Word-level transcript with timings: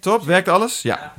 Top, 0.00 0.24
werkt 0.24 0.48
alles? 0.48 0.82
Ja. 0.82 1.12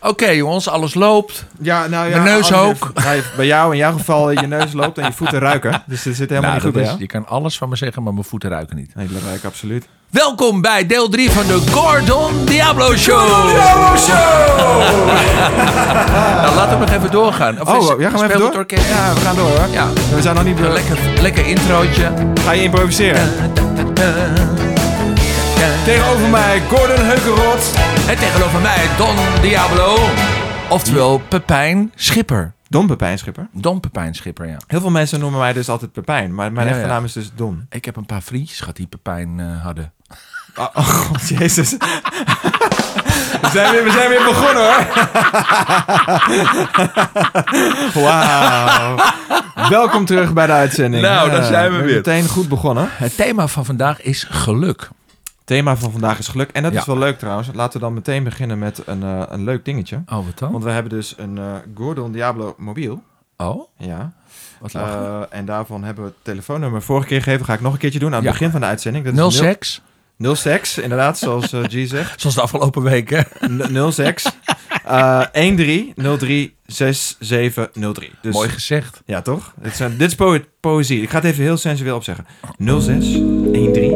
Oké 0.00 0.28
jongens, 0.30 0.68
alles 0.68 0.94
loopt. 0.94 1.44
Ja, 1.60 1.86
nou 1.86 2.08
ja. 2.08 2.22
Mijn 2.22 2.34
neus 2.34 2.52
ook. 2.52 2.90
heeft- 3.00 3.36
bij 3.36 3.46
jou 3.46 3.72
in 3.72 3.78
jouw 3.78 3.92
geval 3.92 4.30
je 4.30 4.46
neus 4.46 4.72
loopt 4.72 4.98
en 4.98 5.04
je 5.04 5.12
voeten 5.12 5.38
ruiken. 5.38 5.82
Dus 5.86 6.04
er 6.06 6.14
zit 6.14 6.28
helemaal 6.28 6.50
Nou, 6.50 6.54
niet 6.54 6.62
goed 6.74 6.82
bij 6.82 6.92
is- 6.92 6.98
je 6.98 7.06
kan 7.06 7.26
alles 7.26 7.58
van 7.58 7.68
me 7.68 7.76
zeggen, 7.76 8.02
maar 8.02 8.12
mijn 8.12 8.24
voeten 8.24 8.50
ruiken 8.50 8.76
niet. 8.76 8.94
Nee, 8.94 9.06
dat 9.12 9.22
ruikt 9.22 9.44
absoluut. 9.44 9.86
Welkom 10.10 10.60
bij 10.60 10.86
deel 10.86 11.08
3 11.08 11.30
van 11.30 11.46
de 11.46 11.62
Gordon 11.70 12.44
Diablo 12.44 12.96
Show. 12.96 13.28
nou, 16.42 16.54
laten 16.54 16.78
we 16.78 16.84
nog 16.84 16.90
even 16.94 17.10
doorgaan. 17.10 17.60
Of 17.60 17.68
Oh, 17.68 18.00
ja, 18.00 18.10
gaan 18.10 18.18
we 18.20 18.26
even 18.26 18.38
door? 18.40 18.54
orkest? 18.54 18.88
Ja, 18.88 19.14
we 19.14 19.20
gaan 19.20 19.36
door 19.36 19.48
hoor. 19.48 19.68
Ja. 19.72 19.86
We 20.14 20.22
zijn 20.22 20.34
nog 20.34 20.44
niet... 20.44 20.58
Een 20.60 20.72
lekker, 20.72 20.98
lekker 21.20 21.46
introotje. 21.46 22.10
Ga 22.44 22.52
je 22.52 22.62
improviseren? 22.62 23.28
Tegenover 25.84 26.28
mij 26.28 26.62
Gordon 26.68 27.04
Heukenrot. 27.04 27.72
En 28.08 28.16
tegenover 28.18 28.60
mij 28.60 28.88
Don 28.96 29.16
Diablo. 29.40 29.96
Oftewel 30.68 31.18
Pepijn 31.28 31.92
Schipper. 31.94 32.52
Don 32.68 32.86
Pepijn 32.86 33.18
Schipper. 33.18 33.48
Don 33.52 33.80
Pepijn 33.80 34.14
Schipper, 34.14 34.46
ja. 34.48 34.56
Heel 34.66 34.80
veel 34.80 34.90
mensen 34.90 35.20
noemen 35.20 35.40
mij 35.40 35.52
dus 35.52 35.68
altijd 35.68 35.92
Pepijn. 35.92 36.34
Maar 36.34 36.52
mijn 36.52 36.66
Ja, 36.66 36.72
echte 36.72 36.86
ja. 36.86 36.92
naam 36.92 37.04
is 37.04 37.12
dus 37.12 37.30
Don. 37.34 37.66
Ik 37.70 37.84
heb 37.84 37.96
een 37.96 38.06
paar 38.06 38.22
vriendjes 38.22 38.58
gehad 38.58 38.76
die 38.76 38.86
Pepijn 38.86 39.40
eh, 39.40 39.62
hadden. 39.64 39.92
Oh, 40.56 40.66
oh 40.74 40.88
god, 40.88 41.28
jezus. 41.28 41.70
We 43.40 43.48
zijn, 43.52 43.70
weer, 43.72 43.84
we 43.84 43.90
zijn 43.90 44.08
weer 44.08 44.24
begonnen 44.24 44.62
hoor. 44.64 44.84
Wauw. 48.04 48.96
Welkom 49.68 50.04
terug 50.04 50.32
bij 50.32 50.46
de 50.46 50.52
uitzending. 50.52 51.02
Nou, 51.02 51.30
daar 51.30 51.40
Ja, 51.40 51.46
zijn 51.46 51.72
we 51.76 51.82
weer. 51.82 51.94
Meteen 51.94 52.28
goed 52.28 52.48
begonnen. 52.48 52.88
Het 52.90 53.16
thema 53.16 53.46
van 53.46 53.64
vandaag 53.64 54.02
is 54.02 54.26
geluk. 54.30 54.88
Thema 55.44 55.76
van 55.76 55.90
vandaag 55.90 56.18
is 56.18 56.28
geluk. 56.28 56.50
En 56.50 56.62
dat 56.62 56.72
Ja. 56.72 56.80
is 56.80 56.86
wel 56.86 56.98
leuk 56.98 57.18
trouwens. 57.18 57.48
Laten 57.54 57.72
we 57.72 57.78
dan 57.84 57.94
meteen 57.94 58.24
beginnen 58.24 58.58
met 58.58 58.82
een, 58.86 59.02
eh, 59.02 59.22
een 59.28 59.44
leuk 59.44 59.64
dingetje. 59.64 60.02
Oh, 60.06 60.24
wat 60.26 60.38
dan? 60.38 60.52
Want 60.52 60.64
we 60.64 60.70
hebben 60.70 60.92
dus 60.92 61.14
een 61.16 61.38
eh, 61.38 61.44
Gordon 61.74 62.12
Diablo 62.12 62.54
mobiel. 62.58 63.02
Oh, 63.36 63.68
Ja. 63.78 64.12
wat. 64.60 64.74
Eh, 64.74 65.20
en 65.30 65.44
daarvan 65.44 65.84
hebben 65.84 66.04
we 66.04 66.10
het 66.10 66.18
telefoonnummer 66.24 66.82
vorige 66.82 67.06
keer 67.06 67.22
gegeven. 67.22 67.44
Ga 67.46 67.54
ik 67.54 67.60
nog 67.60 67.72
een 67.72 67.78
keertje 67.78 67.98
doen 67.98 68.08
aan 68.08 68.14
het 68.14 68.24
Ja. 68.24 68.30
begin 68.30 68.50
van 68.50 68.60
de 68.60 68.66
uitzending. 68.66 69.04
Dat 69.04 69.14
Nul 69.14 69.28
is 69.28 69.34
nul- 69.40 69.44
seks. 69.44 69.82
Nul 70.16 70.34
seks, 70.34 70.78
inderdaad, 70.78 71.18
zoals 71.18 71.46
G 71.46 71.88
zegt. 71.88 72.14
Zoals 72.20 72.34
de 72.36 72.42
afgelopen 72.42 72.82
weken. 72.82 73.26
N- 73.46 73.72
nul 73.72 73.92
seks. 73.92 74.24
Eh 74.84 75.22
13036703. 75.32 78.10
Dus, 78.22 78.34
Mooi 78.34 78.48
gezegd. 78.48 79.02
Ja, 79.06 79.22
toch? 79.22 79.52
Dit, 79.62 79.76
zijn, 79.76 79.96
dit 79.96 80.08
is 80.08 80.14
po- 80.14 80.38
poëzie. 80.60 81.02
Ik 81.02 81.10
ga 81.10 81.16
het 81.16 81.24
even 81.24 81.42
heel 81.42 81.56
sensueel 81.56 81.96
opzeggen. 81.96 82.26
06 82.58 83.12
13 83.52 83.90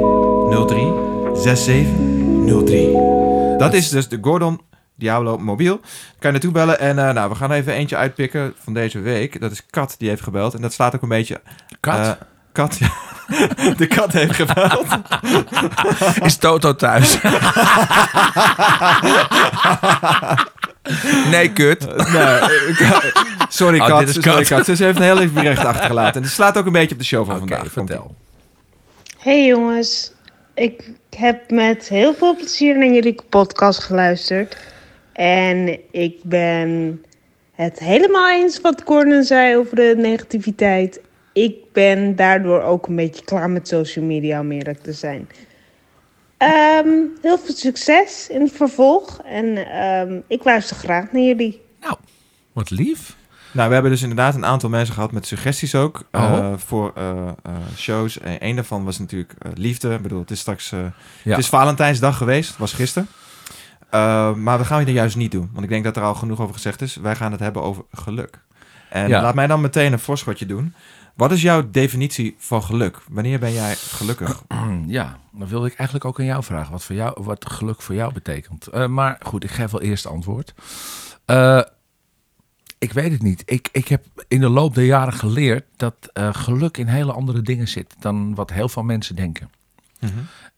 03 0.67 1.08
6703. 1.43 3.59
Dat 3.59 3.75
is 3.75 3.89
dus 3.89 4.09
de 4.09 4.19
Gordon 4.21 4.61
Diablo 4.97 5.39
mobiel. 5.39 5.77
Kan 5.79 5.89
je 6.19 6.31
naartoe 6.31 6.53
bellen. 6.53 6.79
En 6.79 6.99
eh, 7.09 7.15
nou, 7.15 7.29
we 7.29 7.35
gaan 7.35 7.53
even 7.53 7.73
eentje 7.73 7.97
uitpikken 7.97 8.55
van 8.65 8.75
deze 8.75 9.01
week. 9.01 9.41
Dat 9.41 9.51
is 9.53 9.67
Kat 9.71 9.95
die 9.99 10.09
heeft 10.09 10.23
gebeld. 10.23 10.55
En 10.55 10.61
dat 10.61 10.73
slaat 10.73 10.95
ook 10.95 11.03
een 11.03 11.09
beetje... 11.09 11.41
Kat, 11.81 11.99
eh, 11.99 12.11
kat, 12.53 12.79
ja. 12.79 12.91
De 13.77 13.87
kat 13.87 14.13
heeft 14.13 14.35
gebeld. 14.35 14.87
is 16.23 16.37
Toto 16.37 16.75
thuis? 16.75 17.19
nee, 21.31 21.53
kut. 21.53 21.87
Nee, 22.13 22.23
eh, 22.23 22.49
sorry 23.49 23.81
Oh, 23.81 23.87
Kat. 23.87 23.99
dit 23.99 24.09
is 24.09 24.15
sorry, 24.15 24.45
Kat. 24.45 24.65
Kat. 24.67 24.77
Ze 24.77 24.85
heeft 24.85 24.99
een 24.99 25.05
heel 25.05 25.19
lief 25.19 25.33
bericht 25.33 25.65
achtergelaten. 25.65 26.15
En 26.15 26.23
het 26.23 26.33
slaat 26.33 26.59
ook 26.59 26.67
een 26.67 26.73
beetje 26.73 26.95
op 26.95 26.99
de 27.01 27.07
show 27.07 27.27
van 27.27 27.37
Oké, 27.37 27.47
vandaag. 27.47 27.73
Vertel. 27.73 28.15
Hey 29.19 29.47
jongens, 29.47 30.13
ik 30.59 30.91
heb 31.17 31.51
met 31.51 31.89
heel 31.89 32.15
veel 32.15 32.37
plezier 32.37 32.79
naar 32.79 32.89
jullie 32.89 33.23
podcast 33.29 33.79
geluisterd. 33.79 34.57
En 35.13 35.79
ik 35.91 36.23
ben 36.23 37.03
het 37.53 37.79
helemaal 37.79 38.31
eens 38.31 38.61
wat 38.61 38.83
Gordon 38.85 39.23
zei 39.23 39.57
over 39.57 39.77
de 39.77 39.95
negativiteit. 39.97 41.01
Ik 41.33 41.73
ben 41.73 42.17
daardoor 42.17 42.63
ook 42.63 42.87
een 42.87 42.97
beetje 42.97 43.25
klaar 43.25 43.51
met 43.51 43.69
social 43.69 44.05
media, 44.05 44.41
om 44.41 44.63
te 44.83 44.93
zijn. 44.93 45.29
Ehm, 46.37 46.89
heel 47.23 47.39
veel 47.39 47.55
succes 47.55 48.29
in 48.29 48.41
het 48.41 48.53
vervolg. 48.53 49.21
En 49.25 49.57
ehm, 49.57 50.21
ik 50.27 50.45
luister 50.45 50.77
graag 50.77 51.13
naar 51.13 51.23
jullie. 51.23 51.61
Nou, 51.81 51.97
wat 52.53 52.71
lief. 52.71 53.18
Nou, 53.59 53.71
we 53.71 53.77
hebben 53.77 53.93
dus 53.93 54.03
inderdaad 54.03 54.35
een 54.35 54.47
aantal 54.47 54.69
mensen 54.69 54.95
gehad 54.95 55.13
met 55.13 55.27
suggesties 55.27 55.75
ook. 55.75 56.03
Oh. 56.13 56.23
eh, 56.23 56.53
voor 56.57 56.93
eh, 56.95 57.29
eh, 57.29 57.33
shows. 57.77 58.19
En 58.19 58.37
een 58.47 58.55
daarvan 58.55 58.85
was 58.85 58.99
natuurlijk 58.99 59.35
liefde. 59.55 59.95
Ik 59.95 60.03
bedoel, 60.03 60.21
het 60.21 60.31
is 60.31 60.41
straks... 60.41 60.71
Ja. 60.71 60.93
Het 61.23 61.39
is 61.39 61.49
Valentijnsdag 61.49 62.17
geweest. 62.17 62.57
Was 62.57 62.73
gisteren. 62.73 63.09
Maar 64.43 64.59
we 64.59 64.65
gaan 64.65 64.79
het 64.79 64.89
juist 64.89 65.17
niet 65.17 65.33
doen. 65.33 65.51
Want 65.53 65.65
ik 65.65 65.71
denk 65.71 65.85
dat 65.85 65.97
er 65.97 66.03
al 66.03 66.15
genoeg 66.15 66.41
over 66.41 66.55
gezegd 66.55 66.83
is. 66.83 66.97
Wij 66.97 67.17
gaan 67.17 67.33
het 67.33 67.41
hebben 67.41 67.63
over 67.63 67.85
geluk. 67.93 68.41
En 68.91 69.09
Ja. 69.09 69.23
laat 69.23 69.35
mij 69.35 69.47
dan 69.47 69.61
meteen 69.61 69.93
een 69.93 69.99
voorschotje 69.99 70.47
doen. 70.47 70.75
Wat 71.15 71.33
is 71.33 71.43
jouw 71.43 71.71
definitie 71.71 72.35
van 72.39 72.63
geluk? 72.63 72.99
Wanneer 73.09 73.39
ben 73.39 73.53
jij 73.53 73.75
gelukkig? 73.75 74.43
Ja, 74.87 75.19
dan 75.33 75.49
wilde 75.49 75.67
ik 75.67 75.75
eigenlijk 75.75 76.09
ook 76.09 76.19
aan 76.19 76.27
jou 76.27 76.45
vragen 76.45 76.73
wat, 76.73 76.85
voor 76.85 76.95
jou, 76.95 77.25
wat 77.25 77.51
geluk 77.51 77.83
voor 77.83 77.95
jou 77.95 78.13
betekent. 78.13 78.89
Maar 78.89 79.19
goed, 79.23 79.45
ik 79.45 79.51
geef 79.51 79.71
wel 79.71 79.83
eerst 79.83 80.07
antwoord. 80.07 80.55
Eh, 81.25 81.61
ik 82.79 82.93
weet 82.93 83.13
het 83.13 83.23
niet. 83.23 83.43
Ik, 83.47 83.69
ik 83.73 83.89
heb 83.89 84.05
in 84.29 84.41
de 84.41 84.49
loop 84.49 84.75
der 84.75 84.85
jaren 84.85 85.13
geleerd 85.13 85.65
dat 85.77 85.95
eh, 86.13 86.35
geluk 86.35 86.77
in 86.77 86.87
hele 86.87 87.13
andere 87.13 87.43
dingen 87.43 87.69
zit 87.69 87.95
dan 87.99 88.35
wat 88.35 88.51
heel 88.51 88.69
veel 88.69 88.83
mensen 88.83 89.17
denken. 89.17 89.51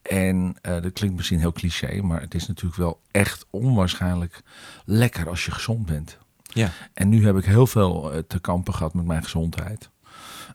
En 0.03 0.57
eh, 0.63 0.83
dat 0.83 0.93
klinkt 0.93 1.17
misschien 1.17 1.39
heel 1.39 1.53
cliché, 1.53 2.03
maar 2.03 2.21
het 2.21 2.35
is 2.35 2.47
natuurlijk 2.47 2.77
wel 2.77 3.01
echt 3.11 3.47
onwaarschijnlijk 3.51 4.43
lekker 4.85 5.29
als 5.29 5.45
je 5.45 5.51
gezond 5.51 5.87
bent. 5.87 6.19
Ja. 6.43 6.71
En 6.95 7.09
nu 7.09 7.25
heb 7.25 7.37
ik 7.37 7.45
heel 7.45 7.67
veel 7.67 8.13
eh, 8.13 8.19
te 8.19 8.41
kampen 8.41 8.75
gehad 8.75 8.95
met 8.95 9.05
mijn 9.05 9.23
gezondheid. 9.23 9.91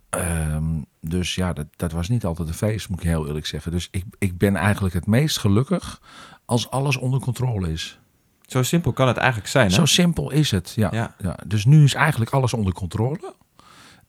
Ehm, 0.10 0.82
dus 1.02 1.36
ja, 1.36 1.54
dat, 1.54 1.68
dat 1.76 1.92
was 1.92 2.10
niet 2.10 2.26
altijd 2.26 2.48
een 2.48 2.54
feest, 2.54 2.90
moet 2.90 3.00
ik 3.00 3.06
heel 3.06 3.28
eerlijk 3.28 3.46
zeggen. 3.46 3.72
Dus 3.72 3.88
ik, 3.92 4.04
ik 4.18 4.38
ben 4.38 4.56
eigenlijk 4.56 4.94
het 4.94 5.06
meest 5.06 5.38
gelukkig 5.38 6.02
als 6.46 6.70
alles 6.70 6.98
onder 6.98 7.20
controle 7.20 7.72
is. 7.72 8.00
Zo 8.46 8.64
simpel 8.64 8.92
kan 8.94 9.08
het 9.08 9.18
eigenlijk 9.18 9.50
zijn, 9.50 9.68
hè? 9.68 9.74
Zo 9.74 9.86
simpel 9.86 10.32
is 10.32 10.52
het. 10.52 10.74
Ja, 10.76 10.90
Ja. 10.92 11.16
ja. 11.18 11.38
Dus 11.46 11.66
nu 11.66 11.84
is 11.84 11.94
eigenlijk 11.94 12.32
alles 12.32 12.54
onder 12.54 12.74
controle. 12.74 13.34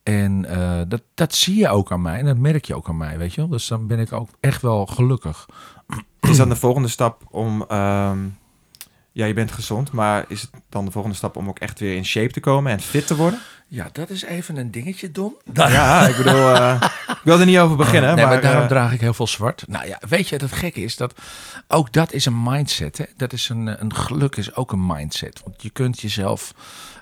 En 0.02 0.44
eh, 0.44 0.80
dat, 0.88 1.02
dat 1.14 1.34
zie 1.34 1.56
je 1.56 1.68
ook 1.68 1.92
aan 1.92 2.02
mij 2.02 2.18
en 2.18 2.24
dat 2.24 2.36
merk 2.36 2.64
je 2.64 2.74
ook 2.74 2.88
aan 2.88 2.96
mij, 2.96 3.18
weet 3.18 3.34
je 3.34 3.40
wel. 3.40 3.50
Dus 3.50 3.66
dan 3.68 3.86
ben 3.86 3.98
ik 3.98 4.12
ook 4.12 4.28
echt 4.40 4.62
wel 4.62 4.86
gelukkig. 4.86 5.46
Is 6.20 6.36
dan 6.36 6.48
de 6.48 6.56
volgende 6.56 6.88
stap 6.88 7.22
om... 7.30 7.64
ehm, 7.68 8.18
ja, 9.16 9.26
je 9.26 9.34
bent 9.34 9.52
gezond, 9.52 9.92
maar 9.92 10.24
is 10.28 10.40
het 10.40 10.50
dan 10.68 10.84
de 10.84 10.90
volgende 10.90 11.16
stap 11.16 11.36
om 11.36 11.48
ook 11.48 11.58
echt 11.58 11.78
weer 11.80 11.96
in 11.96 12.04
shape 12.04 12.32
te 12.32 12.40
komen 12.40 12.72
en 12.72 12.80
fit 12.80 13.06
te 13.06 13.16
worden? 13.16 13.38
Ja, 13.68 13.88
dat 13.92 14.10
is 14.10 14.22
even 14.22 14.56
een 14.56 14.70
dingetje, 14.70 15.10
Don. 15.10 15.34
Ja, 15.52 16.06
ik 16.08 16.16
bedoel, 16.16 16.54
eh, 16.54 16.82
ik 17.08 17.20
wil 17.24 17.40
er 17.40 17.46
niet 17.46 17.58
over 17.58 17.76
beginnen, 17.76 18.14
nee, 18.14 18.24
maar, 18.24 18.32
maar, 18.34 18.42
daarom 18.42 18.62
eh, 18.62 18.68
draag 18.68 18.92
ik 18.92 19.00
heel 19.00 19.14
veel 19.14 19.26
zwart. 19.26 19.64
Nou 19.68 19.86
ja, 19.86 20.00
weet 20.08 20.28
je, 20.28 20.36
het 20.36 20.52
gekke 20.52 20.80
is 20.80 20.96
dat 20.96 21.20
ook 21.68 21.92
dat 21.92 22.12
is 22.12 22.26
een 22.26 22.42
mindset. 22.42 22.98
Hè? 22.98 23.04
Dat 23.16 23.32
is 23.32 23.48
een, 23.48 23.80
een 23.82 23.94
geluk 23.94 24.36
is 24.36 24.54
ook 24.54 24.72
een 24.72 24.86
mindset. 24.86 25.40
Want 25.44 25.62
je 25.62 25.70
kunt 25.70 26.00
jezelf. 26.00 26.54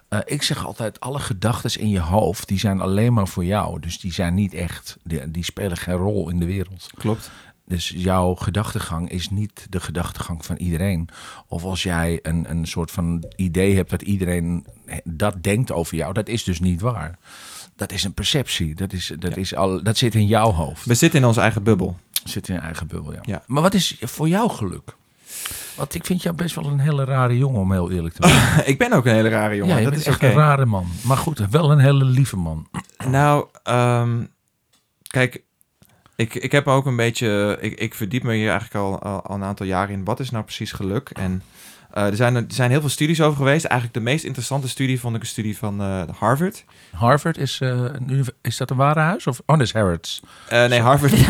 eh, 0.08 0.18
ik 0.24 0.42
zeg 0.42 0.66
altijd, 0.66 1.00
alle 1.00 1.18
gedachten 1.18 1.80
in 1.80 1.88
je 1.88 2.00
hoofd, 2.00 2.48
die 2.48 2.58
zijn 2.58 2.80
alleen 2.80 3.12
maar 3.12 3.28
voor 3.28 3.44
jou. 3.44 3.80
Dus 3.80 4.00
die 4.00 4.12
zijn 4.12 4.34
niet 4.34 4.54
echt, 4.54 4.96
die, 5.02 5.30
die 5.30 5.44
spelen 5.44 5.76
geen 5.76 5.94
rol 5.96 6.30
in 6.30 6.38
de 6.38 6.46
wereld. 6.46 6.90
klopt. 6.98 7.30
Dus 7.66 7.92
jouw 7.96 8.34
gedachtegang 8.34 9.10
is 9.10 9.30
niet 9.30 9.66
de 9.70 9.80
gedachtegang 9.80 10.44
van 10.44 10.56
iedereen. 10.56 11.08
Of 11.46 11.64
als 11.64 11.82
jij 11.82 12.18
een, 12.22 12.50
een 12.50 12.66
soort 12.66 12.90
van 12.90 13.24
idee 13.36 13.76
hebt 13.76 13.90
dat 13.90 14.02
iedereen 14.02 14.66
dat 15.04 15.42
denkt 15.42 15.72
over 15.72 15.96
jou, 15.96 16.12
dat 16.12 16.28
is 16.28 16.44
dus 16.44 16.60
niet 16.60 16.80
waar. 16.80 17.18
Dat 17.76 17.92
is 17.92 18.04
een 18.04 18.14
perceptie. 18.14 18.74
Dat, 18.74 18.92
is, 18.92 19.12
dat, 19.18 19.36
is 19.36 19.54
al, 19.54 19.82
dat 19.82 19.96
zit 19.96 20.14
in 20.14 20.26
jouw 20.26 20.52
hoofd. 20.52 20.84
We 20.84 20.94
zitten 20.94 21.20
in 21.20 21.26
onze 21.26 21.40
eigen 21.40 21.62
bubbel. 21.62 21.96
Zit 22.24 22.48
in 22.48 22.54
je 22.54 22.60
eigen 22.60 22.86
bubbel, 22.86 23.12
ja. 23.12 23.20
Ja. 23.22 23.42
Maar 23.46 23.62
wat 23.62 23.74
is 23.74 23.96
voor 24.00 24.28
jou 24.28 24.50
geluk? 24.50 24.96
Want 25.76 25.94
ik 25.94 26.06
vind 26.06 26.22
jou 26.22 26.34
best 26.34 26.54
wel 26.54 26.66
een 26.66 26.78
hele 26.78 27.04
rare 27.04 27.38
jongen, 27.38 27.60
om 27.60 27.72
heel 27.72 27.90
eerlijk 27.90 28.14
te 28.14 28.28
zijn. 28.28 28.66
ik 28.72 28.78
ben 28.78 28.92
ook 28.92 29.06
een 29.06 29.14
hele 29.14 29.28
rare 29.28 29.56
jongen. 29.56 29.74
ja, 29.74 29.80
je 29.80 29.84
dat 29.84 29.96
is 29.98 30.06
echt 30.06 30.22
een 30.22 30.32
rare 30.32 30.64
man. 30.64 30.86
Maar 31.02 31.16
goed, 31.16 31.38
wel 31.50 31.70
een 31.70 31.78
hele 31.78 32.04
lieve 32.04 32.36
man. 32.36 32.68
Nou, 33.08 33.46
ehm, 33.62 34.24
kijk, 35.06 35.42
ik, 36.16 36.34
ik 36.34 36.52
heb 36.52 36.68
ook 36.68 36.86
een 36.86 36.96
beetje. 36.96 37.58
Ik, 37.60 37.78
ik 37.80 37.94
verdiep 37.94 38.22
me 38.22 38.34
hier 38.34 38.50
eigenlijk 38.50 38.74
al, 38.84 38.98
al, 39.02 39.34
een 39.34 39.44
aantal 39.44 39.66
jaren 39.66 39.94
in. 39.94 40.04
Wat 40.04 40.20
is 40.20 40.30
nou 40.30 40.44
precies 40.44 40.72
geluk? 40.72 41.10
En 41.12 41.42
eh, 41.92 42.06
er, 42.06 42.16
zijn, 42.16 42.36
er 42.36 42.44
zijn 42.48 42.70
heel 42.70 42.80
veel 42.80 42.88
studies 42.88 43.20
over 43.20 43.36
geweest. 43.36 43.64
Eigenlijk 43.64 43.98
de 43.98 44.04
meest 44.10 44.24
interessante 44.24 44.68
studie 44.68 45.00
vond 45.00 45.14
ik 45.16 45.20
een 45.20 45.26
studie 45.26 45.58
van 45.58 45.80
eh, 45.80 46.02
Harvard. 46.18 46.64
Harvard 46.92 47.38
is, 47.38 47.58
eh, 47.60 47.68
een 47.68 48.06
univ- 48.10 48.28
is 48.42 48.56
dat 48.56 48.70
een 48.70 48.76
warenhuis? 48.76 49.26
Of, 49.26 49.38
oh, 49.46 49.56
dat 49.58 49.66
is 49.66 49.72
Harrods. 49.72 50.22
Eh, 50.48 50.64
nee, 50.66 50.80
Harvard. 50.80 51.12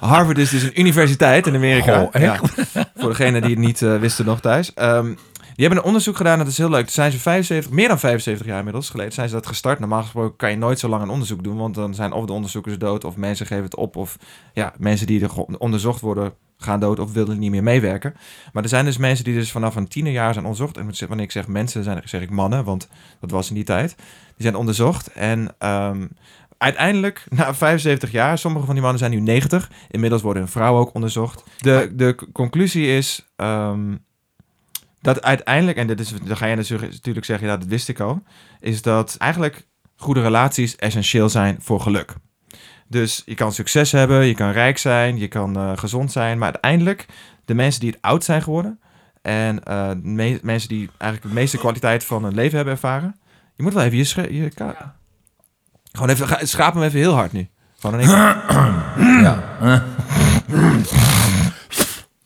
Harvard 0.00 0.38
is 0.38 0.50
dus 0.50 0.62
een 0.62 0.80
universiteit 0.80 1.46
in 1.46 1.54
Amerika. 1.54 2.02
Oh, 2.02 2.08
echt? 2.12 2.40
Ja. 2.72 2.84
Voor 2.96 3.08
degenen 3.08 3.40
die 3.42 3.50
het 3.50 3.58
niet 3.58 3.82
eh, 3.82 3.96
wisten 3.98 4.24
nog 4.24 4.40
thuis. 4.40 4.74
Ehm, 4.74 5.14
die 5.58 5.66
hebben 5.66 5.84
een 5.84 5.88
onderzoek 5.90 6.16
gedaan, 6.16 6.38
dat 6.38 6.46
is 6.46 6.58
heel 6.58 6.70
leuk. 6.70 6.84
Toen 6.84 6.92
zijn 6.92 7.12
ze 7.12 7.18
75, 7.18 7.72
meer 7.72 7.88
dan 7.88 7.98
75 7.98 8.46
jaar 8.46 8.58
inmiddels 8.58 8.90
geleden 8.90 9.12
zijn 9.12 9.28
ze 9.28 9.34
dat 9.34 9.46
gestart. 9.46 9.78
Normaal 9.78 10.02
gesproken 10.02 10.36
kan 10.36 10.50
je 10.50 10.56
nooit 10.56 10.78
zo 10.78 10.88
lang 10.88 11.02
een 11.02 11.08
onderzoek 11.08 11.44
doen, 11.44 11.56
want 11.56 11.74
dan 11.74 11.94
zijn 11.94 12.12
of 12.12 12.26
de 12.26 12.32
onderzoekers 12.32 12.78
dood 12.78 13.04
of 13.04 13.16
mensen 13.16 13.46
geven 13.46 13.64
het 13.64 13.76
op. 13.76 13.96
Of 13.96 14.18
ja, 14.52 14.72
mensen 14.78 15.06
die 15.06 15.22
er 15.22 15.34
onderzocht 15.58 16.00
worden 16.00 16.32
gaan 16.58 16.80
dood 16.80 16.98
of 16.98 17.12
willen 17.12 17.38
niet 17.38 17.50
meer 17.50 17.62
meewerken. 17.62 18.14
Maar 18.52 18.62
er 18.62 18.68
zijn 18.68 18.84
dus 18.84 18.96
mensen 18.96 19.24
die 19.24 19.34
dus 19.34 19.50
vanaf 19.50 19.76
een 19.76 19.88
tienerjaar 19.88 20.32
zijn 20.32 20.44
onderzocht. 20.44 20.76
En 20.76 20.90
wanneer 21.08 21.24
ik 21.24 21.32
zeg 21.32 21.46
mensen, 21.46 21.84
zijn, 21.84 22.02
zeg 22.04 22.20
ik 22.20 22.30
mannen, 22.30 22.64
want 22.64 22.88
dat 23.20 23.30
was 23.30 23.48
in 23.48 23.54
die 23.54 23.64
tijd. 23.64 23.94
Die 23.96 24.06
zijn 24.36 24.56
onderzocht 24.56 25.12
en 25.12 25.54
ehm, 25.58 26.06
uiteindelijk, 26.58 27.24
na 27.36 27.54
75 27.54 28.10
jaar, 28.10 28.38
sommige 28.38 28.64
van 28.64 28.74
die 28.74 28.82
mannen 28.82 29.00
zijn 29.00 29.12
nu 29.12 29.20
90. 29.20 29.70
Inmiddels 29.90 30.22
worden 30.22 30.42
hun 30.42 30.52
vrouwen 30.52 30.80
ook 30.80 30.94
onderzocht. 30.94 31.44
De, 31.58 31.92
de 31.94 32.16
conclusie 32.32 32.86
is 32.96 33.28
ehm, 33.36 33.94
dat 35.00 35.22
uiteindelijk, 35.22 35.78
en 35.78 35.86
dit 35.86 36.00
is, 36.00 36.12
dan 36.24 36.36
ga 36.36 36.46
je 36.46 36.56
natuurlijk 36.56 37.24
zeggen, 37.24 37.46
ja, 37.48 37.56
dat 37.56 37.66
wist 37.68 37.88
ik 37.88 38.00
al, 38.00 38.22
is 38.60 38.82
dat 38.82 39.14
eigenlijk 39.18 39.66
goede 39.96 40.20
relaties 40.22 40.76
essentieel 40.76 41.28
zijn 41.28 41.56
voor 41.60 41.80
geluk. 41.80 42.14
Dus 42.88 43.22
je 43.26 43.34
kan 43.34 43.52
succes 43.52 43.92
hebben, 43.92 44.26
je 44.26 44.34
kan 44.34 44.50
rijk 44.50 44.78
zijn, 44.78 45.18
je 45.18 45.28
kan 45.28 45.56
eh, 45.56 45.72
gezond 45.74 46.12
zijn, 46.12 46.38
maar 46.38 46.50
uiteindelijk 46.52 47.06
de 47.44 47.54
mensen 47.54 47.80
die 47.80 47.90
het 47.90 48.02
oud 48.02 48.24
zijn 48.24 48.42
geworden 48.42 48.80
en 49.22 49.64
eh, 49.64 49.90
me- 50.02 50.38
mensen 50.42 50.68
die 50.68 50.90
eigenlijk 50.98 51.34
de 51.34 51.40
meeste 51.40 51.58
kwaliteit 51.58 52.04
van 52.04 52.24
hun 52.24 52.34
leven 52.34 52.56
hebben 52.56 52.74
ervaren, 52.74 53.16
je 53.56 53.62
moet 53.62 53.72
wel 53.74 53.82
even 53.82 53.98
je, 54.32 54.42
je 54.42 54.50
ka- 54.50 54.96
gewoon 55.92 56.08
even 56.08 56.28
ga- 56.28 56.44
schraap 56.44 56.74
hem 56.74 56.82
even 56.82 56.98
heel 56.98 57.14
hard 57.14 57.32
nu. 57.32 57.48
Gewoon 57.78 58.00
in 58.00 58.08
één 58.08 58.16
keer. 58.18 58.36
Ja. 59.22 59.84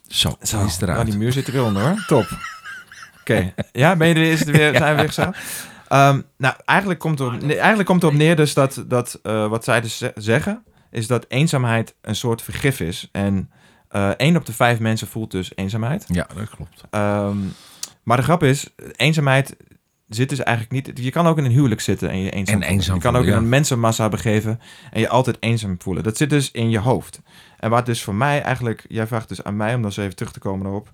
Zo, 0.08 0.36
Zo, 0.42 0.58
die 0.58 0.66
is 0.66 0.80
eruit. 0.80 0.98
nou, 0.98 1.04
die 1.10 1.16
muur 1.19 1.32
zit 1.32 1.46
er 1.46 1.52
weer 1.52 1.64
onder 1.64 1.82
hoor. 1.82 2.04
Top. 2.06 2.26
Oké, 3.22 3.54
ja, 3.72 3.96
ben 3.96 4.08
je 4.08 4.14
er, 4.14 4.22
is 4.22 4.38
het 4.38 4.50
weer, 4.50 4.74
zijn 4.76 4.90
we 4.90 5.00
weer 5.00 5.08
gezellig? 5.08 5.69
Ehm, 5.88 6.20
nou, 6.38 6.54
eigenlijk 6.64 7.00
komt, 7.00 7.20
er 7.20 7.26
op, 7.26 7.42
nee, 7.42 7.56
eigenlijk 7.56 7.88
komt 7.88 8.02
erop 8.02 8.14
neer 8.14 8.36
dus 8.36 8.54
dat, 8.54 8.84
dat 8.86 9.19
eh, 9.22 9.48
wat 9.48 9.64
zij 9.64 9.80
dus 9.80 9.98
ze- 9.98 10.12
zeggen, 10.14 10.64
is 10.90 11.06
dat 11.06 11.24
eenzaamheid 11.28 11.94
een 12.00 12.16
soort 12.16 12.42
vergif 12.42 12.80
is. 12.80 13.08
En 13.12 13.50
eh 13.88 14.08
één 14.08 14.36
op 14.36 14.46
de 14.46 14.52
vijf 14.52 14.78
mensen 14.78 15.06
voelt 15.08 15.30
dus 15.30 15.52
eenzaamheid. 15.54 16.04
Ja, 16.08 16.26
dat 16.36 16.48
klopt. 16.48 16.84
Ehm, 16.90 17.36
maar 18.02 18.16
de 18.16 18.22
grap 18.22 18.42
is, 18.42 18.66
eenzaamheid 18.96 19.56
zit 20.08 20.28
dus 20.28 20.38
eigenlijk 20.42 20.86
niet... 20.86 20.98
Je 21.04 21.10
kan 21.10 21.26
ook 21.26 21.38
in 21.38 21.44
een 21.44 21.50
huwelijk 21.50 21.80
zitten 21.80 22.10
en 22.10 22.19
je 22.19 22.30
eenzaam 22.30 22.62
En 22.62 22.69
eenzaam 22.69 22.94
Je 22.94 23.00
kan 23.00 23.16
ook 23.16 23.24
in 23.24 23.32
een 23.32 23.48
mensenmassa 23.48 24.08
begeven 24.08 24.60
en 24.90 25.00
je 25.00 25.08
altijd 25.08 25.36
eenzaam 25.40 25.76
voelen. 25.78 26.02
Dat 26.02 26.16
zit 26.16 26.30
dus 26.30 26.50
in 26.50 26.70
je 26.70 26.78
hoofd. 26.78 27.20
En 27.58 27.70
wat 27.70 27.86
dus 27.86 28.02
voor 28.02 28.14
mij 28.14 28.42
eigenlijk... 28.42 28.84
Jij 28.88 29.06
vraagt 29.06 29.28
dus 29.28 29.44
aan 29.44 29.56
mij, 29.56 29.74
om 29.74 29.82
dan 29.82 29.92
zo 29.92 30.00
even 30.00 30.16
terug 30.16 30.32
te 30.32 30.38
komen 30.40 30.62
daarop. 30.62 30.90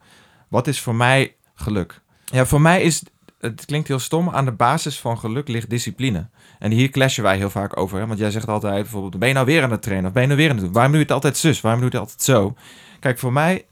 Wat 0.48 0.66
is 0.66 0.80
voor 0.80 0.94
mij 0.94 1.34
geluk? 1.54 2.00
Ja, 2.30 2.46
voor 2.46 2.60
mij 2.60 2.82
is... 2.82 3.02
Het 3.38 3.64
klinkt 3.64 3.88
heel 3.88 3.98
stom. 3.98 4.30
Aan 4.30 4.44
de 4.44 4.52
basis 4.52 5.00
van 5.00 5.18
geluk 5.18 5.48
ligt 5.48 5.70
discipline. 5.70 6.28
En 6.58 6.70
hier 6.70 6.90
clashen 6.90 7.22
wij 7.22 7.36
heel 7.36 7.50
vaak 7.50 7.76
over. 7.76 7.98
Hè? 7.98 8.06
Want 8.06 8.18
jij 8.18 8.30
zegt 8.30 8.48
altijd 8.48 8.82
bijvoorbeeld... 8.82 9.18
Ben 9.18 9.28
je 9.28 9.34
nou 9.34 9.46
weer 9.46 9.62
aan 9.62 9.70
het 9.70 9.82
trainen? 9.82 10.06
Of 10.06 10.12
ben 10.12 10.22
je 10.22 10.28
nou 10.28 10.40
weer 10.40 10.50
aan 10.50 10.56
het 10.56 10.64
doen? 10.64 10.74
Waarom 10.74 10.92
doe 10.92 11.00
je 11.00 11.06
het 11.06 11.14
altijd 11.14 11.36
zus? 11.36 11.60
Waarom 11.60 11.80
doe 11.80 11.90
je 11.90 11.96
het 11.96 12.06
altijd 12.06 12.24
zo? 12.24 12.56
Kijk, 13.00 13.18
voor 13.18 13.32
mij... 13.32 13.66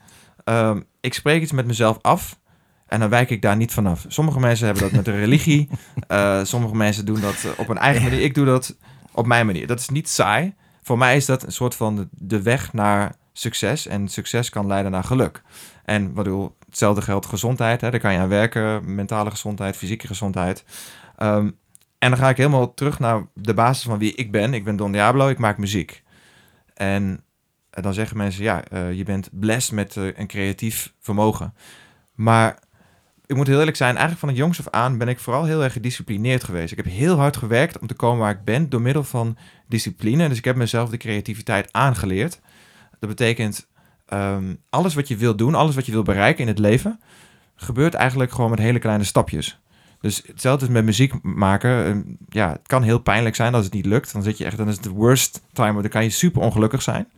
ehm, 0.44 0.80
ik 1.00 1.14
spreek 1.14 1.42
iets 1.42 1.52
met 1.52 1.66
mezelf 1.66 1.98
af... 2.00 2.38
En 2.86 3.00
dan 3.00 3.08
wijk 3.08 3.30
ik 3.30 3.42
daar 3.42 3.56
niet 3.56 3.72
vanaf. 3.72 4.04
Sommige 4.08 4.40
mensen 4.40 4.66
hebben 4.66 4.84
dat 4.84 4.92
met 4.92 5.06
een 5.06 5.16
religie. 5.16 5.68
Eh, 6.06 6.44
sommige 6.44 6.76
mensen 6.76 7.06
doen 7.06 7.20
dat 7.20 7.44
eh, 7.44 7.50
op 7.56 7.68
een 7.68 7.78
eigen 7.78 8.02
manier. 8.02 8.20
Ik 8.20 8.34
doe 8.34 8.44
dat 8.44 8.76
op 9.12 9.26
mijn 9.26 9.46
manier. 9.46 9.66
Dat 9.66 9.80
is 9.80 9.88
niet 9.88 10.08
saai. 10.08 10.54
Voor 10.82 10.98
mij 10.98 11.16
is 11.16 11.26
dat 11.26 11.42
een 11.42 11.52
soort 11.52 11.74
van 11.74 11.96
de, 11.96 12.08
de 12.10 12.42
weg 12.42 12.72
naar 12.72 13.14
succes. 13.32 13.86
En 13.86 14.08
succes 14.08 14.50
kan 14.50 14.66
leiden 14.66 14.92
naar 14.92 15.04
geluk. 15.04 15.42
En 15.84 16.04
wat 16.04 16.24
bedoel, 16.24 16.55
hetzelfde 16.76 17.02
geldt 17.02 17.26
gezondheid. 17.26 17.80
Hè? 17.80 17.90
Daar 17.90 18.00
kan 18.00 18.12
je 18.12 18.18
aan 18.18 18.28
werken. 18.28 18.94
Mentale 18.94 19.30
gezondheid, 19.30 19.76
fysieke 19.76 20.06
gezondheid. 20.06 20.64
Ehm, 21.16 21.50
en 21.98 22.10
dan 22.10 22.16
ga 22.16 22.28
ik 22.28 22.36
helemaal 22.36 22.74
terug 22.74 22.98
naar 22.98 23.26
de 23.34 23.54
basis 23.54 23.84
van 23.84 23.98
wie 23.98 24.14
ik 24.14 24.30
ben. 24.30 24.54
Ik 24.54 24.64
ben 24.64 24.76
Don 24.76 24.92
Diablo, 24.92 25.28
ik 25.28 25.38
maak 25.38 25.58
muziek. 25.58 26.02
En 26.74 27.20
eh, 27.70 27.82
dan 27.82 27.94
zeggen 27.94 28.16
mensen, 28.16 28.42
ja, 28.42 28.64
eh, 28.64 28.92
je 28.92 29.04
bent 29.04 29.28
blessed 29.32 29.74
met 29.74 29.96
eh, 29.96 30.04
een 30.14 30.26
creatief 30.26 30.92
vermogen. 31.00 31.54
Maar 32.14 32.58
ik 33.26 33.36
moet 33.36 33.46
heel 33.46 33.58
eerlijk 33.58 33.76
zijn, 33.76 33.90
eigenlijk 33.90 34.20
van 34.20 34.28
het 34.28 34.38
jongs 34.38 34.58
af 34.58 34.70
aan 34.70 34.98
ben 34.98 35.08
ik 35.08 35.18
vooral 35.18 35.44
heel 35.44 35.62
erg 35.62 35.72
gedisciplineerd 35.72 36.44
geweest. 36.44 36.70
Ik 36.70 36.76
heb 36.76 36.86
heel 36.86 37.16
hard 37.16 37.36
gewerkt 37.36 37.78
om 37.78 37.86
te 37.86 37.94
komen 37.94 38.18
waar 38.18 38.30
ik 38.30 38.44
ben 38.44 38.68
door 38.68 38.80
middel 38.80 39.04
van 39.04 39.36
discipline. 39.68 40.28
Dus 40.28 40.38
ik 40.38 40.44
heb 40.44 40.56
mezelf 40.56 40.90
de 40.90 40.96
creativiteit 40.96 41.72
aangeleerd. 41.72 42.40
Dat 42.98 43.08
betekent, 43.08 43.68
ehm, 44.06 44.54
alles 44.70 44.94
wat 44.94 45.08
je 45.08 45.16
wil 45.16 45.36
doen, 45.36 45.54
alles 45.54 45.74
wat 45.74 45.86
je 45.86 45.92
wil 45.92 46.02
bereiken 46.02 46.42
in 46.42 46.48
het 46.48 46.58
leven, 46.58 47.00
gebeurt 47.56 47.94
eigenlijk 47.94 48.32
gewoon 48.32 48.50
met 48.50 48.58
hele 48.58 48.78
kleine 48.78 49.04
stapjes. 49.04 49.60
Dus 50.00 50.22
hetzelfde 50.26 50.66
is 50.66 50.72
met 50.72 50.84
muziek 50.84 51.22
maken. 51.22 51.84
Ehm, 51.84 52.02
Ja, 52.28 52.52
het 52.52 52.66
kan 52.66 52.82
heel 52.82 52.98
pijnlijk 52.98 53.34
zijn 53.34 53.54
als 53.54 53.64
het 53.64 53.74
niet 53.74 53.86
lukt. 53.86 54.12
Dan 54.12 54.22
zit 54.22 54.38
je 54.38 54.44
echt, 54.44 54.56
dan 54.56 54.68
is 54.68 54.74
het 54.74 54.82
de 54.82 54.90
worst 54.90 55.42
time. 55.52 55.80
Dan 55.80 55.90
kan 55.90 56.02
je 56.02 56.10
super 56.10 56.42
ongelukkig 56.42 56.82
zijn. 56.82 57.08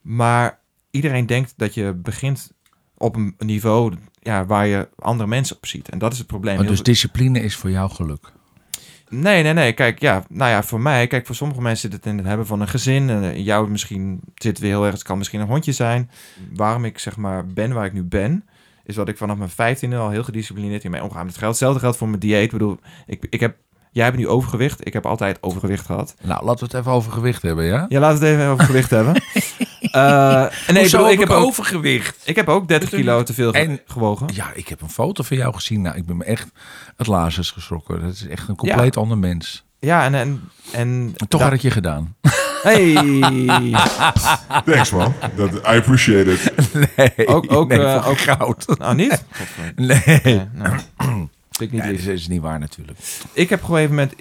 Maar 0.00 0.58
iedereen 0.90 1.26
denkt 1.26 1.54
dat 1.56 1.74
je 1.74 1.92
begint 1.94 2.52
op 2.96 3.16
een 3.16 3.34
niveau 3.38 3.94
ja, 4.20 4.46
waar 4.46 4.66
je 4.66 4.88
andere 4.98 5.28
mensen 5.28 5.56
op 5.56 5.66
ziet. 5.66 5.88
En 5.88 5.98
dat 5.98 6.12
is 6.12 6.18
het 6.18 6.26
probleem. 6.26 6.66
Dus 6.66 6.82
discipline 6.82 7.40
is 7.40 7.56
voor 7.56 7.70
jou 7.70 7.90
geluk. 7.90 8.32
Nee, 9.14 9.42
nee, 9.42 9.52
nee. 9.52 9.72
Kijk, 9.72 10.00
ja, 10.00 10.24
nou 10.28 10.50
ja, 10.50 10.62
voor 10.62 10.80
mij, 10.80 11.06
kijk, 11.06 11.26
voor 11.26 11.34
sommige 11.34 11.60
mensen 11.60 11.90
zit 11.90 11.98
het 11.98 12.06
in 12.12 12.18
het 12.18 12.26
hebben 12.26 12.46
van 12.46 12.60
een 12.60 12.68
gezin. 12.68 13.10
En 13.10 13.22
eh, 13.22 13.44
jou 13.44 13.70
misschien 13.70 14.20
zit 14.34 14.58
weer 14.58 14.70
heel 14.70 14.84
erg, 14.84 14.94
het 14.94 15.02
kan 15.02 15.18
misschien 15.18 15.40
een 15.40 15.46
hondje 15.46 15.72
zijn. 15.72 16.10
Waarom 16.54 16.84
ik 16.84 16.98
zeg 16.98 17.16
maar 17.16 17.46
ben 17.46 17.72
waar 17.72 17.84
ik 17.84 17.92
nu 17.92 18.02
ben, 18.02 18.44
is 18.84 18.94
dat 18.94 19.08
ik 19.08 19.16
vanaf 19.16 19.36
mijn 19.36 19.50
vijftiende 19.50 19.96
al 19.96 20.10
heel 20.10 20.24
gedisciplineerd 20.24 20.84
in 20.84 20.90
mijn 20.90 21.02
omgaan 21.02 21.26
met 21.26 21.36
geld. 21.36 21.50
Hetzelfde 21.50 21.80
geldt 21.80 21.96
voor 21.96 22.08
mijn 22.08 22.20
dieet. 22.20 22.42
Ik 22.42 22.50
bedoel, 22.50 22.78
ik, 23.06 23.26
ik 23.30 23.40
heb, 23.40 23.56
jij 23.90 24.04
hebt 24.04 24.16
nu 24.16 24.28
overgewicht. 24.28 24.86
Ik 24.86 24.92
heb 24.92 25.06
altijd 25.06 25.38
overgewicht 25.40 25.86
gehad. 25.86 26.14
Nou, 26.22 26.44
laten 26.44 26.66
we 26.66 26.70
het 26.70 26.80
even 26.80 26.92
over 26.92 27.12
gewicht 27.12 27.42
hebben, 27.42 27.64
ja? 27.64 27.86
Ja, 27.88 28.00
laten 28.00 28.20
we 28.20 28.26
het 28.26 28.34
even 28.34 28.50
over 28.50 28.64
gewicht 28.64 28.90
hebben. 28.90 29.14
Eh, 29.92 30.42
en 30.42 30.74
nee, 30.74 30.84
ik, 31.12 31.18
heb 31.18 31.30
ook, 31.30 31.44
overgewicht? 31.44 32.16
ik 32.24 32.36
heb 32.36 32.48
ook 32.48 32.68
30 32.68 32.88
kilo 32.90 33.22
te 33.22 33.34
veel 33.34 33.50
ge- 33.52 33.58
En- 33.58 33.80
gewogen. 33.86 34.26
Ja, 34.34 34.50
ik 34.54 34.68
heb 34.68 34.80
een 34.82 34.90
foto 34.90 35.22
van 35.22 35.36
jou 35.36 35.54
gezien. 35.54 35.80
Nou, 35.82 35.96
ik 35.96 36.06
ben 36.06 36.16
me 36.16 36.24
echt 36.24 36.48
het 36.96 37.06
lazers 37.06 37.50
geschrokken. 37.50 38.00
Dat 38.02 38.12
is 38.12 38.26
echt 38.26 38.48
een 38.48 38.56
compleet 38.56 38.96
ander 38.96 39.18
mens. 39.18 39.64
Ja, 39.78 40.04
en... 40.04 40.14
en, 40.14 40.40
en 40.72 41.14
Toch 41.28 41.42
had 41.42 41.52
ik 41.52 41.60
je 41.60 41.70
gedaan. 41.70 42.14
Hey! 42.62 42.92
Thanks 44.64 44.90
man. 44.90 45.14
Dat, 45.36 45.52
I 45.54 45.58
appreciate 45.62 46.32
it. 46.32 46.52
Nee, 46.96 47.26
Ook- 47.26 47.52
ook, 47.52 47.68
nee, 47.68 47.78
eh, 47.84 48.08
ook- 48.08 48.18
goud. 48.18 48.78
nou, 48.78 48.94
niet? 48.94 49.24
Nee. 49.76 50.48
Nou. 50.52 50.78
Niet 51.58 51.70
Ja, 51.72 51.86
dat 51.86 51.98
is 51.98 52.28
niet 52.28 52.40
waar 52.40 52.58
natuurlijk. 52.58 52.98
Ik 53.32 53.48
heb 53.50 53.62
gewoon 53.64 53.80
even 53.80 53.94
met, 53.94 54.14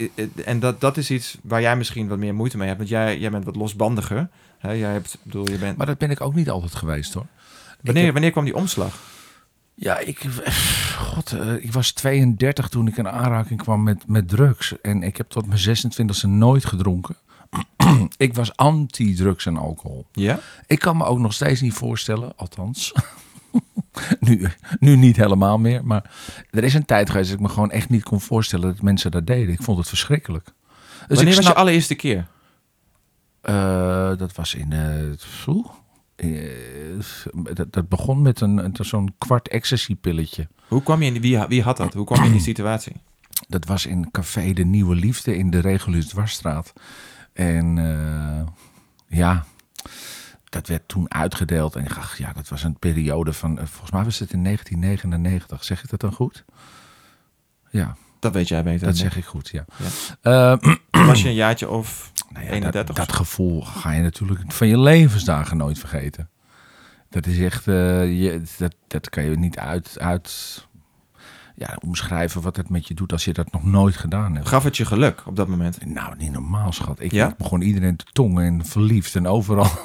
en 0.45 0.59
dat, 0.59 0.81
dat 0.81 0.97
is 0.97 1.11
iets 1.11 1.37
waar 1.43 1.61
jij 1.61 1.75
misschien 1.75 2.07
wat 2.07 2.17
meer 2.17 2.35
moeite 2.35 2.57
mee 2.57 2.65
hebt, 2.67 2.79
want 2.79 2.89
jij, 2.89 3.17
jij 3.19 3.29
bent 3.31 3.45
wat 3.45 3.55
losbandiger. 3.55 4.29
Hè, 4.61 4.71
jij 4.71 4.91
hebt, 4.91 5.17
bedoel, 5.23 5.49
je 5.49 5.57
bent, 5.57 5.77
Maar 5.77 5.85
dat 5.85 5.97
ben 5.97 6.09
ik 6.11 6.21
ook 6.21 6.33
niet 6.35 6.49
altijd 6.49 6.75
geweest 6.75 7.13
hoor. 7.13 7.25
wanneer, 7.81 8.03
heb- 8.03 8.13
wanneer 8.13 8.31
kwam 8.31 8.45
die 8.45 8.55
omslag? 8.55 8.99
Ja, 9.73 9.97
ik, 9.99 10.19
god, 10.97 11.31
eh, 11.31 11.53
ik 11.53 11.73
was 11.73 11.91
32 11.91 12.69
toen 12.69 12.87
ik 12.87 12.97
in 12.97 13.07
aanraking 13.09 13.61
kwam 13.61 13.83
met, 13.83 14.07
met 14.07 14.27
drugs. 14.27 14.81
En 14.81 15.03
ik 15.03 15.17
heb 15.17 15.29
tot 15.29 15.45
mijn 15.47 15.59
26e 15.59 16.27
nooit 16.27 16.65
gedronken. 16.65 17.15
ik 18.17 18.33
was 18.35 18.55
anti-drugs 18.55 19.45
en 19.45 19.57
alcohol. 19.57 20.05
Ja? 20.11 20.39
Ik 20.67 20.79
kan 20.79 20.97
me 20.97 21.03
ook 21.05 21.19
nog 21.19 21.33
steeds 21.33 21.61
niet 21.61 21.73
voorstellen, 21.73 22.33
althans. 22.35 22.93
nu, 24.19 24.47
nu 24.79 24.95
niet 24.95 25.15
helemaal 25.15 25.57
meer. 25.57 25.85
Maar 25.85 26.11
er 26.49 26.63
is 26.63 26.73
een 26.73 26.85
tijd 26.85 27.09
geweest 27.09 27.29
dat 27.29 27.39
ik 27.39 27.45
me 27.45 27.51
gewoon 27.51 27.71
echt 27.71 27.89
niet 27.89 28.03
kon 28.03 28.21
voorstellen 28.21 28.67
dat 28.67 28.81
mensen 28.81 29.11
dat 29.11 29.27
deden. 29.27 29.53
Ik 29.53 29.61
vond 29.61 29.77
het 29.77 29.87
verschrikkelijk. 29.87 30.45
Dus 30.45 30.53
wanneer 31.07 31.27
ik 31.27 31.35
was 31.39 31.47
je 31.47 31.53
allereerste 31.53 31.95
keer? 31.95 32.27
Eh, 33.41 34.17
dat 34.17 34.35
was 34.35 34.53
in. 34.55 34.71
eh, 34.71 35.11
dat, 37.53 37.73
dat 37.73 37.89
begon 37.89 38.21
met 38.21 38.41
een, 38.41 38.57
een- 38.57 38.75
zo'n 38.79 39.13
kwart 39.17 39.47
ecstasy-pilletje. 39.47 40.47
Hoe 40.67 40.83
kwam 40.83 40.99
je 41.01 41.05
in 41.13 41.21
die, 41.21 41.21
wie, 41.37 41.47
wie 41.47 41.61
had 41.63 41.77
dat? 41.77 41.93
Hoe 41.93 42.05
kwam 42.05 42.19
je 42.19 42.25
in 42.25 42.31
die 42.31 42.41
situatie? 42.41 42.93
Dat 43.47 43.65
was 43.65 43.85
in 43.85 44.11
Café 44.11 44.53
de 44.53 44.63
Nieuwe 44.63 44.95
Liefde 44.95 45.37
in 45.37 45.49
de 45.49 45.59
Regulus 45.59 46.07
Dwarsstraat. 46.07 46.73
En 47.33 47.75
ja, 49.07 49.45
dat 50.49 50.67
werd 50.67 50.87
toen 50.87 51.13
uitgedeeld. 51.13 51.75
En 51.75 51.83
ik 51.83 51.95
dacht, 51.95 52.17
ja, 52.17 52.33
dat 52.33 52.47
was 52.49 52.63
een 52.63 52.79
periode 52.79 53.33
van, 53.33 53.57
volgens 53.57 53.91
mij 53.91 54.03
was 54.03 54.19
het 54.19 54.33
in 54.33 54.43
1999. 54.43 55.63
Zeg 55.63 55.83
ik 55.83 55.89
dat 55.89 55.99
dan 55.99 56.11
goed? 56.13 56.45
Ja, 57.69 57.95
Dat 58.21 58.33
weet 58.33 58.47
jij 58.47 58.63
beter. 58.63 58.87
dat 58.87 58.97
zeg 58.97 59.17
ik 59.17 59.25
goed, 59.25 59.49
ja. 59.49 59.65
Ja. 60.21 60.51
Eh, 60.61 60.71
ik. 60.71 61.05
Was 61.05 61.21
je 61.21 61.27
een 61.27 61.33
jaartje 61.33 61.69
of 61.69 62.11
nou 62.33 62.45
ja, 62.45 62.51
31 62.51 62.85
dat, 62.85 62.89
of 62.89 63.05
dat 63.05 63.15
gevoel 63.15 63.61
ga 63.61 63.91
je 63.91 64.01
natuurlijk 64.01 64.51
van 64.51 64.67
je 64.67 64.79
levensdagen 64.79 65.57
nooit 65.57 65.79
vergeten. 65.79 66.29
Dat 67.09 67.25
is 67.25 67.39
echt, 67.39 67.67
eh, 67.67 68.21
je, 68.21 68.41
dat, 68.57 68.75
dat 68.87 69.09
kan 69.09 69.23
je 69.23 69.37
niet 69.37 69.57
uit, 69.57 69.99
uit 69.99 70.67
ja, 71.67 71.77
omschrijven 71.85 72.41
wat 72.41 72.55
het 72.55 72.69
met 72.69 72.87
je 72.87 72.93
doet 72.93 73.11
als 73.11 73.25
je 73.25 73.33
dat 73.33 73.51
nog 73.51 73.63
nooit 73.63 73.95
gedaan 73.95 74.35
hebt. 74.35 74.47
Gaf 74.47 74.63
het 74.63 74.77
je 74.77 74.85
geluk 74.85 75.21
op 75.25 75.35
dat 75.35 75.47
moment? 75.47 75.85
Nou, 75.85 76.15
niet 76.17 76.31
normaal, 76.31 76.71
schat. 76.71 76.99
Ik, 76.99 77.11
Ja? 77.11 77.33
begon 77.37 77.61
iedereen 77.61 77.95
te 77.95 78.05
tongen 78.11 78.45
en 78.45 78.65
verliefd 78.65 79.15
en 79.15 79.27
overal. 79.27 79.67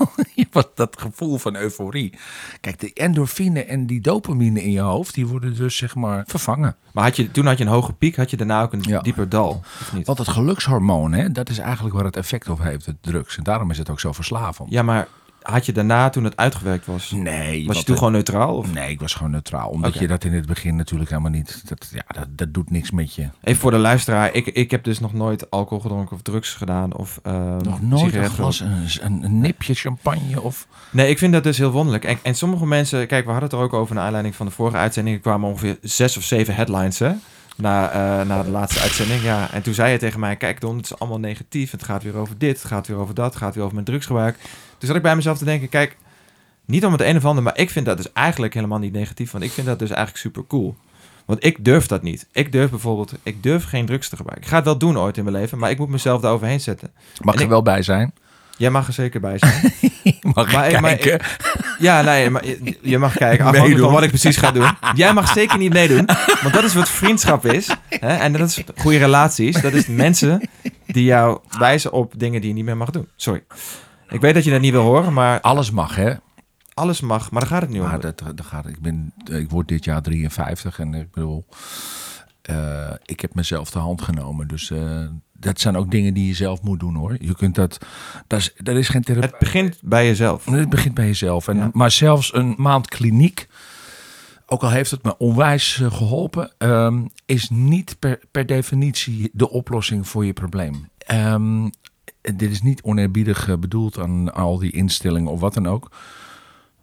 Was 0.53 0.67
dat 0.75 1.01
gevoel 1.01 1.39
van 1.39 1.57
euforie. 1.57 2.19
Kijk, 2.61 2.81
de 2.81 2.93
endorfine 2.93 3.65
en 3.65 3.87
die 3.87 4.01
dopamine 4.01 4.63
in 4.63 4.71
je 4.71 4.81
hoofd, 4.81 5.15
die 5.15 5.27
worden 5.27 5.57
dus 5.57 5.77
zeg 5.77 5.95
maar 5.95 6.25
vervangen. 6.27 6.77
Maar 6.93 7.05
had 7.05 7.17
je, 7.17 7.31
toen 7.31 7.47
had 7.47 7.59
je 7.59 7.65
een 7.65 7.71
hoge 7.71 7.93
piek, 7.93 8.17
had 8.17 8.31
je 8.31 8.37
daarna 8.37 8.63
ook 8.63 8.73
een 8.73 8.83
Ja. 8.89 9.01
dieper 9.01 9.29
dal? 9.29 9.49
Of 9.81 9.93
niet? 9.95 10.07
Want 10.07 10.19
het 10.19 10.29
gelukshormoon, 10.29 11.13
hè, 11.13 11.33
dat 11.33 11.49
is 11.49 11.59
eigenlijk 11.59 11.95
waar 11.95 12.05
het 12.05 12.17
effect 12.17 12.49
op 12.49 12.63
heeft, 12.63 12.87
het 12.87 12.97
drugs. 13.03 13.37
En 13.37 13.43
daarom 13.45 13.71
is 13.71 13.79
het 13.79 13.91
ook 13.91 14.01
zo 14.01 14.13
verslavend. 14.13 14.71
Ja, 14.71 14.83
maar 14.83 15.09
had 15.53 15.67
je 15.67 15.73
daarna, 15.73 16.11
toen 16.11 16.25
het 16.25 16.37
uitgewerkt 16.37 16.87
was, 16.87 17.11
Nee. 17.11 17.67
was 17.67 17.77
je 17.77 17.83
toen 17.83 17.95
het- 17.95 17.99
gewoon 17.99 18.13
neutraal? 18.13 18.57
Of? 18.57 18.73
Nee, 18.73 18.91
ik 18.91 19.01
was 19.01 19.15
gewoon 19.15 19.31
neutraal. 19.31 19.69
Omdat 19.69 19.95
je 19.95 20.07
dat 20.07 20.25
in 20.25 20.33
het 20.33 20.47
begin 20.47 20.77
natuurlijk 20.77 21.11
helemaal 21.11 21.31
niet... 21.31 21.63
Dat, 21.69 21.89
ja, 21.93 22.05
dat, 22.15 22.27
dat 22.31 22.55
doet 22.55 22.71
niks 22.71 22.91
met 22.91 23.15
je. 23.15 23.29
Even 23.43 23.61
voor 23.61 23.71
de 23.71 23.77
luisteraar, 23.79 24.35
ik, 24.35 24.47
ik 24.47 24.71
heb 24.71 24.85
dus 24.85 25.01
nog 25.01 25.13
nooit 25.13 25.51
alcohol 25.51 25.81
gedronken 25.83 26.17
of 26.17 26.23
drugs 26.23 26.55
gedaan 26.55 26.95
of 26.95 27.21
eh, 27.23 27.57
Nog 27.57 27.83
nooit 27.83 28.03
een 28.03 28.09
sigaret 28.11 28.31
glas, 28.33 28.61
een, 28.61 28.87
een, 29.01 29.23
een 29.23 29.41
nipje 29.41 29.75
champagne 29.75 30.41
of... 30.41 30.67
Nee, 30.91 31.09
ik 31.09 31.19
vind 31.19 31.33
dat 31.33 31.43
dus 31.43 31.59
heel 31.59 31.71
wonderlijk. 31.71 32.05
En, 32.05 32.19
en 32.23 32.35
sommige 32.35 32.67
mensen, 32.67 33.07
kijk, 33.07 33.25
we 33.25 33.31
hadden 33.31 33.49
het 33.49 33.59
er 33.59 33.65
ook 33.65 33.73
over 33.73 33.95
naar 33.95 34.05
aanleiding 34.05 34.35
van 34.37 34.47
de 34.47 34.53
vorige 34.53 34.77
uitzending. 34.77 35.17
Er 35.17 35.23
kwamen 35.23 35.49
ongeveer 35.49 35.79
zes 35.83 36.17
of 36.17 36.23
zeven 36.23 36.55
headlines, 36.55 36.99
hè? 36.99 37.13
Na, 37.57 37.91
eh, 37.91 38.27
na 38.27 38.43
de 38.43 38.51
laatste 38.51 38.81
uitzending. 38.81 39.23
Ja, 39.23 39.51
en 39.53 39.63
toen 39.63 39.75
zei 39.75 39.93
je 39.93 39.99
tegen 39.99 40.21
mij: 40.21 40.37
Kijk, 40.37 40.61
Don, 40.61 40.77
het 40.77 40.85
is 40.85 40.99
allemaal 40.99 41.19
negatief. 41.19 41.71
Het 41.71 41.85
gaat 41.85 42.03
weer 42.03 42.17
over 42.17 42.39
dit, 42.39 42.57
het 42.57 42.67
gaat 42.67 42.87
weer 42.87 42.97
over 42.97 43.15
dat, 43.15 43.25
het 43.27 43.37
gaat 43.37 43.55
weer 43.55 43.63
over 43.63 43.75
mijn 43.75 43.87
drugsgebruik. 43.87 44.37
Toen 44.79 44.89
zat 44.89 44.97
ik 44.97 45.03
bij 45.03 45.17
mezelf 45.17 45.39
te 45.39 45.45
denken: 45.45 45.69
Kijk, 45.69 45.97
niet 46.65 46.85
om 46.85 46.93
het 46.93 47.01
een 47.01 47.17
of 47.17 47.25
ander, 47.25 47.43
maar 47.43 47.59
ik 47.59 47.71
vind 47.71 47.87
dat 47.87 47.97
dus 47.97 48.13
eigenlijk 48.13 48.55
helemaal 48.55 48.79
niet 48.79 48.93
negatief. 48.93 49.31
Want 49.31 49.45
ik 49.45 49.51
vind 49.53 49.67
dat 49.67 49.79
dus 49.79 49.89
eigenlijk 49.91 50.19
super 50.19 50.47
cool. 50.47 50.77
Want 51.25 51.45
ik 51.45 51.65
durf 51.65 51.87
dat 51.87 52.03
niet. 52.03 52.27
Ik 52.33 52.53
durf 52.53 52.71
bijvoorbeeld, 52.71 53.13
ik 53.23 53.43
durf 53.43 53.65
geen 53.65 53.87
drugs 53.87 54.09
te 54.09 54.17
gebruiken. 54.17 54.45
Ik 54.45 54.51
ga 54.51 54.57
het 54.57 54.65
wel 54.65 54.79
doen 54.79 54.99
ooit 54.99 55.17
in 55.17 55.25
mijn 55.25 55.37
leven, 55.37 55.59
maar 55.59 55.71
ik 55.71 55.79
moet 55.79 55.89
mezelf 55.89 56.21
daar 56.21 56.33
overheen 56.33 56.61
zetten. 56.61 56.91
Mag 57.21 57.35
En 57.35 57.39
er 57.41 57.45
ik- 57.47 57.51
wel 57.53 57.63
bij 57.63 57.83
zijn? 57.83 58.13
Jij 58.59 58.71
mag 58.71 58.87
er 58.87 58.93
zeker 58.93 59.21
bij 59.21 59.39
zijn. 59.39 59.73
Mag 60.35 60.53
Maar 60.53 60.71
ik 60.71 60.81
maar 60.81 60.97
kijken? 60.97 61.27
Ja, 61.79 62.03
nee, 62.03 62.31
maar 62.31 62.47
je, 62.47 62.77
je 62.83 62.99
mag 62.99 63.17
kijken. 63.17 63.45
Afhankelijk 63.47 63.81
van 63.81 63.93
wat 63.93 64.03
ik 64.03 64.09
precies 64.09 64.37
ga 64.37 64.51
doen. 64.53 64.71
Jij 64.95 65.13
mag 65.15 65.33
zeker 65.33 65.59
niet 65.59 65.73
meedoen. 65.73 66.05
Want 66.43 66.55
dat 66.55 66.65
is 66.65 66.75
wat 66.75 66.89
vriendschap 66.89 67.47
is. 67.47 67.69
Hè? 67.89 68.17
En 68.17 68.33
dat 68.33 68.49
is 68.49 68.63
goede 68.77 68.99
relaties. 68.99 69.61
Dat 69.61 69.73
is 69.73 69.87
mensen 69.87 70.49
die 70.87 71.05
jou 71.05 71.39
wijzen 71.59 71.93
op 71.93 72.13
dingen 72.17 72.41
die 72.41 72.49
je 72.51 72.57
niet 72.57 72.65
meer 72.65 72.77
mag 72.77 72.91
doen. 72.91 73.09
Sorry. 73.17 73.43
Ik 74.09 74.21
weet 74.21 74.35
dat 74.35 74.45
je 74.45 74.51
dat 74.51 74.61
niet 74.61 74.73
wil 74.73 74.83
horen, 74.83 75.13
maar 75.13 75.41
Alles 75.41 75.71
mag, 75.71 75.97
hè? 75.97 76.15
alles 76.75 77.01
mag. 77.01 77.31
Maar 77.31 77.41
daar 77.41 77.51
gaat 77.51 77.61
het 77.63 77.71
niet 77.71 77.81
om. 77.81 77.87
Maar 77.87 78.01
dat, 78.01 78.23
dat 78.35 78.47
gaat, 78.47 78.67
ik, 78.67 78.81
ben, 78.81 79.13
ik 79.25 79.51
word 79.51 79.69
dit 79.69 79.85
jaar 79.85 80.03
53 80.03 80.79
en 80.79 80.95
ik 80.95 81.11
bedoel, 81.11 81.47
eh, 82.43 82.91
ik 83.05 83.21
heb 83.21 83.35
mezelf 83.35 83.71
de 83.71 83.79
hand 83.79 84.03
genomen. 84.03 84.49
Dus 84.49 84.71
eh, 84.71 85.05
dat 85.33 85.61
zijn 85.61 85.77
ook 85.77 85.91
dingen 85.91 86.15
die 86.15 86.27
je 86.27 86.35
zelf 86.35 86.63
moet 86.63 86.81
doen 86.81 86.95
hoor. 86.95 87.17
Je 87.21 87.35
kunt 87.37 87.55
dat, 87.55 87.79
dat 88.27 88.39
is, 88.39 88.55
dat 88.57 88.77
is 88.77 88.89
geen 88.89 89.03
therapie. 89.03 89.31
Het 89.31 89.39
begint 89.39 89.79
bij 89.83 90.07
jezelf. 90.07 90.45
Het 90.45 90.69
begint 90.69 90.95
bij 90.95 91.07
jezelf. 91.07 91.49
En, 91.49 91.57
Ja. 91.57 91.71
Maar 91.73 91.91
zelfs 91.91 92.35
een 92.35 92.55
maand 92.59 92.89
kliniek, 92.89 93.47
ook 94.47 94.63
al 94.63 94.71
heeft 94.71 94.91
het 94.91 95.03
me 95.03 95.17
onwijs 95.19 95.81
eh, 95.81 95.93
geholpen, 95.93 96.53
ehm, 96.59 97.05
is 97.27 97.51
niet 97.51 97.97
per, 97.99 98.21
per 98.31 98.47
definitie 98.47 99.31
de 99.33 99.51
oplossing 99.51 100.09
voor 100.09 100.25
je 100.25 100.33
probleem. 100.33 100.89
Ehm, 100.99 101.69
dit 102.35 102.51
is 102.51 102.63
niet 102.63 102.83
oneerbiedig 102.83 103.49
eh, 103.49 103.57
bedoeld 103.57 103.99
aan 103.99 104.35
al 104.35 104.59
die 104.59 104.73
instellingen 104.73 105.33
of 105.33 105.41
wat 105.41 105.55
dan 105.55 105.67
ook. 105.67 105.91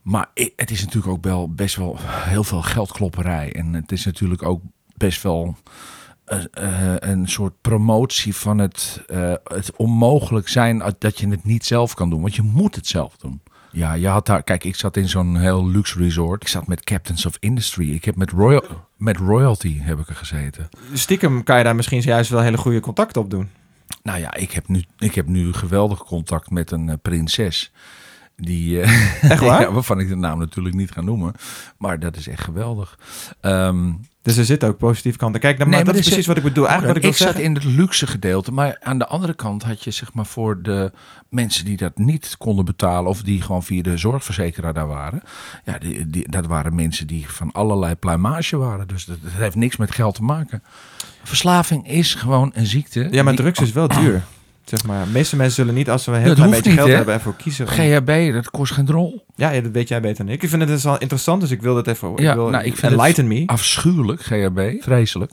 Maar 0.02 0.30
het 0.56 0.72
is 0.72 0.82
natuurlijk 0.82 1.14
ook 1.14 1.24
wel 1.24 1.54
best 1.54 1.76
wel 1.76 1.98
heel 2.00 2.44
veel 2.44 2.62
geldklopperij. 2.62 3.54
En 3.56 3.74
het 3.74 3.92
is 3.92 4.06
natuurlijk 4.06 4.44
ook 4.44 4.62
best 4.98 5.22
wel 5.24 5.56
eh, 6.26 6.44
eh, 6.52 6.96
een 7.00 7.28
soort 7.28 7.54
promotie 7.62 8.36
van 8.36 8.58
het, 8.58 9.02
het 9.44 9.76
onmogelijk 9.76 10.48
zijn 10.48 10.84
dat 11.00 11.20
je 11.20 11.28
het 11.28 11.44
niet 11.44 11.66
zelf 11.66 11.94
kan 11.94 12.10
doen. 12.10 12.22
Want 12.22 12.36
je 12.36 12.42
moet 12.42 12.76
het 12.76 12.88
zelf 12.88 13.18
doen. 13.18 13.42
Ja, 13.72 13.94
je 13.94 14.08
had 14.08 14.26
daar. 14.26 14.44
Kijk, 14.44 14.64
ik 14.64 14.76
zat 14.76 14.98
in 14.98 15.10
zo'n 15.10 15.38
heel 15.38 15.68
luxe 15.68 15.98
resort. 15.98 16.42
Ik 16.42 16.48
zat 16.48 16.68
met 16.68 16.84
Captains 16.84 17.26
of 17.26 17.38
Industry. 17.40 17.94
Ik 17.94 18.06
heb 18.06 18.16
met, 18.16 18.32
royal, 18.32 18.64
met 18.98 19.18
royalty 19.18 19.80
heb 19.80 20.00
ik 20.00 20.10
er 20.10 20.16
gezeten. 20.16 20.70
Stiekem 20.94 21.44
kan 21.44 21.58
je 21.58 21.64
daar 21.64 21.76
misschien 21.76 22.02
juist 22.02 22.30
wel 22.30 22.42
hele 22.42 22.58
goede 22.58 22.80
contacten 22.80 23.22
op 23.22 23.30
doen. 23.30 23.50
Nou 24.04 24.20
ja, 24.20 24.34
ik 24.34 24.52
heb 24.52 24.68
nu, 24.68 24.84
ik 24.98 25.16
heb 25.16 25.28
nu 25.28 25.54
geweldig 25.54 26.00
contact 26.04 26.50
met 26.50 26.72
een 26.72 26.90
eh, 26.90 26.96
prinses. 27.02 27.72
Die, 28.36 28.82
eh, 28.82 29.32
Echt 29.32 29.42
waar? 29.50 29.62
ja, 29.62 29.72
waarvan 29.72 30.00
ik 30.00 30.08
de 30.08 30.16
naam 30.16 30.40
natuurlijk 30.40 30.76
niet 30.76 30.92
ga 30.92 31.02
noemen. 31.02 31.34
Maar 31.78 32.00
dat 32.00 32.16
is 32.16 32.28
echt 32.28 32.42
geweldig. 32.44 33.00
Ehm, 33.42 33.92
Dus 34.22 34.38
er 34.38 34.46
zitten 34.46 34.70
ook 34.70 34.78
positieve 34.78 35.18
kanten. 35.18 35.42
Kijk, 35.42 35.58
maar 35.66 35.84
dat 35.84 35.96
is 35.96 36.00
er 36.00 36.06
precies 36.06 36.28
wat 36.28 36.38
ik 36.38 36.44
bedoel. 36.44 36.68
Eigenlijk 36.68 36.98
wat 36.98 37.04
ik 37.06 37.12
ik 37.12 37.18
zat 37.18 37.28
zeggen. 37.28 37.44
in 37.46 37.54
het 37.54 37.64
luxe 37.64 38.08
gedeelte, 38.08 38.52
maar 38.52 38.78
aan 38.80 38.98
de 38.98 39.08
andere 39.08 39.34
kant 39.34 39.64
had 39.64 39.84
je 39.84 39.92
zeg 39.92 40.14
maar 40.14 40.26
voor 40.26 40.62
de 40.62 40.92
mensen 41.30 41.66
die 41.66 41.78
dat 41.78 41.98
niet 41.98 42.36
konden 42.38 42.66
betalen 42.66 43.10
of 43.10 43.22
die 43.22 43.42
gewoon 43.42 43.64
via 43.64 43.82
de 43.82 43.98
zorgverzekeraar 43.98 44.74
daar 44.74 44.88
waren. 44.88 45.22
Ja, 45.66 45.78
die, 45.78 46.08
die, 46.08 46.30
dat 46.30 46.46
waren 46.46 46.76
mensen 46.76 47.08
die 47.08 47.30
van 47.30 47.52
allerlei 47.52 47.96
pluimage 47.96 48.58
waren. 48.58 48.88
Dus 48.88 49.06
dat, 49.06 49.18
dat 49.22 49.32
heeft 49.32 49.56
niks 49.56 49.78
met 49.78 49.92
geld 49.92 50.16
te 50.16 50.24
maken. 50.24 50.64
Verslaving 51.24 51.88
is 51.90 52.14
gewoon 52.16 52.52
een 52.56 52.66
ziekte. 52.66 53.08
Ja, 53.12 53.24
maar 53.24 53.34
die- 53.36 53.42
drugs 53.42 53.60
is 53.60 53.72
wel 53.72 53.88
duur. 53.88 54.22
Zeg 54.66 54.84
maar, 54.86 55.06
de 55.06 55.12
meeste 55.12 55.36
mensen 55.36 55.56
zullen 55.56 55.74
niet, 55.74 55.90
als 55.90 56.04
ze 56.04 56.12
een 56.12 56.18
heel 56.18 56.26
Dat 56.26 56.36
klein 56.36 56.50
hoeft 56.52 56.64
beetje 56.64 56.70
niet, 56.72 56.80
geld 56.80 56.90
hè? 56.92 56.96
hebben, 56.98 57.14
ervoor 57.14 57.36
kiezen. 57.36 57.68
GHB, 57.68 58.34
dat 58.34 58.50
kost 58.50 58.72
geen 58.74 58.86
drol. 58.86 59.26
Ja, 59.36 59.50
ja, 59.50 59.62
dat 59.62 59.72
weet 59.72 59.88
jij 59.88 60.02
beter 60.02 60.26
dan 60.26 60.34
ik. 60.34 60.44
Ik 60.44 60.50
vind 60.50 60.62
het 60.62 60.70
dus 60.72 60.84
wel 60.84 60.98
interessant, 60.98 61.42
dus 61.42 61.52
ik 61.52 61.62
wil 61.62 61.76
dat 61.76 61.88
even... 61.88 62.12
Ja, 62.16 62.30
ik 62.30 62.36
wil, 62.38 62.50
nou, 62.50 62.64
ik 62.64 62.76
vind 62.76 62.92
enlighten 62.92 63.28
me. 63.28 63.44
Afschuwelijk, 63.46 64.22
GHB. 64.22 64.72
Vreselijk. 64.84 65.32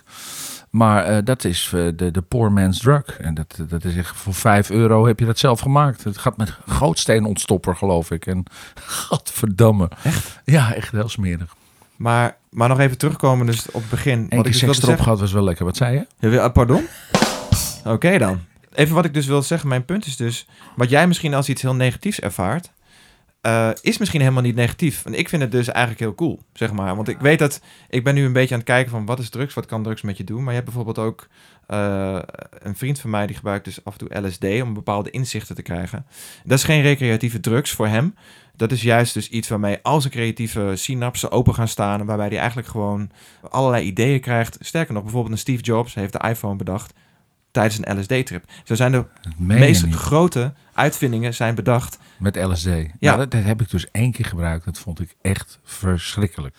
Maar 0.70 1.04
eh, 1.04 1.18
dat 1.25 1.44
is 1.44 1.70
eh, 1.75 1.87
de, 1.97 2.11
de 2.11 2.23
poor 2.23 2.52
man's 2.52 2.78
drug. 2.78 3.04
En 3.18 3.35
dat, 3.35 3.59
dat 3.68 3.85
is 3.85 3.97
echt 3.97 4.16
voor 4.16 4.35
5 4.35 4.70
euro 4.70 5.06
heb 5.06 5.18
je 5.18 5.26
dat 5.26 5.38
zelf 5.38 5.61
gemaakt. 5.61 6.04
Het 6.04 6.18
gaat 6.18 6.37
met 6.37 6.52
gootsteen-ontstopper, 6.66 7.76
geloof 7.76 8.11
ik. 8.11 8.26
En 8.26 8.44
godverdamme. 9.09 9.90
Echt? 10.02 10.40
Ja, 10.44 10.75
echt 10.75 10.92
heel 10.92 11.09
smerig. 11.09 11.54
Maar, 12.00 12.37
maar 12.50 12.69
nog 12.69 12.78
even 12.78 12.99
terugkomen 12.99 13.47
dus 13.47 13.66
op 13.66 13.80
het 13.80 13.90
begin. 13.90 14.12
Eén 14.19 14.21
Wat 14.21 14.28
keer 14.30 14.38
ik 14.38 14.52
dus 14.52 14.59
seks 14.59 14.83
erop 14.83 15.00
gehad 15.00 15.21
was 15.21 15.33
wel 15.33 15.42
lekker. 15.45 15.64
Wat 15.64 15.76
zei 15.76 15.95
je? 15.95 16.07
Je 16.19 16.28
wil- 16.28 16.40
ah, 16.40 16.52
pardon? 16.52 16.87
Oké 17.85 18.19
dan. 18.19 18.40
Even 18.75 18.95
wat 18.95 19.04
ik 19.04 19.14
dus 19.14 19.26
wil 19.26 19.42
zeggen. 19.42 19.69
Mijn 19.69 19.85
punt 19.85 20.07
is 20.07 20.16
dus... 20.16 20.47
Wat 20.76 20.90
jij 20.90 21.07
misschien 21.07 21.35
als 21.35 21.49
iets 21.49 21.62
heel 21.62 21.75
negatiefs 21.75 22.21
ervaart... 22.21 22.71
eh, 23.40 23.70
is 23.80 23.99
misschien 23.99 24.20
helemaal 24.20 24.42
niet 24.42 24.54
negatief. 24.54 25.04
En 25.04 25.14
ik 25.14 25.28
vind 25.28 25.42
het 25.42 25.52
dus 25.52 25.68
eigenlijk 25.68 26.00
heel 26.00 26.14
cool, 26.14 26.42
zeg 26.52 26.73
maar. 26.73 26.97
Want 26.97 27.09
ik 27.09 27.20
weet 27.20 27.38
dat... 27.38 27.61
Ik 27.88 28.04
ben 28.04 28.14
nu 28.14 28.25
een 28.25 28.32
beetje 28.32 28.54
aan 28.54 28.61
het 28.61 28.68
kijken 28.68 28.90
van... 28.90 29.06
Wat 29.06 29.18
is 29.18 29.30
drugs? 29.30 29.54
Wat 29.54 29.66
kan 29.66 29.82
drugs 29.82 30.02
met 30.02 30.16
je 30.16 30.25
doen? 30.25 30.38
Maar 30.38 30.54
je 30.54 30.61
hebt 30.61 30.64
bijvoorbeeld 30.64 30.99
ook... 30.99 31.28
eh, 31.66 32.18
een 32.59 32.76
vriend 32.76 33.00
van 33.00 33.11
mij 33.11 33.26
die 33.26 33.37
gebruikt 33.37 33.64
dus 33.64 33.85
af 33.85 33.99
en 33.99 33.99
toe 33.99 34.26
LSD... 34.26 34.44
om 34.62 34.75
bepaalde 34.75 35.11
inzichten 35.11 35.54
te 35.54 35.62
krijgen. 35.62 36.06
Dat 36.44 36.59
is 36.59 36.64
geen 36.64 36.82
recreatieve 36.82 37.40
drugs 37.40 37.70
voor 37.70 37.87
hem. 37.87 38.14
Dat 38.56 38.73
is 38.73 38.82
juist 38.82 39.14
dus 39.14 39.28
iets 39.28 39.49
waarmee 39.49 39.78
al 39.82 40.00
zijn 40.00 40.12
creatieve 40.12 40.73
synapsen 40.75 41.30
open 41.30 41.54
gaan 41.54 41.68
staan... 41.68 42.00
en 42.00 42.06
waarbij 42.06 42.28
hij 42.28 42.38
eigenlijk 42.38 42.68
gewoon 42.68 43.11
allerlei 43.50 43.85
ideeën 43.85 44.20
krijgt. 44.20 44.56
Sterker 44.61 44.94
nog, 44.94 45.02
bijvoorbeeld 45.02 45.32
een 45.32 45.38
Steve 45.38 45.62
Jobs 45.62 45.94
heeft 45.94 46.12
de 46.12 46.28
iPhone 46.28 46.56
bedacht 46.56 46.92
tijdens 47.50 47.78
een 47.82 47.99
LSD-trip. 47.99 48.44
Zo 48.64 48.75
zijn 48.75 48.92
de 48.92 49.04
meest 49.37 49.85
niet. 49.87 49.94
grote 49.94 50.52
uitvindingen 50.80 51.34
zijn 51.34 51.54
bedacht. 51.54 51.99
Met 52.18 52.37
LSD. 52.37 52.64
Ja, 52.64 52.84
Ja. 52.99 53.16
dat, 53.16 53.30
dat 53.30 53.42
heb 53.42 53.60
ik 53.60 53.70
dus 53.70 53.90
één 53.90 54.12
keer 54.12 54.25
gebruikt. 54.25 54.64
Dat 54.64 54.78
vond 54.78 55.00
ik 55.00 55.14
echt 55.22 55.58
verschrikkelijk. 55.64 56.54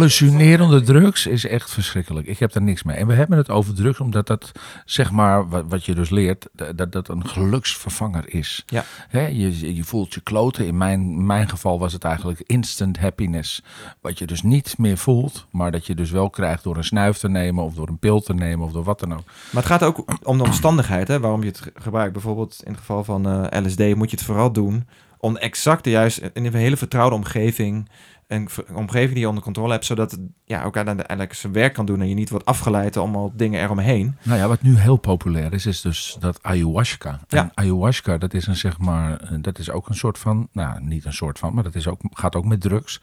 Hallucinerende 0.00 0.80
drugs 0.82 1.26
is 1.26 1.46
echt 1.46 1.70
verschrikkelijk. 1.70 2.26
Ik 2.26 2.38
heb 2.38 2.52
daar 2.52 2.62
niks 2.62 2.82
mee. 2.82 2.96
En 2.96 3.06
we 3.06 3.14
hebben 3.14 3.38
het 3.38 3.50
over 3.50 3.74
drugs 3.74 4.00
omdat 4.00 4.26
dat, 4.26 4.52
zeg 4.84 5.10
maar, 5.10 5.48
wat, 5.48 5.64
wat 5.68 5.84
je 5.84 5.94
dus 5.94 6.10
leert, 6.10 6.48
dat 6.74 6.92
dat, 6.92 7.08
een 7.08 7.28
geluksvervanger 7.28 8.34
is. 8.34 8.62
Ja. 8.66 8.84
Hè, 9.08 9.26
je, 9.26 9.74
je 9.74 9.84
voelt 9.84 10.14
je 10.14 10.20
kloten. 10.20 10.66
In 10.66 10.76
mijn, 10.76 11.00
in 11.00 11.26
mijn 11.26 11.48
geval 11.48 11.78
was 11.78 11.92
het 11.92 12.04
eigenlijk 12.04 12.40
instant 12.46 12.98
happiness. 12.98 13.62
Wat 14.00 14.18
je 14.18 14.26
dus 14.26 14.42
niet 14.42 14.78
meer 14.78 14.96
voelt, 14.98 15.46
maar 15.50 15.70
dat 15.70 15.86
je 15.86 15.94
dus 15.94 16.10
wel 16.10 16.30
krijgt 16.30 16.62
door 16.62 16.76
een 16.76 16.84
snuif 16.84 17.18
te 17.18 17.28
nemen 17.28 17.64
of 17.64 17.74
door 17.74 17.88
een 17.88 17.98
pil 17.98 18.20
te 18.20 18.34
nemen 18.34 18.66
of 18.66 18.72
door 18.72 18.84
wat 18.84 19.00
dan 19.00 19.12
ook. 19.12 19.24
Maar 19.24 19.62
het 19.62 19.66
gaat 19.72 19.82
ook 19.82 20.04
om 20.22 20.38
de 20.38 20.44
omstandigheid, 20.44 21.08
hè, 21.08 21.20
waarom 21.20 21.40
je 21.42 21.48
het 21.48 21.60
ge- 21.60 21.72
gebruikt. 21.74 22.12
Bijvoorbeeld 22.12 22.60
in 22.64 22.70
het 22.70 22.80
geval 22.80 23.04
van 23.04 23.26
eh, 23.28 23.46
LSD 23.64 23.94
moet 23.94 24.10
je 24.10 24.16
het 24.16 24.24
vooral 24.24 24.52
doen 24.52 24.86
om 25.18 25.36
exact 25.36 25.84
de 25.84 25.90
juiste, 25.90 26.30
in 26.34 26.44
een 26.44 26.54
hele 26.54 26.76
vertrouwde 26.76 27.14
omgeving, 27.14 27.88
een 28.30 28.48
omgeving 28.72 29.12
die 29.12 29.20
je 29.20 29.28
onder 29.28 29.42
controle 29.44 29.72
hebt, 29.72 29.84
zodat 29.84 30.10
het 30.10 30.20
ja, 30.44 30.62
ook 30.62 30.76
uiteindelijk 30.76 31.34
zijn 31.34 31.52
werk 31.52 31.72
kan 31.72 31.86
doen 31.86 32.00
en 32.00 32.08
je 32.08 32.14
niet 32.14 32.30
wordt 32.30 32.44
afgeleid 32.44 32.94
door 32.94 33.02
allemaal 33.02 33.32
dingen 33.34 33.62
eromheen. 33.62 34.16
Nou 34.22 34.38
ja, 34.38 34.48
wat 34.48 34.62
nu 34.62 34.76
heel 34.76 34.96
populair 34.96 35.52
is, 35.52 35.66
is 35.66 35.80
dus 35.80 36.16
dat 36.20 36.42
ayahuasca. 36.42 37.20
Ja. 37.28 37.38
En 37.38 37.50
ayahuasca, 37.54 38.18
dat 38.18 38.34
is 38.34 38.46
een 38.46 38.56
zeg 38.56 38.78
maar, 38.78 39.20
eh, 39.20 39.30
dat 39.40 39.58
is 39.58 39.70
ook 39.70 39.88
een 39.88 39.94
soort 39.94 40.18
van, 40.18 40.48
nou 40.52 40.80
niet 40.84 41.04
een 41.04 41.12
soort 41.12 41.38
van, 41.38 41.54
maar 41.54 41.64
dat 41.64 41.74
is 41.74 41.86
ook, 41.86 42.00
gaat 42.10 42.34
ook 42.36 42.44
met 42.44 42.60
drugs, 42.60 43.00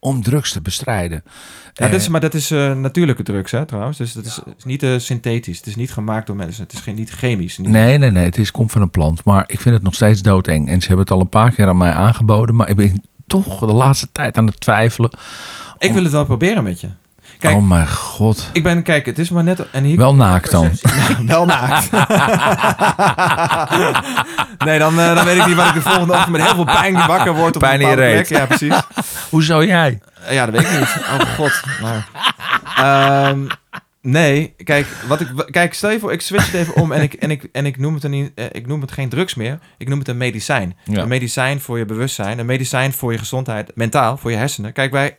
om 0.00 0.22
drugs 0.22 0.52
te 0.52 0.60
bestrijden. 0.60 1.22
Ja, 1.72 1.84
Eh, 1.84 1.90
dat 1.90 2.00
is, 2.00 2.08
maar 2.08 2.20
dat 2.20 2.34
is 2.34 2.50
eh, 2.50 2.74
natuurlijke 2.74 3.22
drugs, 3.22 3.50
hè, 3.50 3.66
trouwens. 3.66 3.98
Dus 3.98 4.12
dat 4.12 4.24
is, 4.24 4.40
is 4.56 4.64
niet 4.64 4.82
eh, 4.82 4.98
synthetisch. 4.98 5.56
Het 5.56 5.66
is 5.66 5.76
niet 5.76 5.92
gemaakt 5.92 6.26
door 6.26 6.36
mensen. 6.36 6.62
Het 6.62 6.72
is 6.72 6.80
geen, 6.80 6.94
niet 6.94 7.10
chemisch. 7.10 7.58
Niet, 7.58 7.68
Nee, 7.68 7.98
nee, 7.98 8.10
nee, 8.10 8.24
het 8.24 8.38
is, 8.38 8.50
komt 8.50 8.72
van 8.72 8.82
een 8.82 8.90
plant, 8.90 9.24
maar 9.24 9.44
ik 9.46 9.60
vind 9.60 9.74
het 9.74 9.84
nog 9.84 9.94
steeds 9.94 10.22
doodeng. 10.22 10.68
En 10.68 10.80
ze 10.80 10.86
hebben 10.86 11.04
het 11.04 11.14
al 11.14 11.20
een 11.20 11.28
paar 11.28 11.50
keer 11.52 11.68
aan 11.68 11.76
mij 11.76 11.92
aangeboden, 11.92 12.54
maar 12.54 12.68
ik 12.68 12.76
ben 12.76 13.02
toch 13.28 13.58
de 13.58 13.66
laatste 13.72 14.08
tijd 14.12 14.36
aan 14.38 14.46
het 14.46 14.60
twijfelen. 14.60 15.10
Ik 15.78 15.92
wil 15.92 16.02
het 16.02 16.12
wel 16.12 16.24
proberen 16.24 16.62
met 16.62 16.80
je. 16.80 16.88
Kijk, 17.38 17.56
oh 17.56 17.68
mijn 17.68 17.88
god. 17.88 18.50
ik 18.52 18.62
ben, 18.62 18.82
kijk, 18.82 19.06
het 19.06 19.18
is 19.18 19.30
maar 19.30 19.44
net... 19.44 19.70
En 19.70 19.84
hier 19.84 19.96
Wel 19.96 20.14
naakt 20.14 20.50
dan. 20.50 20.70
Wel 21.26 21.46
naakt. 21.46 21.90
nee, 24.66 24.78
dan, 24.78 25.00
eh, 25.00 25.14
dan 25.14 25.24
weet 25.24 25.36
ik 25.36 25.46
niet 25.46 25.56
wat 25.56 25.66
ik 25.66 25.74
de 25.74 25.80
volgende 25.80 26.12
ochtend 26.12 26.30
met 26.30 26.42
heel 26.42 26.54
veel 26.54 26.64
pijn 26.64 27.06
wakker 27.06 27.34
word. 27.34 27.54
Op 27.54 27.60
Pijn 27.62 27.80
een 27.82 27.94
plek. 27.94 28.28
Ja, 28.28 28.46
precies. 28.46 28.74
Hoezo 29.30 29.64
jij? 29.64 30.00
Eh, 30.26 30.34
Ja, 30.34 30.46
dat 30.46 30.54
weet 30.54 30.70
ik 30.70 30.78
niet. 30.78 30.96
Oh 31.20 31.34
god. 31.36 31.60
Nou. 31.80 31.96
Nee, 34.10 34.54
kijk, 34.64 34.86
wat 34.86 35.20
ik, 35.20 35.28
kijk, 35.50 35.74
stel 35.74 35.90
je 35.90 35.98
voor, 35.98 36.12
ik 36.12 36.20
switch 36.20 36.52
het 36.52 36.60
even 36.60 36.74
om 36.82 36.92
en 36.92 37.02
ik, 37.02 37.14
en 37.14 37.30
ik, 37.30 37.48
en 37.52 37.66
ik, 37.66 37.78
noem, 37.78 37.94
het 37.94 38.04
een, 38.04 38.32
eh, 38.34 38.44
ik 38.52 38.66
noem 38.66 38.80
het 38.80 38.92
geen 38.92 39.08
drugs 39.08 39.34
meer. 39.34 39.58
Ik 39.78 39.88
noem 39.88 39.98
het 39.98 40.08
een 40.08 40.16
medicijn. 40.16 40.76
Ja. 40.84 41.02
Een 41.02 41.08
medicijn 41.08 41.60
voor 41.60 41.78
je 41.78 41.84
bewustzijn, 41.84 42.38
een 42.38 42.46
medicijn 42.46 42.92
voor 42.92 43.12
je 43.12 43.18
gezondheid, 43.18 43.70
mentaal, 43.74 44.16
voor 44.16 44.30
je 44.30 44.36
hersenen. 44.36 44.72
Kijk, 44.72 44.90
wij, 44.92 45.16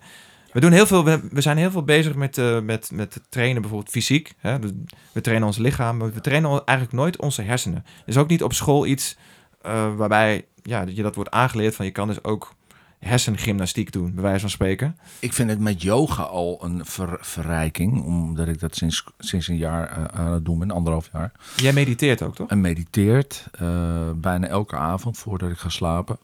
we 0.52 0.60
doen 0.60 0.72
heel 0.72 0.88
veel, 0.88 1.06
we, 1.06 1.28
we 1.32 1.42
zijn 1.42 1.58
heel 1.58 1.72
veel 1.72 1.84
bezig 1.84 2.16
met, 2.16 2.38
eh, 2.38 2.60
met, 2.60 2.90
met 2.94 3.22
trainen, 3.30 3.62
bijvoorbeeld 3.62 3.92
fysiek. 3.92 4.34
Hè? 4.38 4.60
We, 4.60 4.84
we 5.12 5.22
trainen 5.22 5.48
ons 5.48 5.58
lichaam, 5.58 5.98
maar 5.98 6.14
we 6.14 6.22
trainen 6.22 6.66
eigenlijk 6.66 6.98
nooit 6.98 7.20
onze 7.20 7.42
hersenen. 7.42 7.84
Er 7.86 8.08
is 8.08 8.18
ook 8.18 8.30
niet 8.30 8.44
op 8.44 8.54
school 8.54 8.86
iets 8.86 9.18
eh, 9.62 9.96
waarbij 9.96 10.46
ja, 10.64 10.86
je 10.88 11.02
dat 11.02 11.16
wordt 11.16 11.32
aangeleerd 11.32 11.76
van 11.76 11.86
je 11.86 11.92
kan 11.92 12.08
dus 12.08 12.24
ook 12.24 12.56
hersengymnastiek 13.00 13.92
doen, 13.92 14.14
bij 14.14 14.24
wijze 14.24 14.40
van 14.40 14.50
spreken. 14.50 14.98
Ik 15.20 15.34
vind 15.34 15.50
het 15.50 15.60
met 15.60 15.82
yoga 15.82 16.24
al 16.24 16.60
een 16.64 16.86
ver- 16.86 17.18
verrijking, 17.22 18.04
omdat 18.04 18.48
ik 18.48 18.60
dat 18.60 18.76
sinds, 18.76 19.04
sinds 19.18 19.48
een 19.48 19.58
jaar 19.58 19.90
eh, 19.90 20.20
aan 20.20 20.32
het 20.32 20.46
doen 20.46 20.60
ben, 20.60 20.72
anderhalf 20.72 21.10
jaar. 21.14 21.32
Jij 21.56 21.74
mediteert 21.74 22.22
ook, 22.22 22.36
toch? 22.36 22.50
En 22.50 22.62
mediteert 22.62 23.48
eh, 23.52 24.12
bijna 24.16 24.48
elke 24.48 24.76
avond 24.76 25.18
voordat 25.18 25.50
ik 25.50 25.58
ga 25.58 25.70
slapen. 25.70 26.18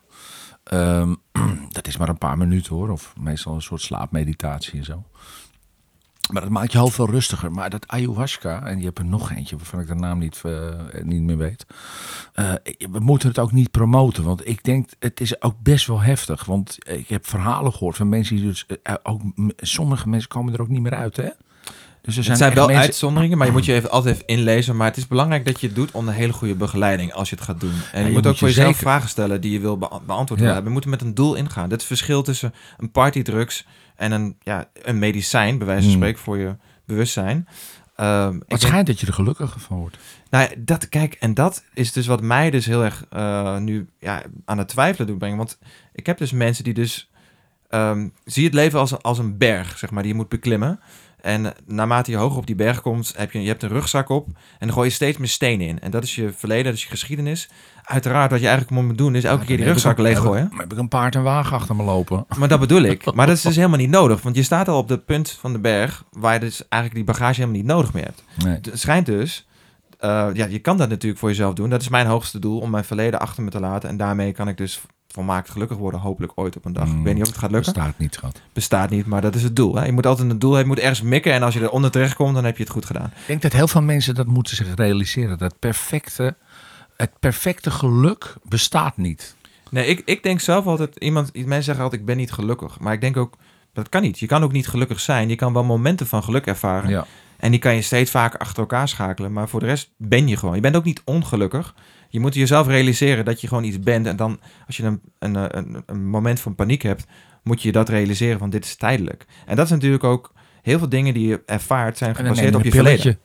Ehm, 0.64 1.14
dat 1.70 1.88
is 1.88 1.98
maar 1.98 2.10
een 2.10 2.18
paar 2.18 2.38
minuten 2.38 2.76
hoor, 2.76 2.90
of 2.90 3.14
meestal 3.20 3.54
een 3.54 3.62
soort 3.62 3.82
slaapmeditatie 3.82 4.80
en 4.80 4.86
zo. 4.86 5.04
Maar 6.32 6.42
dat 6.42 6.52
maakt 6.52 6.72
je 6.72 6.78
hoofd 6.78 6.96
veel 6.96 7.10
rustiger. 7.10 7.52
Maar 7.52 7.70
dat 7.70 7.88
ayahuasca, 7.88 8.64
en 8.64 8.80
je 8.80 8.86
hebt 8.86 9.00
er 9.00 9.06
nog 9.06 9.32
eentje 9.32 9.56
waarvan 9.56 9.80
ik 9.80 9.88
de 9.88 9.96
naam 9.96 10.20
niet, 10.20 10.42
eh, 10.44 10.70
niet 11.04 11.22
meer 11.22 11.38
weet. 11.38 11.66
Eh, 12.34 12.54
we 12.92 13.00
moeten 13.00 13.28
het 13.28 13.40
ook 13.40 13.52
niet 13.52 13.72
promoten, 13.72 14.24
want 14.24 14.48
ik 14.48 14.64
denk 14.64 14.90
het 15.00 15.22
is 15.22 15.42
ook 15.42 15.56
best 15.60 15.88
wel 15.88 16.02
heftig. 16.02 16.46
Want 16.46 16.78
ik 16.90 17.08
heb 17.10 17.28
verhalen 17.28 17.74
gehoord 17.74 17.96
van 17.96 18.10
mensen 18.10 18.36
die 18.36 18.46
dus 18.46 18.66
eh, 18.84 18.96
ook, 19.04 19.22
sommige 19.58 20.10
mensen 20.10 20.30
komen 20.30 20.54
er 20.54 20.62
ook 20.62 20.68
niet 20.68 20.82
meer 20.82 20.96
uit, 20.96 21.16
hè? 21.16 21.30
Dus 22.06 22.18
er 22.18 22.26
Het 22.28 22.38
zijn 22.38 22.54
wel 22.54 22.66
mensen- 22.66 22.84
uitzonderingen, 22.86 23.38
maar 23.38 23.48
je 23.48 23.54
moet 23.54 23.66
je 23.66 23.74
even, 23.74 23.92
altijd 23.92 24.16
even 24.16 24.28
inlezen. 24.28 24.76
Maar 24.76 24.88
het 24.88 24.98
is 24.98 25.08
belangrijk 25.08 25.46
dat 25.46 25.60
je 25.62 25.68
het 25.68 25.76
doet 25.76 25.92
onder 25.92 26.14
hele 26.14 26.34
goede 26.34 26.56
begeleiding 26.56 27.14
als 27.14 27.30
je 27.30 27.36
het 27.36 27.44
gaat 27.44 27.60
doen. 27.60 27.74
En 27.92 28.02
je, 28.02 28.08
je 28.08 28.14
moet 28.14 28.28
ook 28.28 28.38
voor 28.38 28.48
je 28.48 28.54
jezelf 28.54 28.74
zeker- 28.76 28.90
vragen 28.90 29.10
stellen 29.10 29.42
die 29.42 29.52
je 29.52 29.60
wil 29.60 29.78
bea- 29.78 30.00
beantwoord 30.06 30.40
Ja. 30.40 30.46
hebben. 30.46 30.64
Je 30.64 30.70
moet 30.70 30.84
er 30.84 30.90
met 30.90 31.02
een 31.02 31.14
doel 31.14 31.36
ingaan. 31.36 31.64
Dit 31.70 31.72
het 31.72 31.84
verschil 31.84 32.24
tussen 32.24 32.54
een 32.78 32.92
partydrugs 32.92 33.66
en 33.96 34.12
een, 34.12 34.36
ja, 34.44 34.66
een 34.84 35.00
medicijn, 35.00 35.58
bij 35.58 35.68
wijze 35.68 35.82
van 35.82 35.92
Hmm. 35.92 36.00
spreken, 36.02 36.22
voor 36.22 36.38
je 36.38 36.56
bewustzijn. 36.86 37.38
Ik 37.98 38.04
Het 38.04 38.48
denk- 38.48 38.62
schijnt 38.62 38.88
dat 38.88 39.00
je 39.00 39.08
er 39.08 39.14
gelukkiger 39.14 39.60
van 39.60 39.78
wordt. 39.78 39.98
nou, 40.30 40.50
dat, 40.58 40.90
kijk, 40.90 41.14
en 41.14 41.34
dat 41.34 41.64
is 41.74 41.92
dus 41.92 42.06
wat 42.08 42.22
mij 42.22 42.50
dus 42.50 42.66
heel 42.66 42.84
erg 42.84 43.06
eh, 43.10 43.58
nu 43.58 43.88
ja, 44.00 44.22
aan 44.46 44.58
het 44.58 44.68
twijfelen 44.68 45.08
doet 45.08 45.18
brengen. 45.18 45.38
Want 45.38 45.58
ik 45.94 46.06
heb 46.06 46.18
dus 46.18 46.32
mensen 46.32 46.64
die 46.64 46.74
dus... 46.74 47.10
ehm, 47.70 48.08
zie 48.26 48.46
het 48.46 48.54
leven 48.54 48.80
als 48.80 49.02
als 49.02 49.18
een 49.18 49.38
berg, 49.38 49.78
zeg 49.78 49.92
maar, 49.92 50.04
die 50.04 50.12
je 50.12 50.18
moet 50.18 50.30
beklimmen. 50.30 50.80
En 51.26 51.54
naarmate 51.66 52.12
je 52.12 52.18
hoger 52.18 52.38
op 52.38 52.46
die 52.48 52.56
berg 52.56 52.82
komt, 52.82 53.14
heb 53.18 53.32
je, 53.32 53.42
je 53.42 53.48
hebt 53.48 53.64
een 53.64 53.70
rugzak 53.70 54.10
op. 54.10 54.28
En 54.28 54.36
dan 54.68 54.72
gooi 54.74 54.88
je 54.88 54.94
steeds 54.94 55.18
meer 55.18 55.28
stenen 55.28 55.68
in. 55.68 55.80
En 55.80 55.92
dat 55.92 56.04
is 56.04 56.16
je 56.16 56.32
verleden, 56.36 56.66
dat 56.66 56.74
is 56.74 56.84
je 56.84 56.90
geschiedenis. 56.90 57.50
Uiteraard, 57.84 58.32
wat 58.32 58.40
je 58.40 58.48
eigenlijk 58.48 58.82
moet 58.82 58.98
doen, 58.98 59.16
is 59.16 59.24
elke 59.24 59.46
keer 59.46 59.58
die 59.58 59.66
rugzak 59.66 59.98
leeggooien. 59.98 60.48
Maar 60.52 60.60
heb 60.60 60.72
ik 60.74 60.78
een 60.78 60.88
paard 60.88 61.16
en 61.16 61.24
wagen 61.24 61.56
achter 61.58 61.76
me 61.76 61.84
lopen. 61.84 62.26
Maar 62.38 62.48
dat 62.48 62.60
bedoel 62.60 62.82
ik. 62.82 63.14
Maar 63.14 63.28
dat 63.28 63.36
is 63.36 63.42
dus 63.50 63.56
helemaal 63.56 63.78
niet 63.78 63.90
nodig. 63.90 64.22
Want 64.22 64.36
je 64.36 64.44
staat 64.44 64.68
al 64.68 64.78
op 64.78 64.88
de 64.88 64.98
punt 64.98 65.32
van 65.32 65.54
de 65.54 65.60
berg... 65.60 66.04
waar 66.12 66.34
je 66.34 66.40
dus 66.40 66.68
eigenlijk 66.68 67.06
die 67.06 67.16
bagage 67.16 67.40
helemaal 67.40 67.62
niet 67.62 67.70
nodig 67.72 67.94
meer 67.94 68.04
hebt. 68.04 68.24
Nee. 68.44 68.54
Het 68.62 68.80
schijnt 68.80 69.06
dus. 69.06 69.48
eh, 70.00 70.28
ja, 70.34 70.46
je 70.46 70.60
kan 70.60 70.78
dat 70.78 70.90
natuurlijk 70.90 71.20
voor 71.20 71.30
jezelf 71.30 71.54
doen. 71.54 71.70
Dat 71.70 71.82
is 71.82 71.90
mijn 71.90 72.08
hoogste 72.08 72.40
doel 72.40 72.60
om 72.60 72.70
mijn 72.70 72.84
verleden 72.86 73.20
achter 73.20 73.44
me 73.44 73.50
te 73.50 73.60
laten. 73.60 73.90
En 73.90 73.98
daarmee 73.98 74.32
kan 74.32 74.48
ik 74.48 74.58
dus 74.58 74.82
volmaakt 75.16 75.50
gelukkig 75.50 75.78
worden, 75.78 76.00
hopelijk 76.00 76.32
ooit 76.36 76.56
op 76.56 76.66
een 76.66 76.74
dag. 76.74 76.88
Mm, 76.88 76.98
ik 76.98 77.04
weet 77.04 77.14
niet 77.14 77.24
of 77.24 77.30
het 77.30 77.38
gaat 77.38 77.52
lukken. 77.52 77.74
Bestaat 77.74 77.98
niet, 77.98 78.14
schat. 78.14 78.42
Bestaat 78.54 78.90
niet, 78.90 79.06
maar 79.06 79.22
dat 79.22 79.36
is 79.36 79.44
het 79.44 79.56
doel. 79.56 79.76
Hè? 79.76 79.86
Je 79.86 79.92
moet 79.92 80.06
altijd 80.06 80.30
een 80.30 80.40
doel 80.40 80.54
hebben, 80.54 80.70
je 80.70 80.76
moet 80.76 80.90
ergens 80.90 81.10
mikken. 81.10 81.34
En 81.34 81.44
als 81.44 81.54
je 81.54 81.62
eronder 81.62 81.92
terecht 81.92 82.16
komt, 82.16 82.36
dan 82.36 82.46
heb 82.46 82.58
je 82.58 82.64
het 82.64 82.72
goed 82.72 82.86
gedaan. 82.86 83.06
Ik 83.06 83.28
denk 83.28 83.42
dat 83.42 83.54
heel 83.54 83.68
veel 83.68 83.82
mensen 83.82 84.16
dat 84.16 84.26
moeten 84.26 84.56
zich 84.56 84.76
realiseren. 84.76 85.38
Dat 85.38 85.60
perfecte, 85.60 86.36
het 86.98 87.12
perfecte 87.20 87.72
geluk 87.72 88.36
bestaat 88.44 88.98
niet. 88.98 89.36
Nee, 89.70 89.88
ik, 89.88 90.02
ik 90.06 90.24
denk 90.24 90.40
zelf 90.40 90.66
altijd, 90.66 90.96
iemand, 90.96 91.34
mensen 91.34 91.64
zeggen 91.64 91.84
altijd, 91.84 92.02
ik 92.02 92.08
ben 92.08 92.18
niet 92.18 92.32
gelukkig. 92.32 92.80
Maar 92.80 92.94
ik 92.94 93.02
denk 93.02 93.18
ook, 93.18 93.38
dat 93.74 93.90
kan 93.90 94.02
niet. 94.02 94.20
Je 94.20 94.28
kan 94.28 94.44
ook 94.44 94.52
niet 94.52 94.68
gelukkig 94.68 95.00
zijn. 95.00 95.30
Je 95.30 95.36
kan 95.36 95.54
wel 95.54 95.64
momenten 95.64 96.08
van 96.08 96.24
geluk 96.24 96.46
ervaren. 96.46 96.90
Ja. 96.90 97.06
En 97.38 97.52
die 97.52 97.60
kan 97.60 97.76
je 97.76 97.82
steeds 97.82 98.12
vaker 98.12 98.40
achter 98.40 98.60
elkaar 98.60 98.88
schakelen. 98.88 99.34
Maar 99.34 99.50
voor 99.50 99.60
de 99.60 99.66
rest 99.66 99.90
ben 99.98 100.28
je 100.28 100.38
gewoon. 100.38 100.56
Je 100.56 100.62
bent 100.62 100.76
ook 100.76 100.84
niet 100.84 101.02
ongelukkig. 101.06 101.76
Je 102.16 102.22
moet 102.22 102.34
jezelf 102.34 102.68
realiseren 102.68 103.26
dat 103.26 103.42
je 103.42 103.48
gewoon 103.48 103.64
iets 103.64 103.80
bent. 103.80 104.06
En 104.08 104.16
dan, 104.16 104.40
als 104.68 104.78
je 104.78 104.84
een, 104.84 105.02
een, 105.20 105.58
een, 105.58 105.84
een 105.86 106.08
moment 106.08 106.40
van 106.40 106.56
paniek 106.56 106.82
hebt, 106.82 107.06
moet 107.44 107.62
je 107.62 107.72
dat 107.72 107.90
realiseren 107.90 108.40
van 108.40 108.50
dit 108.50 108.66
is 108.66 108.76
tijdelijk. 108.76 109.26
En 109.46 109.56
dat 109.56 109.66
is 109.66 109.72
natuurlijk 109.72 110.04
ook 110.04 110.34
heel 110.62 110.78
veel 110.78 110.90
dingen 110.90 111.14
die 111.14 111.28
je 111.28 111.42
ervaart 111.46 111.98
zijn 111.98 112.16
gebaseerd 112.16 112.56
op 112.56 112.64
je 112.64 112.72
verleden. 112.72 113.20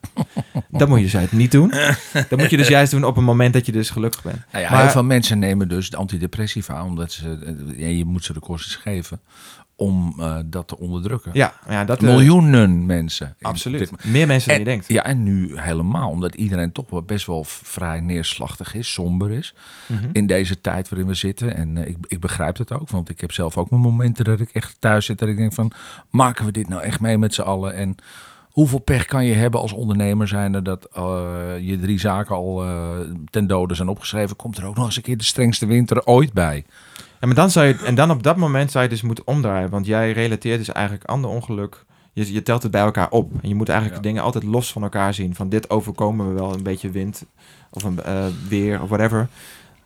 Dat 0.70 0.88
moet 0.88 1.10
je 1.10 1.18
dus 1.18 1.30
niet 1.30 1.50
doen. 1.50 1.72
Dat 2.28 2.38
moet 2.38 2.50
je 2.50 2.56
dus 2.56 2.68
juist 2.68 2.90
doen 2.90 3.04
op 3.04 3.16
een 3.16 3.24
moment 3.24 3.52
dat 3.52 3.66
je 3.66 3.72
dus 3.72 3.90
gelukkig 3.90 4.22
bent. 4.22 4.40
Nou 4.52 4.64
ja, 4.64 4.70
Maar- 4.70 4.80
heel 4.82 4.90
veel 4.90 5.04
mensen 5.04 5.38
nemen 5.38 5.68
dus 5.68 5.90
de 5.90 5.96
antidepressiva, 5.96 6.84
omdat 6.84 7.12
ze, 7.12 7.38
eh, 7.44 7.78
ja, 7.78 7.86
je 7.86 8.04
moet 8.04 8.24
ze 8.24 8.32
de 8.32 8.40
kosten 8.40 8.80
geven 8.80 9.20
om 9.80 10.14
eh, 10.18 10.36
dat 10.44 10.68
te 10.68 10.78
onderdrukken. 10.78 11.30
Ja, 11.34 11.52
ja 11.68 11.84
dat 11.84 12.02
eh, 12.02 12.08
Miljoenen 12.08 12.86
mensen. 12.86 13.36
Absoluut. 13.40 14.04
Meer 14.04 14.26
mensen 14.26 14.48
dan 14.48 14.58
je 14.58 14.64
En, 14.64 14.70
denkt. 14.70 14.88
ja, 14.88 15.04
en 15.04 15.22
nu 15.22 15.60
helemaal, 15.60 16.10
omdat 16.10 16.34
iedereen 16.34 16.72
toch 16.72 16.90
wel 16.90 17.02
best 17.02 17.26
wel 17.26 17.44
vrij 17.44 18.00
neerslachtig 18.00 18.74
is, 18.74 18.92
somber 18.92 19.30
is. 19.30 19.54
Mhm. 19.86 20.08
In 20.12 20.26
deze 20.26 20.60
tijd 20.60 20.88
waarin 20.88 21.08
we 21.08 21.14
zitten. 21.14 21.56
En 21.56 21.76
eh, 21.76 21.88
ik, 21.88 21.96
ik 22.06 22.20
begrijp 22.20 22.56
het 22.56 22.72
ook, 22.72 22.90
want 22.90 23.08
ik 23.08 23.20
heb 23.20 23.32
zelf 23.32 23.56
ook 23.56 23.70
mijn 23.70 23.82
momenten 23.82 24.24
dat 24.24 24.40
ik 24.40 24.50
echt 24.50 24.76
thuis 24.78 25.06
zit. 25.06 25.18
Dat 25.18 25.28
ik 25.28 25.36
denk 25.36 25.52
van, 25.52 25.72
maken 26.10 26.44
we 26.44 26.52
dit 26.52 26.68
nou 26.68 26.82
echt 26.82 27.00
mee 27.00 27.18
met 27.18 27.34
z'n 27.34 27.40
allen? 27.42 27.74
En 27.74 27.96
hoeveel 28.50 28.78
pech 28.78 29.04
kan 29.04 29.24
je 29.24 29.34
hebben 29.34 29.60
als 29.60 29.72
ondernemer 29.72 30.28
zijnde 30.28 30.62
dat 30.62 30.88
je 31.60 31.78
drie 31.80 31.98
zaken 31.98 32.34
al 32.34 32.64
ten 33.30 33.46
dode 33.46 33.74
zijn 33.74 33.88
opgeschreven? 33.88 34.36
Komt 34.36 34.58
er 34.58 34.66
ook 34.66 34.76
nog 34.76 34.84
eens 34.86 34.96
een 34.96 35.02
keer 35.02 35.18
de 35.18 35.24
strengste 35.24 35.66
winter 35.66 36.06
ooit 36.06 36.32
bij? 36.32 36.64
Ja, 37.20 37.26
maar 37.26 37.34
dan 37.34 37.50
zou 37.50 37.66
je, 37.66 37.74
en 37.84 37.94
dan 37.94 38.10
op 38.10 38.22
dat 38.22 38.36
moment 38.36 38.70
zou 38.70 38.84
je 38.84 38.90
dus 38.90 39.02
moeten 39.02 39.26
omdraaien. 39.26 39.70
Want 39.70 39.86
jij 39.86 40.12
relateert 40.12 40.58
dus 40.58 40.72
eigenlijk 40.72 41.04
ander 41.04 41.30
ongeluk. 41.30 41.84
Je, 42.12 42.32
je 42.32 42.42
telt 42.42 42.62
het 42.62 42.72
bij 42.72 42.80
elkaar 42.80 43.10
op. 43.10 43.32
En 43.42 43.48
je 43.48 43.54
moet 43.54 43.68
eigenlijk 43.68 43.96
Ja. 43.98 44.02
de 44.02 44.08
dingen 44.08 44.24
altijd 44.26 44.44
los 44.44 44.72
van 44.72 44.82
elkaar 44.82 45.14
zien. 45.14 45.34
Van 45.34 45.48
dit 45.48 45.70
overkomen 45.70 46.28
we 46.28 46.34
wel, 46.34 46.54
een 46.54 46.62
beetje 46.62 46.90
wind 46.90 47.24
of 47.70 47.82
een 47.82 48.02
eh, 48.02 48.24
weer 48.48 48.82
of 48.82 48.88
whatever. 48.88 49.28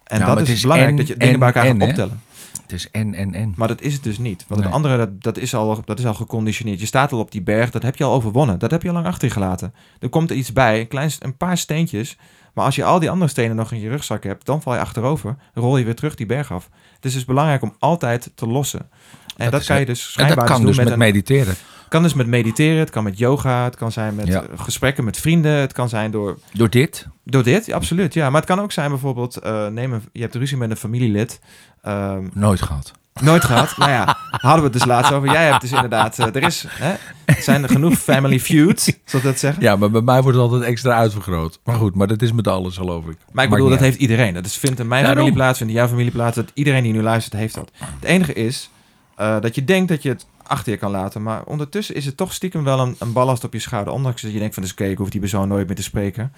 En 0.04 0.20
dat 0.20 0.48
is, 0.48 0.60
belangrijk, 0.62 0.90
en- 0.90 0.96
dat 0.96 1.06
je 1.06 1.16
dingen 1.16 1.32
en- 1.32 1.38
bij 1.38 1.48
elkaar 1.48 1.64
en, 1.64 1.80
gaat 1.80 1.88
optellen. 1.88 2.20
Het 2.62 2.72
is 2.72 2.90
en, 2.90 3.14
en, 3.14 3.34
en. 3.34 3.52
Maar 3.56 3.68
dat 3.68 3.80
is 3.80 3.92
het 3.92 4.02
dus 4.02 4.18
niet. 4.18 4.44
Want 4.48 4.60
Nee. 4.60 4.68
het 4.68 4.76
andere, 4.78 4.96
dat, 4.96 5.22
dat, 5.22 5.36
is 5.38 5.54
al, 5.54 5.82
dat 5.84 5.98
is 5.98 6.06
al 6.06 6.14
geconditioneerd. 6.14 6.80
Je 6.80 6.86
staat 6.86 7.12
al 7.12 7.18
op 7.18 7.30
die 7.30 7.42
berg, 7.42 7.70
dat 7.70 7.82
heb 7.82 7.96
je 7.96 8.04
al 8.04 8.12
overwonnen. 8.12 8.58
Dat 8.58 8.70
heb 8.70 8.82
je 8.82 8.88
al 8.88 8.94
lang 8.94 9.06
achter 9.06 9.28
je 9.28 9.34
gelaten. 9.34 9.74
Er 9.98 10.08
komt 10.08 10.30
er 10.30 10.36
iets 10.36 10.52
bij, 10.52 10.80
een, 10.80 10.88
klein, 10.88 11.10
een 11.18 11.36
paar 11.36 11.58
steentjes. 11.58 12.16
Maar 12.54 12.64
als 12.64 12.74
je 12.74 12.84
al 12.84 12.98
die 12.98 13.10
andere 13.10 13.30
stenen 13.30 13.56
nog 13.56 13.72
in 13.72 13.80
je 13.80 13.88
rugzak 13.88 14.24
hebt, 14.24 14.46
dan 14.46 14.62
val 14.62 14.74
je 14.74 14.80
achterover. 14.80 15.36
Rol 15.54 15.76
je 15.76 15.84
weer 15.84 15.94
terug 15.94 16.14
die 16.14 16.26
berg 16.26 16.52
af. 16.52 16.68
Het 17.04 17.12
is 17.12 17.18
dus 17.18 17.28
belangrijk 17.28 17.62
om 17.62 17.74
altijd 17.78 18.30
te 18.34 18.46
lossen. 18.46 18.88
En 19.36 19.50
dat, 19.50 19.64
kan 19.64 19.80
je 19.80 19.86
dus 19.86 20.12
schijnbaar 20.12 20.36
dat 20.36 20.46
kan 20.46 20.56
doen 20.56 20.66
dus 20.66 20.76
met, 20.76 20.84
met 20.84 20.92
een, 20.92 20.98
mediteren. 20.98 21.54
kan 21.88 22.02
dus 22.02 22.14
met 22.14 22.26
mediteren, 22.26 22.78
het 22.78 22.90
kan 22.90 23.04
met 23.04 23.18
yoga, 23.18 23.64
het 23.64 23.76
kan 23.76 23.92
zijn 23.92 24.14
met 24.14 24.26
Ja. 24.26 24.44
gesprekken 24.56 25.04
met 25.04 25.16
vrienden, 25.16 25.52
het 25.52 25.72
kan 25.72 25.88
zijn 25.88 26.10
door, 26.10 26.38
Door 26.52 26.70
dit? 26.70 27.06
door 27.24 27.42
dit, 27.42 27.72
absoluut. 27.72 28.14
Ja, 28.14 28.30
maar 28.30 28.40
het 28.40 28.50
kan 28.50 28.60
ook 28.60 28.72
zijn 28.72 28.90
bijvoorbeeld, 28.90 29.36
eh, 29.36 29.66
neem 29.66 29.92
een, 29.92 30.02
je 30.12 30.20
hebt 30.20 30.34
ruzie 30.34 30.56
met 30.56 30.70
een 30.70 30.76
familielid. 30.76 31.40
Ehm, 31.82 32.28
Nooit 32.32 32.62
gehad. 32.62 32.92
Nooit 33.22 33.44
gehad. 33.44 33.76
nou 33.76 33.90
ja, 33.90 34.18
hadden 34.30 34.58
we 34.58 34.68
het 34.68 34.72
dus 34.72 34.84
laatst 34.84 35.12
over. 35.12 35.30
Jij 35.30 35.46
hebt 35.46 35.60
dus 35.60 35.72
inderdaad, 35.72 36.18
eh, 36.18 36.26
er 36.26 36.42
is, 36.42 36.64
hè, 36.68 36.94
zijn 37.40 37.62
er 37.62 37.68
genoeg 37.68 37.94
family 37.98 38.40
feuds, 38.40 38.84
zal 39.04 39.18
ik 39.18 39.24
dat 39.24 39.38
zeggen? 39.38 39.62
Ja, 39.62 39.76
maar 39.76 39.90
bij 39.90 40.00
mij 40.00 40.22
wordt 40.22 40.38
het 40.38 40.46
altijd 40.46 40.62
extra 40.70 40.94
uitvergroot. 40.96 41.60
Maar 41.64 41.76
goed, 41.76 41.94
maar 41.94 42.06
dat 42.06 42.22
is 42.22 42.32
met 42.32 42.48
alles, 42.48 42.76
geloof 42.76 43.06
ik. 43.06 43.16
Maar 43.32 43.44
ik 43.44 43.50
bedoel, 43.50 43.68
dat 43.68 43.80
heeft 43.80 43.98
iedereen. 43.98 44.34
Dat 44.34 44.46
is, 44.46 44.56
vindt 44.56 44.80
in 44.80 44.88
mijn 44.88 45.02
Daarom. 45.02 45.18
familie 45.22 45.38
plaats, 45.38 45.58
vindt 45.58 45.72
in 45.72 45.78
jouw 45.78 45.88
familie 45.88 46.12
plaats. 46.12 46.36
Dat 46.36 46.50
iedereen 46.54 46.82
die 46.82 46.92
nu 46.92 47.02
luistert, 47.02 47.40
heeft 47.40 47.54
dat. 47.54 47.70
Het 47.78 48.04
enige 48.04 48.32
is 48.32 48.70
eh, 49.16 49.40
dat 49.40 49.54
je 49.54 49.64
denkt 49.64 49.88
dat 49.88 50.02
je 50.02 50.08
het 50.08 50.26
achter 50.46 50.72
je 50.72 50.78
kan 50.78 50.90
laten. 50.90 51.22
Maar 51.22 51.42
ondertussen 51.44 51.94
is 51.94 52.06
het 52.06 52.16
toch 52.16 52.32
stiekem 52.32 52.64
wel 52.64 52.80
een, 52.80 52.96
een 52.98 53.12
ballast 53.12 53.44
op 53.44 53.52
je 53.52 53.58
schouder. 53.58 53.92
Ondanks 53.92 54.22
dat 54.22 54.32
je 54.32 54.38
denkt 54.38 54.54
van, 54.54 54.62
dus 54.62 54.72
oké, 54.72 54.84
ik 54.84 54.98
hoef 54.98 55.10
die 55.10 55.20
persoon 55.20 55.48
nooit 55.48 55.66
meer 55.66 55.76
te 55.76 55.82
spreken. 55.82 56.32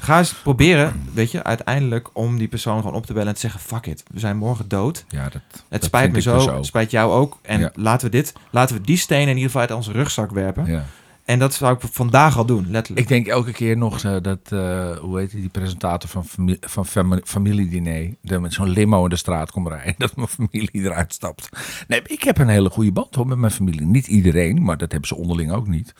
Ga 0.00 0.18
eens 0.18 0.34
proberen, 0.34 1.02
weet 1.12 1.30
je, 1.30 1.42
uiteindelijk 1.44 2.08
om 2.12 2.38
die 2.38 2.48
persoon 2.48 2.80
gewoon 2.80 2.94
op 2.94 3.06
te 3.06 3.12
bellen 3.12 3.28
en 3.28 3.34
te 3.34 3.40
zeggen, 3.40 3.60
fuck 3.60 3.86
it, 3.86 4.02
we 4.10 4.18
zijn 4.18 4.36
morgen 4.36 4.68
dood. 4.68 5.04
Ja, 5.08 5.22
dat, 5.24 5.32
Het 5.32 5.62
dat 5.68 5.84
spijt 5.84 6.12
me 6.12 6.20
zo, 6.20 6.34
dus 6.36 6.46
het 6.46 6.66
spijt 6.66 6.90
jou 6.90 7.12
ook. 7.12 7.38
En 7.42 7.60
Ja. 7.60 7.70
laten 7.74 8.06
we 8.10 8.16
dit, 8.16 8.32
laten 8.50 8.76
we 8.76 8.82
die 8.82 8.96
stenen 8.96 9.22
in 9.28 9.34
ieder 9.36 9.44
geval 9.44 9.60
uit 9.60 9.70
onze 9.70 9.92
rugzak 9.92 10.30
werpen. 10.30 10.66
Ja. 10.66 10.84
En 11.24 11.38
dat 11.38 11.54
zou 11.54 11.74
ik 11.74 11.80
vandaag 11.90 12.36
al 12.36 12.44
doen, 12.46 12.66
letterlijk. 12.70 13.00
Ik 13.02 13.08
denk 13.08 13.26
elke 13.26 13.52
keer 13.52 13.76
nog 13.76 14.02
eh, 14.04 14.16
dat, 14.22 14.38
eh, 14.48 14.96
hoe 14.96 15.18
heet 15.18 15.30
die, 15.30 15.40
die 15.40 15.48
presentator 15.50 16.08
van, 16.10 16.24
familie, 16.24 16.58
van 16.60 16.86
fami- 16.86 17.20
familiediner, 17.24 18.14
dat 18.22 18.40
met 18.40 18.52
zo'n 18.52 18.68
limo 18.68 19.04
in 19.04 19.10
de 19.10 19.16
straat 19.16 19.50
komt 19.50 19.68
rijden, 19.68 19.94
dat 19.98 20.16
mijn 20.16 20.28
familie 20.28 20.70
eruit 20.72 21.12
stapt. 21.12 21.48
Nee, 21.88 22.02
ik 22.06 22.22
heb 22.22 22.38
een 22.38 22.48
hele 22.48 22.70
goede 22.70 22.92
band 22.92 23.14
hoor, 23.14 23.26
met 23.26 23.38
mijn 23.38 23.52
familie. 23.52 23.86
Niet 23.86 24.06
iedereen, 24.06 24.62
maar 24.62 24.76
dat 24.76 24.90
hebben 24.90 25.08
ze 25.08 25.14
onderling 25.16 25.52
ook 25.52 25.66
niet. 25.66 25.94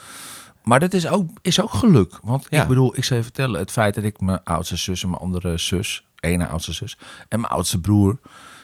Maar 0.64 0.81
dat 0.81 0.92
is 0.92 1.07
ook, 1.07 1.31
is 1.42 1.61
ook 1.61 1.70
geluk. 1.72 2.18
Want 2.22 2.46
Ja. 2.50 2.62
ik 2.62 2.68
bedoel, 2.68 2.96
ik 2.96 3.05
zal 3.05 3.16
je 3.16 3.22
vertellen, 3.22 3.61
het 3.61 3.70
feit 3.70 3.94
dat 3.94 4.05
ik 4.05 4.20
mijn 4.20 4.40
oudste 4.44 4.77
zus 4.77 5.03
en 5.03 5.09
mijn 5.11 5.20
andere 5.22 5.59
zus, 5.59 6.05
ene 6.20 6.46
oudste 6.46 6.72
zus 6.72 6.96
en 7.29 7.40
mijn 7.40 7.53
oudste 7.53 7.81
broer, 7.81 8.18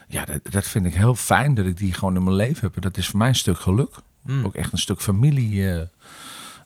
ja, 0.09 0.25
dat, 0.25 0.41
dat 0.51 0.67
vind 0.67 0.87
ik 0.87 0.95
heel 0.95 1.15
fijn 1.15 1.55
dat 1.55 1.67
ik 1.67 1.77
die 1.77 1.93
gewoon 1.93 2.17
in 2.17 2.25
mijn 2.25 2.37
leven 2.37 2.61
heb. 2.61 2.75
En 2.75 2.81
dat 2.81 2.97
is 2.97 3.09
voor 3.09 3.19
mij 3.19 3.29
een 3.29 3.35
stuk 3.35 3.59
geluk. 3.61 3.95
Mm. 4.23 4.45
Ook 4.45 4.55
echt 4.55 4.73
een 4.73 4.79
stuk 4.79 5.01
familie. 5.01 5.71
eh, 5.75 5.83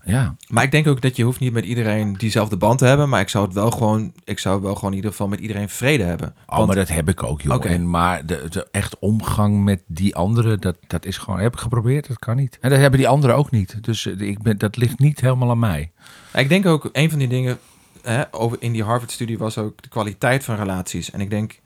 Ja, 0.05 0.37
Maar 0.49 0.64
ik 0.64 0.71
denk 0.71 0.87
ook 0.87 1.01
dat 1.01 1.17
je 1.17 1.23
hoeft 1.25 1.40
niet 1.40 1.53
met 1.53 1.64
iedereen 1.64 2.12
diezelfde 2.12 2.57
band 2.57 2.79
te 2.79 2.85
hebben. 2.85 3.09
Maar 3.09 3.21
ik 3.21 3.29
zou 3.29 3.45
het 3.45 3.55
wel 3.55 3.71
gewoon, 3.71 4.12
ik 4.25 4.38
zou 4.38 4.62
wel 4.62 4.75
gewoon 4.75 4.90
in 4.90 4.97
ieder 4.97 5.11
geval 5.11 5.29
met 5.29 5.40
iedereen 5.40 5.69
vrede 5.69 6.03
hebben. 6.05 6.35
oh, 6.47 6.57
Want- 6.57 6.67
maar 6.67 6.77
dat 6.77 6.88
heb 6.88 7.09
ik 7.09 7.23
ook, 7.23 7.40
joh. 7.40 7.64
En, 7.64 7.90
maar 7.90 8.27
de, 8.27 8.47
de 8.51 8.69
echt 8.71 8.99
omgang 8.99 9.64
met 9.64 9.83
die 9.87 10.14
anderen, 10.17 10.61
dat, 10.61 10.77
dat 10.87 11.05
is 11.05 11.19
gewoon... 11.19 11.40
Heb 11.40 11.53
ik 11.53 11.59
geprobeerd, 11.61 12.09
dat 12.09 12.19
kan 12.19 12.37
niet. 12.37 12.59
En 12.61 12.71
dat 12.71 12.79
hebben 12.79 12.99
die 12.99 13.09
anderen 13.09 13.37
ook 13.37 13.51
niet. 13.51 13.85
Dus 13.85 14.07
eh, 14.07 14.21
ik 14.21 14.43
ben, 14.43 14.59
dat 14.59 14.77
ligt 14.77 14.99
niet 14.99 15.21
helemaal 15.21 15.51
aan 15.51 15.59
mij. 15.59 15.93
ik 16.35 16.49
denk 16.49 16.67
ook, 16.67 16.88
een 16.93 17.11
van 17.11 17.19
die 17.19 17.29
dingen 17.29 17.59
hè, 18.03 18.23
over 18.31 18.57
in 18.61 18.73
die 18.73 18.85
Harvard-studie 18.85 19.38
was 19.38 19.59
ook 19.59 19.83
de 19.83 19.88
kwaliteit 19.88 20.45
van 20.45 20.57
relaties. 20.57 21.11
En 21.11 21.21
ik 21.21 21.31
denk, 21.31 21.61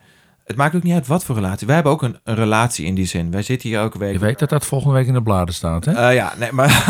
het 0.48 0.56
maakt 0.56 0.74
ook 0.74 0.82
niet 0.82 0.94
uit 0.94 1.06
wat 1.06 1.24
voor 1.24 1.34
relatie. 1.34 1.66
Wij 1.66 1.74
hebben 1.74 1.92
ook 1.92 2.02
een, 2.02 2.18
een 2.24 2.34
relatie 2.34 2.86
in 2.86 2.94
die 2.94 3.06
zin. 3.06 3.30
Wij 3.30 3.42
zitten 3.42 3.68
hier 3.68 3.78
elke 3.78 3.98
week. 3.98 4.12
Je 4.12 4.18
weet 4.18 4.38
dat 4.38 4.48
dat 4.48 4.66
volgende 4.66 4.94
week 4.94 5.06
in 5.06 5.12
de 5.12 5.22
bladen 5.22 5.54
staat, 5.54 5.84
hè? 5.84 5.92
Eh, 5.92 6.14
ja, 6.14 6.32
nee, 6.38 6.52
maar... 6.52 6.84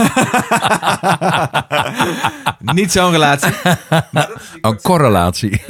niet 2.79 2.93
zo'n 2.93 3.11
relatie. 3.11 3.53
Een 4.61 4.81
correlatie. 4.83 5.63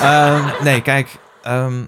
Ehm, 0.00 0.44
nee, 0.62 0.82
kijk. 0.82 1.18
ehm, 1.42 1.84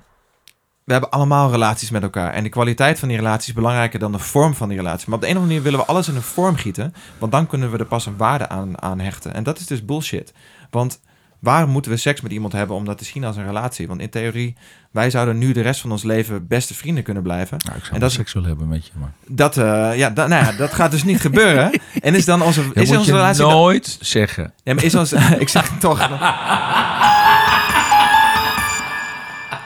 we 0.84 0.92
hebben 0.92 1.10
allemaal 1.10 1.50
relaties 1.50 1.90
met 1.90 2.02
elkaar. 2.02 2.32
En 2.32 2.42
de 2.42 2.48
kwaliteit 2.48 2.98
van 2.98 3.08
die 3.08 3.16
relatie 3.16 3.48
is 3.48 3.54
belangrijker 3.54 3.98
dan 3.98 4.12
de 4.12 4.18
vorm 4.18 4.54
van 4.54 4.68
die 4.68 4.78
relatie. 4.78 5.08
Maar 5.08 5.18
op 5.18 5.22
de 5.22 5.28
een 5.28 5.36
of 5.36 5.42
andere 5.42 5.60
manier 5.60 5.70
willen 5.70 5.86
we 5.86 5.92
alles 5.92 6.08
in 6.08 6.16
een 6.16 6.22
vorm 6.22 6.56
gieten. 6.56 6.94
Want 7.18 7.32
dan 7.32 7.46
kunnen 7.46 7.70
we 7.70 7.78
er 7.78 7.86
pas 7.86 8.06
een 8.06 8.16
waarde 8.16 8.48
aan, 8.48 8.82
aan 8.82 9.00
hechten. 9.00 9.34
En 9.34 9.42
dat 9.42 9.58
is 9.58 9.66
dus 9.66 9.84
bullshit. 9.84 10.32
Want 10.70 11.00
waarom 11.42 11.70
moeten 11.70 11.90
we 11.90 11.96
seks 11.96 12.20
met 12.20 12.32
iemand 12.32 12.52
hebben 12.52 12.76
om 12.76 12.84
dat 12.84 12.98
te 12.98 13.04
zien 13.04 13.24
als 13.24 13.36
een 13.36 13.46
relatie? 13.46 13.88
Want 13.88 14.00
in 14.00 14.10
theorie, 14.10 14.56
wij 14.90 15.10
zouden 15.10 15.38
nu 15.38 15.52
de 15.52 15.60
rest 15.60 15.80
van 15.80 15.90
ons 15.90 16.02
leven 16.02 16.46
beste 16.46 16.74
vrienden 16.74 17.04
kunnen 17.04 17.22
blijven. 17.22 17.56
Nou, 17.64 17.76
ik 17.78 17.82
zou 17.82 17.94
En 17.94 18.00
dat- 18.00 18.12
seks 18.12 18.32
willen 18.32 18.48
hebben 18.48 18.68
met 18.68 18.86
je, 18.86 18.92
maar... 18.98 19.12
Dat, 19.26 19.56
eh, 19.56 19.96
ja, 19.96 20.10
dat, 20.10 20.28
nou 20.28 20.44
ja, 20.44 20.52
dat 20.52 20.72
gaat 20.74 20.90
dus 20.90 21.04
niet 21.04 21.20
gebeuren. 21.30 21.70
En 22.02 22.14
is 22.14 22.24
dan 22.24 22.42
onze, 22.42 22.62
is 22.72 22.90
onze 22.96 23.12
relatie... 23.12 23.42
dan- 23.42 23.50
nooit 23.52 23.96
zeggen. 24.00 24.52
Ja, 24.64 24.74
maar 24.74 24.84
is 24.84 24.94
ons... 24.94 25.12
ik 25.44 25.48
zeg 25.48 25.70
het 25.70 25.80
toch. 25.80 26.08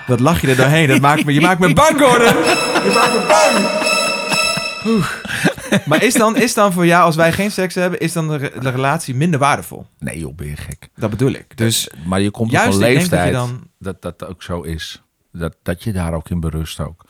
Dat 0.07 0.21
lach 0.21 0.41
je 0.41 0.49
er 0.49 0.57
doorheen. 0.57 0.89
Dat 0.89 1.01
maakt 1.01 1.25
me, 1.25 1.35
je 1.35 1.41
maakt 1.41 1.61
me 1.61 1.73
bang, 1.73 2.01
Gordon. 2.01 2.27
Je 2.27 2.93
maakt 2.95 3.12
me 3.12 3.25
bang. 3.29 3.67
Oeh. 4.95 5.07
Maar 5.87 6.02
is 6.02 6.14
dan, 6.14 6.37
is 6.37 6.55
dan 6.55 6.72
voor 6.72 6.87
jou, 6.87 7.05
als 7.05 7.16
wij 7.16 7.33
geen 7.33 7.50
seks 7.50 7.74
hebben, 7.74 8.00
is 8.00 8.12
dan 8.12 8.29
de, 8.29 8.37
re- 8.37 8.61
de 8.61 8.70
relatie 8.70 9.14
minder 9.14 9.38
waardevol? 9.40 9.87
Nee 9.98 10.18
joh, 10.18 10.35
ben 10.35 10.46
je 10.46 10.57
gek. 10.57 10.88
Dat 10.96 11.11
bedoel 11.11 11.31
ik. 11.33 11.57
Dus 11.57 11.90
Maar 12.07 12.20
je 12.20 12.31
komt 12.31 12.50
Juist, 12.50 12.68
op 12.68 12.74
een 12.74 12.81
denk 12.81 12.94
dat 13.00 13.11
leeftijd 13.11 13.33
dan- 13.33 13.68
dat 13.79 14.02
dat 14.02 14.26
ook 14.29 14.42
zo 14.42 14.61
is. 14.62 15.00
Dat, 15.33 15.57
dat 15.62 15.83
je 15.85 15.92
daar 15.92 16.14
ook 16.14 16.29
in 16.29 16.40
berust 16.40 16.81
ook. 16.81 17.05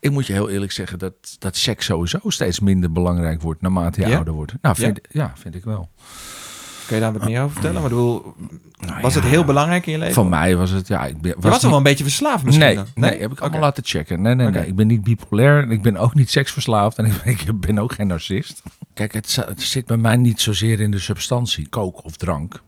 Ik 0.00 0.10
moet 0.10 0.26
je 0.26 0.32
heel 0.32 0.48
eerlijk 0.50 0.72
zeggen 0.72 0.98
dat, 0.98 1.12
dat 1.38 1.56
seks 1.56 1.84
sowieso 1.86 2.18
steeds 2.24 2.60
minder 2.60 2.92
belangrijk 2.92 3.42
wordt 3.42 3.60
naarmate 3.62 4.00
je 4.00 4.06
Ja? 4.06 4.16
ouder 4.16 4.34
wordt. 4.34 4.52
Nou, 4.62 4.76
vind, 4.76 5.00
ja? 5.10 5.32
vind 5.36 5.54
ik 5.54 5.64
wel. 5.64 5.88
Kun 6.90 6.98
je 6.98 7.04
daar 7.04 7.12
wat 7.12 7.28
meer 7.28 7.40
over 7.42 7.52
vertellen? 7.52 7.82
Maar 7.82 7.90
ik 7.90 7.96
bedoel, 7.96 8.34
Nou 8.86 9.00
was 9.02 9.14
ja, 9.14 9.20
het 9.20 9.28
heel 9.28 9.44
belangrijk 9.44 9.86
in 9.86 9.92
je 9.92 9.98
leven? 9.98 10.14
Voor 10.14 10.26
mij 10.26 10.56
was 10.56 10.70
het, 10.70 10.88
ja, 10.88 11.06
ik 11.06 11.20
ben, 11.20 11.30
je 11.30 11.36
was 11.40 11.50
niet- 11.52 11.60
toch 11.60 11.68
wel 11.68 11.78
een 11.78 11.84
beetje 11.84 12.04
verslaafd 12.04 12.44
misschien? 12.44 12.64
Nee, 12.66 12.74
dan? 12.74 12.86
nee, 12.94 13.20
heb 13.20 13.32
ik 13.32 13.40
allemaal 13.40 13.60
laten 13.60 13.84
checken. 13.84 14.22
Nee, 14.22 14.34
nee, 14.34 14.48
nee. 14.50 14.66
Ik 14.66 14.74
ben 14.76 14.86
niet 14.86 15.02
bipolair. 15.02 15.62
en 15.62 15.70
Ik 15.70 15.82
ben 15.82 15.96
ook 15.96 16.14
niet 16.14 16.30
seksverslaafd. 16.30 16.98
En 16.98 17.04
ik, 17.24 17.40
ik 17.42 17.60
ben 17.60 17.78
ook 17.78 17.92
geen 17.92 18.06
narcist. 18.06 18.62
Kijk, 18.94 19.12
het 19.12 19.38
zit 19.56 19.86
bij 19.86 19.96
mij 19.96 20.16
niet 20.16 20.40
zozeer 20.40 20.80
in 20.80 20.90
de 20.90 20.98
substantie, 20.98 21.68
kook 21.68 22.04
of 22.04 22.16
drank. 22.16 22.60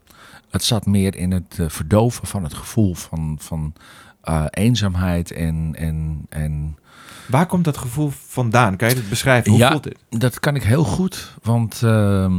Het 0.51 0.65
zat 0.65 0.87
meer 0.87 1.17
in 1.17 1.31
het 1.31 1.57
eh, 1.59 1.69
verdoven 1.69 2.27
van 2.27 2.43
het 2.43 2.55
gevoel 2.55 2.95
van, 2.95 3.37
van 3.41 3.73
eh, 4.23 4.45
eenzaamheid 4.51 5.31
en, 5.31 5.73
en, 5.79 6.27
en 6.29 6.77
Waar 7.27 7.47
komt 7.47 7.65
dat 7.65 7.77
gevoel 7.79 8.13
vandaan? 8.27 8.77
Kan 8.77 8.89
je 8.89 8.95
het 8.95 9.09
beschrijven? 9.09 9.51
Hoe 9.51 9.61
Ja. 9.61 9.71
voelt 9.71 9.83
dit? 9.83 9.99
Dat 10.09 10.41
kan 10.41 10.55
ik 10.57 10.63
heel 10.63 10.85
goed, 10.85 11.35
want 11.43 11.81
ehm, 11.83 12.33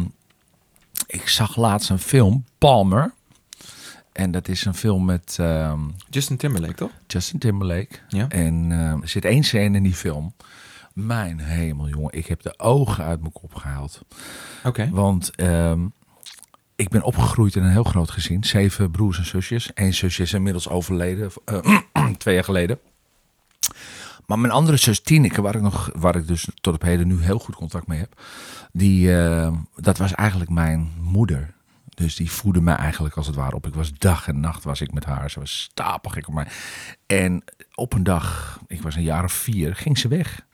ik 1.13 1.27
zag 1.27 1.55
laatst 1.55 1.89
een 1.89 1.99
film, 1.99 2.45
Palmer. 2.57 3.13
En 4.11 4.31
dat 4.31 4.47
is 4.47 4.65
een 4.65 4.73
film 4.73 5.05
met 5.05 5.37
ehm, 5.39 5.79
Justin 6.09 6.37
Timberlake, 6.37 6.73
toch? 6.73 6.91
Justin 7.07 7.39
Timberlake. 7.39 7.95
Ja. 8.07 8.29
En 8.29 8.71
ehm, 8.71 9.01
er 9.01 9.07
zit 9.07 9.25
één 9.25 9.43
scène 9.43 9.77
in 9.77 9.83
die 9.83 9.93
film. 9.93 10.33
Mijn 10.93 11.39
hemel, 11.39 11.87
jongen. 11.87 12.13
Ik 12.13 12.25
heb 12.27 12.41
de 12.41 12.59
ogen 12.59 13.03
uit 13.03 13.19
mijn 13.19 13.31
kop 13.31 13.55
gehaald. 13.55 14.01
Oké. 14.63 14.89
Want 14.91 15.35
ehm, 15.35 15.85
ik 16.75 16.89
ben 16.89 17.03
opgegroeid 17.03 17.55
in 17.55 17.63
een 17.63 17.71
heel 17.71 17.83
groot 17.83 18.11
gezin. 18.11 18.43
Zeven 18.43 18.91
broers 18.91 19.17
en 19.17 19.25
zusjes. 19.25 19.71
Eén 19.73 19.93
zusje 19.93 20.21
is 20.21 20.33
inmiddels 20.33 20.69
overleden, 20.69 21.31
eh, 21.45 21.79
twee 22.17 22.35
jaar 22.35 22.43
geleden. 22.43 22.79
Maar 24.25 24.39
mijn 24.39 24.53
andere 24.53 24.77
zus, 24.77 24.99
Tineke, 24.99 25.41
waar 25.41 25.55
ik, 25.55 25.61
nog, 25.61 25.89
waar 25.95 26.15
ik 26.15 26.27
dus 26.27 26.47
tot 26.61 26.73
op 26.73 26.81
heden 26.81 27.07
nu 27.07 27.21
heel 27.21 27.39
goed 27.39 27.55
contact 27.55 27.87
mee 27.87 27.99
heb. 27.99 28.21
Die, 28.71 29.17
eh, 29.17 29.53
dat 29.75 29.97
was 29.97 30.13
eigenlijk 30.13 30.49
mijn 30.49 30.91
moeder. 30.99 31.53
Dus 31.95 32.15
die 32.15 32.31
voedde 32.31 32.61
mij 32.61 32.75
eigenlijk 32.75 33.15
als 33.15 33.27
het 33.27 33.35
ware 33.35 33.55
op. 33.55 33.67
Ik 33.67 33.73
was 33.73 33.93
dag 33.93 34.27
en 34.27 34.39
nacht 34.39 34.63
was 34.63 34.81
ik 34.81 34.93
met 34.93 35.05
haar. 35.05 35.29
Ze 35.29 35.39
was 35.39 35.61
stapelgek 35.61 36.27
op 36.27 36.33
mij. 36.33 36.47
En 37.05 37.43
op 37.75 37.93
een 37.93 38.03
dag, 38.03 38.59
ik 38.67 38.81
was 38.81 38.95
een 38.95 39.03
jaar 39.03 39.23
of 39.23 39.31
vier, 39.31 39.75
ging 39.75 39.97
ze 39.97 40.07
weg. 40.07 40.45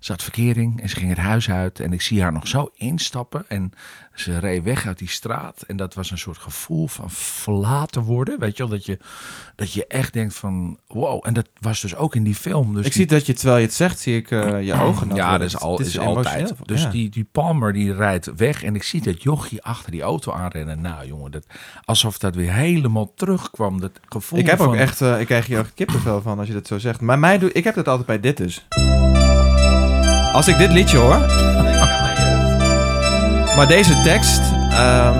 Ze 0.00 0.12
had 0.12 0.22
verkering 0.22 0.82
en 0.82 0.88
ze 0.88 0.96
ging 0.96 1.08
het 1.08 1.18
huis 1.18 1.50
uit. 1.50 1.80
En 1.80 1.92
ik 1.92 2.00
zie 2.02 2.22
haar 2.22 2.32
nog 2.32 2.48
zo 2.48 2.70
instappen. 2.74 3.44
En 3.48 3.72
ze 4.14 4.38
reed 4.38 4.62
weg 4.62 4.86
uit 4.86 4.98
die 4.98 5.08
straat. 5.08 5.62
En 5.66 5.76
dat 5.76 5.94
was 5.94 6.10
een 6.10 6.18
soort 6.18 6.38
gevoel 6.38 6.86
van 6.86 7.10
verlaten 7.10 8.02
worden. 8.02 8.38
Weet 8.40 8.56
je 8.56 8.62
wel, 8.62 8.72
dat 8.72 8.84
je, 8.86 8.98
dat 9.56 9.72
je 9.72 9.86
echt 9.86 10.12
denkt 10.12 10.34
van 10.34 10.78
wow. 10.86 11.26
En 11.26 11.34
dat 11.34 11.48
was 11.60 11.80
dus 11.80 11.96
ook 11.96 12.14
in 12.14 12.22
die 12.24 12.34
film. 12.34 12.68
Dus 12.74 12.76
Ik 12.86 12.92
die- 12.92 12.92
zie 12.92 13.06
dat 13.06 13.26
je, 13.26 13.32
terwijl 13.32 13.58
je 13.58 13.64
het 13.64 13.74
zegt, 13.74 13.98
zie 13.98 14.16
ik 14.16 14.30
eh, 14.30 14.62
je 14.62 14.72
ogen 14.74 15.08
ja, 15.14 15.28
worden. 15.28 15.38
dat 15.38 15.48
is, 15.48 15.56
al, 15.58 15.80
is 15.80 15.98
altijd. 15.98 16.52
Dus 16.64 16.82
Ja. 16.82 16.90
die, 16.90 17.08
die 17.10 17.24
Palmer 17.32 17.72
die 17.72 17.94
rijdt 17.94 18.34
weg 18.36 18.62
en 18.62 18.74
ik 18.74 18.82
zie 18.82 19.00
dat 19.02 19.22
jochie 19.22 19.62
achter 19.62 19.90
die 19.90 20.02
auto 20.02 20.32
aanrennen. 20.32 20.80
Nou 20.80 21.06
jongen, 21.06 21.30
dat, 21.30 21.46
alsof 21.84 22.18
dat 22.18 22.34
weer 22.34 22.52
helemaal 22.52 23.14
terugkwam. 23.14 23.80
Dat 23.80 24.00
gevoel 24.08 24.38
Ik 24.38 24.46
heb 24.46 24.60
ook 24.60 24.74
echt, 24.74 25.00
eh, 25.00 25.20
ik 25.20 25.26
krijg 25.26 25.46
hier 25.46 25.58
ook 25.58 25.70
kippenvel 25.74 26.22
van 26.22 26.38
als 26.38 26.48
je 26.48 26.54
dat 26.54 26.66
zo 26.66 26.78
zegt. 26.78 27.00
Maar 27.00 27.18
mij 27.18 27.38
doe, 27.38 27.52
ik 27.52 27.64
heb 27.64 27.74
dat 27.74 27.88
altijd 27.88 28.06
bij 28.06 28.20
dit 28.20 28.36
dus. 28.36 28.66
Als 30.32 30.48
ik 30.48 30.58
dit 30.58 30.72
liedje 30.72 30.96
hoor. 30.96 31.18
maar 33.56 33.66
deze 33.68 34.00
tekst, 34.02 34.40
ehm, 34.70 35.18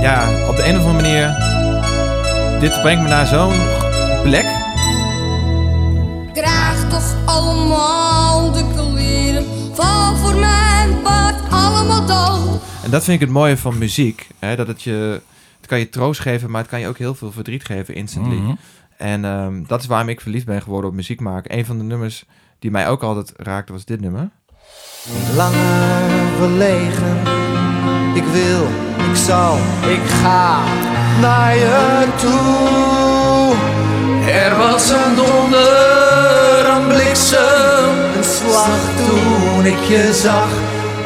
ja, 0.00 0.48
op 0.48 0.56
de 0.56 0.66
een 0.66 0.78
of 0.78 0.84
andere 0.84 1.02
manier. 1.02 1.36
Dit 2.60 2.80
brengt 2.82 3.02
me 3.02 3.08
naar 3.08 3.26
zo'n 3.26 3.54
plek. 4.22 4.44
Draag 6.32 6.88
toch 6.88 7.14
allemaal 7.24 8.52
de 8.52 8.64
kleren 8.74 9.44
van 9.74 10.16
voor 10.16 10.34
mijn 10.34 11.02
part 11.02 11.34
allemaal 11.50 12.06
dood. 12.06 12.60
En 12.84 12.90
dat 12.90 13.04
vind 13.04 13.20
ik 13.20 13.26
het 13.26 13.36
mooie 13.36 13.56
van 13.56 13.78
muziek. 13.78 14.26
Hè, 14.38 14.56
dat 14.56 14.66
het 14.66 14.82
je, 14.82 15.20
het 15.56 15.66
kan 15.66 15.78
je 15.78 15.88
troost 15.88 16.20
geven, 16.20 16.50
maar 16.50 16.60
het 16.60 16.70
kan 16.70 16.80
je 16.80 16.88
ook 16.88 16.98
heel 16.98 17.14
veel 17.14 17.32
verdriet 17.32 17.64
geven 17.64 17.94
instantly. 17.94 18.36
Mhm. 18.36 18.54
En 18.96 19.24
ehm, 19.24 19.62
dat 19.66 19.80
is 19.80 19.86
waarom 19.86 20.08
ik 20.08 20.20
verliefd 20.20 20.46
ben 20.46 20.62
geworden 20.62 20.90
op 20.90 20.96
muziek 20.96 21.20
maken. 21.20 21.58
Een 21.58 21.64
van 21.64 21.78
de 21.78 21.84
nummers 21.84 22.24
die 22.64 22.72
mij 22.72 22.88
ook 22.88 23.02
altijd 23.02 23.32
raakte 23.36 23.72
was 23.72 23.84
dit 23.84 24.00
nummer. 24.00 24.28
Niet 25.08 25.36
langer 25.36 26.10
verlegen. 26.38 27.16
Ik 28.14 28.24
wil, 28.24 28.66
ik 29.10 29.16
zal, 29.16 29.56
ik 29.96 30.00
ga 30.22 30.62
naar 31.20 31.56
je 31.56 32.06
toe. 32.20 33.56
Er 34.32 34.56
was 34.56 34.90
een 34.90 35.14
donder, 35.14 36.68
een 36.76 36.86
bliksem, 36.88 38.16
een 38.16 38.24
slag 38.24 38.78
toen 39.06 39.64
ik 39.64 39.78
je 39.78 40.12
zag. 40.22 40.48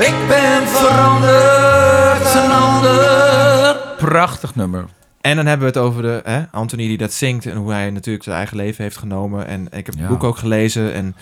Ik 0.09 0.15
ben 0.29 0.69
veranderd, 0.69 2.35
een 2.35 2.51
ander. 2.51 3.77
Prachtig 3.97 4.55
nummer. 4.55 4.85
En 5.21 5.37
dan 5.37 5.47
hebben 5.47 5.73
we 5.73 5.79
het 5.79 5.89
over 5.89 6.03
de 6.03 6.21
hè, 6.25 6.43
Anthony 6.51 6.87
die 6.87 6.99
dat 6.99 7.13
zingt 7.13 7.47
en 7.47 7.57
hoe 7.57 7.73
hij 7.73 7.91
natuurlijk 7.91 8.25
zijn 8.25 8.37
eigen 8.37 8.57
leven 8.57 8.83
heeft 8.85 8.97
genomen. 8.97 9.47
En 9.47 9.65
ik 9.65 9.73
heb 9.73 9.87
het 9.87 9.99
Ja. 9.99 10.07
boek 10.09 10.25
ook 10.25 10.37
gelezen 10.37 10.93
en 10.95 11.17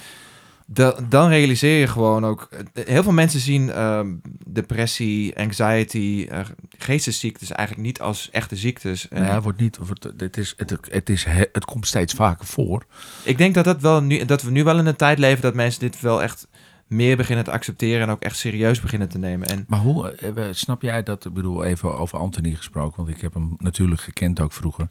da- 0.67 0.97
dan 1.09 1.29
realiseer 1.29 1.81
je 1.81 1.87
gewoon 1.87 2.25
ook... 2.25 2.49
Heel 2.75 3.03
veel 3.03 3.13
mensen 3.13 3.41
zien 3.41 3.71
ehm, 3.71 4.15
depressie, 4.47 5.39
anxiety, 5.39 6.27
eh, 6.31 6.41
geestesziektes 6.79 7.51
eigenlijk 7.53 7.87
niet 7.89 8.01
als 8.01 8.31
echte 8.31 8.57
ziektes. 8.57 9.07
Ja, 9.11 9.17
het, 9.23 9.43
wordt 9.43 9.61
niet, 9.61 9.79
het, 10.17 10.37
is, 10.37 10.55
het, 10.57 10.77
het, 10.91 11.09
is, 11.11 11.25
he- 11.25 11.49
het 11.53 11.65
komt 11.65 11.87
steeds 11.87 12.15
vaker 12.15 12.47
voor. 12.47 12.85
Ik 13.23 13.39
denk 13.39 13.55
dat, 13.55 13.65
dat, 13.65 13.81
wel 13.81 14.03
nu, 14.03 14.25
dat 14.25 14.43
we 14.43 14.51
nu 14.51 14.65
wel 14.65 14.79
in 14.79 14.87
een 14.87 14.97
tijd 14.97 15.19
leven 15.19 15.43
dat 15.43 15.55
mensen 15.55 15.81
dit 15.81 16.01
wel 16.01 16.23
echt 16.23 16.49
meer 16.87 17.17
beginnen 17.17 17.45
te 17.45 17.51
accepteren 17.51 18.03
en 18.03 18.11
ook 18.11 18.23
echt 18.23 18.37
serieus 18.37 18.81
beginnen 18.81 19.09
te 19.09 19.19
nemen. 19.19 19.49
En 19.49 19.65
Maar 19.69 19.79
hoe, 19.81 20.11
eh, 20.11 20.45
snap 20.51 20.83
jij 20.83 21.03
dat, 21.03 21.25
ik 21.25 21.33
bedoel, 21.33 21.65
even 21.65 21.99
over 21.99 22.19
Anthony 22.19 22.55
gesproken, 22.55 22.97
want 23.05 23.09
ik 23.17 23.21
heb 23.21 23.35
hem 23.35 23.55
natuurlijk 23.59 24.01
gekend 24.01 24.41
ook 24.41 24.53
vroeger. 24.53 24.89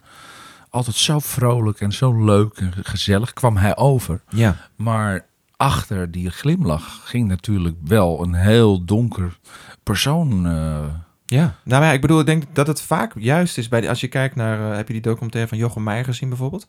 Altijd 0.70 0.96
zo 0.96 1.20
vrolijk 1.20 1.80
en 1.82 1.92
zo 1.92 2.26
leuk 2.26 2.58
en 2.58 2.74
gezellig 2.84 3.34
kwam 3.34 3.58
hij 3.58 3.78
over. 3.78 4.22
ja, 4.30 4.70
Maar 4.76 5.26
achter 5.58 6.12
die 6.12 6.30
glimlach 6.30 7.02
ging 7.10 7.28
natuurlijk 7.28 7.76
wel 7.84 8.24
een 8.24 8.34
heel 8.34 8.86
donker 8.86 9.38
persoon. 9.84 10.46
eh, 10.46 10.86
ja. 11.26 11.56
Nou 11.64 11.84
ja, 11.84 11.92
ik 11.92 12.02
bedoel, 12.02 12.20
ik 12.20 12.26
denk 12.26 12.44
dat 12.54 12.68
het 12.68 12.82
vaak 12.82 13.14
juist 13.18 13.58
is 13.58 13.68
bij 13.68 13.80
die, 13.80 13.90
als 13.90 14.02
je 14.02 14.08
kijkt 14.08 14.36
naar, 14.36 14.72
eh, 14.72 14.76
heb 14.76 14.88
je 14.88 14.94
die 14.94 15.02
documentaire 15.02 15.50
van 15.50 15.58
Jochem 15.58 15.84
Meijer 15.84 16.06
gezien 16.06 16.30
bijvoorbeeld? 16.30 16.68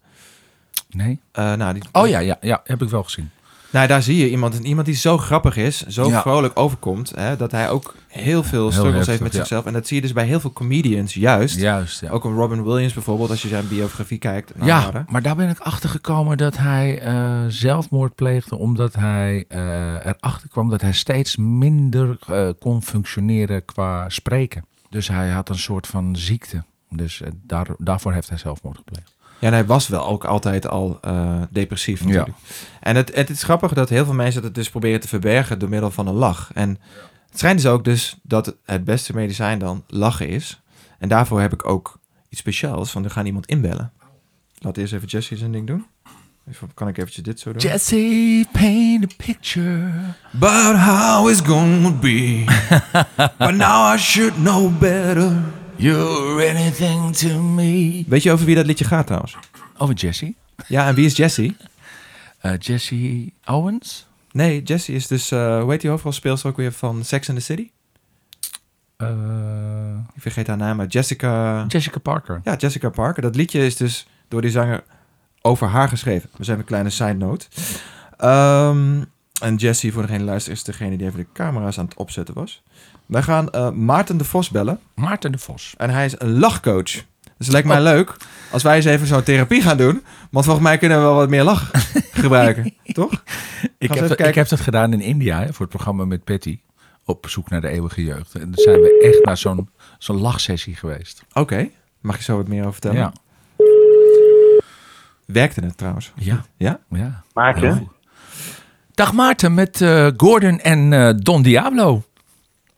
nee? 0.91 1.21
Eh, 1.33 1.55
nou, 1.55 1.75
die, 1.75 1.83
Oh 1.93 2.09
ja, 2.09 2.19
ja, 2.19 2.37
ja, 2.41 2.61
heb 2.65 2.83
ik 2.83 2.89
wel 2.89 3.03
gezien. 3.03 3.31
Nou, 3.71 3.87
daar 3.87 4.03
zie 4.03 4.17
je 4.17 4.31
iemand, 4.31 4.55
iemand 4.55 4.87
die 4.87 4.97
zo 4.97 5.19
grappig 5.19 5.57
is, 5.57 5.87
zo 5.87 6.09
Ja. 6.09 6.21
vrolijk 6.21 6.59
overkomt, 6.59 7.13
hè, 7.15 7.37
dat 7.37 7.51
hij 7.51 7.71
ook 7.71 7.95
heel 8.09 8.43
veel 8.43 8.71
struggles 8.71 8.95
heftig, 8.95 9.07
heeft 9.09 9.23
met 9.23 9.33
ja. 9.33 9.39
zichzelf. 9.39 9.65
En 9.67 9.73
dat 9.73 9.87
zie 9.87 9.97
je 9.97 10.03
dus 10.03 10.13
bij 10.13 10.27
heel 10.27 10.41
veel 10.41 10.53
comedians, 10.53 11.15
juist. 11.15 11.57
Juist, 11.61 12.01
ja. 12.01 12.11
Ook 12.11 12.25
een 12.25 12.35
Robin 12.35 12.65
Williams 12.65 12.93
bijvoorbeeld, 12.93 13.31
als 13.31 13.43
je 13.43 13.49
zijn 13.49 13.69
biografie 13.69 14.19
kijkt. 14.19 14.57
Nou, 14.57 14.67
Ja, 14.67 14.91
maar, 14.93 15.05
maar 15.09 15.23
daar 15.23 15.37
ben 15.37 15.49
ik 15.49 15.59
achter 15.59 15.89
gekomen 15.89 16.37
dat 16.37 16.57
hij 16.57 17.01
eh, 17.01 17.45
zelfmoord 17.49 18.15
pleegde. 18.15 18.57
Omdat 18.57 18.95
hij 18.95 19.45
eh, 19.49 20.07
erachter 20.07 20.49
kwam 20.49 20.69
dat 20.69 20.81
hij 20.81 20.93
steeds 20.93 21.37
minder 21.37 22.17
eh, 22.27 22.49
kon 22.59 22.83
functioneren 22.83 23.65
qua 23.65 24.09
spreken. 24.09 24.65
Dus 24.91 25.09
hij 25.09 25.31
had 25.31 25.49
een 25.49 25.59
soort 25.59 25.87
van 25.87 26.17
ziekte. 26.17 26.65
Dus 26.91 27.23
daar, 27.43 27.67
daarvoor 27.79 28.13
heeft 28.13 28.29
hij 28.29 28.39
zelfmoord 28.39 28.77
gepleegd. 28.77 29.16
Ja, 29.39 29.47
en 29.47 29.53
hij 29.53 29.67
was 29.67 29.89
wel 29.89 30.07
ook 30.07 30.25
altijd 30.25 30.69
al 30.69 30.99
eh, 31.01 31.43
depressief 31.51 32.05
natuurlijk. 32.05 32.37
En 32.81 32.97
het, 32.97 33.15
het 33.15 33.31
is 33.31 33.43
grappig 33.43 33.73
dat 33.73 33.89
heel 33.89 34.05
veel 34.05 34.15
mensen 34.15 34.43
dat 34.43 34.55
dus 34.55 34.71
proberen 34.71 35.01
te 35.01 35.09
verbergen 35.09 35.59
door 35.59 35.69
middel 35.69 35.91
van 35.91 36.07
een 36.07 36.15
lach. 36.15 36.51
En 36.55 36.69
het 37.31 37.39
schijnt 37.39 37.63
dus 37.63 37.71
ook 37.71 37.85
dus 37.85 38.17
dat 38.23 38.57
het 38.65 38.85
beste 38.85 39.15
medicijn 39.15 39.59
dan 39.59 39.85
lachen 39.87 40.29
is. 40.29 40.61
En 40.99 41.09
daarvoor 41.09 41.41
heb 41.41 41.53
ik 41.53 41.69
ook 41.69 41.99
iets 42.29 42.41
speciaals, 42.41 42.91
van 42.91 43.05
er 43.05 43.11
gaan 43.11 43.27
iemand 43.27 43.47
inbellen. 43.47 43.93
Laat 44.59 44.77
eerst 44.77 44.93
even 44.93 45.09
Jesse 45.09 45.37
zijn 45.37 45.53
ding 45.53 45.67
doen. 45.67 45.87
Even, 46.49 46.71
kan 46.75 46.89
ik 46.89 46.99
eventjes 46.99 47.25
dit 47.25 47.41
zo 47.41 47.53
doen? 47.53 47.61
Jesse, 47.63 48.47
paint 48.53 49.05
a 49.05 49.15
picture. 49.17 49.93
But 50.31 50.77
how 50.77 51.31
it's 51.31 51.41
gonna 51.41 51.91
be 51.91 52.45
But 53.39 53.55
now 53.55 53.95
I 53.95 53.99
should 53.99 54.35
know 54.35 54.79
better 54.79 55.33
You're 55.79 56.49
anything 56.51 57.17
to 57.17 57.43
me. 57.43 58.05
Weet 58.09 58.23
je 58.23 58.33
over 58.33 58.47
wie 58.47 58.55
dat 58.55 58.67
liedje 58.67 58.85
gaat 58.85 59.07
trouwens? 59.07 59.37
Over 59.79 59.95
Jesse. 59.95 60.35
Ja, 60.69 60.87
en 60.89 60.95
wie 60.95 61.07
is 61.07 61.17
Jesse? 61.17 61.55
Eh, 62.39 62.53
Jesse 62.59 63.31
Owens. 63.45 64.07
Nee, 64.33 64.63
Jesse 64.63 64.93
is 64.93 65.07
dus, 65.07 65.31
eh 65.31 65.61
hoe 65.61 65.71
heet 65.71 65.81
die 65.81 65.91
hoofdrolspeelster 65.91 66.51
ook 66.51 66.57
weer 66.57 66.73
van 66.73 67.05
Sex 67.05 67.29
and 67.29 67.39
the 67.39 67.45
City? 67.45 67.71
Eh, 68.97 69.09
Ik 70.15 70.23
vergeet 70.23 70.47
haar 70.47 70.57
naam, 70.57 70.77
maar 70.77 70.87
Jessica... 70.87 71.65
Jessica 71.69 71.99
Parker. 71.99 72.41
Ja, 72.45 72.55
Jessica 72.57 72.89
Parker. 72.89 73.23
Dat 73.23 73.37
liedje 73.37 73.67
is 73.67 73.77
dus 73.77 74.07
door 74.29 74.41
die 74.43 74.51
zanger 74.51 74.85
over 75.43 75.67
haar 75.69 75.89
geschreven. 75.89 76.29
We 76.37 76.45
zijn 76.45 76.59
een 76.59 76.65
kleine 76.65 76.91
side 76.91 77.13
note. 77.15 77.47
Ehm, 78.17 79.03
en 79.43 79.57
Jessie, 79.57 79.93
voor 79.93 80.03
degene 80.03 80.19
die 80.19 80.27
luistert, 80.29 80.57
is 80.57 80.63
degene 80.65 80.97
die 80.97 81.07
even 81.07 81.19
de 81.19 81.27
camera's 81.33 81.79
aan 81.79 81.85
het 81.85 81.95
opzetten 81.95 82.35
was. 82.35 82.63
Wij 83.07 83.23
gaan 83.23 83.51
eh, 83.51 83.71
Maarten 83.71 84.17
de 84.17 84.25
Vos 84.25 84.51
bellen. 84.51 84.81
Maarten 84.95 85.33
de 85.33 85.39
Vos. 85.39 85.75
En 85.77 85.91
hij 85.91 86.05
is 86.05 86.15
een 86.19 86.39
lachcoach. 86.39 86.83
Dus 86.83 87.47
het 87.47 87.53
lijkt 87.53 87.69
mij 87.69 87.77
Oh. 87.77 87.83
leuk 87.83 88.17
als 88.51 88.63
wij 88.63 88.77
eens 88.77 88.85
even 88.85 89.07
zo'n 89.07 89.23
therapie 89.23 89.63
gaan 89.63 89.77
doen. 89.77 90.03
Want 90.31 90.45
volgens 90.45 90.67
mij 90.67 90.79
kunnen 90.79 90.99
we 90.99 91.05
wel 91.05 91.15
wat 91.15 91.29
meer 91.29 91.43
lach 91.45 91.71
gebruiken. 92.23 92.75
Toch? 92.93 93.23
Ik 93.79 93.93
heb, 93.95 94.09
dat- 94.09 94.21
ik 94.21 94.35
heb 94.35 94.49
dat 94.49 94.61
gedaan 94.61 94.93
in 94.93 95.01
India 95.01 95.39
hè, 95.39 95.47
voor 95.53 95.61
het 95.67 95.69
programma 95.75 96.05
met 96.05 96.25
Patty. 96.25 96.61
Op 97.05 97.29
zoek 97.29 97.51
naar 97.51 97.61
de 97.61 97.69
eeuwige 97.69 98.05
jeugd. 98.05 98.35
En 98.35 98.41
dan 98.51 98.55
zijn 98.55 98.81
we 98.81 98.99
echt 99.15 99.25
naar 99.25 99.37
zo'n 99.37 99.69
zo'n 99.99 100.21
lachsessie 100.21 100.75
geweest. 100.75 101.25
Oké. 101.33 101.69
Mag 102.01 102.17
je 102.17 102.23
zo 102.23 102.37
wat 102.37 102.49
meer 102.49 102.61
over 102.61 102.73
vertellen? 102.73 102.99
Ja. 102.99 103.13
Werkte 105.27 105.61
het 105.61 105.77
trouwens? 105.77 106.13
Ja. 106.17 106.45
Ja? 106.57 106.81
ja. 106.91 107.23
Maarten? 107.35 107.89
Dag 108.97 109.13
Maarten 109.13 109.55
met 109.55 109.81
eh, 109.81 110.07
Gordon 110.17 110.59
en 110.59 110.93
eh, 110.93 111.11
Don 111.17 111.43
Diablo. 111.43 112.03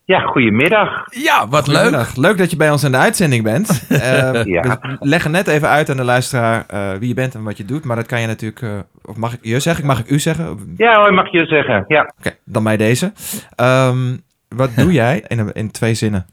Ja, 0.04 0.20
goedemiddag. 0.20 1.04
Ja, 1.10 1.48
wat 1.48 1.66
leuk. 1.66 1.76
Goedemiddag. 1.76 2.16
Leuk 2.16 2.38
dat 2.38 2.50
je 2.50 2.56
bij 2.56 2.70
ons 2.70 2.84
in 2.84 2.90
de 2.90 2.96
uitzending 2.96 3.42
bent. 3.44 3.68
Eh, 3.88 4.44
Ja. 4.44 4.62
We 4.80 4.96
leggen 5.00 5.30
net 5.30 5.46
even 5.48 5.68
uit 5.68 5.90
aan 5.90 5.96
de 5.96 6.04
luisteraar 6.04 6.64
eh, 6.68 6.90
wie 6.98 7.08
je 7.08 7.14
bent 7.14 7.34
en 7.34 7.42
wat 7.42 7.56
je 7.56 7.64
doet. 7.64 7.84
Maar 7.84 7.96
dat 7.96 8.06
kan 8.06 8.20
je 8.20 8.26
natuurlijk... 8.26 8.62
eh, 8.62 8.70
of 9.04 9.16
mag 9.16 9.32
ik 9.32 9.38
je 9.42 9.60
zeggen? 9.60 9.86
Mag 9.86 9.98
ik 9.98 10.10
u 10.10 10.18
zeggen? 10.18 10.50
Oké, 10.50 10.62
Ja 10.76 11.00
hoor, 11.00 11.14
mag 11.14 11.32
je 11.32 11.46
zeggen. 11.46 11.84
Ja. 11.88 12.12
dan 12.44 12.64
bij 12.64 12.76
deze. 12.76 13.12
Ehm, 13.56 14.16
wat 14.48 14.70
doe 14.76 14.92
jij 14.92 15.24
in, 15.28 15.52
in 15.52 15.70
twee 15.70 15.94
zinnen? 15.94 16.26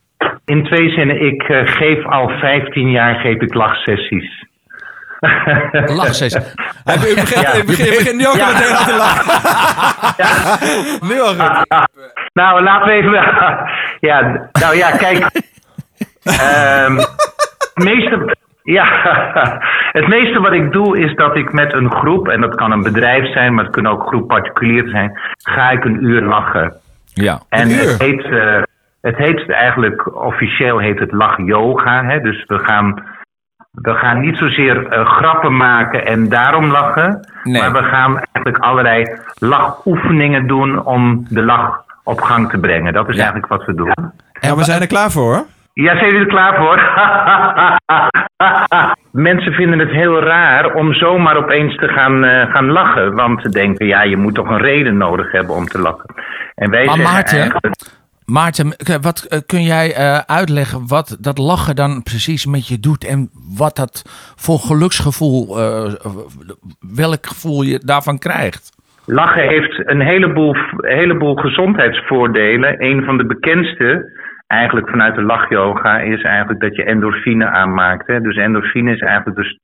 In 0.46 0.64
twee 0.64 0.90
zinnen, 0.90 1.26
ik 1.26 1.42
eh, 1.44 1.62
geef 1.66 2.06
al 2.06 2.28
15 2.30 2.92
jaar 2.92 3.16
geef 3.16 3.42
ik 3.42 3.54
lachsessies. 3.54 4.46
Lachsessie. 6.02 6.42
Hij 6.84 6.96
u 6.96 7.16
begint, 7.22 8.06
Ja. 8.06 8.12
nu 8.14 8.28
ook 8.28 8.36
Ja. 8.36 8.48
meteen 8.48 8.76
aan 8.76 8.86
te 8.86 8.96
lachen. 8.98 9.26
nu 11.10 11.22
al 11.22 11.34
goed. 11.34 11.66
Nou, 12.34 12.64
laten 12.64 12.88
we 12.88 12.94
even... 12.94 13.12
ja, 14.00 14.48
nou 14.52 14.76
ja, 14.76 14.92
kijk. 14.92 15.28
Ehm, 16.24 16.96
het 16.98 17.84
meeste... 17.84 18.36
Ja, 18.64 18.86
het 19.92 20.08
meeste 20.08 20.40
wat 20.42 20.52
ik 20.54 20.72
doe 20.72 21.00
is 21.00 21.16
dat 21.16 21.36
ik 21.36 21.52
met 21.54 21.74
een 21.74 21.92
groep, 21.92 22.28
en 22.28 22.42
dat 22.42 22.56
kan 22.56 22.72
een 22.72 22.84
bedrijf 22.84 23.32
zijn, 23.32 23.54
maar 23.54 23.64
het 23.64 23.74
kunnen 23.74 23.92
ook 23.92 24.08
groep 24.08 24.28
particulier 24.28 24.90
zijn, 24.90 25.20
ga 25.38 25.70
ik 25.70 25.84
een 25.86 26.04
uur 26.04 26.22
lachen. 26.22 26.74
Ja. 27.14 27.40
En 27.50 27.72
uur? 27.72 27.80
het 27.90 28.02
heet, 28.02 28.24
eh, 28.26 28.62
het 29.02 29.18
heet 29.18 29.50
eigenlijk, 29.52 30.16
officieel 30.26 30.78
heet 30.80 31.00
het 31.00 31.12
lach 31.12 31.38
yoga. 31.38 32.04
Hè? 32.06 32.20
Dus 32.20 32.44
we 32.48 32.60
gaan, 32.60 33.04
we 33.76 33.94
gaan 33.94 34.20
niet 34.20 34.38
zozeer 34.38 34.88
eh, 34.88 35.06
grappen 35.06 35.56
maken 35.58 36.06
en 36.06 36.30
daarom 36.30 36.66
lachen. 36.72 37.28
Nee. 37.44 37.62
Maar 37.62 37.72
we 37.72 37.84
gaan 37.84 38.16
eigenlijk 38.32 38.58
allerlei 38.66 39.06
lachoefeningen 39.40 40.48
doen 40.48 40.86
om 40.86 41.26
de 41.30 41.44
lach 41.44 41.84
op 42.04 42.22
gang 42.22 42.50
te 42.50 42.58
brengen. 42.60 42.94
Dat 42.94 43.10
is 43.10 43.16
Ja. 43.16 43.22
eigenlijk 43.22 43.52
wat 43.52 43.66
we 43.66 43.76
doen. 43.76 44.12
Ja, 44.40 44.56
we 44.56 44.64
zijn 44.64 44.82
er 44.82 44.88
klaar 44.88 45.12
voor 45.12 45.24
hoor. 45.34 45.46
Ja, 45.74 45.92
zijn 45.98 46.06
jullie 46.06 46.20
er 46.20 46.28
klaar 46.28 46.56
voor? 46.56 46.78
Mensen 49.12 49.54
vinden 49.54 49.80
het 49.80 49.90
heel 49.90 50.20
raar 50.24 50.74
om 50.74 50.94
zomaar 50.94 51.36
opeens 51.36 51.76
te 51.78 51.88
gaan, 51.88 52.24
eh, 52.24 52.52
gaan 52.52 52.72
lachen. 52.72 53.16
Want 53.16 53.42
ze 53.42 53.50
denken, 53.50 53.86
ja, 53.88 54.02
je 54.04 54.18
moet 54.18 54.36
toch 54.36 54.50
een 54.50 54.58
reden 54.62 54.98
nodig 54.98 55.32
hebben 55.32 55.56
om 55.56 55.66
te 55.66 55.80
lachen. 55.82 56.14
En 56.56 56.70
wij 56.70 56.86
Maar 56.86 56.98
Maarten, 57.00 57.40
eigenlijk- 57.40 57.76
Maarten, 58.26 58.70
k- 58.70 59.02
wat 59.02 59.24
eh, 59.30 59.40
kun 59.46 59.64
jij 59.64 59.94
eh, 59.94 60.18
uitleggen 60.18 60.88
wat 60.88 61.18
dat 61.22 61.38
lachen 61.38 61.76
dan 61.76 62.04
precies 62.04 62.46
met 62.46 62.68
je 62.68 62.80
doet 62.80 63.08
en 63.08 63.30
wat 63.58 63.76
dat 63.76 64.04
voor 64.36 64.60
geluksgevoel, 64.60 65.60
eh, 65.60 65.94
welk 66.96 67.26
gevoel 67.26 67.62
je 67.64 67.80
daarvan 67.80 68.18
krijgt? 68.18 68.74
Lachen 69.06 69.48
heeft 69.48 69.88
een 69.90 70.02
heleboel, 70.02 70.56
heleboel 70.78 71.36
gezondheidsvoordelen. 71.36 72.84
Een 72.84 73.04
van 73.04 73.18
de 73.18 73.26
bekendste, 73.26 74.12
eigenlijk 74.48 74.90
vanuit 74.90 75.16
de 75.16 75.22
lachyoga, 75.24 76.00
is 76.00 76.22
eigenlijk 76.24 76.60
dat 76.62 76.76
je 76.76 76.84
endorfine 76.84 77.46
aanmaakt. 77.46 78.08
Hè? 78.08 78.22
Dus 78.22 78.36
endorfine 78.36 78.92
is 78.92 79.00
eigenlijk 79.00 79.38
dus 79.38 79.60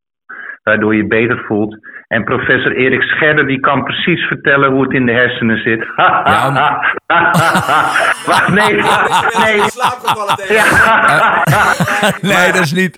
waardoor 0.64 0.96
je 0.96 1.08
beter 1.08 1.44
voelt. 1.48 1.78
En 2.08 2.24
professor 2.24 2.76
Erik 2.76 3.02
Scherder 3.02 3.48
die 3.48 3.60
kan 3.60 3.84
precies 3.84 4.22
vertellen 4.22 4.72
hoe 4.72 4.84
het 4.84 4.92
in 4.94 5.06
de 5.06 5.12
hersenen 5.12 5.58
zit. 5.58 5.86
Ja, 5.96 6.82
Wacht, 8.26 8.48
nee, 8.60 8.74
nee. 8.74 9.62
Ja. 10.48 11.44
Nee, 12.32 12.52
dat 12.52 12.62
is 12.62 12.74
niet. 12.74 12.98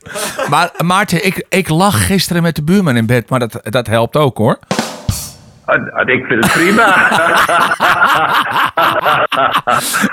Maar 0.50 0.70
Maarten, 0.86 1.26
ik, 1.26 1.46
ik 1.50 1.70
lag 1.70 2.08
gisteren 2.08 2.44
met 2.44 2.56
de 2.56 2.64
buurman 2.64 2.96
in 2.96 3.06
bed, 3.06 3.30
maar 3.30 3.40
dat, 3.40 3.60
dat 3.64 3.88
helpt 3.88 4.18
ook 4.18 4.38
hoor. 4.38 4.60
Ik 6.06 6.26
vind 6.26 6.44
het 6.44 6.52
prima. 6.52 6.86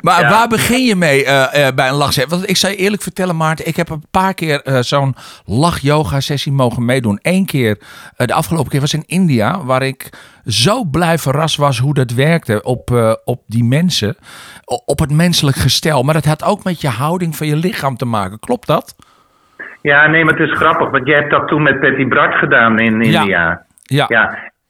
Maar 0.01 0.31
waar 0.31 0.49
begin 0.49 0.85
je 0.85 0.97
mee 0.97 1.25
eh, 1.25 1.67
eh, 1.67 1.75
bij 1.75 1.89
een 1.89 1.95
lachsessie? 1.95 2.31
Want 2.31 2.49
ik 2.49 2.57
zou 2.57 2.73
je 2.73 2.79
eerlijk 2.79 3.03
vertellen, 3.03 3.37
Maarten, 3.37 3.67
ik 3.67 3.77
heb 3.77 3.89
een 3.89 4.05
paar 4.11 4.35
keer 4.35 4.63
eh, 4.63 4.79
zo'n 4.79 5.15
lach-yoga-sessie 5.45 6.53
mogen 6.53 6.85
meedoen. 6.85 7.19
Eén 7.23 7.47
keer, 7.47 7.79
de 8.17 8.33
afgelopen 8.33 8.71
keer 8.71 8.81
was 8.81 8.95
in 8.95 9.05
India, 9.07 9.65
waar 9.65 9.83
ik 9.83 10.09
zo 10.47 10.85
blij 10.85 11.19
verrast 11.19 11.57
was 11.57 11.79
hoe 11.79 11.95
dat 11.95 12.15
werkte 12.15 12.63
op, 12.63 13.19
op 13.25 13.43
die 13.47 13.65
mensen, 13.65 14.17
op 14.65 14.99
het 14.99 15.13
menselijk 15.13 15.57
gestel. 15.57 16.03
Maar 16.03 16.15
dat 16.15 16.25
had 16.25 16.45
ook 16.45 16.65
met 16.65 16.81
je 16.81 16.89
houding 16.89 17.37
van 17.37 17.47
je 17.47 17.57
lichaam 17.57 17.97
te 17.97 18.07
maken. 18.07 18.39
Klopt 18.39 18.67
dat? 18.67 18.95
Ja, 19.83 20.07
nee, 20.07 20.25
maar 20.25 20.35
het 20.35 20.49
is 20.51 20.57
grappig, 20.57 20.91
want 20.91 21.07
jij 21.07 21.17
hebt 21.17 21.31
dat 21.31 21.49
toen 21.49 21.63
met 21.63 21.81
Patty 21.81 22.09
Bart 22.09 22.35
gedaan 22.35 22.79
in 22.79 23.03
Ja. 23.03 23.21
India. 23.21 23.63
Ja. 23.83 24.07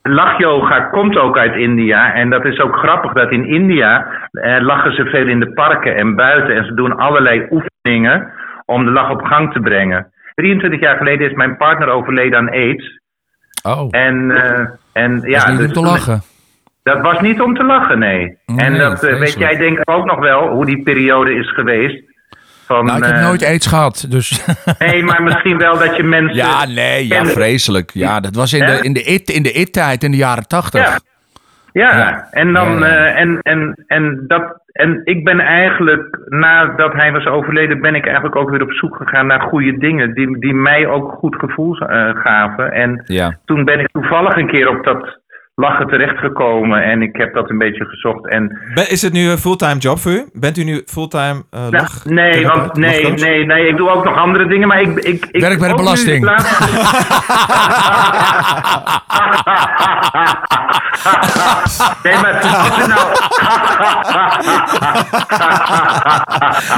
Ja, 0.02 0.12
lachyoga 0.12 0.80
komt 0.80 1.16
ook 1.16 1.38
uit 1.38 1.54
India. 1.54 2.14
En 2.14 2.30
dat 2.30 2.44
is 2.44 2.60
ook 2.60 2.76
grappig 2.76 3.12
dat 3.12 3.30
in 3.30 3.44
India 3.44 4.06
eh, 4.30 4.60
lachen 4.60 4.94
ze 4.94 5.04
veel 5.04 5.28
in 5.28 5.40
de 5.40 5.52
parken 5.52 5.96
en 5.96 6.14
buiten. 6.14 6.56
En 6.56 6.64
ze 6.64 6.74
doen 6.74 6.96
allerlei 6.96 7.46
oefeningen 7.50 8.32
om 8.64 8.84
de 8.84 8.90
lach 8.90 9.10
op 9.10 9.22
gang 9.22 9.52
te 9.52 9.60
brengen. 9.60 10.12
23 10.34 10.80
jaar 10.80 10.96
geleden 10.96 11.30
is 11.30 11.36
mijn 11.36 11.56
partner 11.56 11.88
overleden 11.88 12.38
aan 12.38 12.50
AIDS. 12.50 13.00
Oh, 13.62 13.88
En, 13.90 14.30
eh, 14.30 14.66
en 14.92 15.20
ja, 15.24 15.38
dat 15.38 15.48
is 15.48 15.58
niet 15.58 15.58
dus 15.58 15.66
om 15.66 15.84
te 15.84 15.90
lachen. 15.90 16.22
Dat 16.82 17.00
was 17.00 17.20
niet 17.20 17.40
om 17.40 17.54
te 17.54 17.64
lachen, 17.64 17.98
nee. 17.98 18.38
Nee, 18.46 18.66
en 18.66 18.78
dat 18.78 19.02
eh, 19.02 19.18
weet 19.18 19.38
jij 19.38 19.56
denk 19.56 19.78
ik 19.78 19.90
ook 19.90 20.04
nog 20.04 20.18
wel, 20.18 20.48
hoe 20.48 20.66
die 20.66 20.82
periode 20.82 21.34
is 21.34 21.52
geweest. 21.52 22.09
Van, 22.70 22.84
Nou, 22.84 22.98
ik 22.98 23.04
heb 23.04 23.14
eh, 23.14 23.22
nooit 23.22 23.44
aids 23.44 23.66
gehad, 23.66 24.06
dus... 24.08 24.44
Nee, 24.78 25.02
maar 25.04 25.22
misschien 25.22 25.58
wel 25.58 25.78
dat 25.78 25.96
je 25.96 26.02
mensen... 26.02 26.36
Ja, 26.36 26.66
nee, 26.66 27.08
ja, 27.08 27.24
vreselijk. 27.24 27.90
Ja, 27.94 28.20
dat 28.20 28.34
was 28.34 28.52
in 28.52 28.66
de, 28.66 28.78
in 28.82 28.92
de 28.92 29.02
it- 29.02 29.30
in 29.30 29.42
de 29.42 29.52
it-tijd, 29.52 30.02
in 30.04 30.10
de 30.10 30.16
jaren 30.16 30.46
tachtig. 30.48 30.80
Ja. 30.80 30.98
Ja, 31.72 31.96
Ja. 31.98 32.26
en 32.30 32.52
dan 32.52 32.78
Ja, 32.78 32.86
eh, 32.86 33.20
en, 33.20 33.38
en, 33.42 33.84
en 33.86 34.24
dat 34.26 34.58
en 34.72 35.00
ik 35.04 35.24
ben 35.24 35.40
eigenlijk 35.40 36.18
nadat 36.28 36.92
hij 36.92 37.12
was 37.12 37.26
overleden, 37.26 37.80
ben 37.80 37.94
ik 37.94 38.04
eigenlijk 38.04 38.36
ook 38.36 38.50
weer 38.50 38.62
op 38.62 38.72
zoek 38.72 38.96
gegaan 38.96 39.26
naar 39.26 39.40
goede 39.40 39.78
dingen 39.78 40.14
die, 40.14 40.38
die 40.38 40.54
mij 40.54 40.86
ook 40.86 41.12
goed 41.18 41.34
gevoel 41.36 41.76
eh, 41.78 42.10
gaven. 42.22 42.72
En 42.72 43.02
Ja. 43.06 43.36
toen 43.44 43.64
ben 43.64 43.80
ik 43.80 43.88
toevallig 43.92 44.36
een 44.36 44.48
keer 44.50 44.68
op 44.68 44.84
dat 44.84 45.18
lachen 45.60 45.86
terechtgekomen 45.86 46.82
en 46.82 47.02
ik 47.02 47.16
heb 47.16 47.34
dat 47.34 47.50
een 47.50 47.58
beetje 47.58 47.84
gezocht. 47.84 48.28
En 48.28 48.58
Ben- 48.74 48.90
is 48.90 49.02
het 49.02 49.12
nu 49.12 49.28
een 49.30 49.38
fulltime 49.38 49.78
job 49.78 49.98
voor 49.98 50.12
u? 50.12 50.24
Bent 50.32 50.56
u 50.58 50.64
nu 50.64 50.82
fulltime 50.86 51.42
eh 51.50 51.60
Nou, 51.60 51.70
lach? 51.72 52.04
nee, 52.04 52.46
want, 52.46 52.74
nee, 52.74 53.02
lachcoach? 53.02 53.20
nee, 53.28 53.46
nee, 53.46 53.68
ik 53.68 53.76
doe 53.76 53.90
ook 53.90 54.04
nog 54.04 54.16
andere 54.16 54.46
dingen, 54.48 54.68
maar 54.68 54.80
ik... 54.80 54.98
ik, 54.98 55.26
ik 55.30 55.40
Werk 55.40 55.58
bij 55.58 55.68
de 55.68 55.74
belasting. 55.74 56.24
nee, 62.02 62.14
maar 62.20 62.32
nou... 62.88 63.08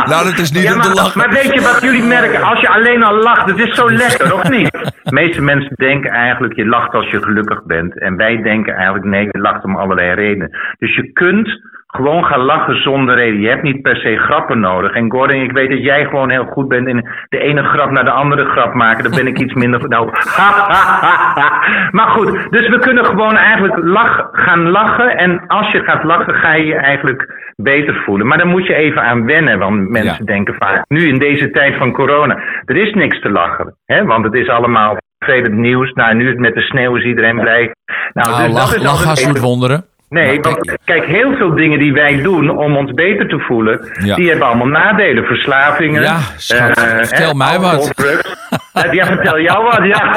Nou, 0.11 0.25
dat 0.25 0.39
is 0.39 0.53
niet 0.53 0.63
Ja, 0.63 0.75
om 0.75 0.81
te 0.81 0.87
maar, 0.89 0.97
lachen. 0.97 1.19
maar 1.19 1.31
weet 1.31 1.55
je 1.55 1.61
wat 1.61 1.83
jullie 1.83 2.03
merken? 2.03 2.43
Als 2.43 2.61
je 2.61 2.69
alleen 2.69 3.03
al 3.03 3.15
lacht, 3.15 3.47
het 3.51 3.59
is 3.59 3.75
zo 3.75 3.91
lekker, 4.05 4.35
of 4.35 4.49
niet? 4.49 4.71
De 5.03 5.13
meeste 5.13 5.43
mensen 5.43 5.73
denken 5.77 6.11
eigenlijk, 6.11 6.57
je 6.57 6.67
lacht 6.67 6.95
als 6.95 7.11
je 7.11 7.23
gelukkig 7.23 7.63
bent. 7.65 7.99
En 8.01 8.17
wij 8.17 8.43
denken 8.43 8.72
eigenlijk, 8.73 9.05
nee, 9.05 9.29
je 9.31 9.39
lacht 9.39 9.65
om 9.65 9.77
allerlei 9.77 10.15
redenen. 10.15 10.51
Dus 10.79 10.95
je 10.95 11.13
kunt 11.13 11.61
gewoon 11.97 12.25
gaan 12.25 12.41
lachen 12.41 12.83
zonder 12.83 13.15
reden. 13.15 13.41
Je 13.41 13.49
hebt 13.49 13.63
niet 13.63 13.83
per 13.83 13.97
se 13.97 14.17
grappen 14.17 14.61
nodig. 14.61 14.93
En 14.93 15.11
Gordon, 15.11 15.41
ik 15.43 15.53
weet 15.53 15.71
dat 15.71 15.83
jij 15.83 16.05
gewoon 16.05 16.31
heel 16.31 16.45
goed 16.45 16.69
bent 16.69 16.89
in 16.89 17.09
de 17.29 17.39
ene 17.39 17.63
grap 17.63 17.91
naar 17.91 18.05
de 18.05 18.11
andere 18.11 18.45
grap 18.45 18.75
maken. 18.75 19.05
Daar 19.05 19.23
ben 19.23 19.27
ik 19.27 19.39
iets 19.39 19.55
minder... 19.55 19.89
Nou, 19.89 20.05
maar 21.99 22.09
goed, 22.09 22.47
dus 22.51 22.69
we 22.69 22.79
kunnen 22.79 23.05
gewoon 23.05 23.37
eigenlijk 23.37 23.77
lach, 23.85 24.29
gaan 24.33 24.71
lachen. 24.71 25.17
En 25.17 25.47
als 25.47 25.71
je 25.73 25.81
gaat 25.83 26.05
lachen, 26.05 26.35
ga 26.35 26.53
je 26.55 26.65
je 26.67 26.77
eigenlijk 26.77 27.51
beter 27.57 27.95
voelen. 28.05 28.27
Maar 28.27 28.39
dan 28.39 28.49
moet 28.49 28.67
je 28.67 28.75
even 28.75 29.03
aan 29.03 29.27
wennen, 29.27 29.59
want 29.59 29.89
mensen 29.89 30.25
Ja. 30.27 30.33
denken 30.33 30.55
vaak... 30.55 30.85
Nu 30.89 31.09
in 31.09 31.19
deze 31.19 31.51
tijd 31.51 31.77
van 31.77 31.93
corona, 31.93 32.39
er 32.65 32.77
is 32.77 32.93
niks 32.95 33.21
te 33.21 33.31
lachen. 33.31 33.77
Hè? 33.85 34.05
Want 34.05 34.25
het 34.25 34.35
is 34.35 34.49
allemaal 34.49 34.97
vervelend 35.19 35.55
nieuws. 35.57 35.93
Nou, 35.93 36.15
nu 36.15 36.35
met 36.39 36.55
de 36.55 36.61
sneeuw 36.61 36.97
is 36.97 37.05
iedereen 37.05 37.41
blij. 37.41 37.75
Nou, 38.13 38.29
Nou, 38.29 38.29
dus 38.29 38.37
dat 38.47 38.63
lach, 38.63 38.75
is 38.75 38.83
lach 38.83 39.07
als 39.07 39.41
wonderen. 39.41 39.85
Nee, 40.13 40.41
want 40.41 40.77
kijk, 40.85 41.05
heel 41.05 41.37
veel 41.37 41.55
dingen 41.55 41.79
die 41.79 41.93
wij 41.93 42.23
doen 42.23 42.49
om 42.51 42.77
ons 42.77 42.93
beter 42.93 43.29
te 43.29 43.39
voelen, 43.39 43.81
Ja. 44.05 44.15
die 44.15 44.29
hebben 44.29 44.47
allemaal 44.47 44.67
nadelen. 44.67 45.25
Verslavingen. 45.25 46.03
Ja, 46.03 46.17
schat, 46.37 46.77
eh, 46.77 46.85
vertel 46.85 47.29
hè, 47.29 47.35
mij 47.35 47.59
wat. 47.59 47.93
Eh, 47.95 48.93
Ja, 48.99 49.07
vertel 49.07 49.41
jou 49.41 49.63
wat, 49.63 49.85
ja. 49.85 50.03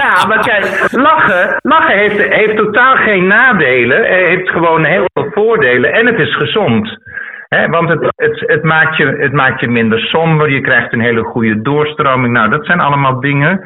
ja, 0.00 0.26
maar 0.28 0.42
kijk, 0.44 0.88
lachen, 0.92 1.56
lachen 1.62 1.98
heeft, 1.98 2.28
heeft 2.28 2.56
totaal 2.56 2.96
geen 2.96 3.26
nadelen. 3.26 3.96
Het 3.96 4.26
heeft 4.26 4.48
gewoon 4.50 4.84
heel 4.84 5.04
veel 5.12 5.30
voordelen 5.32 5.92
en 5.92 6.06
het 6.06 6.18
is 6.18 6.36
gezond. 6.36 6.98
Want 7.70 7.88
het, 7.88 8.12
het, 8.16 8.42
het, 8.46 8.62
maakt 8.62 8.96
je, 8.96 9.16
het 9.18 9.32
maakt 9.32 9.60
je 9.60 9.68
minder 9.68 9.98
somber, 10.00 10.50
je 10.50 10.60
krijgt 10.60 10.92
een 10.92 11.00
hele 11.00 11.22
goede 11.22 11.62
doorstroming. 11.62 12.32
Nou, 12.32 12.50
dat 12.50 12.66
zijn 12.66 12.80
allemaal 12.80 13.20
dingen 13.20 13.64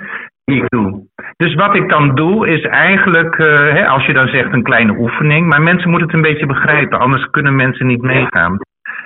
doe. 0.68 1.06
Dus 1.36 1.54
wat 1.54 1.74
ik 1.74 1.88
dan 1.88 2.14
doe 2.14 2.48
is 2.48 2.62
eigenlijk, 2.62 3.38
eh, 3.38 3.72
hè, 3.72 3.86
als 3.86 4.06
je 4.06 4.12
dan 4.12 4.28
zegt 4.28 4.52
een 4.52 4.62
kleine 4.62 4.98
oefening, 4.98 5.46
maar 5.46 5.62
mensen 5.62 5.90
moeten 5.90 6.06
het 6.06 6.16
een 6.16 6.30
beetje 6.30 6.46
begrijpen, 6.46 6.98
anders 6.98 7.30
kunnen 7.30 7.56
mensen 7.56 7.86
niet 7.86 8.02
meegaan. 8.02 8.58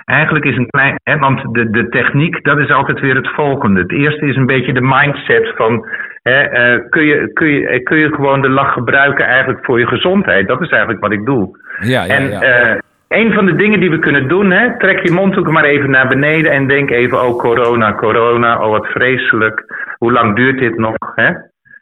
Eigenlijk 0.05 0.45
is 0.45 0.57
een 0.57 0.69
klein, 0.69 0.95
hè, 1.03 1.17
want 1.17 1.53
de, 1.53 1.69
de 1.69 1.89
techniek, 1.89 2.43
dat 2.43 2.57
is 2.57 2.71
altijd 2.71 2.99
weer 2.99 3.15
het 3.15 3.29
volgende. 3.29 3.81
Het 3.81 3.91
eerste 3.91 4.25
is 4.25 4.35
een 4.35 4.45
beetje 4.45 4.73
de 4.73 4.81
mindset 4.81 5.53
van, 5.55 5.87
hè, 6.21 6.41
eh, 6.41 6.89
kun, 6.89 7.05
je, 7.05 7.33
kun, 7.33 7.47
je, 7.47 7.67
eh, 7.67 7.83
kun 7.83 7.97
je 7.97 8.13
gewoon 8.13 8.41
de 8.41 8.49
lach 8.49 8.73
gebruiken 8.73 9.25
eigenlijk 9.25 9.65
voor 9.65 9.79
je 9.79 9.87
gezondheid? 9.87 10.47
Dat 10.47 10.61
is 10.61 10.69
eigenlijk 10.69 11.01
wat 11.01 11.11
ik 11.11 11.25
doe. 11.25 11.59
Ja, 11.79 12.03
ja, 12.03 12.15
en 12.15 12.29
ja. 12.29 12.81
Een 13.13 13.33
van 13.33 13.45
de 13.45 13.55
dingen 13.55 13.79
die 13.79 13.89
we 13.89 13.99
kunnen 13.99 14.27
doen, 14.27 14.51
hè, 14.51 14.77
trek 14.77 15.07
je 15.07 15.11
mondhoeken 15.11 15.53
maar 15.53 15.63
even 15.63 15.89
naar 15.89 16.07
beneden 16.07 16.51
en 16.51 16.67
denk 16.67 16.89
even, 16.89 17.21
oh 17.21 17.37
corona, 17.37 17.93
corona, 17.93 18.59
oh 18.63 18.69
wat 18.69 18.87
vreselijk. 18.87 19.65
Hoe 19.97 20.11
lang 20.11 20.35
duurt 20.35 20.59
dit 20.59 20.77
nog? 20.77 20.95
Hè? 21.15 21.31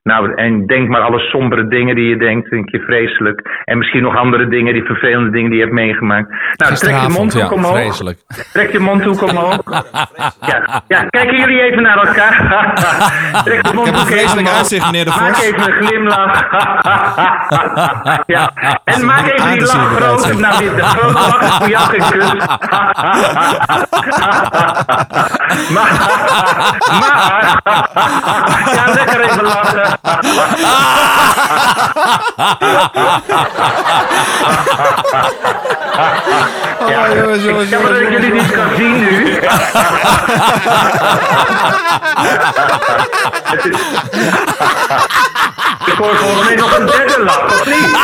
Nou, 0.04 0.34
en 0.36 0.66
denk 0.66 0.90
maar 0.90 1.02
alle 1.02 1.20
sombere 1.20 1.68
dingen 1.68 1.96
die 1.96 2.10
je 2.10 2.18
denkt, 2.18 2.50
denk 2.50 2.70
je 2.70 2.80
vreselijk. 2.80 3.62
En 3.66 3.78
misschien 3.78 4.02
nog 4.02 4.16
andere 4.16 4.48
dingen, 4.48 4.74
die 4.74 4.84
vervelende 4.84 5.30
dingen 5.30 5.50
die 5.50 5.60
je 5.60 5.64
hebt 5.66 5.76
meegemaakt. 5.76 6.30
Nou, 6.30 6.76
trek 6.76 6.96
je 7.02 7.10
mondhoek 7.10 7.42
ja, 7.42 7.50
omhoog. 7.50 7.76
vreselijk. 7.76 8.20
Trek 8.54 8.72
je 8.72 8.80
mondhoek 8.80 9.22
omhoog. 9.22 9.60
Ja, 10.46 10.84
ja, 10.88 11.04
kijken 11.10 11.38
jullie 11.38 11.62
even 11.62 11.84
naar 11.84 11.98
elkaar. 11.98 12.34
Trek 13.46 13.54
je 13.54 13.60
Ik 13.60 13.66
heb 13.66 13.74
mondhoek 13.74 13.96
een 13.96 14.02
even 14.02 14.18
vreselijk 14.18 14.48
omhoog. 14.48 14.92
meneer 14.92 15.06
de 15.06 15.10
Maak 15.10 15.36
Vos. 15.36 15.46
even 15.46 15.72
een 15.72 15.84
glimlach. 15.84 16.50
ja. 18.36 18.52
En 18.84 19.06
maak 19.06 19.28
even 19.28 19.52
die 19.52 19.66
lach 19.66 19.96
groot. 19.96 20.40
Nou, 20.40 20.58
die, 20.58 20.76
de 20.76 20.82
grote 20.82 21.14
lach 21.14 21.42
is 21.42 21.56
voor 21.58 21.70
jou 21.70 22.38
maar, 25.74 25.92
maar, 27.00 27.62
ja, 28.74 28.94
lekker 28.94 29.22
even 29.22 29.44
lachen. 29.44 29.91
Ja, 36.88 37.08
Oh, 37.10 37.16
jongens, 37.16 37.44
jongens, 37.44 37.70
jammer 37.70 37.92
dat 37.94 38.02
ik 38.02 38.10
jongens, 38.10 38.26
jullie 38.26 38.42
niet 38.42 38.52
kan 38.52 38.76
zien 38.76 39.00
nu. 39.00 39.40
Ik 45.86 45.94
hoor 45.98 46.16
volgens 46.16 46.46
mij 46.48 46.56
nog 46.56 46.78
een 46.78 46.86
derde 46.86 47.24
lach, 47.24 47.46
of 47.46 47.66
niet? 47.66 47.98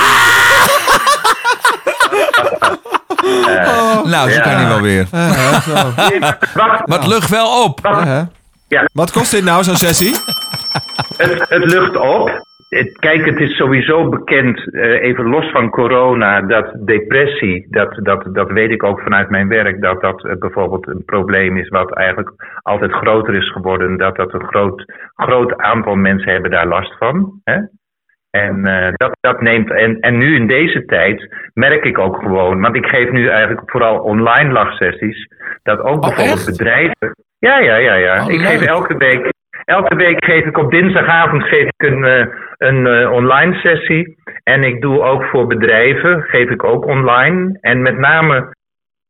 Nou, 4.11 4.29
ze 4.29 4.35
Ja. 4.35 4.41
kan 4.43 4.57
niet 4.59 4.67
wel 4.67 4.81
weer. 4.81 5.07
Wacht, 6.53 6.85
Maar 6.87 6.97
het 6.99 7.07
lucht 7.07 7.29
wel 7.29 7.63
op. 7.63 7.79
Hè? 7.83 8.21
Ja. 8.67 8.87
Wat 8.93 9.11
kost 9.11 9.31
dit 9.31 9.43
nou, 9.43 9.63
zo'n 9.63 9.77
sessie? 9.77 10.15
Het, 11.17 11.49
het 11.49 11.65
lucht 11.65 11.95
op. 11.95 12.45
Kijk, 12.99 13.25
het 13.25 13.39
is 13.39 13.55
sowieso 13.55 14.09
bekend, 14.09 14.73
eh, 14.73 15.01
even 15.01 15.29
los 15.29 15.51
van 15.51 15.69
corona, 15.69 16.41
dat 16.41 16.73
depressie, 16.85 17.67
dat, 17.69 17.99
dat, 18.03 18.27
dat 18.31 18.51
weet 18.51 18.71
ik 18.71 18.83
ook 18.83 19.01
vanuit 19.01 19.29
mijn 19.29 19.47
werk, 19.47 19.81
dat 19.81 20.01
dat 20.01 20.25
eh, 20.25 20.37
bijvoorbeeld 20.37 20.87
een 20.87 21.05
probleem 21.05 21.57
is 21.57 21.69
wat 21.69 21.93
eigenlijk 21.93 22.59
altijd 22.61 22.91
groter 22.91 23.35
is 23.35 23.51
geworden. 23.51 23.97
Dat 23.97 24.15
dat 24.15 24.33
een 24.33 24.47
groot, 24.47 24.83
groot 25.15 25.57
aantal 25.57 25.95
mensen 25.95 26.31
hebben 26.31 26.51
daar 26.51 26.67
last 26.67 26.97
van. 26.97 27.41
Hè? 27.43 27.57
En, 28.29 28.65
eh, 28.65 28.93
dat, 28.93 29.17
dat 29.19 29.41
neemt, 29.41 29.71
en, 29.71 29.99
en 29.99 30.17
nu 30.17 30.35
in 30.35 30.47
deze 30.47 30.85
tijd 30.85 31.35
merk 31.53 31.83
ik 31.83 31.97
ook 31.97 32.15
gewoon, 32.15 32.61
want 32.61 32.75
ik 32.75 32.85
geef 32.85 33.11
nu 33.11 33.27
eigenlijk 33.27 33.71
vooral 33.71 33.99
online 33.99 34.51
lachsessies, 34.51 35.27
dat 35.63 35.79
ook 35.79 36.01
bijvoorbeeld 36.01 36.47
echt? 36.47 36.57
bedrijven. 36.57 37.15
Ja, 37.39 37.59
ja, 37.59 37.75
ja, 37.75 37.93
ja. 37.93 38.23
Oh, 38.23 38.31
ik 38.31 38.39
leuk. 38.39 38.47
geef 38.47 38.61
elke 38.61 38.97
week, 38.97 39.33
elke 39.67 39.95
week 39.95 40.25
geef 40.25 40.45
ik 40.45 40.57
op 40.57 40.71
dinsdagavond 40.71 41.43
geef 41.43 41.67
ik 41.67 41.83
een, 41.83 42.03
eh, 42.03 42.25
een 42.57 42.87
eh, 42.87 43.11
online 43.11 43.55
sessie. 43.55 44.17
En 44.43 44.63
ik 44.63 44.81
doe 44.81 45.01
ook 45.01 45.23
voor 45.23 45.47
bedrijven, 45.47 46.21
geef 46.21 46.49
ik 46.49 46.63
ook 46.63 46.85
online. 46.85 47.57
En 47.61 47.81
met 47.81 47.97
name 47.97 48.55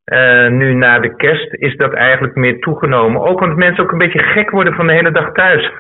eh, 0.08 0.48
nu 0.52 0.74
na 0.74 1.00
de 1.00 1.16
kerst 1.16 1.54
is 1.54 1.76
dat 1.78 1.94
eigenlijk 1.94 2.36
meer 2.36 2.60
toegenomen. 2.60 3.22
Ook 3.22 3.42
omdat 3.42 3.58
mensen 3.58 3.84
ook 3.84 3.92
een 3.92 3.98
beetje 3.98 4.20
gek 4.24 4.50
worden 4.50 4.74
van 4.74 4.88
de 4.88 4.94
hele 4.94 5.12
dag 5.12 5.32
thuis. 5.32 5.64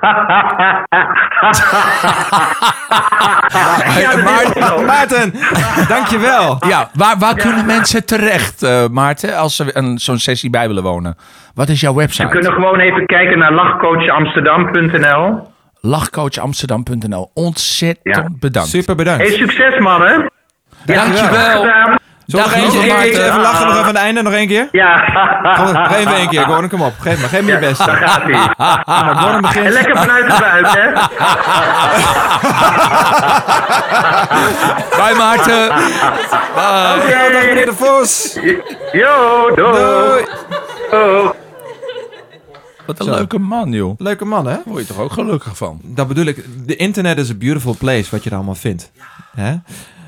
ja, 4.01 4.15
Maarten. 4.23 4.85
Maarten, 4.85 5.33
dankjewel. 5.87 6.57
Ja, 6.67 6.89
waar, 6.93 7.15
waar 7.19 7.35
kunnen 7.35 7.65
mensen 7.65 8.05
terecht, 8.05 8.63
eh, 8.63 8.87
Maarten, 8.87 9.37
als 9.37 9.55
ze 9.55 9.69
een, 9.73 9.97
zo'n 9.97 10.17
sessie 10.17 10.49
bij 10.49 10.67
willen 10.67 10.83
wonen? 10.83 11.15
Wat 11.55 11.69
is 11.69 11.81
jouw 11.81 11.93
Ze 11.93 11.97
website? 11.99 12.27
kunnen 12.27 12.51
gewoon 12.53 12.79
even 12.79 13.05
kijken 13.05 13.37
naar 13.37 13.51
lachcoachamsterdam.nl. 13.53 15.47
Lachcoachamsterdam.nl. 15.81 17.31
Ontzettend 17.33 18.15
Ja. 18.15 18.29
bedankt. 18.39 18.69
Super 18.69 18.95
bedankt. 18.95 19.21
Hey, 19.27 19.31
succes 19.31 19.79
mannen. 19.79 20.31
Dankjewel. 20.85 21.61
Gedaan. 21.61 21.96
Zullen 22.27 22.49
we 22.49 22.55
nog 22.55 22.61
lieve 22.73 22.77
even, 22.85 22.95
Maarten. 22.97 23.25
even 23.25 23.41
lachen 23.41 23.65
nog 23.65 23.73
even 23.75 23.87
aan 23.87 23.93
het 23.95 24.03
einde, 24.03 24.21
nog 24.21 24.33
één 24.33 24.47
keer? 24.47 24.67
Ja. 24.71 24.99
Kom, 25.55 25.73
nog 25.73 25.91
even 25.95 26.13
één 26.15 26.29
keer, 26.29 26.43
Gordon, 26.43 26.69
kom 26.69 26.81
op. 26.81 26.93
Geef 26.99 27.19
maar, 27.19 27.29
geef 27.29 27.41
me 27.41 27.51
je 27.51 27.57
beste. 27.59 27.85
Daar 27.85 27.95
gaat 27.95 28.21
hij. 28.23 28.31
Maar 29.05 29.15
Gordon 29.15 29.35
En 29.35 29.41
begint. 29.41 29.69
lekker 29.73 29.97
vanuit 29.97 30.27
de 30.27 30.37
buik, 30.39 30.67
hè? 30.73 30.91
Bye 34.97 35.15
Maarten. 35.17 35.65
Ja, 37.09 37.29
dag 37.31 37.45
meneer 37.45 37.65
de 37.65 37.73
Vos. 37.75 38.37
Yo, 38.91 39.51
doei. 39.55 39.71
Doei. 39.71 40.25
Doei. 40.91 41.29
Wat 42.85 42.99
een 42.99 43.09
leuke 43.09 43.39
man, 43.39 43.71
joh. 43.71 43.93
Leuke 43.97 44.25
man, 44.25 44.47
hè? 44.47 44.55
Word 44.65 44.87
je 44.87 44.93
toch 44.93 45.03
ook 45.03 45.11
gelukkig 45.11 45.57
van? 45.57 45.79
Dat 45.83 46.07
bedoel 46.07 46.25
ik. 46.25 46.45
De 46.67 46.75
internet 46.75 47.17
is 47.17 47.29
a 47.29 47.33
beautiful 47.33 47.75
place, 47.79 48.07
wat 48.11 48.23
je 48.23 48.29
er 48.29 48.35
allemaal 48.35 48.55
vindt. 48.55 48.91
Hè? 49.35 49.53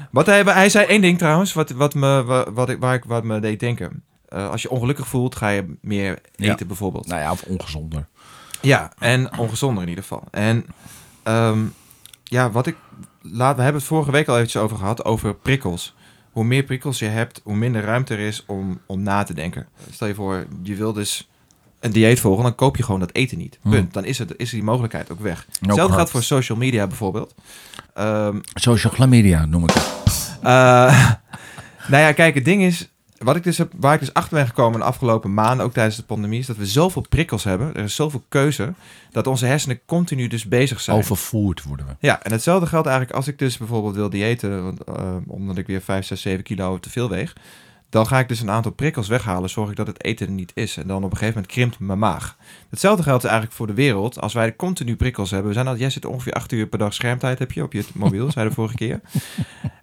Wat 0.10 0.26
hij, 0.26 0.42
hij 0.42 0.70
zei 0.70 0.86
één 0.86 1.02
ding 1.02 1.18
trouwens, 1.18 1.54
wat, 1.54 1.70
wat, 1.70 1.94
me, 1.94 2.44
wat, 2.54 2.70
ik, 2.70 2.80
waar 2.80 2.94
ik, 2.94 3.04
wat 3.04 3.24
me 3.24 3.40
deed 3.40 3.60
denken. 3.60 4.04
Eh, 4.28 4.50
als 4.50 4.62
je 4.62 4.70
ongelukkig 4.70 5.08
voelt, 5.08 5.36
ga 5.36 5.50
je 5.50 5.78
meer 5.82 6.20
eten 6.36 6.56
Ja. 6.60 6.66
bijvoorbeeld. 6.68 7.08
Nou 7.08 7.22
ja, 7.22 7.32
of 7.32 7.42
ongezonder. 7.42 8.08
Ja, 8.62 8.92
en 9.00 9.38
ongezonder 9.38 9.84
in 9.84 9.90
ieder 9.90 10.04
geval. 10.04 10.24
En 10.32 10.66
ehm, 11.24 11.60
ja, 12.24 12.52
wat 12.52 12.68
ik... 12.68 12.76
Laat, 13.22 13.56
we 13.56 13.62
hebben 13.62 13.82
het 13.82 13.90
vorige 13.90 14.12
week 14.12 14.28
al 14.28 14.36
eventjes 14.36 14.62
over 14.62 14.78
gehad, 14.78 15.06
over 15.06 15.36
prikkels. 15.36 15.96
Hoe 16.32 16.44
meer 16.44 16.64
prikkels 16.64 17.00
je 17.00 17.06
hebt, 17.06 17.42
hoe 17.44 17.56
minder 17.56 17.84
ruimte 17.84 18.14
er 18.14 18.20
is 18.20 18.44
om, 18.48 18.80
om 18.86 19.04
na 19.04 19.24
te 19.24 19.34
denken. 19.34 19.68
Stel 19.92 20.08
je 20.08 20.16
voor, 20.16 20.46
je 20.64 20.76
wil 20.76 20.94
dus 20.94 21.30
een 21.80 21.92
dieet 21.92 22.20
volgen, 22.20 22.44
dan 22.44 22.56
koop 22.56 22.78
je 22.78 22.84
gewoon 22.84 23.00
dat 23.00 23.14
eten 23.14 23.38
niet. 23.38 23.60
Hmm. 23.62 23.72
Punt. 23.72 23.94
Dan 23.94 24.06
is, 24.06 24.18
het, 24.18 24.34
is 24.38 24.50
die 24.50 24.64
mogelijkheid 24.64 25.12
ook 25.12 25.20
weg. 25.20 25.46
No 25.62 25.68
Hetzelfde 25.68 25.96
geldt 25.96 26.10
voor 26.12 26.24
social 26.24 26.58
media 26.58 26.88
bijvoorbeeld. 26.88 27.36
Ehm, 28.00 28.40
Social 28.54 28.94
chlamydia 28.94 29.46
noem 29.46 29.64
ik 29.64 29.70
het. 29.74 30.38
eh, 30.42 30.50
nou 31.92 32.04
ja, 32.04 32.12
kijk, 32.12 32.36
het 32.36 32.46
ding 32.46 32.64
is, 32.64 32.90
wat 33.18 33.36
ik 33.36 33.44
dus 33.44 33.58
heb, 33.58 33.72
waar 33.76 33.94
ik 33.94 34.00
dus 34.00 34.14
achter 34.14 34.38
ben 34.38 34.48
gekomen 34.48 34.80
de 34.80 34.86
afgelopen 34.86 35.34
maanden, 35.34 35.66
ook 35.66 35.74
tijdens 35.74 35.96
de 35.96 36.04
pandemie, 36.04 36.40
is 36.40 36.46
dat 36.46 36.58
we 36.58 36.66
zoveel 36.66 37.06
prikkels 37.10 37.44
hebben, 37.44 37.76
er 37.76 37.84
is 37.84 37.96
zoveel 37.96 38.24
keuze, 38.30 38.74
dat 39.12 39.28
onze 39.28 39.46
hersenen 39.46 39.80
continu 39.86 40.28
dus 40.28 40.48
bezig 40.48 40.82
zijn. 40.82 40.98
Overvoerd 40.98 41.64
worden 41.64 41.86
we. 41.86 41.96
Ja, 42.00 42.24
en 42.24 42.32
hetzelfde 42.32 42.68
geldt 42.68 42.88
eigenlijk 42.88 43.18
als 43.18 43.28
ik 43.28 43.40
dus 43.40 43.58
bijvoorbeeld 43.58 43.96
wil 43.96 44.10
diëten, 44.10 44.64
want, 44.64 44.84
eh, 44.84 45.16
omdat 45.28 45.58
ik 45.58 45.68
weer 45.68 45.82
5, 45.82 46.06
6, 46.06 46.22
7 46.22 46.44
kilo 46.44 46.80
te 46.80 46.90
veel 46.90 47.10
weeg. 47.10 47.34
Dan 47.90 48.08
ga 48.08 48.20
ik 48.20 48.28
dus 48.28 48.40
een 48.40 48.50
aantal 48.50 48.72
prikkels 48.72 49.08
weghalen, 49.08 49.50
zorg 49.50 49.70
ik 49.70 49.76
dat 49.76 49.88
het 49.88 50.04
eten 50.04 50.28
er 50.28 50.34
niet 50.34 50.52
is. 50.56 50.78
En 50.78 50.88
dan 50.88 50.98
op 51.04 51.12
een 51.12 51.18
gegeven 51.18 51.34
moment 51.34 51.52
krimpt 51.52 51.80
mijn 51.80 52.00
maag. 52.00 52.38
Hetzelfde 52.70 53.04
geldt 53.04 53.24
eigenlijk 53.24 53.56
voor 53.56 53.68
de 53.68 53.74
wereld. 53.74 54.22
Als 54.22 54.34
wij 54.34 54.56
continu 54.56 54.96
prikkels 54.96 55.32
hebben, 55.32 55.48
we 55.48 55.54
zijn 55.54 55.68
al, 55.68 55.76
jij 55.76 55.90
zit 55.90 56.06
ongeveer 56.06 56.34
8 56.34 56.52
uur 56.52 56.68
per 56.68 56.80
dag 56.80 56.94
schermtijd 56.94 57.40
heb 57.40 57.52
je 57.52 57.64
op 57.64 57.74
je 57.74 57.84
mobiel, 57.94 58.32
zei 58.32 58.48
de 58.48 58.54
vorige 58.54 58.76
keer. 58.76 59.02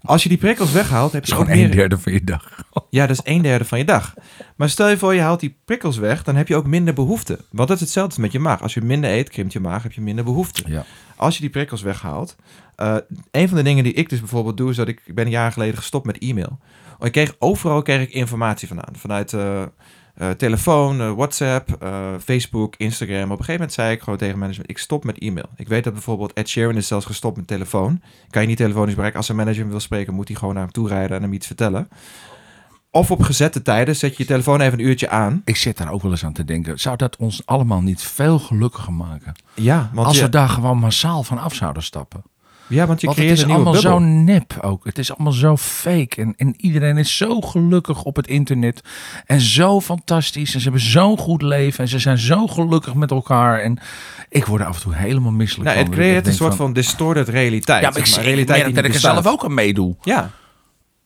Als 0.03 0.23
je 0.23 0.29
die 0.29 0.39
prikkels 0.39 0.73
weghaalt, 0.73 1.13
heb 1.13 1.25
je 1.25 1.33
gewoon 1.33 1.51
een 1.51 1.59
meer... 1.59 1.71
derde 1.71 1.99
van 1.99 2.13
je 2.13 2.25
dag. 2.25 2.65
Ja, 2.91 3.07
dat 3.07 3.17
is 3.17 3.33
een 3.33 3.43
derde 3.43 3.65
van 3.65 3.79
je 3.79 3.85
dag. 3.85 4.15
Maar 4.57 4.69
stel 4.69 4.89
je 4.89 4.99
voor, 4.99 5.15
je 5.15 5.21
haalt 5.21 5.41
die 5.41 5.57
prikkels 5.65 5.97
weg, 5.97 6.23
dan 6.23 6.37
heb 6.37 6.49
je 6.49 6.57
ook 6.57 6.67
minder 6.67 6.95
behoefte. 6.95 7.39
Want 7.51 7.69
dat 7.69 7.77
is 7.77 7.83
hetzelfde 7.83 8.21
met 8.21 8.33
je 8.33 8.39
maag. 8.39 8.63
Als 8.63 8.75
je 8.75 8.83
minder 8.83 9.11
eet, 9.11 9.29
krimpt 9.29 9.53
je 9.53 9.61
maag, 9.61 9.83
heb 9.83 9.93
je 9.93 10.01
minder 10.01 10.25
behoefte. 10.25 10.63
Ja. 10.67 10.85
Als 11.17 11.35
je 11.35 11.41
die 11.41 11.51
prikkels 11.51 11.83
weghaalt. 11.83 12.37
Eh 12.77 12.97
een 13.31 13.49
van 13.49 13.57
de 13.57 13.63
dingen 13.63 13.85
die 13.85 13.93
ik 13.93 14.09
dus 14.09 14.19
bijvoorbeeld 14.21 14.57
doe, 14.57 14.71
is 14.71 14.77
dat 14.77 14.89
ik, 14.89 15.01
ik 15.05 15.15
ben 15.15 15.25
een 15.25 15.31
jaar 15.31 15.53
geleden 15.53 15.77
gestopt 15.77 16.07
met 16.07 16.19
e-mail. 16.19 16.59
Ik 17.01 17.13
kreeg 17.13 17.35
overal 17.39 17.83
kreeg 17.83 18.01
ik 18.01 18.13
informatie 18.13 18.69
vandaan. 18.69 18.97
Vanuit 18.97 19.33
eh, 19.33 19.63
eh, 19.63 20.31
telefoon, 20.31 21.15
WhatsApp, 21.15 21.69
Facebook, 22.25 22.75
Instagram. 22.77 23.25
Op 23.25 23.31
een 23.31 23.37
gegeven 23.37 23.53
moment 23.53 23.73
zei 23.73 23.93
ik 23.93 24.01
gewoon 24.01 24.19
tegen 24.19 24.39
management, 24.39 24.71
ik 24.71 24.79
stop 24.79 25.05
met 25.05 25.19
e-mail. 25.19 25.49
Ik 25.57 25.69
weet 25.69 25.85
dat 25.85 25.93
bijvoorbeeld 25.93 26.33
Ed 26.33 26.49
Sheeran 26.49 26.77
is 26.77 26.87
zelfs 26.87 27.07
gestopt 27.07 27.37
met 27.37 27.47
telefoon. 27.47 28.01
Kan 28.31 28.43
je 28.43 28.49
niet 28.49 28.57
telefonisch 28.57 28.95
bereiken. 28.95 29.19
Als 29.21 29.29
een 29.29 29.37
manager 29.37 29.69
wil 29.69 29.81
spreken, 29.81 30.15
moet 30.15 30.29
hij 30.29 30.37
gewoon 30.37 30.55
naar 30.55 30.63
hem 30.63 30.73
toe 30.73 30.89
rijden 30.89 31.17
en 31.17 31.23
hem 31.23 31.33
iets 31.33 31.47
vertellen. 31.47 31.89
Of 32.97 33.11
op 33.11 33.23
gezette 33.23 33.63
tijden 33.63 33.97
zet 33.97 34.11
je 34.17 34.23
je 34.23 34.29
telefoon 34.29 34.61
even 34.61 34.79
een 34.79 34.85
uurtje 34.85 35.09
aan. 35.09 35.43
Ik 35.45 35.57
zit 35.57 35.77
daar 35.77 35.93
ook 35.93 36.03
wel 36.03 36.11
eens 36.11 36.25
aan 36.25 36.33
te 36.33 36.45
denken. 36.45 36.79
Zou 36.79 36.97
dat 36.97 37.17
ons 37.17 37.47
allemaal 37.47 37.81
niet 37.81 38.03
veel 38.03 38.39
gelukkiger 38.39 38.93
maken? 38.93 39.35
Ja, 39.55 39.91
want 39.93 40.07
Als 40.07 40.17
je, 40.17 40.23
we 40.23 40.29
daar 40.29 40.49
gewoon 40.49 40.79
massaal 40.79 41.23
van 41.23 41.39
af 41.39 41.55
zouden 41.55 41.83
stappen. 41.83 42.23
Ja, 42.69 42.87
want 42.87 43.01
je 43.01 43.07
Want 43.07 43.19
het 43.19 43.27
creëert 43.27 43.33
is 43.33 43.41
een 43.41 43.47
nieuwe 43.49 43.65
allemaal 43.65 43.83
bubbel. 43.83 43.99
zo 43.99 44.05
nep 44.33 44.59
ook. 44.61 44.85
Het 44.85 44.99
is 44.99 45.13
allemaal 45.15 45.33
zo 45.33 45.57
fake. 45.57 46.21
En, 46.23 46.35
en 46.37 46.55
iedereen 46.57 46.97
is 46.99 47.17
zo 47.17 47.41
gelukkig 47.41 48.03
op 48.03 48.17
het 48.17 48.27
internet. 48.27 48.81
En 49.27 49.41
zo 49.41 49.81
fantastisch. 49.81 50.55
En 50.55 50.61
ze 50.61 50.69
hebben 50.69 50.89
zo'n 50.89 51.19
goed 51.19 51.43
leven. 51.43 51.79
En 51.85 51.89
ze 51.89 51.99
zijn 51.99 52.19
zo 52.19 52.47
gelukkig 52.47 52.95
met 52.95 53.11
elkaar. 53.11 53.61
En 53.61 53.79
ik 54.29 54.47
word 54.47 54.61
er 54.61 54.67
af 54.67 54.77
en 54.77 54.83
toe 54.83 54.95
helemaal 54.95 55.33
misselijk 55.33 55.65
Nou, 55.71 55.77
van. 55.83 55.87
het 55.87 55.97
creëert 56.01 56.27
een 56.27 56.33
soort 56.33 56.55
van 56.55 56.73
distorted 56.73 57.29
realiteit. 57.29 57.83
Ja, 57.83 57.91
maar 57.91 57.99
ik, 57.99 58.07
zeg 58.07 58.25
realiteit 58.25 58.65
die 58.65 58.75
dat 58.75 58.85
ik 58.85 58.95
er 58.95 59.01
zelf 59.01 59.27
ook 59.27 59.45
aan 59.45 59.55
meedoe. 59.55 59.95
Ja, 60.03 60.31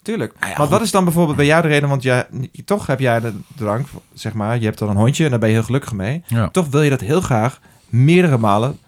tuurlijk. 0.03 0.35
Ah 0.41 0.49
ja, 0.49 0.55
maar 0.59 0.69
wat 0.69 0.81
is 0.81 0.91
dan 0.91 1.05
bijvoorbeeld 1.05 1.37
bij 1.37 1.47
jou 1.47 1.63
de 1.63 1.69
reden? 1.69 1.89
Want 1.89 2.03
jij, 2.03 2.27
toch 2.65 2.87
heb 2.87 3.01
jij 3.01 3.21
de 3.21 3.33
drank, 3.57 3.87
zeg 4.15 4.33
maar. 4.33 4.59
Je 4.59 4.65
hebt 4.65 4.79
dan 4.79 4.89
een 4.89 4.97
hondje 4.97 5.25
en 5.25 5.31
daar 5.31 5.39
ben 5.39 5.49
je 5.49 5.55
heel 5.55 5.65
gelukkig 5.65 5.93
mee. 5.93 6.23
Ja. 6.27 6.49
Toch 6.49 6.67
wil 6.69 6.83
je 6.83 6.91
dat 6.91 7.01
heel 7.01 7.21
graag 7.21 7.61
meerdere 7.89 8.39
malen, 8.39 8.79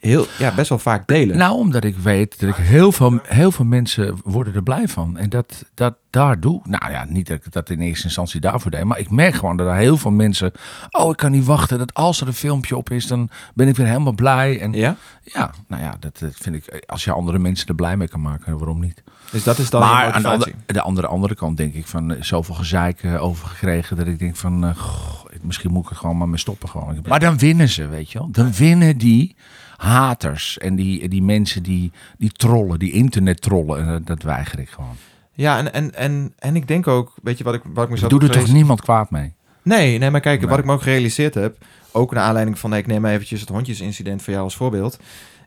heel, 0.00 0.26
ja, 0.38 0.54
best 0.54 0.68
wel 0.68 0.78
vaak 0.78 1.06
delen. 1.06 1.36
Nou, 1.36 1.56
omdat 1.56 1.84
ik 1.84 1.96
weet 1.96 2.40
dat 2.40 2.48
ik 2.48 2.54
heel 2.54 2.92
veel, 2.92 3.20
heel 3.22 3.50
veel 3.50 3.64
mensen 3.64 4.18
worden 4.24 4.54
er 4.54 4.62
blij 4.62 4.88
van. 4.88 5.16
En 5.16 5.28
dat, 5.28 5.64
dat 5.74 5.94
daar 6.10 6.40
doe. 6.40 6.60
Nou 6.64 6.92
ja, 6.92 7.04
niet 7.08 7.26
dat 7.26 7.36
ik 7.36 7.52
dat 7.52 7.70
in 7.70 7.80
eerste 7.80 8.04
instantie 8.04 8.40
daarvoor 8.40 8.70
deed. 8.70 8.84
Maar 8.84 8.98
ik 8.98 9.10
merk 9.10 9.34
gewoon 9.34 9.56
dat 9.56 9.66
er 9.66 9.74
heel 9.74 9.96
veel 9.96 10.10
mensen. 10.10 10.52
Oh, 10.90 11.10
ik 11.10 11.16
kan 11.16 11.30
niet 11.30 11.44
wachten. 11.44 11.78
Dat 11.78 11.94
als 11.94 12.20
er 12.20 12.26
een 12.26 12.32
filmpje 12.32 12.76
op 12.76 12.90
is, 12.90 13.06
dan 13.06 13.30
ben 13.54 13.68
ik 13.68 13.76
weer 13.76 13.86
helemaal 13.86 14.12
blij. 14.12 14.60
En 14.60 14.72
ja, 14.72 14.96
ja? 15.24 15.50
nou 15.66 15.82
ja, 15.82 15.96
dat, 16.00 16.18
dat 16.18 16.34
vind 16.34 16.54
ik. 16.54 16.84
Als 16.86 17.04
je 17.04 17.12
andere 17.12 17.38
mensen 17.38 17.68
er 17.68 17.74
blij 17.74 17.96
mee 17.96 18.08
kan 18.08 18.20
maken, 18.20 18.58
waarom 18.58 18.80
niet? 18.80 19.02
Dus 19.30 19.44
dat 19.44 19.58
is 19.58 19.70
dan 19.70 19.80
maar 19.80 20.12
aan 20.12 20.22
de, 20.22 20.28
andere, 20.28 20.52
de 20.66 20.80
andere, 20.80 21.06
andere 21.06 21.34
kant 21.34 21.56
denk 21.56 21.74
ik 21.74 21.86
van 21.86 22.12
eh, 22.12 22.22
zoveel 22.22 22.54
gezeik 22.54 23.02
eh, 23.02 23.22
over 23.22 23.48
gekregen. 23.48 23.96
Dat 23.96 24.06
ik 24.06 24.18
denk 24.18 24.36
van. 24.36 24.64
eh, 24.64 24.76
goh, 24.76 25.24
misschien 25.42 25.70
moet 25.70 25.84
ik 25.84 25.90
er 25.90 25.96
gewoon 25.96 26.16
maar 26.16 26.28
mee 26.28 26.38
stoppen. 26.38 26.68
Gewoon. 26.68 27.04
Maar 27.08 27.20
dan 27.20 27.38
winnen 27.38 27.68
ze, 27.68 27.86
weet 27.86 28.12
je 28.12 28.18
wel. 28.18 28.30
Dan 28.30 28.52
winnen 28.52 28.98
die 28.98 29.36
haters 29.78 30.58
en 30.58 30.76
die, 30.76 31.08
die 31.08 31.22
mensen 31.22 31.62
die, 31.62 31.92
die 32.18 32.32
trollen, 32.32 32.78
die 32.78 32.92
internet 32.92 33.40
trollen. 33.40 33.86
En 33.86 34.02
dat, 34.04 34.22
weiger 34.22 34.58
ik 34.58 34.68
gewoon. 34.68 34.96
Ja, 35.32 35.58
en, 35.58 35.72
en, 35.72 35.94
en, 35.94 36.32
en 36.38 36.56
ik 36.56 36.68
denk 36.68 36.86
ook, 36.86 37.14
weet 37.22 37.38
je 37.38 37.44
wat 37.44 37.54
ik, 37.54 37.62
wat 37.64 37.84
ik 37.84 37.90
mezelf 37.90 38.10
Doe 38.10 38.20
er 38.22 38.30
toch 38.30 38.52
niemand 38.52 38.80
kwaad 38.80 39.10
mee? 39.10 39.34
Nee, 39.62 39.98
nee, 39.98 40.10
maar 40.10 40.20
kijk, 40.20 40.40
Nee. 40.40 40.48
wat 40.48 40.58
ik 40.58 40.64
me 40.64 40.72
ook 40.72 40.82
gerealiseerd 40.82 41.34
heb, 41.34 41.56
ook 41.92 42.12
naar 42.12 42.24
aanleiding 42.24 42.58
van, 42.58 42.70
nee, 42.70 42.78
ik 42.78 42.86
neem 42.86 43.04
eventjes 43.04 43.40
het 43.40 43.48
hondjesincident 43.48 44.22
voor 44.22 44.32
jou 44.32 44.44
als 44.44 44.56
voorbeeld, 44.56 44.98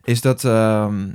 is 0.03 0.21
dat, 0.21 0.43
ehm, 0.43 1.09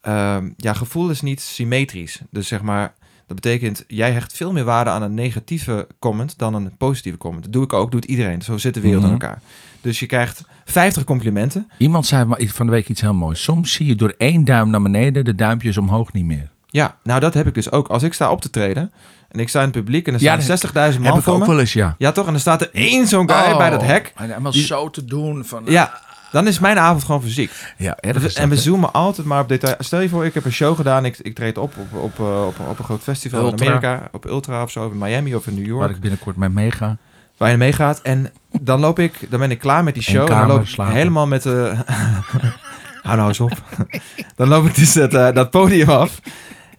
ehm, 0.00 0.50
ja, 0.56 0.72
gevoel 0.72 1.10
is 1.10 1.20
niet 1.20 1.40
symmetrisch. 1.40 2.20
Dus 2.30 2.48
zeg 2.48 2.62
maar, 2.62 2.94
dat 3.26 3.40
betekent, 3.40 3.84
jij 3.86 4.12
hecht 4.12 4.32
veel 4.32 4.52
meer 4.52 4.64
waarde 4.64 4.90
aan 4.90 5.02
een 5.02 5.14
negatieve 5.14 5.86
comment 5.98 6.38
dan 6.38 6.54
een 6.54 6.76
positieve 6.76 7.18
comment. 7.18 7.42
Dat 7.42 7.52
doe 7.52 7.64
ik 7.64 7.72
ook, 7.72 7.90
doet 7.90 8.04
iedereen. 8.04 8.42
Zo 8.42 8.56
zit 8.56 8.74
de 8.74 8.80
wereld 8.80 9.04
in 9.04 9.10
elkaar. 9.10 9.42
Dus 9.80 9.98
je 10.00 10.06
krijgt 10.06 10.44
50 10.70 11.04
complimenten. 11.04 11.70
Iemand 11.78 12.06
zei 12.06 12.48
van 12.48 12.66
de 12.66 12.72
week 12.72 12.88
iets 12.88 13.00
heel 13.00 13.14
moois. 13.14 13.42
Soms 13.42 13.72
zie 13.72 13.86
je 13.86 13.94
door 13.94 14.14
één 14.18 14.44
duim 14.44 14.70
naar 14.70 14.82
beneden 14.82 15.24
de 15.24 15.34
duimpjes 15.34 15.76
omhoog 15.76 16.12
niet 16.12 16.24
meer. 16.24 16.50
Ja, 16.66 16.96
nou 17.02 17.20
dat 17.20 17.34
heb 17.34 17.46
ik 17.46 17.54
dus 17.54 17.70
ook. 17.70 17.88
Als 17.88 18.02
ik 18.02 18.12
sta 18.12 18.30
op 18.30 18.40
te 18.40 18.50
treden 18.50 18.92
en 19.28 19.40
ik 19.40 19.48
sta 19.48 19.58
in 19.58 19.64
het 19.64 19.74
publiek 19.74 20.06
en 20.06 20.12
er 20.14 20.20
staan 20.20 20.38
dat 20.46 20.92
60.000 20.94 21.00
man 21.00 21.12
Heb 21.12 21.22
ik 21.22 21.28
ook 21.28 21.38
me. 21.38 21.46
wel 21.46 21.60
eens, 21.60 21.72
ja. 21.72 21.94
Ja, 21.98 22.12
toch? 22.12 22.26
En 22.26 22.34
er 22.34 22.40
staat 22.40 22.60
er 22.60 22.70
één 22.72 23.06
zo'n 23.06 23.30
guy 23.30 23.52
Oh. 23.52 23.56
bij 23.56 23.70
dat 23.70 23.82
hek. 23.82 24.12
En 24.16 24.52
zo 24.52 24.90
te 24.90 25.04
doen. 25.04 25.44
Van, 25.44 25.62
Ja, 25.66 26.00
dan 26.32 26.46
is 26.46 26.58
mijn 26.58 26.78
avond 26.78 27.04
gewoon 27.04 27.22
fysiek. 27.22 27.50
ja 27.76 27.96
erg 28.00 28.34
En 28.34 28.48
we 28.48 28.56
zoomen 28.56 28.92
altijd 28.92 29.26
maar 29.26 29.40
op 29.42 29.48
detail. 29.48 29.74
Stel 29.78 30.00
je 30.00 30.08
voor, 30.08 30.24
ik 30.24 30.34
heb 30.34 30.44
een 30.44 30.52
show 30.52 30.76
gedaan. 30.76 31.04
Ik, 31.04 31.18
ik 31.18 31.34
treed 31.34 31.58
op 31.58 31.74
op, 31.78 32.00
op, 32.02 32.18
eh, 32.18 32.46
op, 32.46 32.54
op 32.68 32.78
een 32.78 32.84
groot 32.84 33.02
festival 33.02 33.40
Ultra. 33.44 33.64
in 33.66 33.72
Amerika. 33.72 34.08
Op 34.12 34.24
Ultra 34.24 34.62
of 34.62 34.70
zo, 34.70 34.84
of 34.86 34.92
in 34.92 34.98
Miami 34.98 35.34
of 35.34 35.46
in 35.46 35.54
New 35.54 35.66
York. 35.66 35.80
Waar 35.80 35.90
ik 35.90 36.00
binnenkort 36.00 36.36
mee 36.36 36.48
meega. 36.48 36.96
Waar 37.36 37.50
je 37.50 37.56
meegaat. 37.56 38.00
En 38.00 38.32
dan 38.60 38.80
loop 38.80 38.98
ik, 38.98 39.30
dan 39.30 39.40
ben 39.40 39.50
ik 39.50 39.58
klaar 39.58 39.84
met 39.84 39.94
die 39.94 40.02
show. 40.02 40.30
En 40.30 40.38
dan 40.38 40.46
loop 40.46 40.60
ik 40.60 40.66
slapen. 40.66 40.94
helemaal 40.94 41.26
met 41.26 41.42
de... 41.42 41.74
Hou 43.02 43.16
nou 43.16 43.28
eens 43.28 43.40
op. 43.40 43.62
dan 44.36 44.48
loop 44.48 44.66
ik 44.66 44.74
dus 44.74 44.92
dat, 44.92 45.14
eh, 45.14 45.32
dat 45.32 45.50
podium 45.50 45.88
af. 45.88 46.20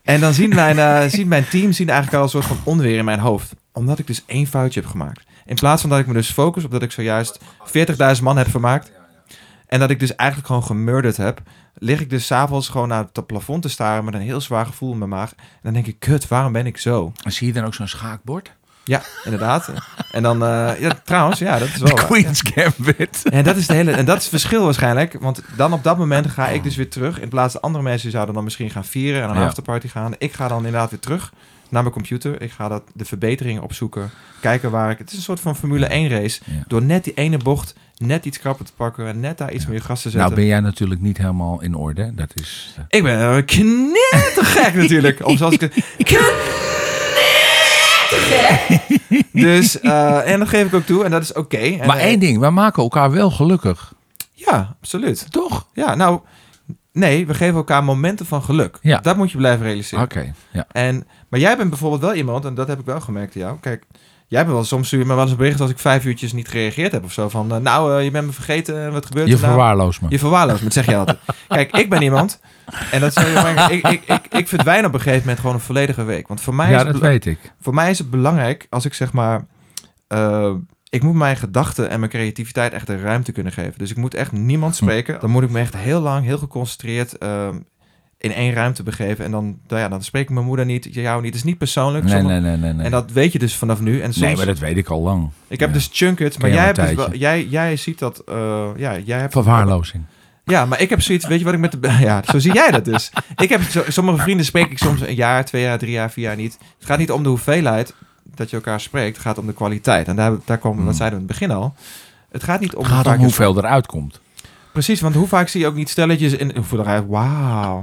En 0.04 0.20
dan 0.20 0.34
zien 0.34 0.50
mijn, 0.50 0.80
eh, 0.80 1.10
zien 1.10 1.28
mijn 1.28 1.48
team 1.48 1.72
zien 1.72 1.90
eigenlijk 1.90 2.18
al 2.18 2.24
een 2.24 2.30
soort 2.30 2.46
van 2.46 2.60
onweer 2.64 2.98
in 2.98 3.06
mijn 3.06 3.20
hoofd. 3.20 3.56
Omdat 3.74 4.00
ik 4.00 4.08
dus 4.08 4.24
één 4.26 4.48
foutje 4.48 4.80
heb 4.80 4.90
gemaakt. 4.90 5.26
In 5.46 5.56
plaats 5.56 5.82
van 5.82 5.90
dat 5.90 6.00
ik 6.00 6.08
me 6.08 6.14
dus 6.14 6.32
focus 6.32 6.64
op 6.64 6.72
dat 6.72 6.82
ik 6.82 6.92
zojuist 6.92 7.40
40.000 8.18 8.24
man 8.24 8.38
heb 8.38 8.50
vermaakt. 8.50 8.92
En 9.68 9.80
dat 9.80 9.90
ik 9.90 10.00
dus 10.00 10.16
eigenlijk 10.16 10.48
gewoon 10.50 10.64
gemurderd 10.64 11.18
heb. 11.18 11.42
Lig 11.74 12.02
ik 12.02 12.10
dus 12.10 12.26
s'avonds 12.26 12.70
gewoon 12.70 12.88
naar 12.88 13.06
het 13.14 13.26
plafond 13.26 13.62
te 13.62 13.70
staren 13.70 14.06
met 14.06 14.14
een 14.14 14.22
heel 14.22 14.42
zwaar 14.42 14.66
gevoel 14.66 14.92
in 14.92 14.98
mijn 14.98 15.10
maag. 15.10 15.32
En 15.32 15.60
dan 15.62 15.74
denk 15.74 15.88
ik, 15.88 16.00
kut, 16.00 16.28
waarom 16.28 16.52
ben 16.52 16.66
ik 16.66 16.78
zo? 16.78 17.12
En 17.24 17.32
zie 17.32 17.48
je 17.48 17.54
dan 17.54 17.66
ook 17.66 17.74
zo'n 17.74 17.88
schaakbord? 17.88 18.52
Ja, 18.88 19.02
inderdaad. 19.24 19.72
En 20.12 20.24
dan, 20.24 20.44
eh, 20.44 20.72
ja, 20.80 21.02
trouwens, 21.04 21.40
ja, 21.40 21.60
dat 21.60 21.68
is 21.68 21.78
wel 21.78 21.96
De. 21.96 22.06
Queen's 22.06 22.42
Gambit. 22.54 23.22
En 23.30 23.44
dat 23.44 23.56
is, 23.56 23.68
de 23.68 23.74
hele, 23.74 23.92
en 23.92 24.06
dat 24.06 24.16
is 24.18 24.22
het 24.22 24.32
verschil 24.32 24.64
waarschijnlijk. 24.64 25.18
Want 25.20 25.42
dan 25.56 25.74
op 25.74 25.84
dat 25.84 25.98
moment 25.98 26.28
ga 26.30 26.48
ik 26.48 26.64
dus 26.64 26.76
weer 26.76 26.90
terug. 26.90 27.20
In 27.20 27.30
plaats 27.30 27.52
van 27.54 27.62
andere 27.62 27.84
mensen 27.84 28.12
zouden 28.12 28.34
dan 28.36 28.44
misschien 28.44 28.70
gaan 28.70 28.86
vieren 28.86 29.24
en 29.24 29.30
een 29.30 29.36
Ja. 29.40 29.46
afterparty 29.46 29.88
gaan. 29.88 30.14
Ik 30.18 30.34
ga 30.34 30.48
dan 30.48 30.58
inderdaad 30.58 30.90
weer 30.90 31.00
terug 31.00 31.32
naar 31.70 31.82
mijn 31.82 31.94
computer. 31.94 32.42
Ik 32.42 32.52
ga 32.52 32.68
dat, 32.68 32.84
de 32.94 33.06
verbeteringen 33.06 33.62
opzoeken. 33.64 34.10
Kijken 34.42 34.72
waar 34.72 34.92
ik... 34.92 34.98
Het 34.98 35.12
is 35.12 35.18
een 35.18 35.24
soort 35.24 35.40
van 35.40 35.56
Formule 35.56 35.86
1 35.86 36.10
race. 36.10 36.42
Ja. 36.46 36.54
Door 36.68 36.82
net 36.82 37.04
die 37.04 37.14
ene 37.14 37.38
bocht 37.38 37.76
net 37.98 38.26
iets 38.26 38.40
krapper 38.40 38.66
te 38.66 38.74
pakken. 38.76 39.08
En 39.08 39.20
net 39.20 39.38
daar 39.38 39.52
iets 39.52 39.68
meer 39.68 39.82
gas 39.82 40.02
te 40.02 40.10
zetten. 40.10 40.20
Nou 40.30 40.36
ben 40.36 40.46
jij 40.46 40.60
natuurlijk 40.60 41.02
niet 41.02 41.18
helemaal 41.18 41.62
in 41.62 41.76
orde. 41.76 42.12
Dat 42.16 42.32
is... 42.34 42.74
eh, 42.78 42.84
Ik 42.88 43.04
ben 43.04 43.20
uh, 43.38 43.46
knettergek 43.46 44.74
natuurlijk. 44.76 45.20
Of 45.28 45.38
zoals 45.38 45.54
ik! 45.58 46.67
Dus, 49.32 49.80
eh, 49.80 50.32
en 50.32 50.40
dat 50.40 50.48
geef 50.48 50.66
ik 50.66 50.74
ook 50.74 50.86
toe. 50.86 51.04
En 51.04 51.12
dat 51.12 51.22
is 51.22 51.34
oké. 51.34 51.58
En, 51.58 51.88
maar 51.88 51.98
eh, 51.98 52.04
één 52.04 52.20
ding, 52.20 52.40
wij 52.40 52.52
maken 52.52 52.84
elkaar 52.84 53.12
wel 53.12 53.32
gelukkig. 53.32 53.94
Ja, 54.34 54.76
absoluut. 54.82 55.32
Toch? 55.32 55.68
Ja, 55.74 55.96
nou... 55.96 56.20
Nee, 56.92 57.28
we 57.28 57.34
geven 57.34 57.56
elkaar 57.56 57.84
momenten 57.84 58.26
van 58.26 58.42
geluk. 58.42 58.78
Ja. 58.82 59.00
Dat 59.00 59.18
moet 59.18 59.32
je 59.32 59.38
blijven 59.38 59.66
realiseren. 59.66 60.04
Oké, 60.04 60.34
ja. 60.52 60.66
En, 60.72 61.08
maar 61.30 61.40
jij 61.40 61.58
bent 61.58 61.70
bijvoorbeeld 61.70 62.02
wel 62.02 62.14
iemand, 62.14 62.46
en 62.46 62.56
dat 62.56 62.68
heb 62.68 62.80
ik 62.80 62.86
wel 62.86 63.02
gemerkt 63.02 63.36
aan 63.36 63.42
jou. 63.42 63.58
Kijk, 63.60 63.84
jij 64.28 64.42
bent 64.42 64.54
wel 64.54 64.64
soms 64.64 64.88
stuur 64.88 65.00
je 65.00 65.06
me 65.06 65.14
wel 65.14 65.22
eens 65.22 65.32
een 65.32 65.38
bericht 65.38 65.62
als 65.62 65.70
ik 65.70 65.80
vijf 65.80 66.06
uurtjes 66.06 66.34
niet 66.34 66.48
gereageerd 66.48 66.92
heb 66.92 67.04
of 67.04 67.12
zo. 67.14 67.30
Van, 67.30 67.52
eh, 67.54 67.58
nou, 67.58 67.98
eh, 67.98 68.04
je 68.04 68.12
bent 68.12 68.26
me 68.26 68.32
vergeten, 68.32 68.82
en 68.86 68.92
wat 68.92 69.06
gebeurt 69.06 69.28
Je 69.28 69.34
er 69.34 69.40
nou? 69.42 69.54
verwaarloost 69.54 70.02
me. 70.02 70.08
Je 70.10 70.20
verwaarloost 70.20 70.64
me, 70.64 70.72
zeg 70.72 70.86
je 70.86 70.96
altijd. 70.96 71.18
Kijk, 71.48 71.72
ik 71.78 71.90
ben 71.90 72.02
iemand, 72.02 72.40
en 72.92 73.00
dat 73.02 73.14
zeg 73.14 73.26
je, 73.70 73.74
ik, 73.76 73.88
ik, 73.88 74.02
ik, 74.06 74.28
ik 74.38 74.48
verdwijn 74.48 74.86
op 74.86 74.94
een 74.94 75.00
gegeven 75.00 75.20
moment 75.22 75.40
gewoon 75.40 75.56
een 75.56 75.62
volledige 75.62 76.04
week. 76.04 76.28
Want 76.28 76.42
voor 76.42 76.56
mij, 76.56 76.70
Ja, 76.70 76.78
is, 76.86 76.92
dat 76.92 77.02
weet 77.02 77.26
ik. 77.26 77.40
voor 77.62 77.74
mij 77.74 77.90
is 77.90 77.98
het 77.98 78.10
belangrijk 78.10 78.68
als 78.70 78.86
ik 78.86 78.94
zeg 78.94 79.14
maar... 79.14 79.46
eh, 80.08 80.52
ik 80.90 81.04
moet 81.04 81.16
mijn 81.16 81.38
gedachten 81.38 81.90
en 81.90 82.00
mijn 82.00 82.12
creativiteit 82.12 82.74
echt 82.74 82.88
de 82.88 83.00
ruimte 83.02 83.32
kunnen 83.32 83.54
geven. 83.54 83.74
Dus 83.78 83.92
ik 83.92 83.98
moet 83.98 84.14
echt 84.14 84.32
niemand 84.32 84.78
Hm. 84.78 84.84
spreken. 84.84 85.20
Dan 85.20 85.30
moet 85.30 85.44
ik 85.44 85.50
me 85.50 85.60
echt 85.60 85.76
heel 85.78 86.02
lang, 86.02 86.26
heel 86.26 86.38
geconcentreerd... 86.38 87.18
in 88.18 88.34
één 88.34 88.54
ruimte 88.54 88.84
begeven. 88.84 89.26
En 89.26 89.32
dan, 89.32 89.58
nou 89.68 89.82
ja, 89.82 89.90
dan 89.90 90.04
spreek 90.04 90.24
ik 90.24 90.30
mijn 90.30 90.46
moeder 90.46 90.66
niet, 90.66 90.88
jou 90.92 91.22
niet. 91.22 91.30
Het 91.30 91.40
is 91.40 91.44
niet 91.44 91.58
persoonlijk. 91.58 92.04
Nee, 92.04 92.14
Sommige- 92.14 92.40
nee, 92.40 92.52
nee, 92.52 92.60
nee. 92.60 92.74
nee. 92.74 92.86
En 92.86 92.92
dat 92.92 93.12
weet 93.12 93.32
je 93.32 93.40
dus 93.40 93.56
vanaf 93.56 93.82
nu. 93.82 94.02
En 94.02 94.14
soms, 94.14 94.26
nee, 94.26 94.36
maar 94.36 94.46
dat 94.46 94.60
weet 94.60 94.78
ik 94.78 94.90
al 94.90 95.02
lang. 95.02 95.30
ik 95.48 95.60
heb 95.60 95.70
ja. 95.70 95.76
dus 95.76 95.90
Chunkit, 95.92 96.40
maar 96.40 96.50
jij, 96.50 96.66
hebt 96.66 96.80
dus 96.80 96.94
wel, 96.94 97.16
jij, 97.16 97.46
jij 97.46 97.76
ziet 97.76 98.00
dat, 98.00 98.20
eh, 98.20 98.68
ja, 98.76 98.98
jij 98.98 99.20
hebt... 99.20 99.34
Verwaarlozing. 99.34 100.04
Ja, 100.44 100.66
maar 100.66 100.82
ik 100.82 100.90
heb 100.90 101.02
zoiets, 101.02 101.28
weet 101.28 101.40
je 101.40 101.46
wat 101.46 101.54
ik 101.54 101.60
met 101.60 101.72
de... 101.72 101.98
Ja, 102.00 102.24
zo 102.32 102.40
zie 102.40 102.54
jij 102.54 102.72
dat 102.72 102.86
dus. 102.86 103.12
Ik 103.36 103.50
heb, 103.50 103.62
sommige 103.88 104.18
vrienden 104.18 104.46
spreek 104.46 104.72
ik 104.72 104.78
soms 104.78 105.02
een 105.02 105.16
jaar, 105.16 105.46
twee 105.46 105.62
jaar, 105.62 105.78
drie 105.78 105.92
jaar, 105.92 106.12
vier 106.12 106.24
jaar 106.24 106.36
niet. 106.36 106.58
Het 106.78 106.88
gaat 106.88 106.98
niet 106.98 107.12
om 107.12 107.24
de 107.24 107.30
hoeveelheid 107.30 107.94
dat 108.36 108.50
je 108.50 108.56
elkaar 108.56 108.80
spreekt. 108.80 109.16
Het 109.16 109.26
gaat 109.26 109.38
om 109.38 109.46
de 109.46 109.54
kwaliteit. 109.54 110.08
En 110.08 110.16
daar, 110.16 110.34
daar 110.46 110.58
komen, 110.58 110.86
dat 110.86 110.96
zeiden 110.96 111.20
we 111.20 111.24
in 111.26 111.30
het 111.32 111.40
begin 111.40 111.58
al. 111.58 111.76
Het 112.32 112.44
gaat 112.44 112.60
niet 112.60 112.76
om... 112.76 112.84
Het 112.84 112.92
gaat 112.92 113.06
hoe 113.06 113.16
om 113.16 113.22
hoeveel 113.22 113.58
eruit 113.58 113.86
komt. 113.86 114.20
Precies, 114.72 115.02
want 115.02 115.16
hoe 115.16 115.28
vaak 115.28 115.48
zie 115.48 115.62
je 115.62 115.68
ook 115.68 115.76
niet 115.76 115.90
stelletjes 115.90 116.34
in... 116.34 116.54
Wauw. 117.08 117.82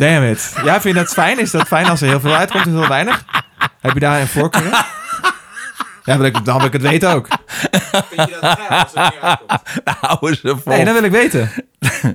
Damn 0.00 0.24
it. 0.24 0.52
Ja, 0.64 0.80
vind 0.80 0.94
je 0.94 1.00
dat 1.00 1.12
fijn? 1.12 1.38
Is 1.38 1.50
dat 1.50 1.66
fijn 1.66 1.86
als 1.86 2.00
er 2.00 2.08
heel 2.08 2.20
veel 2.20 2.34
uitkomt 2.34 2.66
en 2.66 2.72
heel 2.78 2.88
weinig? 2.88 3.24
Heb 3.80 3.92
je 3.92 4.00
daar 4.00 4.20
een 4.20 4.26
voorkeur 4.26 4.64
in? 4.64 4.72
Ja, 6.04 6.16
wil 6.16 6.26
ik, 6.26 6.44
dan 6.44 6.56
wil 6.56 6.66
ik 6.66 6.72
het 6.72 6.82
weten 6.82 7.14
ook. 7.14 7.28
Vind 8.10 8.28
je 8.28 8.38
dat 8.40 8.58
erg 8.58 8.82
als 8.82 8.94
er 8.94 9.12
meer 9.12 9.20
uitkomt? 9.20 9.60
Houden 10.00 10.36
ze 10.36 10.56
vol. 10.56 10.72
Nee, 10.72 10.84
dat 10.84 10.94
wil 10.94 11.04
ik 11.04 11.10
weten. 11.10 11.50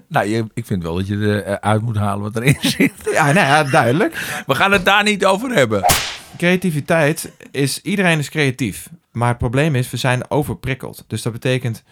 Nou, 0.07 0.27
je, 0.27 0.45
ik 0.53 0.65
vind 0.65 0.83
wel 0.83 0.95
dat 0.95 1.07
je 1.07 1.43
eruit 1.45 1.81
moet 1.81 1.97
halen 1.97 2.21
wat 2.21 2.35
erin 2.35 2.57
zit. 2.59 2.91
Ja, 3.11 3.23
nou 3.23 3.47
ja, 3.47 3.63
duidelijk. 3.63 4.43
We 4.45 4.55
gaan 4.55 4.71
het 4.71 4.85
daar 4.85 5.03
niet 5.03 5.25
over 5.25 5.49
hebben. 5.49 5.85
creativiteit 6.37 7.31
is, 7.51 7.81
iedereen 7.81 8.19
is 8.19 8.29
creatief. 8.29 8.89
Maar 9.11 9.29
het 9.29 9.37
probleem 9.37 9.75
is, 9.75 9.89
we 9.89 9.97
zijn 9.97 10.29
overprikkeld. 10.29 11.03
Dus 11.07 11.21
dat 11.21 11.33
betekent, 11.33 11.83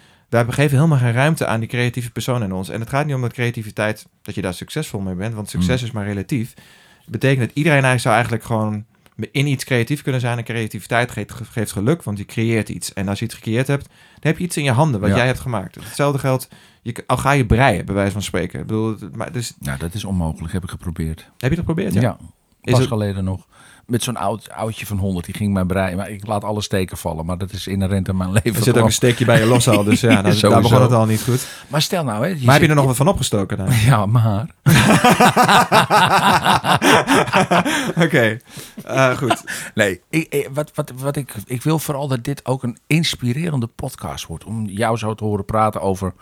wij 0.46 0.54
geven 0.54 0.78
helemaal 0.78 0.98
geen 0.98 1.12
ruimte 1.14 1.46
aan 1.46 1.60
die 1.60 1.70
creatieve 1.70 2.12
persoon 2.12 2.44
in 2.44 2.52
ons. 2.54 2.70
En 2.70 2.80
het 2.80 2.90
gaat 2.90 3.06
niet 3.06 3.16
om 3.16 3.22
dat 3.22 3.34
creativiteit, 3.34 4.08
dat 4.22 4.36
je 4.36 4.42
daar 4.42 4.54
succesvol 4.54 5.00
mee 5.00 5.16
bent. 5.16 5.34
Want 5.34 5.50
succes 5.50 5.82
Mm. 5.82 5.88
is 5.88 5.94
maar 5.94 6.06
relatief. 6.06 6.54
Het 7.02 7.12
betekent 7.12 7.40
dat 7.48 7.56
iedereen 7.58 7.84
eigenlijk 7.84 8.02
zou 8.02 8.14
eigenlijk 8.16 8.44
gewoon 8.44 8.86
in 9.32 9.48
iets 9.48 9.64
creatief 9.64 10.02
kunnen 10.02 10.22
zijn. 10.22 10.38
En 10.38 10.44
creativiteit 10.44 11.12
geeft, 11.12 11.34
geeft 11.52 11.72
geluk, 11.72 12.04
want 12.04 12.18
je 12.18 12.26
creëert 12.26 12.70
iets. 12.70 12.94
En 12.94 13.08
als 13.08 13.20
je 13.20 13.26
iets 13.26 13.34
gecreëerd 13.36 13.68
hebt, 13.68 13.86
dan 13.86 13.96
heb 14.32 14.38
je 14.38 14.44
iets 14.44 14.58
in 14.58 14.64
je 14.64 14.72
handen 14.72 15.00
wat 15.00 15.10
Ja. 15.10 15.16
jij 15.16 15.26
hebt 15.26 15.40
gemaakt. 15.40 15.76
Hetzelfde 15.76 16.20
geldt, 16.20 16.48
je, 16.82 17.04
al 17.08 17.18
ga 17.18 17.32
je 17.32 17.46
breien, 17.46 17.86
bij 17.86 17.96
wijze 17.96 18.12
van 18.12 18.22
spreken. 18.22 18.60
Ik 18.60 18.66
bedoel, 18.68 18.98
maar 19.16 19.32
dus, 19.32 19.54
Nou, 19.60 19.78
dat 19.80 19.94
is 19.94 20.04
onmogelijk, 20.04 20.54
heb 20.54 20.64
ik 20.64 20.70
geprobeerd. 20.70 21.20
heb 21.20 21.32
je 21.38 21.48
dat 21.50 21.58
geprobeerd? 21.58 21.94
Ja, 21.94 22.02
Ja. 22.02 22.18
pas 22.62 22.80
het- 22.80 22.88
geleden 22.88 23.24
nog. 23.24 23.48
Met 23.86 24.04
zo'n 24.04 24.18
oud, 24.18 24.50
oudje 24.52 24.86
van 24.86 24.98
100, 24.98 25.26
die 25.26 25.36
ging 25.36 25.54
mij 25.54 25.64
breien. 25.66 25.98
Maar 25.98 26.10
ik 26.10 26.28
laat 26.28 26.44
alle 26.44 26.62
steken 26.62 26.98
vallen, 26.98 27.26
maar 27.26 27.38
dat 27.38 27.52
is 27.52 27.68
inherent 27.68 28.10
aan 28.10 28.18
mijn 28.18 28.32
leven. 28.32 28.56
Er 28.56 28.64
zit 28.64 28.78
ook 28.78 28.86
een 28.86 28.92
steekje 28.92 29.26
bij 29.26 29.40
je 29.40 29.46
los 29.46 29.68
al, 29.70 29.84
dus 29.84 30.00
ja, 30.02 30.08
nou, 30.22 30.40
daar 30.40 30.62
begon 30.62 30.82
het 30.82 30.92
al 30.92 31.06
niet 31.06 31.22
goed. 31.22 31.48
Maar 31.68 31.82
stel 31.82 32.04
nou, 32.04 32.24
hè. 32.24 32.30
je 32.30 32.46
Maar 32.46 32.54
heb 32.54 32.64
je 32.64 32.70
er 32.70 32.76
nog 32.76 32.86
wat 32.86 32.96
van 32.96 33.08
opgestoken 33.08 33.58
dan? 33.58 33.68
Ja, 33.86 34.06
maar... 34.06 34.48
Oké, 38.06 38.38
Eh, 38.84 39.18
goed. 39.18 39.44
Nee, 39.76 40.02
ik- 40.10 40.50
wat, 40.54 40.72
wat, 40.76 40.92
wat 40.96 41.16
ik, 41.16 41.34
ik 41.46 41.64
wil 41.64 41.80
vooral 41.80 42.08
dat 42.08 42.24
dit 42.24 42.46
ook 42.46 42.64
een 42.64 42.78
inspirerende 42.88 43.68
podcast 43.68 44.26
wordt. 44.26 44.44
Om 44.44 44.66
jou 44.66 44.98
zo 44.98 45.14
te 45.16 45.24
horen 45.24 45.46
praten 45.46 45.82
over 45.82 46.14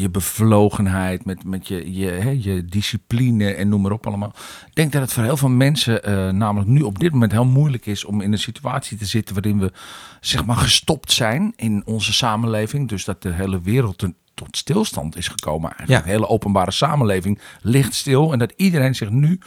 je 0.00 0.10
bevlogenheid, 0.10 1.24
met, 1.24 1.44
met 1.44 1.68
je, 1.68 1.94
je, 1.94 2.10
hè, 2.10 2.30
je 2.30 2.64
discipline 2.64 3.54
en 3.54 3.68
noem 3.68 3.80
maar 3.80 3.92
op 3.92 4.06
allemaal. 4.06 4.32
Ik 4.66 4.74
denk 4.74 4.92
dat 4.92 5.02
het 5.02 5.12
voor 5.12 5.22
heel 5.22 5.36
veel 5.36 5.48
mensen 5.48 6.04
eh, 6.04 6.30
namelijk 6.30 6.70
nu 6.70 6.80
op 6.80 6.98
dit 6.98 7.12
moment 7.12 7.32
heel 7.32 7.44
moeilijk 7.44 7.86
is 7.86 8.04
om 8.04 8.20
in 8.20 8.32
een 8.32 8.38
situatie 8.38 8.98
te 8.98 9.04
zitten 9.04 9.34
waarin 9.34 9.58
we 9.58 9.72
zeg 10.20 10.44
maar 10.44 10.56
gestopt 10.56 11.12
zijn 11.12 11.52
in 11.56 11.82
onze 11.84 12.12
samenleving. 12.12 12.88
Dus 12.88 13.04
dat 13.04 13.22
de 13.22 13.32
hele 13.32 13.60
wereld 13.60 14.04
tot 14.34 14.56
stilstand 14.56 15.16
is 15.16 15.28
gekomen. 15.28 15.70
Eigenlijk. 15.70 16.00
Ja. 16.00 16.06
De 16.06 16.12
hele 16.12 16.28
openbare 16.28 16.70
samenleving 16.70 17.40
ligt 17.60 17.94
stil. 17.94 18.32
En 18.32 18.38
dat 18.38 18.52
iedereen 18.56 18.94
zich 18.94 19.10
nu 19.10 19.38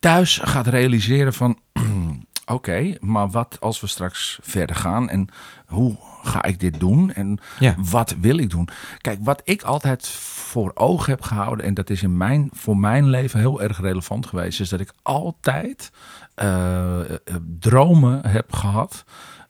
thuis 0.00 0.40
gaat 0.42 0.66
realiseren 0.66 1.32
van... 1.32 1.58
Oké, 2.46 2.94
maar 3.00 3.30
wat 3.30 3.56
als 3.60 3.80
we 3.80 3.86
straks 3.86 4.38
verder 4.42 4.76
gaan 4.76 5.08
en 5.08 5.28
hoe 5.66 5.96
ga 6.22 6.42
ik 6.44 6.60
dit 6.60 6.80
doen 6.80 7.12
en 7.12 7.38
Ja. 7.58 7.74
wat 7.78 8.14
wil 8.20 8.38
ik 8.38 8.50
doen? 8.50 8.68
Kijk, 8.98 9.18
wat 9.22 9.40
ik 9.44 9.62
altijd 9.62 10.06
voor 10.08 10.70
ogen 10.74 11.10
heb 11.10 11.22
gehouden 11.22 11.64
en 11.66 11.74
dat 11.74 11.90
is 11.90 12.02
in 12.02 12.16
mijn, 12.16 12.50
voor 12.52 12.76
mijn 12.76 13.08
leven 13.08 13.38
heel 13.40 13.62
erg 13.62 13.80
relevant 13.80 14.26
geweest, 14.26 14.60
is 14.60 14.68
dat 14.68 14.80
ik 14.80 14.92
altijd 15.02 15.90
eh, 16.34 17.00
eh, 17.00 17.16
dromen 17.58 18.26
heb 18.26 18.52
gehad. 18.52 19.04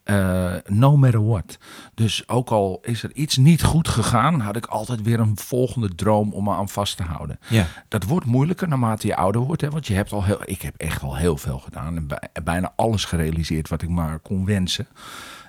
Eh, 0.06 0.54
no 0.66 0.96
matter 0.96 1.26
what. 1.26 1.58
Dus 1.94 2.28
ook 2.28 2.50
al 2.50 2.78
is 2.82 3.02
er 3.02 3.14
iets 3.14 3.36
niet 3.36 3.62
goed 3.62 3.88
gegaan, 3.88 4.40
had 4.40 4.56
ik 4.56 4.66
altijd 4.66 5.02
weer 5.02 5.20
een 5.20 5.36
volgende 5.38 5.94
droom 5.94 6.32
om 6.32 6.44
me 6.44 6.52
aan 6.54 6.68
vast 6.68 6.96
te 6.96 7.02
houden. 7.02 7.38
Ja. 7.48 7.66
Dat 7.88 8.04
wordt 8.04 8.26
moeilijker 8.26 8.68
naarmate 8.68 9.06
je 9.06 9.16
ouder 9.16 9.40
wordt. 9.40 9.60
Hè? 9.62 9.70
Want 9.70 9.86
je 9.86 9.94
hebt 9.94 10.12
al 10.12 10.24
heel, 10.24 10.40
ik 10.44 10.62
heb 10.62 10.74
echt 10.76 11.02
al 11.02 11.16
heel 11.16 11.36
veel 11.36 11.58
gedaan. 11.58 11.96
En 11.96 12.06
bij- 12.06 12.28
bijna 12.44 12.72
alles 12.76 13.04
gerealiseerd 13.04 13.68
wat 13.68 13.82
ik 13.82 13.88
maar 13.88 14.18
kon 14.18 14.44
wensen. 14.44 14.86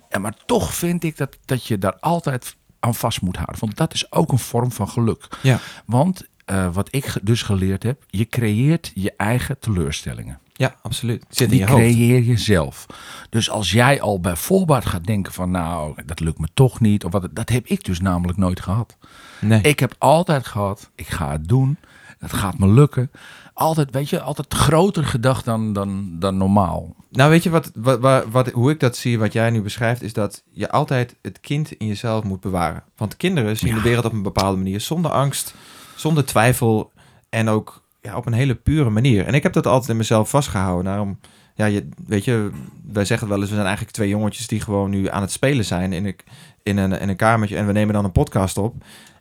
En 0.10 0.22
maar 0.22 0.36
toch 0.46 0.74
vind 0.74 1.04
ik 1.04 1.18
dat, 1.18 1.38
dat 1.46 1.66
je 1.66 1.78
daar 1.78 1.96
altijd 2.00 2.56
aan 2.80 2.96
vast 2.96 3.22
moet 3.22 3.36
houden. 3.36 3.60
Want 3.60 3.78
dat 3.78 3.94
is 3.94 4.12
ook 4.12 4.32
een 4.32 4.40
vorm 4.40 4.72
van 4.72 4.90
geluk. 4.90 5.28
Ja. 5.42 5.60
Want 5.86 6.28
eh, 6.46 6.74
wat 6.74 6.88
ik 6.96 7.20
dus 7.22 7.42
geleerd 7.42 7.84
heb, 7.84 8.04
je 8.08 8.26
creëert 8.26 8.92
je 8.94 9.14
eigen 9.18 9.60
teleurstellingen. 9.60 10.40
Ja, 10.58 10.76
absoluut. 10.82 11.26
Zit 11.30 11.42
in 11.42 11.50
Die 11.50 11.60
je 11.60 11.66
hoofd. 11.66 11.82
creëer 11.82 12.24
je 12.24 12.38
zelf. 12.38 12.86
Dus 13.30 13.50
als 13.50 13.72
jij 13.72 14.02
al 14.02 14.20
bij 14.20 14.36
voorbaat 14.36 14.86
gaat 14.86 15.06
denken 15.06 15.34
van 15.34 15.52
nou, 15.52 15.96
dat 16.06 16.20
lukt 16.20 16.40
me 16.40 16.48
toch 16.54 16.80
niet. 16.80 17.04
Of 17.06 17.12
wat, 17.12 17.28
dat 17.32 17.50
heb 17.50 17.66
ik 17.68 17.84
dus 17.84 18.00
namelijk 18.00 18.38
nooit 18.38 18.60
gehad. 18.62 18.98
Nee. 19.42 19.62
Ik 19.62 19.80
heb 19.80 19.96
altijd 19.98 20.48
gehad, 20.48 20.90
ik 20.96 21.08
ga 21.08 21.32
het 21.32 21.48
doen. 21.48 21.78
Het 22.18 22.34
gaat 22.34 22.58
me 22.58 22.68
lukken. 22.68 23.12
Altijd, 23.54 23.92
weet 23.92 24.10
je, 24.10 24.22
altijd 24.22 24.54
groter 24.54 25.06
gedacht 25.06 25.46
dan, 25.46 25.74
dan, 25.74 26.16
dan 26.20 26.38
normaal. 26.38 26.96
Nou, 27.12 27.30
weet 27.30 27.44
je 27.44 27.50
wat, 27.50 27.72
wat, 27.76 28.00
wat, 28.00 28.26
wat- 28.32 28.50
hoe 28.52 28.72
ik 28.72 28.80
dat 28.80 28.98
zie, 28.98 29.20
wat 29.20 29.34
jij 29.34 29.50
nu 29.50 29.62
beschrijft, 29.62 30.02
is 30.02 30.14
dat 30.14 30.44
je 30.52 30.70
altijd 30.72 31.16
het 31.22 31.40
kind 31.40 31.72
in 31.72 31.88
jezelf 31.88 32.24
moet 32.24 32.40
bewaren. 32.40 32.84
Want 32.96 33.18
kinderen 33.18 33.58
zien 33.58 33.74
de 33.74 33.82
wereld 33.82 34.06
op 34.06 34.12
een 34.14 34.22
bepaalde 34.22 34.58
manier, 34.58 34.82
zonder 34.82 35.12
angst, 35.12 35.54
zonder 35.96 36.26
twijfel 36.26 36.92
en 37.30 37.50
ook 37.50 37.84
op 38.16 38.26
een 38.26 38.34
hele 38.34 38.56
pure 38.56 38.90
manier. 38.90 39.26
En 39.26 39.34
ik 39.34 39.44
heb 39.44 39.54
dat 39.54 39.68
altijd 39.68 39.90
in 39.90 39.98
mezelf 39.98 40.30
vastgehouden. 40.30 40.86
Daarom, 40.86 41.20
ja, 41.56 41.66
je, 41.66 41.88
weet 42.06 42.26
je, 42.26 42.50
wij 42.92 43.06
zeggen 43.06 43.28
wel 43.28 43.38
eens, 43.40 43.48
we 43.48 43.54
zijn 43.54 43.68
eigenlijk 43.68 43.96
twee 43.96 44.10
jongetjes 44.10 44.48
die 44.48 44.62
gewoon 44.62 44.90
nu 44.90 45.10
aan 45.10 45.22
het 45.22 45.32
spelen 45.32 45.66
zijn 45.66 45.94
in 45.94 46.06
een, 46.06 46.16
in 46.64 46.78
een, 46.78 47.00
in 47.00 47.10
een 47.10 47.16
kamertje 47.16 47.58
en 47.58 47.66
we 47.66 47.72
nemen 47.72 47.94
dan 47.94 48.06
een 48.06 48.12
podcast 48.12 48.58
op. 48.58 48.76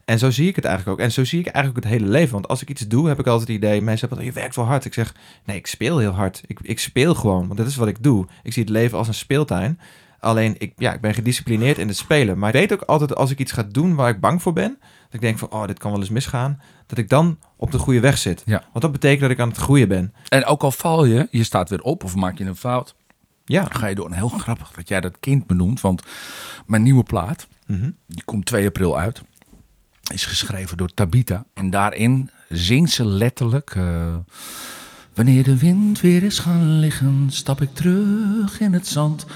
En 0.06 0.18
zo 0.18 0.30
zie 0.30 0.48
ik 0.48 0.56
het 0.56 0.64
eigenlijk 0.64 0.98
ook. 0.98 1.04
En 1.04 1.12
zo 1.12 1.24
zie 1.24 1.40
ik 1.40 1.46
eigenlijk 1.46 1.84
het 1.84 1.94
hele 1.94 2.10
leven. 2.10 2.32
Want 2.32 2.48
als 2.48 2.62
ik 2.62 2.70
iets 2.70 2.88
doe, 2.88 3.08
heb 3.08 3.18
ik 3.18 3.26
altijd 3.26 3.48
het 3.48 3.56
idee... 3.56 3.82
Mensen 3.82 4.08
hebben, 4.08 4.26
je 4.26 4.32
werkt 4.32 4.56
wel 4.56 4.64
hard. 4.64 4.84
Ik 4.84 4.94
zeg, 4.94 5.14
nee, 5.44 5.56
ik 5.56 5.66
speel 5.66 5.98
heel 5.98 6.10
hard. 6.10 6.42
Ik, 6.46 6.58
ik 6.62 6.78
speel 6.78 7.14
gewoon, 7.14 7.46
want 7.46 7.58
dat 7.58 7.66
is 7.66 7.76
wat 7.76 7.88
ik 7.88 8.02
doe. 8.02 8.26
Ik 8.42 8.52
zie 8.52 8.62
het 8.62 8.72
leven 8.72 8.98
als 8.98 9.08
een 9.08 9.14
speeltuin. 9.14 9.80
Alleen, 10.20 10.54
ik, 10.58 10.72
ja, 10.76 10.92
ik 10.92 11.00
ben 11.00 11.14
gedisciplineerd 11.14 11.78
in 11.78 11.88
het 11.88 11.96
spelen. 11.96 12.38
Maar 12.38 12.48
ik 12.48 12.60
weet 12.60 12.72
ook 12.72 12.82
altijd, 12.82 13.16
als 13.16 13.30
ik 13.30 13.38
iets 13.38 13.52
ga 13.52 13.62
doen 13.62 13.94
waar 13.94 14.08
ik 14.08 14.20
bang 14.20 14.42
voor 14.42 14.52
ben... 14.52 14.78
dat 15.06 15.14
ik 15.14 15.20
denk 15.20 15.38
van, 15.38 15.50
oh, 15.50 15.66
dit 15.66 15.78
kan 15.78 15.90
wel 15.90 16.00
eens 16.00 16.08
misgaan... 16.10 16.60
dat 16.86 16.98
ik 16.98 17.08
dan 17.08 17.38
op 17.56 17.70
de 17.70 17.78
goede 17.78 18.00
weg 18.00 18.18
zit. 18.18 18.42
Ja. 18.46 18.58
Want 18.72 18.80
dat 18.84 18.92
betekent 18.92 19.20
dat 19.20 19.30
ik 19.30 19.40
aan 19.40 19.48
het 19.48 19.56
groeien 19.56 19.88
ben. 19.88 20.14
En 20.28 20.44
ook 20.44 20.62
al 20.62 20.70
val 20.70 21.04
je, 21.04 21.28
je 21.30 21.44
staat 21.44 21.68
weer 21.68 21.82
op 21.82 22.04
of 22.04 22.14
maak 22.14 22.38
je 22.38 22.44
een 22.44 22.56
fout. 22.56 22.94
Ja. 23.44 23.62
Dan 23.62 23.74
ga 23.74 23.86
je 23.86 23.94
door. 23.94 24.06
En 24.06 24.12
heel 24.12 24.28
grappig 24.28 24.70
dat 24.70 24.88
jij 24.88 25.00
dat 25.00 25.16
kind 25.20 25.46
benoemt. 25.46 25.80
Want 25.80 26.02
mijn 26.66 26.82
nieuwe 26.82 27.02
plaat, 27.02 27.46
Mhm. 27.66 27.90
die 28.06 28.24
komt 28.24 28.46
2 28.46 28.66
april 28.66 28.98
uit. 28.98 29.22
Is 30.12 30.26
geschreven 30.26 30.76
door 30.76 30.88
Tabita. 30.94 31.44
En 31.54 31.70
daarin 31.70 32.30
zingt 32.48 32.92
ze 32.92 33.04
letterlijk... 33.06 33.70
eh, 33.74 34.14
Wanneer 35.14 35.44
de 35.44 35.58
wind 35.58 36.00
weer 36.00 36.22
is 36.22 36.38
gaan 36.38 36.78
liggen, 36.78 37.26
stap 37.30 37.60
ik 37.60 37.74
terug 37.74 38.60
in 38.60 38.72
het 38.72 38.86
zand. 38.86 39.26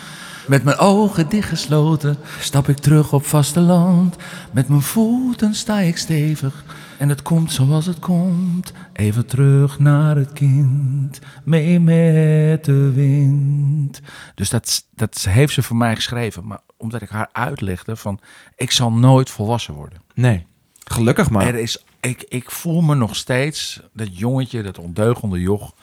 Met 0.47 0.65
mijn 0.65 0.79
ogen 0.79 1.29
dichtgesloten, 1.29 2.17
stap 2.41 2.69
ik 2.69 2.79
terug 2.79 3.13
op 3.13 3.27
vasteland. 3.27 4.17
Met 4.53 4.69
mijn 4.69 4.83
voeten 4.83 5.55
sta 5.55 5.79
ik 5.79 5.97
stevig 5.97 6.65
en 6.99 7.09
het 7.09 7.23
komt 7.23 7.53
zoals 7.53 7.87
het 7.87 7.99
komt. 7.99 8.73
Even 8.93 9.27
terug 9.27 9.79
naar 9.79 10.17
het 10.17 10.33
kind, 10.33 11.19
mee 11.45 11.81
met 11.81 12.65
de 12.65 12.93
wind. 12.95 14.01
Dus 14.35 14.51
dat, 14.51 14.85
dat 14.95 15.27
heeft 15.29 15.53
ze 15.53 15.63
voor 15.63 15.77
mij 15.77 15.95
geschreven. 15.95 16.47
Maar 16.47 16.61
omdat 16.77 17.03
ik 17.03 17.09
haar 17.09 17.29
uitlegde 17.33 17.97
van, 17.97 18.21
ik 18.57 18.71
zal 18.71 18.93
nooit 18.93 19.31
volwassen 19.31 19.75
worden. 19.75 20.03
Nee. 20.15 20.47
Gelukkig 20.85 21.31
maar. 21.31 21.47
Er 21.47 21.55
is, 21.55 21.85
ik, 22.01 22.25
ik 22.29 22.51
voel 22.51 22.81
me 22.81 22.95
nog 22.95 23.17
steeds 23.17 23.81
dat 23.93 24.19
jongetje, 24.19 24.63
dat 24.63 24.79
ondeugende 24.79 25.41
joch, 25.41 25.75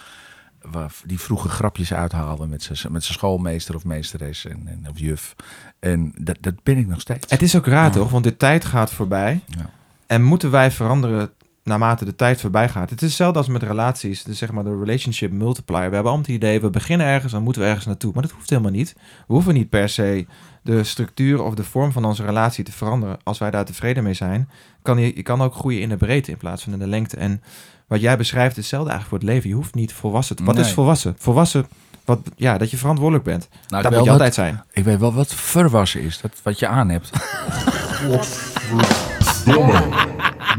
waar, 0.72 0.94
die 1.06 1.20
vroeger 1.20 1.50
grapjes 1.50 1.94
uithaalde 1.94 2.48
met 2.48 2.64
zijn 2.64 2.94
met 2.94 3.04
zijn 3.04 3.18
schoolmeester 3.18 3.76
of 3.76 3.86
meesteres 3.86 4.46
en, 4.46 4.62
en, 4.66 4.86
of 4.90 5.00
juf. 5.00 5.36
En 5.80 6.14
dat, 6.18 6.38
dat 6.42 6.64
ben 6.64 6.78
ik 6.78 6.88
nog 6.88 7.02
steeds. 7.02 7.30
Het 7.30 7.42
is 7.42 7.56
ook 7.56 7.66
raar 7.66 7.92
toch? 7.92 8.12
Want 8.12 8.24
de 8.24 8.38
tijd 8.38 8.66
gaat 8.66 8.92
voorbij. 8.92 9.42
Ja. 9.46 9.70
En 10.08 10.24
moeten 10.24 10.52
wij 10.52 10.72
veranderen 10.72 11.32
naarmate 11.68 12.06
de 12.06 12.16
tijd 12.16 12.42
voorbij 12.42 12.70
gaat. 12.70 12.90
Het 12.90 13.02
is 13.02 13.08
hetzelfde 13.08 13.38
als 13.40 13.48
met 13.48 13.64
relaties. 13.64 14.24
Dus 14.24 14.38
zeg 14.38 14.52
maar 14.52 14.64
de 14.64 14.78
relationship 14.80 15.32
multiplier. 15.32 15.78
We 15.90 15.94
hebben 15.96 16.00
allemaal 16.12 16.26
het 16.26 16.36
idee, 16.36 16.62
we 16.62 16.70
beginnen 16.70 17.08
ergens, 17.08 17.32
dan 17.32 17.44
moeten 17.44 17.62
we 17.62 17.68
ergens 17.68 17.86
naartoe. 17.86 18.12
Maar 18.14 18.22
dat 18.24 18.32
hoeft 18.32 18.50
helemaal 18.50 18.72
niet. 18.72 18.94
We 19.28 19.34
hoeven 19.34 19.54
niet 19.54 19.70
per 19.70 19.90
se 19.90 20.26
de 20.64 20.84
structuur 20.84 21.44
of 21.44 21.54
de 21.54 21.64
vorm 21.64 21.92
van 21.92 22.06
onze 22.06 22.24
relatie 22.26 22.64
te 22.64 22.72
veranderen. 22.72 23.18
Als 23.24 23.38
wij 23.38 23.52
daar 23.52 23.66
tevreden 23.66 24.04
mee 24.04 24.14
zijn, 24.14 24.50
kan 24.82 24.98
je, 24.98 25.12
je 25.16 25.24
kan 25.24 25.42
ook 25.42 25.56
groeien 25.56 25.82
in 25.82 25.90
de 25.90 25.98
breedte 25.98 26.32
in 26.32 26.38
plaats 26.38 26.64
van 26.64 26.74
in 26.74 26.80
de 26.80 26.88
lengte. 26.88 27.18
En 27.18 27.42
wat 27.88 28.02
jij 28.02 28.18
beschrijft 28.18 28.52
is 28.52 28.58
hetzelfde 28.58 28.90
eigenlijk 28.92 29.10
voor 29.22 29.28
het 29.30 29.36
leven. 29.38 29.50
Je 29.50 29.56
hoeft 29.64 29.76
niet 29.76 29.94
volwassen 29.94 30.36
te... 30.36 30.44
Wat 30.44 30.56
Nee. 30.56 30.64
is 30.64 30.72
volwassen? 30.72 31.16
Volwassen, 31.18 31.68
wat, 32.06 32.20
ja, 32.36 32.58
dat 32.58 32.72
je 32.72 32.78
verantwoordelijk 32.78 33.26
bent. 33.26 33.50
Nou, 33.68 33.84
dat 33.84 33.92
moet 33.92 34.04
je 34.04 34.12
altijd 34.12 34.34
zijn. 34.34 34.64
Ik 34.72 34.84
weet 34.84 35.00
wel 35.00 35.14
wat 35.14 35.34
verwassen 35.34 36.02
is, 36.02 36.22
dat, 36.22 36.32
wat 36.44 36.60
je 36.60 36.68
aan 36.68 36.90
hebt. 36.90 37.12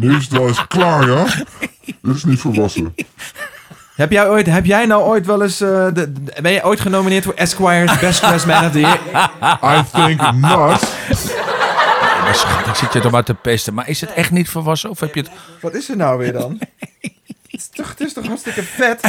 Domme. 0.01 0.15
Niks, 0.15 0.29
dat 0.29 0.49
is 0.51 0.67
klaar, 0.67 1.09
ja? 1.09 1.25
Dit 2.03 2.15
is 2.17 2.25
niet 2.25 2.41
volwassen. 2.41 2.95
Heb 3.95 4.11
jij, 4.11 4.29
ooit, 4.29 4.47
heb 4.47 4.65
jij 4.65 4.87
nou 4.87 5.03
ooit 5.03 5.27
wel 5.27 5.43
eens... 5.43 5.61
eh, 5.61 5.69
de, 5.69 5.93
de- 6.13 6.43
ben 6.43 6.53
je 6.53 6.65
ooit 6.65 6.81
genomineerd 6.81 7.25
voor 7.25 7.35
Esquire's 7.35 7.99
Best 7.99 8.21
Dressed 8.21 8.47
Man 8.47 8.65
of 8.65 8.73
the 8.73 8.81
Year? 8.81 8.99
I 9.79 9.83
think 9.93 10.21
not. 10.21 10.87
Maar 12.23 12.35
schat, 12.35 12.67
ik 12.67 12.75
zit 12.75 12.93
je 12.93 13.01
toch 13.01 13.13
maar 13.13 13.25
te 13.25 13.35
pesten. 13.35 13.75
Maar 13.75 13.89
is 13.89 14.01
het 14.01 14.13
echt 14.13 14.31
niet 14.31 14.49
volwassen? 14.49 14.91
Of 14.91 15.01
heb 15.01 15.15
je 15.15 15.21
het... 15.21 15.31
Wat 15.61 15.75
is 15.75 15.89
er 15.89 15.97
nou 15.97 16.19
weer 16.19 16.33
dan? 16.33 16.59
het, 16.81 17.03
is 17.47 17.69
toch, 17.69 17.89
het 17.89 18.01
is 18.01 18.13
toch 18.13 18.27
hartstikke 18.27 18.63
vet? 18.63 19.01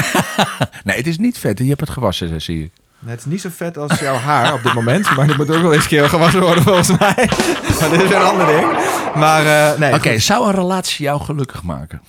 Nee, 0.84 0.98
het 0.98 1.08
is 1.08 1.18
niet 1.18 1.38
vet. 1.38 1.58
Je 1.60 1.68
hebt 1.68 1.80
het 1.80 1.90
gewassen, 1.90 2.42
zie 2.42 2.64
ik. 2.64 2.72
Nee, 3.00 3.12
het 3.12 3.20
is 3.20 3.26
niet 3.26 3.42
zo 3.42 3.50
vet 3.52 3.78
als 3.78 4.00
jouw 4.00 4.16
haar 4.16 4.54
op 4.54 4.64
dit 4.64 4.74
moment. 4.74 5.16
Maar 5.16 5.28
dit 5.28 5.38
moet 5.38 5.52
ook 5.52 5.62
wel 5.62 5.74
eens 5.74 5.84
een 5.84 5.90
keer 5.90 6.10
gewassen 6.10 6.42
worden 6.42 6.64
volgens 6.64 6.88
mij. 6.88 7.30
maar 7.80 7.90
dit 7.90 8.02
is 8.02 8.10
een 8.12 8.22
ander 8.22 8.46
ding. 8.48 8.68
Maar 9.16 9.46
eh, 9.72 9.80
nee. 9.80 9.94
Oké, 9.94 10.20
zou 10.20 10.48
een 10.48 10.56
relatie 10.56 11.06
jou 11.06 11.22
gelukkig 11.22 11.64
maken? 11.64 12.02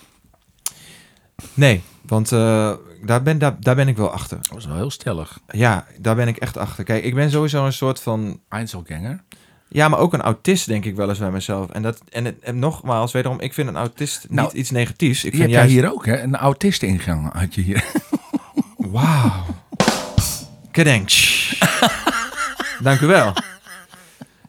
Nee, 1.55 1.83
want 2.07 2.33
eh, 2.33 2.73
daar, 3.05 3.23
ben, 3.23 3.39
daar, 3.39 3.57
daar 3.61 3.75
ben 3.75 3.89
ik 3.89 3.97
wel 3.97 4.11
achter. 4.11 4.39
Dat 4.49 4.59
is 4.59 4.67
wel 4.67 4.77
heel 4.77 4.91
stellig. 4.91 5.39
Ja, 5.49 5.87
daar 5.99 6.15
ben 6.17 6.29
ik 6.29 6.37
echt 6.37 6.57
achter. 6.57 6.85
Kijk, 6.85 7.05
ik 7.05 7.15
ben 7.15 7.31
sowieso 7.31 7.65
een 7.67 7.73
soort 7.73 8.01
van... 8.01 8.41
Einzelganger. 8.49 9.23
Ja, 9.69 9.89
maar 9.89 9.99
ook 9.99 10.13
een 10.13 10.23
autist 10.23 10.67
denk 10.67 10.85
ik 10.85 10.97
wel 10.97 11.09
eens 11.09 11.19
bij 11.19 11.31
mezelf. 11.31 11.71
En, 11.71 11.83
dat, 11.83 12.01
en, 12.09 12.25
het- 12.25 12.39
en 12.41 12.59
nogmaals, 12.59 13.13
wederom, 13.13 13.41
ik 13.41 13.55
vind 13.55 13.69
een 13.69 13.77
autist 13.77 14.27
Nou, 14.29 14.47
niet 14.47 14.57
iets 14.57 14.71
negatiefs. 14.71 15.25
Ik 15.25 15.35
vind 15.35 15.51
juist... 15.51 15.71
hier 15.71 15.93
ook, 15.93 16.07
hè? 16.07 16.21
Een 16.23 16.37
autist-ingang 16.37 17.33
had 17.33 17.55
je 17.55 17.61
hier. 17.61 17.85
Wauw. 18.77 19.45
Kedenk. 20.81 21.11
Dank 22.87 23.01
u 23.01 23.07
wel. 23.07 23.33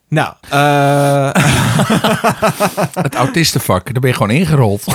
Nou, 0.07 0.33
eh... 0.49 1.29
Het 3.03 3.15
autistenvak, 3.15 3.85
daar 3.85 4.01
ben 4.01 4.09
je 4.09 4.15
gewoon 4.15 4.31
ingerold. 4.31 4.85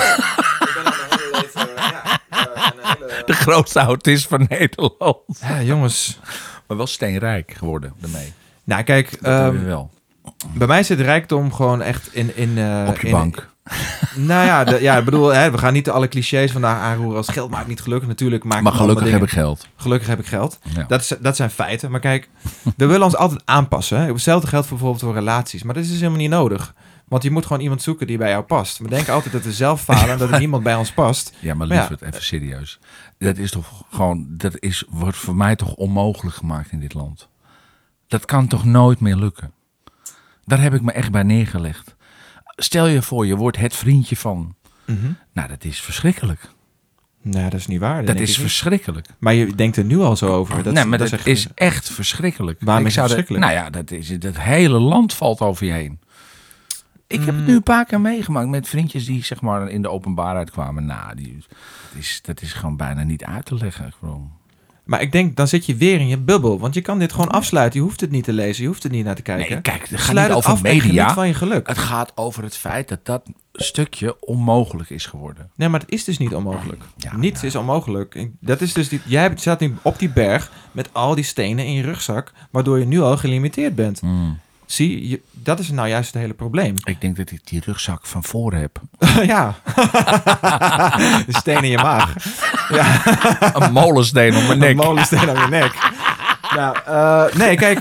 De 3.25 3.33
grootste 3.33 3.79
autist 3.79 4.27
van 4.27 4.45
Nederland. 4.49 5.17
ja, 5.41 5.61
jongens. 5.61 6.19
Maar 6.67 6.77
wel 6.77 6.87
steenrijk 6.87 7.53
geworden 7.57 7.93
daarmee. 7.99 8.33
Nou, 8.63 8.83
kijk, 8.83 9.11
Dat 9.11 9.19
hebben 9.21 9.51
ehm, 9.53 9.59
we 9.59 9.65
wel. 9.65 9.91
bij 10.53 10.67
mij 10.67 10.83
zit 10.83 10.99
rijkdom 10.99 11.53
gewoon 11.53 11.81
echt 11.81 12.09
in... 12.13 12.37
in 12.37 12.57
eh, 12.57 12.85
Op 12.87 12.99
je 12.99 13.07
in- 13.07 13.13
bank. 13.13 13.49
Nou 14.15 14.45
ja, 14.45 14.63
de, 14.63 14.81
ja 14.81 14.97
ik 14.97 15.05
bedoel, 15.05 15.27
hè, 15.27 15.51
we 15.51 15.57
gaan 15.57 15.73
niet 15.73 15.89
alle 15.89 16.07
clichés 16.07 16.51
vandaag 16.51 16.79
aanroeren 16.79 17.17
als 17.17 17.27
geld 17.27 17.49
maakt 17.49 17.67
niet 17.67 17.81
gelukkig. 17.81 18.07
Natuurlijk 18.07 18.43
maakt 18.43 18.63
Maar 18.63 18.71
het 18.71 18.81
gelukkig 18.81 19.11
heb 19.11 19.23
ik 19.23 19.29
geld. 19.29 19.67
Gelukkig 19.75 20.07
heb 20.07 20.19
ik 20.19 20.25
geld. 20.25 20.59
Ja. 20.61 20.83
Dat, 20.83 21.01
is, 21.01 21.13
dat 21.19 21.35
zijn 21.35 21.49
feiten. 21.49 21.91
Maar 21.91 21.99
kijk, 21.99 22.29
we 22.77 22.85
willen 22.85 23.03
ons 23.03 23.15
altijd 23.15 23.41
aanpassen. 23.45 23.99
Hè. 23.99 24.11
Hetzelfde 24.11 24.47
geldt 24.47 24.67
voor 24.67 24.77
bijvoorbeeld 24.77 25.05
voor 25.05 25.13
relaties. 25.13 25.63
Maar 25.63 25.73
dat 25.73 25.83
is 25.83 25.89
dus 25.89 25.99
helemaal 25.99 26.19
niet 26.19 26.29
nodig. 26.29 26.73
Want 27.07 27.23
je 27.23 27.31
moet 27.31 27.45
gewoon 27.45 27.61
iemand 27.61 27.81
zoeken 27.81 28.07
die 28.07 28.17
bij 28.17 28.29
jou 28.29 28.43
past. 28.43 28.77
We 28.77 28.87
denken 28.87 29.13
altijd 29.13 29.33
dat 29.33 29.43
we 29.43 29.53
zelf 29.53 29.81
falen 29.81 30.09
en 30.09 30.17
dat 30.17 30.31
er 30.31 30.39
niemand 30.45 30.63
bij 30.63 30.75
ons 30.75 30.91
past. 30.91 31.33
Ja, 31.39 31.53
maar 31.53 31.67
ja. 31.67 31.79
lieverd, 31.79 32.01
even 32.01 32.23
serieus. 32.23 32.79
Dat 33.17 33.37
is 33.37 33.51
toch 33.51 33.83
gewoon, 33.91 34.25
dat 34.29 34.59
is, 34.59 34.83
wordt 34.89 35.17
voor 35.17 35.35
mij 35.35 35.55
toch 35.55 35.73
onmogelijk 35.73 36.35
gemaakt 36.35 36.71
in 36.71 36.79
dit 36.79 36.93
land. 36.93 37.27
Dat 38.07 38.25
kan 38.25 38.47
toch 38.47 38.65
nooit 38.65 38.99
meer 38.99 39.15
lukken. 39.15 39.51
Daar 40.45 40.61
heb 40.61 40.73
ik 40.73 40.81
me 40.81 40.91
echt 40.91 41.11
bij 41.11 41.23
neergelegd. 41.23 41.95
Stel 42.59 42.87
je 42.87 43.01
voor, 43.01 43.25
je 43.25 43.35
wordt 43.35 43.57
het 43.57 43.75
vriendje 43.75 44.17
van. 44.17 44.55
Mhm. 44.85 44.97
Nou, 45.33 45.47
dat 45.47 45.63
is 45.63 45.81
verschrikkelijk. 45.81 46.49
Nee, 47.21 47.43
dat 47.49 47.59
is 47.59 47.67
niet 47.67 47.79
waar. 47.79 48.05
Dat 48.05 48.19
is 48.19 48.37
verschrikkelijk. 48.37 49.07
Maar 49.19 49.33
je 49.33 49.55
denkt 49.55 49.77
er 49.77 49.83
nu 49.83 49.99
al 49.99 50.15
zo 50.15 50.33
over. 50.33 50.63
Dat, 50.63 50.73
nee, 50.73 50.85
maar 50.85 50.97
dat, 50.97 51.25
is 51.25 51.47
echt 51.53 51.89
verschrikkelijk. 51.89 52.59
Waarom 52.61 52.83
Ik 52.83 52.89
is 52.89 52.93
zou 52.95 53.07
dat- 53.07 53.15
verschrikkelijk? 53.17 53.53
nou 53.53 53.65
ja, 53.65 53.69
dat 53.81 53.91
is, 53.91 54.19
dat 54.19 54.37
hele 54.39 54.79
land 54.79 55.13
valt 55.13 55.39
over 55.41 55.65
je 55.65 55.71
heen. 55.71 55.99
Ik 57.07 57.17
heb 57.19 57.27
het 57.27 57.35
Mm. 57.37 57.45
nu 57.45 57.55
een 57.55 57.63
paar 57.63 57.85
keer 57.85 58.01
meegemaakt 58.01 58.47
met 58.49 58.67
vriendjes 58.67 59.05
die 59.05 59.23
zeg 59.23 59.41
maar 59.41 59.69
in 59.69 59.81
de 59.81 59.89
openbaarheid 59.89 60.51
kwamen. 60.51 60.85
Nou, 60.85 61.15
die, 61.15 61.37
dat, 61.37 61.99
is, 61.99 62.19
dat 62.23 62.41
is 62.41 62.53
gewoon 62.53 62.77
bijna 62.77 63.03
niet 63.03 63.23
uit 63.23 63.45
te 63.45 63.55
leggen. 63.55 63.93
Gewoon. 63.99 64.31
Maar 64.87 65.01
ik 65.01 65.11
denk, 65.11 65.35
dan 65.35 65.47
zit 65.47 65.65
je 65.65 65.75
weer 65.75 65.99
in 65.99 66.07
je 66.07 66.17
bubbel. 66.17 66.59
Want 66.59 66.73
je 66.73 66.81
kan 66.81 66.99
dit 66.99 67.11
gewoon 67.11 67.29
afsluiten. 67.29 67.79
Je 67.79 67.85
hoeft 67.85 68.01
het 68.01 68.11
niet 68.11 68.23
te 68.23 68.33
lezen. 68.33 68.61
Je 68.61 68.67
hoeft 68.69 68.83
er 68.83 68.89
niet 68.89 69.05
naar 69.05 69.15
te 69.15 69.21
kijken. 69.21 69.51
Nee, 69.51 69.61
kijk, 69.61 69.79
het 69.81 69.89
gaat 69.89 69.99
Sluit 69.99 70.27
niet 70.27 70.27
het 70.27 70.37
over 70.37 70.51
af 70.51 70.61
media. 70.61 71.13
van 71.13 71.27
je 71.27 71.33
geluk. 71.33 71.67
Het 71.67 71.77
gaat 71.77 72.11
over 72.15 72.43
het 72.43 72.57
feit 72.57 72.87
dat 72.87 72.99
dat 73.05 73.21
stukje 73.53 74.15
onmogelijk 74.19 74.89
is 74.89 75.05
geworden. 75.05 75.49
Nee, 75.55 75.69
maar 75.69 75.79
het 75.79 75.91
is 75.91 76.03
dus 76.03 76.17
niet 76.17 76.35
onmogelijk. 76.35 76.81
Ja, 76.97 77.15
Niets 77.17 77.43
is 77.43 77.55
onmogelijk. 77.55 78.27
Dat 78.39 78.61
is 78.61 78.73
dus 78.73 78.89
die, 78.89 79.01
jij 79.05 79.31
staat 79.35 79.59
nu 79.59 79.75
op 79.81 79.99
die 79.99 80.09
berg 80.09 80.51
met 80.71 80.89
al 80.91 81.15
die 81.15 81.23
stenen 81.23 81.65
in 81.65 81.73
je 81.73 81.81
rugzak, 81.81 82.31
waardoor 82.51 82.79
je 82.79 82.85
nu 82.85 82.99
al 83.01 83.17
gelimiteerd 83.17 83.75
bent. 83.75 84.01
Zie, 84.67 85.09
je, 85.09 85.21
dat 85.31 85.59
is 85.59 85.69
nou 85.71 85.87
juist 85.87 86.13
het 86.13 86.21
hele 86.21 86.33
probleem. 86.33 86.75
Ik 86.83 87.01
denk 87.01 87.15
dat 87.17 87.31
ik 87.31 87.39
die 87.47 87.61
rugzak 87.65 88.05
van 88.05 88.23
voren 88.23 88.59
heb. 88.59 88.81
ja. 89.33 89.55
de 91.27 91.35
steen 91.37 91.63
in 91.63 91.69
je 91.69 91.77
maag. 91.77 92.13
Een 93.53 93.71
molensteen 93.71 94.35
om 94.35 94.39
mijn 94.41 94.51
Een 94.51 94.57
nek. 94.59 94.75
molensteen 94.75 95.29
aan 95.29 95.41
je 95.43 95.47
nek. 95.49 95.91
Nou, 96.55 96.77
eh, 96.85 97.37
nee, 97.37 97.55
kijk. 97.55 97.79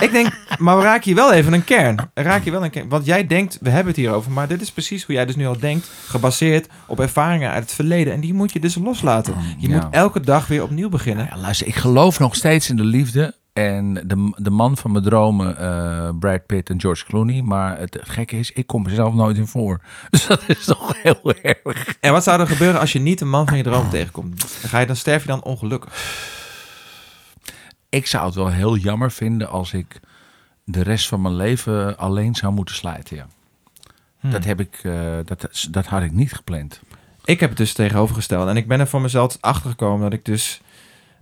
Ik 0.00 0.12
denk, 0.12 0.28
maar 0.58 0.76
we 0.76 0.82
raken 0.82 1.02
hier 1.04 1.14
wel 1.14 1.32
even 1.32 1.52
een 1.52 1.64
kern. 1.64 2.10
Raak 2.14 2.44
je 2.44 2.50
wel 2.50 2.64
een 2.64 2.70
kern. 2.70 2.88
Want 2.88 3.06
jij 3.06 3.26
denkt, 3.26 3.58
we 3.60 3.68
hebben 3.70 3.86
het 3.86 3.96
hierover, 3.96 4.30
maar 4.32 4.48
dit 4.48 4.60
is 4.60 4.70
precies 4.70 5.04
hoe 5.04 5.14
jij 5.14 5.26
dus 5.26 5.36
nu 5.36 5.46
al 5.46 5.58
denkt. 5.58 5.90
Gebaseerd 6.06 6.66
op 6.86 7.00
ervaringen 7.00 7.50
uit 7.50 7.62
het 7.62 7.72
verleden. 7.72 8.12
En 8.12 8.20
die 8.20 8.34
moet 8.34 8.52
je 8.52 8.60
dus 8.60 8.74
loslaten. 8.74 9.34
Je 9.58 9.68
Ja. 9.68 9.74
moet 9.74 9.86
elke 9.90 10.20
dag 10.20 10.46
weer 10.46 10.62
opnieuw 10.62 10.88
beginnen. 10.88 11.28
Ja, 11.30 11.36
luister, 11.38 11.66
ik 11.66 11.74
geloof 11.74 12.18
nog 12.18 12.34
steeds 12.34 12.70
in 12.70 12.76
de 12.76 12.84
liefde. 12.84 13.34
En 13.52 13.94
de, 13.94 14.32
de 14.36 14.50
man 14.50 14.76
van 14.76 14.92
mijn 14.92 15.04
dromen, 15.04 15.58
eh, 15.58 16.08
Brad 16.18 16.46
Pitt 16.46 16.70
en 16.70 16.80
George 16.80 17.04
Clooney. 17.04 17.42
Maar 17.42 17.78
het, 17.78 17.98
gekke 18.00 18.38
is, 18.38 18.52
ik 18.52 18.66
kom 18.66 18.86
er 18.86 18.94
zelf 18.94 19.14
nooit 19.14 19.36
in 19.36 19.46
voor. 19.46 19.80
Dus 20.10 20.26
dat 20.26 20.42
is 20.46 20.64
toch 20.64 21.02
heel 21.02 21.34
erg. 21.42 21.96
En 22.00 22.12
wat 22.12 22.22
zou 22.22 22.40
er 22.40 22.46
gebeuren 22.46 22.80
als 22.80 22.92
je 22.92 22.98
niet 22.98 23.18
de 23.18 23.24
man 23.24 23.48
van 23.48 23.56
je 23.56 23.62
droom 23.62 23.90
tegenkomt? 23.90 24.40
Dan, 24.60 24.70
ga 24.70 24.78
je, 24.78 24.86
dan 24.86 24.96
sterf 24.96 25.22
je 25.22 25.28
dan 25.28 25.42
ongelukkig. 25.42 25.92
Ik 27.88 28.06
zou 28.06 28.26
het 28.26 28.34
wel 28.34 28.50
heel 28.50 28.76
jammer 28.76 29.10
vinden 29.10 29.48
als 29.48 29.72
ik 29.72 30.00
de 30.64 30.82
rest 30.82 31.08
van 31.08 31.22
mijn 31.22 31.36
leven 31.36 31.98
alleen 31.98 32.34
zou 32.34 32.52
moeten 32.52 32.74
slijten. 32.74 33.16
Ja. 33.16 33.26
Dat, 34.30 34.44
heb 34.44 34.60
ik, 34.60 34.80
eh, 34.82 34.92
dat, 35.24 35.66
dat 35.70 35.86
had 35.86 36.02
ik 36.02 36.12
niet 36.12 36.32
gepland. 36.32 36.80
Ik 37.24 37.40
heb 37.40 37.48
het 37.48 37.58
dus 37.58 37.72
tegenovergesteld. 37.72 38.48
En 38.48 38.56
ik 38.56 38.68
ben 38.68 38.80
er 38.80 38.88
voor 38.88 39.00
mezelf 39.00 39.36
achter 39.40 39.70
gekomen 39.70 40.02
dat 40.02 40.12
ik 40.12 40.24
dus 40.24 40.60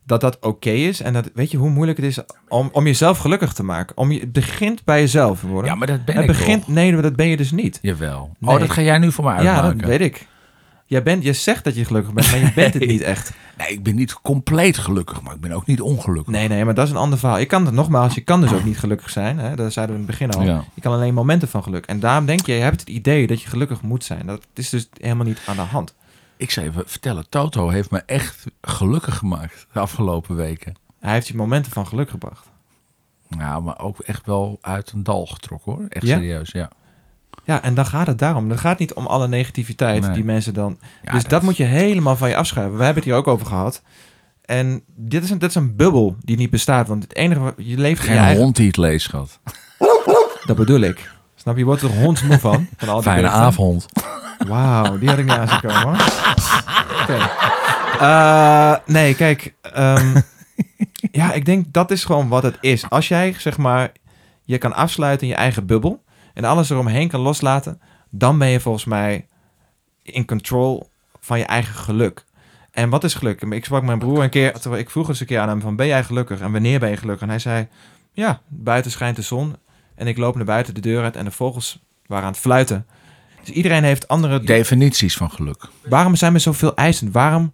dat 0.07 0.21
dat 0.21 0.39
oké 0.41 0.71
is. 0.71 1.01
En 1.01 1.13
dat 1.13 1.31
weet 1.35 1.51
je 1.51 1.57
hoe 1.57 1.71
moeilijk 1.71 1.99
het 1.99 2.07
is 2.07 2.19
om, 2.49 2.69
om 2.73 2.85
jezelf 2.87 3.19
gelukkig 3.19 3.53
te 3.53 3.63
maken. 3.63 3.97
Om 3.97 4.11
je, 4.13 4.21
het 4.21 4.33
begint 4.33 4.85
bij 4.85 5.01
jezelf 5.01 5.41
worden. 5.43 5.71
Ja, 5.71 5.77
maar 5.77 5.87
dat 5.87 6.05
ben 6.05 6.15
het 6.15 6.25
ik 6.25 6.31
begint, 6.31 6.65
toch? 6.65 6.75
nee, 6.75 6.93
maar 6.93 7.03
dat 7.03 7.17
ben 7.17 7.27
je 7.27 7.37
dus 7.37 7.51
niet. 7.51 7.79
Jawel. 7.83 8.37
Nee. 8.39 8.55
Oh, 8.55 8.61
dat 8.61 8.71
ga 8.71 8.83
jij 8.83 8.99
nu 8.99 9.13
voor 9.13 9.25
mij 9.25 9.43
Ja, 9.43 9.55
uitmaken. 9.55 9.79
dat 9.79 9.89
weet 9.89 10.01
ik. 10.01 10.29
Jij 10.87 11.03
bent, 11.03 11.23
je 11.25 11.33
zegt 11.33 11.65
dat 11.65 11.77
je 11.77 11.85
gelukkig 11.85 12.13
bent, 12.13 12.31
maar 12.31 12.41
je 12.41 12.53
bent 12.55 12.75
het 12.75 12.87
niet 12.87 13.01
echt. 13.03 13.33
Nee, 13.59 13.69
ik 13.69 13.83
ben 13.83 13.95
niet 13.95 14.21
compleet 14.23 14.79
gelukkig, 14.79 15.23
maar 15.23 15.35
ik 15.35 15.41
ben 15.41 15.53
ook 15.53 15.67
niet 15.67 15.81
ongelukkig. 15.81 16.33
Nee, 16.33 16.49
nee, 16.49 16.65
maar 16.65 16.75
dat 16.75 16.85
is 16.87 16.91
een 16.91 16.97
ander 16.97 17.19
verhaal. 17.19 17.39
Je 17.39 17.47
kan 17.47 17.65
het 17.67 17.75
nogmaals, 17.75 18.15
je 18.15 18.21
kan 18.21 18.41
dus 18.41 18.53
ook 18.53 18.65
niet 18.65 18.79
gelukkig 18.79 19.11
zijn. 19.11 19.39
Hè? 19.39 19.57
Dat 19.57 19.73
zeiden 19.73 19.97
we 19.97 20.03
in 20.03 20.09
het 20.09 20.19
begin 20.19 20.35
al. 20.39 20.47
Ja. 20.47 20.65
Je 20.75 20.81
kan 20.81 20.93
alleen 20.93 21.15
momenten 21.15 21.49
van 21.49 21.63
geluk. 21.63 21.87
En 21.87 22.01
daarom 22.01 22.27
denk 22.27 22.47
je, 22.47 22.53
je 22.53 22.61
hebt 22.61 22.81
het 22.81 22.89
idee 22.89 23.27
dat 23.27 23.43
je 23.43 23.49
gelukkig 23.49 23.83
moet 23.83 24.05
zijn. 24.05 24.27
Dat 24.27 24.47
is 24.55 24.69
dus 24.69 24.89
helemaal 25.01 25.27
niet 25.27 25.41
aan 25.47 25.57
de 25.57 25.63
hand. 25.63 25.95
Ik 26.41 26.51
zou 26.51 26.67
even 26.67 26.83
vertellen, 26.87 27.29
Toto 27.29 27.69
heeft 27.69 27.91
me 27.91 28.03
echt 28.07 28.45
gelukkig 28.61 29.17
gemaakt 29.17 29.67
de 29.73 29.81
afgelopen 29.81 30.37
weken. 30.37 30.75
Hij 31.01 31.13
heeft 31.13 31.29
je 31.29 31.35
momenten 31.37 31.73
van 31.73 31.87
geluk 31.87 32.11
gebracht. 32.11 32.47
Ja, 33.29 33.61
maar 33.61 33.79
ook 33.81 33.99
echt 34.01 34.27
wel 34.27 34.59
uit 34.61 34.93
een 34.93 35.03
dal 35.03 35.27
getrokken 35.27 35.73
hoor. 35.73 35.85
Echt 35.89 36.07
Ja? 36.07 36.17
serieus, 36.17 36.51
ja. 36.51 36.71
Ja, 37.45 37.63
en 37.63 37.75
dan 37.75 37.87
gaat 37.87 38.07
het 38.07 38.19
daarom. 38.19 38.51
Het 38.51 38.61
gaat 38.61 38.79
niet 38.79 38.93
om 38.95 39.07
alle 39.07 39.29
negativiteit 39.29 40.03
Nee. 40.03 40.11
die 40.13 40.25
mensen 40.25 40.55
dan... 40.55 40.79
Ja, 41.03 41.13
dus 41.13 41.23
dat... 41.23 41.31
dat- 41.31 41.43
moet 41.43 41.57
je 41.57 41.65
helemaal 41.65 42.17
van 42.17 42.29
je 42.29 42.37
afschuiven. 42.37 42.77
We 42.79 42.85
hebben 42.85 43.03
het 43.03 43.13
hier 43.13 43.21
ook 43.21 43.29
over 43.29 43.47
gehad. 43.47 43.83
En 44.45 44.83
dit 44.95 45.25
is 45.25 45.31
een, 45.31 45.39
dit 45.39 45.49
is 45.49 45.55
een 45.55 45.77
bubbel 45.77 46.17
die 46.25 46.37
niet 46.37 46.51
bestaat. 46.51 46.89
Want 46.89 47.03
het 47.03 47.15
enige 47.15 47.41
wat 47.41 47.55
je 47.57 47.79
leeft 47.79 48.01
Geen 48.03 48.15
je 48.15 48.21
eigen... 48.21 48.43
hond 48.43 48.57
die 48.57 48.67
het 48.67 48.77
leest, 48.77 49.05
schat. 49.05 49.39
Dat 50.47 50.57
bedoel 50.57 50.81
ik. 50.81 51.11
Snap 51.35 51.55
je? 51.55 51.61
Je 51.61 51.67
wordt 51.67 51.83
er 51.83 51.91
hondsmoe 52.01 52.39
van. 52.39 52.69
van 52.77 52.89
al 52.89 52.95
die 52.95 53.03
Fijne 53.11 53.29
avond. 53.29 53.87
Wauw, 54.47 54.99
die 54.99 55.09
had 55.09 55.19
ik 55.19 55.25
niet 55.25 55.37
aan 55.37 55.49
zien 55.49 55.61
komen. 55.61 55.99
Eh, 58.01 58.77
nee, 58.87 59.15
kijk. 59.15 59.55
ehm, 59.63 60.21
ja, 61.13 61.33
ik 61.33 61.45
denk 61.45 61.73
dat 61.73 61.91
is 61.91 62.05
gewoon 62.05 62.29
wat 62.29 62.43
het 62.43 62.57
is. 62.61 62.91
Als 62.91 63.09
jij, 63.09 63.35
zeg 63.39 63.59
maar, 63.59 63.93
je 64.45 64.59
kan 64.59 64.75
afsluiten 64.75 65.27
in 65.27 65.33
je 65.33 65.39
eigen 65.39 65.67
bubbel... 65.67 66.03
en 66.35 66.45
alles 66.45 66.71
eromheen 66.71 67.09
kan 67.09 67.21
loslaten... 67.21 67.81
dan 68.11 68.39
ben 68.39 68.49
je 68.49 68.61
volgens 68.61 68.85
mij 68.85 69.27
in 70.03 70.27
control 70.27 70.91
van 71.21 71.39
je 71.39 71.45
eigen 71.45 71.75
geluk. 71.75 72.25
En 72.71 72.89
wat 72.89 73.05
is 73.05 73.15
geluk? 73.15 73.43
Ik 73.43 73.65
sprak 73.65 73.83
mijn 73.83 73.99
broer 73.99 74.23
een 74.23 74.31
keer, 74.31 74.77
ik 74.77 74.91
vroeg 74.91 75.09
eens 75.09 75.21
een 75.21 75.27
keer 75.27 75.41
aan 75.41 75.49
hem 75.49 75.61
van, 75.61 75.77
ben 75.77 75.87
jij 75.87 76.05
gelukkig? 76.05 76.41
En 76.41 76.53
wanneer 76.53 76.79
ben 76.79 76.91
je 76.91 76.97
gelukkig? 76.97 77.23
En 77.23 77.29
hij 77.29 77.39
zei, 77.39 77.69
ja, 78.13 78.41
buiten 78.49 78.91
schijnt 78.91 79.17
de 79.17 79.23
zon 79.23 79.57
en 79.95 80.07
ik 80.07 80.17
loop 80.17 80.37
naar 80.37 80.45
buiten 80.45 80.75
de 80.75 80.81
deur 80.81 81.03
uit 81.03 81.17
en 81.17 81.25
de 81.25 81.31
vogels 81.31 81.79
waren 82.07 82.25
aan 82.25 82.33
het 82.33 82.41
fluiten. 82.41 82.87
Dus 83.45 83.55
iedereen 83.55 83.85
heeft 83.85 84.09
andere... 84.09 84.41
Definities 84.41 85.17
van 85.17 85.31
geluk. 85.31 85.65
Waarom 85.89 86.17
zijn 86.17 86.33
we 86.33 86.39
zoveel 86.39 86.75
eisend? 86.75 87.13
Waarom... 87.13 87.53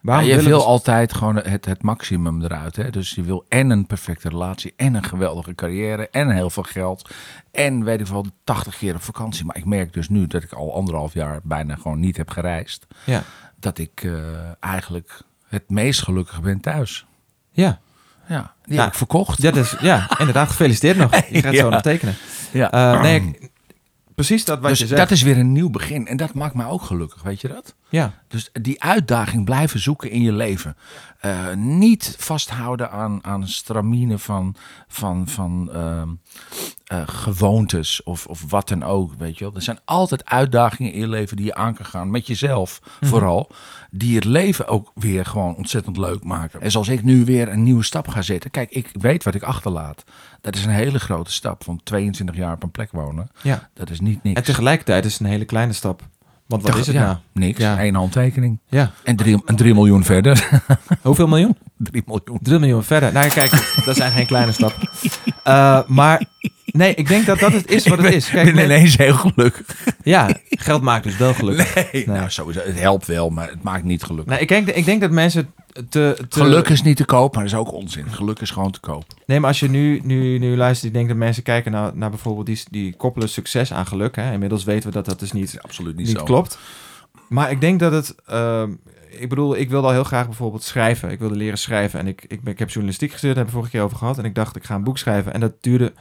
waarom 0.00 0.26
Ja, 0.26 0.36
je 0.36 0.42
wil 0.42 0.58
we- 0.58 0.64
altijd 0.64 1.12
gewoon 1.14 1.36
het, 1.36 1.64
het 1.64 1.82
maximum 1.82 2.42
eruit. 2.42 2.76
Hè? 2.76 2.90
Dus 2.90 3.10
je 3.10 3.22
wil 3.22 3.44
en 3.48 3.70
een 3.70 3.86
perfecte 3.86 4.28
relatie, 4.28 4.72
en 4.76 4.94
een 4.94 5.04
geweldige 5.04 5.54
carrière, 5.54 6.08
en 6.10 6.30
heel 6.30 6.50
veel 6.50 6.62
geld. 6.62 7.10
En 7.52 7.84
weet 7.84 8.00
ik 8.00 8.06
wel, 8.06 8.26
80 8.44 8.78
keer 8.78 8.94
op 8.94 9.02
vakantie. 9.02 9.44
Maar 9.44 9.56
ik 9.56 9.64
merk 9.64 9.92
dus 9.92 10.08
nu 10.08 10.26
dat 10.26 10.42
ik 10.42 10.52
al 10.52 10.74
anderhalf 10.74 11.14
jaar 11.14 11.40
bijna 11.42 11.74
gewoon 11.74 12.00
niet 12.00 12.16
heb 12.16 12.30
gereisd. 12.30 12.86
Ja, 13.04 13.22
Dat 13.60 13.78
ik 13.78 14.02
eh, 14.04 14.12
eigenlijk 14.60 15.20
het 15.48 15.70
meest 15.70 16.02
gelukkig 16.02 16.40
ben 16.42 16.60
thuis. 16.60 17.06
ja. 17.50 17.78
Ja, 18.28 18.54
die 18.64 18.74
Ja. 18.74 18.80
heb 18.82 18.90
ik 18.92 18.98
verkocht. 18.98 19.42
Ja, 19.42 19.50
dus, 19.50 19.76
ja, 19.80 20.18
inderdaad. 20.18 20.48
Gefeliciteerd 20.48 20.96
nog. 20.96 21.14
Je 21.30 21.42
gaat 21.42 21.52
Ja. 21.52 21.60
zo 21.60 21.68
nog 21.70 21.80
tekenen. 21.82 22.14
Ja. 22.52 22.70
Eh, 22.70 23.02
nee, 23.02 23.20
ik- 23.20 23.50
precies 24.24 24.44
dat 24.44 24.60
wat 24.60 24.70
dus 24.70 24.78
je 24.78 24.86
zegt. 24.86 25.00
dat 25.00 25.10
is 25.10 25.22
weer 25.22 25.38
een 25.38 25.52
nieuw 25.52 25.70
begin. 25.70 26.06
En 26.06 26.16
dat 26.16 26.34
maakt 26.34 26.54
mij 26.54 26.66
ook 26.66 26.82
gelukkig, 26.82 27.22
weet 27.22 27.40
je 27.40 27.48
dat? 27.48 27.74
Ja, 27.88 28.12
Dus 28.28 28.50
die 28.52 28.82
uitdaging 28.82 29.44
blijven 29.44 29.80
zoeken 29.80 30.10
in 30.10 30.22
je 30.22 30.32
leven. 30.32 30.76
Eh, 31.20 31.54
niet 31.54 32.16
vasthouden 32.18 32.90
aan, 32.90 33.24
aan 33.24 33.48
stramine 33.48 34.18
van, 34.18 34.54
van, 34.88 35.28
van 35.28 35.70
ehm, 35.72 36.08
eh, 36.84 37.02
gewoontes 37.06 38.02
of, 38.02 38.26
of 38.26 38.44
wat 38.48 38.68
dan 38.68 38.82
ook. 38.82 39.12
Weet 39.18 39.38
je 39.38 39.44
wel. 39.44 39.54
Er 39.54 39.62
zijn 39.62 39.80
altijd 39.84 40.24
uitdagingen 40.24 40.92
in 40.92 41.00
je 41.00 41.08
leven 41.08 41.36
die 41.36 41.46
je 41.46 41.54
aan 41.54 41.74
kan 41.74 41.86
gaan. 41.86 42.10
Met 42.10 42.26
jezelf 42.26 42.80
vooral. 43.00 43.50
Die 43.90 44.14
het 44.14 44.24
leven 44.24 44.66
ook 44.66 44.90
weer 44.94 45.26
gewoon 45.26 45.56
ontzettend 45.56 45.96
leuk 45.96 46.24
maken. 46.24 46.60
En 46.60 46.70
zoals 46.70 46.88
ik 46.88 47.02
nu 47.02 47.24
weer 47.24 47.48
een 47.48 47.62
nieuwe 47.62 47.84
stap 47.84 48.08
ga 48.08 48.22
zetten. 48.22 48.50
Kijk, 48.50 48.70
ik 48.70 48.90
weet 48.92 49.24
wat 49.24 49.34
ik 49.34 49.42
achterlaat. 49.42 50.04
Dat 50.40 50.54
is 50.54 50.64
een 50.64 50.70
hele 50.70 50.98
grote 50.98 51.32
stap. 51.32 51.64
Van 51.64 51.80
22 51.82 52.36
jaar 52.36 52.54
op 52.54 52.62
een 52.62 52.70
plek 52.70 52.90
wonen. 52.92 53.30
ja. 53.42 53.68
Dat 53.74 53.90
is 53.90 54.00
niet 54.00 54.22
niks. 54.22 54.36
En 54.36 54.44
tegelijkertijd 54.44 55.04
is 55.04 55.12
het 55.12 55.20
een 55.20 55.26
hele 55.26 55.44
kleine 55.44 55.72
stap. 55.72 56.02
Want 56.46 56.62
wat 56.62 56.76
is 56.76 56.86
het 56.86 56.94
ja, 56.94 57.04
nou? 57.04 57.16
Niks. 57.32 57.58
Ja. 57.58 57.84
Eén 57.84 57.94
handtekening. 57.94 58.58
Ja. 58.68 58.90
En 59.04 59.16
drie, 59.16 59.42
en 59.44 59.56
drie 59.56 59.74
miljoen 59.74 60.04
verder. 60.04 60.62
Hoeveel 61.02 61.28
miljoen? 61.28 61.56
3 61.78 62.02
miljoen. 62.06 62.38
3 62.42 62.58
miljoen 62.58 62.84
verder. 62.84 63.12
Nou, 63.12 63.28
kijk, 63.28 63.82
dat 63.84 63.96
zijn 63.96 64.12
geen 64.12 64.26
kleine 64.26 64.52
stappen. 64.52 64.88
Eh, 65.44 65.80
maar 65.86 66.22
nee, 66.66 66.94
ik 66.94 67.08
denk 67.08 67.26
dat 67.26 67.38
dat 67.38 67.52
het 67.52 67.70
is 67.70 67.86
wat 67.86 67.98
het 68.02 68.14
is. 68.14 68.28
Kijk, 68.30 68.48
ik 68.48 68.54
ben 68.54 68.64
ineens 68.64 68.96
heel 68.96 69.14
gelukkig. 69.14 69.66
ja, 70.02 70.28
geld 70.48 70.82
maakt 70.82 71.04
dus 71.04 71.16
wel 71.16 71.34
gelukkig. 71.34 71.92
Nee, 71.92 72.06
nou 72.06 72.30
sowieso. 72.30 72.60
Het 72.60 72.78
helpt 72.80 73.06
wel, 73.06 73.30
maar 73.30 73.48
het 73.48 73.62
maakt 73.62 73.84
niet 73.84 74.02
gelukkig. 74.02 74.32
Nee, 74.32 74.42
ik 74.42 74.48
denk, 74.48 74.68
ik 74.68 74.84
denk 74.84 75.00
dat 75.00 75.10
mensen 75.10 75.52
te, 75.72 76.18
te... 76.28 76.40
Geluk 76.40 76.68
is 76.68 76.82
niet 76.82 76.96
te 76.96 77.04
koop, 77.04 77.34
maar 77.34 77.42
dat 77.44 77.52
is 77.52 77.58
ook 77.58 77.72
onzin. 77.72 78.04
Geluk 78.10 78.38
is 78.40 78.50
gewoon 78.50 78.70
te 78.70 78.80
koop. 78.80 79.04
Nee, 79.26 79.40
maar 79.40 79.48
als 79.48 79.60
je 79.60 79.68
nu, 79.70 80.00
nu, 80.04 80.38
nu 80.38 80.56
luistert, 80.56 80.86
ik 80.88 80.92
denk 80.92 81.08
dat 81.08 81.16
mensen 81.16 81.42
kijken 81.42 81.72
naar, 81.72 81.90
naar 81.94 82.10
bijvoorbeeld 82.10 82.46
die, 82.46 82.62
die 82.70 82.96
koppelen 82.96 83.28
succes 83.28 83.72
aan 83.72 83.86
geluk. 83.86 84.16
Hè. 84.16 84.32
Inmiddels 84.32 84.64
weten 84.64 84.88
we 84.88 84.94
dat 84.94 85.04
dat 85.04 85.20
dus 85.20 85.32
niet, 85.32 85.58
Absoluut 85.60 85.96
niet, 85.96 86.06
niet 86.06 86.18
zo. 86.18 86.24
klopt. 86.24 86.58
Maar 87.28 87.50
ik 87.50 87.60
denk 87.60 87.80
dat 87.80 87.92
het... 87.92 88.14
ehm, 88.26 88.70
ik 89.20 89.28
bedoel, 89.28 89.56
ik 89.56 89.70
wilde 89.70 89.86
al 89.86 89.92
heel 89.92 90.04
graag 90.04 90.26
bijvoorbeeld 90.26 90.62
schrijven. 90.62 91.10
Ik 91.10 91.18
wilde 91.18 91.36
leren 91.36 91.58
schrijven. 91.58 92.00
En 92.00 92.06
ik, 92.06 92.24
ik, 92.28 92.42
ben, 92.42 92.52
ik 92.52 92.58
heb 92.58 92.68
journalistiek 92.68 93.10
gestudeerd, 93.10 93.36
daar 93.36 93.44
hebben 93.44 93.62
we 93.62 93.68
vorige 93.68 93.70
keer 93.70 93.82
over 93.82 93.96
gehad. 93.96 94.18
En 94.18 94.30
ik 94.30 94.34
dacht, 94.34 94.56
ik 94.56 94.64
ga 94.64 94.74
een 94.74 94.84
boek 94.84 94.98
schrijven. 94.98 95.32
En 95.32 95.40
dat 95.40 95.52
duurde... 95.60 95.92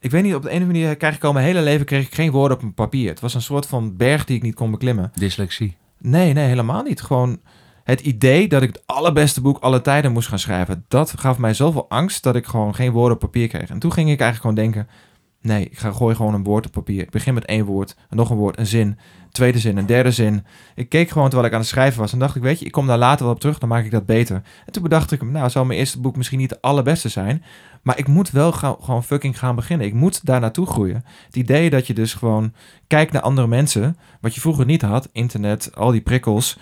Ik 0.00 0.10
weet 0.10 0.22
niet, 0.22 0.34
op 0.34 0.42
de 0.42 0.50
ene 0.50 0.64
manier 0.64 0.96
krijg 0.96 1.14
ik 1.14 1.24
al 1.24 1.32
mijn 1.32 1.44
hele 1.44 1.62
leven 1.62 1.86
kreeg 1.86 2.06
ik 2.06 2.14
geen 2.14 2.30
woorden 2.30 2.56
op 2.56 2.62
een 2.62 2.74
papier. 2.74 3.08
Het 3.08 3.20
was 3.20 3.34
een 3.34 3.42
soort 3.42 3.66
van 3.66 3.96
berg 3.96 4.24
die 4.24 4.36
ik 4.36 4.42
niet 4.42 4.54
kon 4.54 4.70
beklimmen. 4.70 5.10
Dyslexie. 5.14 5.76
Nee, 5.98 6.32
nee, 6.32 6.46
helemaal 6.46 6.82
niet. 6.82 7.00
Gewoon 7.00 7.40
het 7.84 8.00
idee 8.00 8.48
dat 8.48 8.62
ik 8.62 8.68
het 8.68 8.82
allerbeste 8.86 9.40
boek 9.40 9.58
alle 9.58 9.80
tijden 9.80 10.12
moest 10.12 10.28
gaan 10.28 10.38
schrijven. 10.38 10.84
Dat 10.88 11.14
gaf 11.18 11.38
mij 11.38 11.54
zoveel 11.54 11.88
angst 11.88 12.22
dat 12.22 12.36
ik 12.36 12.46
gewoon 12.46 12.74
geen 12.74 12.92
woorden 12.92 13.14
op 13.14 13.20
papier 13.20 13.48
kreeg. 13.48 13.70
En 13.70 13.78
toen 13.78 13.92
ging 13.92 14.10
ik 14.10 14.20
eigenlijk 14.20 14.40
gewoon 14.40 14.72
denken... 14.72 14.94
Nee, 15.40 15.64
ik 15.64 15.78
ga 15.78 15.92
gooi 15.92 16.14
gewoon 16.14 16.34
een 16.34 16.44
woord 16.44 16.66
op 16.66 16.72
papier. 16.72 17.02
Ik 17.02 17.10
begin 17.10 17.34
met 17.34 17.44
één 17.44 17.64
woord, 17.64 17.96
nog 18.10 18.30
een 18.30 18.36
woord, 18.36 18.58
een 18.58 18.66
zin, 18.66 18.98
tweede 19.30 19.58
zin, 19.58 19.76
een 19.76 19.86
derde 19.86 20.10
zin. 20.10 20.44
Ik 20.74 20.88
keek 20.88 21.10
gewoon 21.10 21.28
terwijl 21.28 21.48
ik 21.48 21.54
aan 21.54 21.60
het 21.60 21.68
schrijven 21.68 22.00
was 22.00 22.12
en 22.12 22.18
dacht 22.18 22.36
ik, 22.36 22.42
weet 22.42 22.58
je, 22.58 22.64
ik 22.64 22.72
kom 22.72 22.86
daar 22.86 22.98
later 22.98 23.24
wel 23.24 23.34
op 23.34 23.40
terug, 23.40 23.58
dan 23.58 23.68
maak 23.68 23.84
ik 23.84 23.90
dat 23.90 24.06
beter. 24.06 24.42
En 24.66 24.72
toen 24.72 24.82
bedacht 24.82 25.12
ik, 25.12 25.22
nou, 25.22 25.50
zou 25.50 25.66
mijn 25.66 25.78
eerste 25.78 26.00
boek 26.00 26.16
misschien 26.16 26.38
niet 26.38 26.48
de 26.48 26.60
allerbeste 26.60 27.08
zijn, 27.08 27.44
maar 27.82 27.98
ik 27.98 28.06
moet 28.06 28.30
wel 28.30 28.52
gewoon 28.52 29.04
fucking 29.04 29.38
gaan 29.38 29.56
beginnen. 29.56 29.86
Ik 29.86 29.94
moet 29.94 30.26
daar 30.26 30.40
naartoe 30.40 30.66
groeien. 30.66 31.04
Het 31.26 31.36
idee 31.36 31.70
dat 31.70 31.86
je 31.86 31.94
dus 31.94 32.14
gewoon 32.14 32.52
kijkt 32.86 33.12
naar 33.12 33.22
andere 33.22 33.46
mensen, 33.46 33.96
wat 34.20 34.34
je 34.34 34.40
vroeger 34.40 34.64
niet 34.64 34.82
had, 34.82 35.08
internet, 35.12 35.74
al 35.74 35.90
die 35.90 36.00
prikkels, 36.00 36.58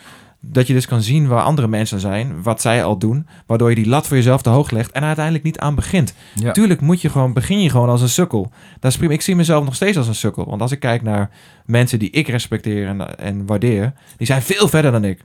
dat 0.48 0.66
je 0.66 0.72
dus 0.72 0.86
kan 0.86 1.02
zien 1.02 1.26
waar 1.26 1.42
andere 1.42 1.68
mensen 1.68 2.00
zijn, 2.00 2.42
wat 2.42 2.60
zij 2.60 2.84
al 2.84 2.98
doen, 2.98 3.26
waardoor 3.46 3.68
je 3.68 3.74
die 3.74 3.88
lat 3.88 4.06
voor 4.06 4.16
jezelf 4.16 4.42
te 4.42 4.50
hoog 4.50 4.70
legt 4.70 4.92
en 4.92 5.02
uiteindelijk 5.02 5.44
niet 5.44 5.58
aan 5.58 5.74
begint. 5.74 6.14
Ja. 6.34 6.52
Tuurlijk 6.52 6.80
moet 6.80 7.00
je 7.00 7.10
gewoon, 7.10 7.32
begin 7.32 7.62
je 7.62 7.70
gewoon 7.70 7.88
als 7.88 8.02
een 8.02 8.08
sukkel. 8.08 8.52
Dat 8.80 8.90
is 8.90 8.96
prima. 8.96 9.12
Ik 9.12 9.22
zie 9.22 9.36
mezelf 9.36 9.64
nog 9.64 9.74
steeds 9.74 9.96
als 9.96 10.08
een 10.08 10.14
sukkel. 10.14 10.46
Want 10.48 10.60
als 10.62 10.72
ik 10.72 10.80
kijk 10.80 11.02
naar 11.02 11.30
mensen 11.64 11.98
die 11.98 12.10
ik 12.10 12.28
respecteer 12.28 12.86
en, 12.86 13.18
en 13.18 13.46
waardeer, 13.46 13.92
die 14.16 14.26
zijn 14.26 14.42
veel 14.42 14.68
verder 14.68 14.92
dan 14.92 15.04
ik. 15.04 15.24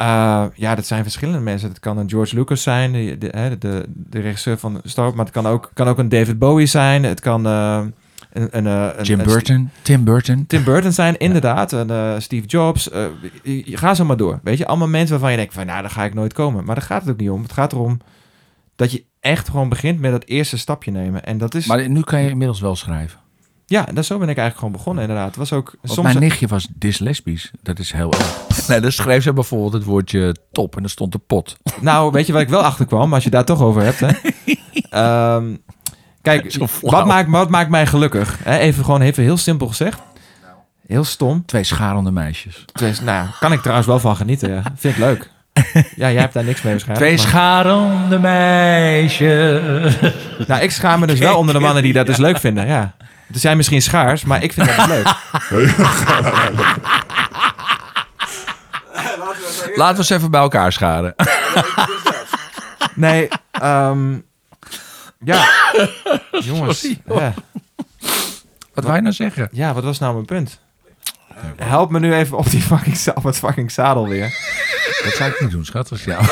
Uh, 0.00 0.44
ja, 0.54 0.74
dat 0.74 0.86
zijn 0.86 1.02
verschillende 1.02 1.40
mensen. 1.40 1.68
Het 1.68 1.80
kan 1.80 1.98
een 1.98 2.10
George 2.10 2.34
Lucas 2.34 2.62
zijn, 2.62 2.92
de, 2.92 3.18
de, 3.18 3.56
de, 3.58 3.84
de 3.88 4.20
regisseur 4.20 4.58
van 4.58 4.80
Star 4.84 5.04
Wars, 5.04 5.16
maar 5.16 5.24
het 5.24 5.34
kan 5.34 5.46
ook, 5.46 5.70
kan 5.74 5.88
ook 5.88 5.98
een 5.98 6.08
David 6.08 6.38
Bowie 6.38 6.66
zijn. 6.66 7.04
Het 7.04 7.20
kan 7.20 7.46
uh, 7.46 7.80
een, 8.32 8.48
een, 8.50 8.66
een, 8.66 9.04
Jim 9.04 9.18
een 9.18 9.26
Burton. 9.26 9.70
Tim 9.82 10.04
Burton. 10.04 10.46
Tim 10.46 10.64
Burton 10.64 10.92
zijn, 10.92 11.18
inderdaad. 11.28 11.72
En, 11.72 11.90
uh, 11.90 12.14
Steve 12.18 12.46
Jobs. 12.46 12.90
Uh, 12.92 13.04
je, 13.42 13.76
ga 13.76 13.94
zo 13.94 14.04
maar 14.04 14.16
door. 14.16 14.40
Weet 14.42 14.58
je, 14.58 14.66
allemaal 14.66 14.88
mensen 14.88 15.10
waarvan 15.10 15.30
je 15.30 15.36
denkt 15.36 15.54
van, 15.54 15.66
nou, 15.66 15.80
daar 15.80 15.90
ga 15.90 16.04
ik 16.04 16.14
nooit 16.14 16.32
komen. 16.32 16.64
Maar 16.64 16.74
daar 16.74 16.84
gaat 16.84 17.02
het 17.02 17.10
ook 17.10 17.20
niet 17.20 17.30
om. 17.30 17.42
Het 17.42 17.52
gaat 17.52 17.72
erom 17.72 18.00
dat 18.76 18.92
je 18.92 19.04
echt 19.20 19.48
gewoon 19.48 19.68
begint 19.68 20.00
met 20.00 20.10
dat 20.10 20.24
eerste 20.24 20.58
stapje 20.58 20.90
nemen. 20.90 21.24
En 21.24 21.38
dat 21.38 21.54
is... 21.54 21.66
Maar 21.66 21.88
nu 21.88 22.00
kan 22.00 22.22
je 22.22 22.30
inmiddels 22.30 22.60
wel 22.60 22.76
schrijven. 22.76 23.18
Ja, 23.66 23.84
dat, 23.84 24.04
zo 24.04 24.18
ben 24.18 24.28
ik 24.28 24.36
eigenlijk 24.36 24.56
gewoon 24.58 24.72
begonnen, 24.72 25.02
inderdaad. 25.02 25.26
Het 25.26 25.36
was 25.36 25.52
ook 25.52 25.74
soms... 25.82 26.06
mijn 26.06 26.18
nichtje 26.18 26.46
was 26.46 26.68
dyslesbisch. 26.74 27.50
Dat 27.62 27.78
is 27.78 27.92
heel 27.92 28.12
erg. 28.12 28.38
Nee, 28.68 28.80
dan 28.80 28.92
schreef 28.92 29.22
ze 29.22 29.32
bijvoorbeeld 29.32 29.72
het 29.72 29.84
woordje 29.84 30.36
top 30.52 30.76
en 30.76 30.82
er 30.82 30.90
stond 30.90 31.12
de 31.12 31.18
pot. 31.18 31.56
Nou, 31.80 32.12
weet 32.12 32.26
je 32.26 32.32
waar 32.32 32.42
ik 32.42 32.48
wel 32.48 32.62
achter 32.62 32.86
kwam, 32.86 33.14
als 33.14 33.24
je 33.24 33.30
daar 33.30 33.44
toch 33.44 33.60
over 33.60 33.82
hebt, 33.82 34.00
hè? 34.00 35.36
um, 35.36 35.62
kijk, 36.22 36.56
wat 36.80 37.06
maakt, 37.06 37.30
wat 37.30 37.48
maakt 37.48 37.70
mij 37.70 37.86
gelukkig? 37.86 38.38
Hè? 38.42 38.58
Even 38.58 38.84
gewoon 38.84 39.00
even 39.00 39.22
heel 39.22 39.36
simpel 39.36 39.66
gezegd. 39.66 39.98
Heel 40.86 41.04
stom. 41.04 41.44
Twee 41.46 41.64
scharende 41.64 42.10
meisjes. 42.10 42.64
Twee, 42.72 42.92
nou, 43.02 43.26
kan 43.40 43.52
ik 43.52 43.60
trouwens 43.60 43.86
wel 43.86 43.98
van 44.00 44.16
genieten, 44.16 44.50
ja. 44.50 44.62
Vind 44.76 44.94
ik 44.94 45.00
leuk. 45.00 45.30
Ja, 45.96 46.10
jij 46.10 46.20
hebt 46.20 46.34
daar 46.34 46.44
niks 46.44 46.62
mee 46.62 46.72
waarschijnlijk. 46.72 47.08
Twee 47.08 47.28
scharende 47.28 48.18
meisjes. 48.18 49.94
Nou, 50.46 50.62
ik 50.62 50.70
schaam 50.70 51.00
me 51.00 51.06
dus 51.06 51.18
wel 51.18 51.36
onder 51.36 51.54
de 51.54 51.60
mannen 51.60 51.82
die 51.82 51.92
dat 51.92 52.06
dus 52.06 52.16
leuk 52.16 52.38
vinden, 52.38 52.66
ja. 52.66 52.94
Er 53.32 53.38
zijn 53.38 53.56
misschien 53.56 53.82
schaars, 53.82 54.24
maar 54.24 54.42
ik 54.42 54.52
vind 54.52 54.66
dat 54.66 54.76
dus 54.76 54.86
leuk. 54.86 55.04
Laten 59.74 59.94
we 59.94 60.00
eens 60.00 60.10
even 60.10 60.30
bij 60.30 60.40
elkaar 60.40 60.72
scharen. 60.72 61.14
Nee, 62.94 63.28
um, 63.62 64.24
ja. 65.24 65.48
Jongens. 66.44 66.94
Ja. 67.06 67.34
Wat 68.74 68.84
wou 68.84 68.96
je 68.96 69.02
nou 69.02 69.14
zeggen? 69.14 69.48
Ja, 69.52 69.74
wat 69.74 69.84
was 69.84 69.98
nou 69.98 70.12
mijn 70.12 70.24
punt? 70.24 70.60
Help 71.56 71.90
me 71.90 72.00
nu 72.00 72.14
even 72.14 72.38
op, 72.38 72.50
die 72.50 72.62
fucking, 72.62 73.08
op 73.14 73.22
het 73.22 73.36
fucking 73.36 73.70
zadel 73.70 74.08
weer. 74.08 74.38
Dat 75.04 75.12
zou 75.12 75.30
ik 75.30 75.40
niet 75.40 75.50
doen, 75.50 75.64
schat. 75.64 75.90
Als 75.90 76.04
jou. 76.04 76.24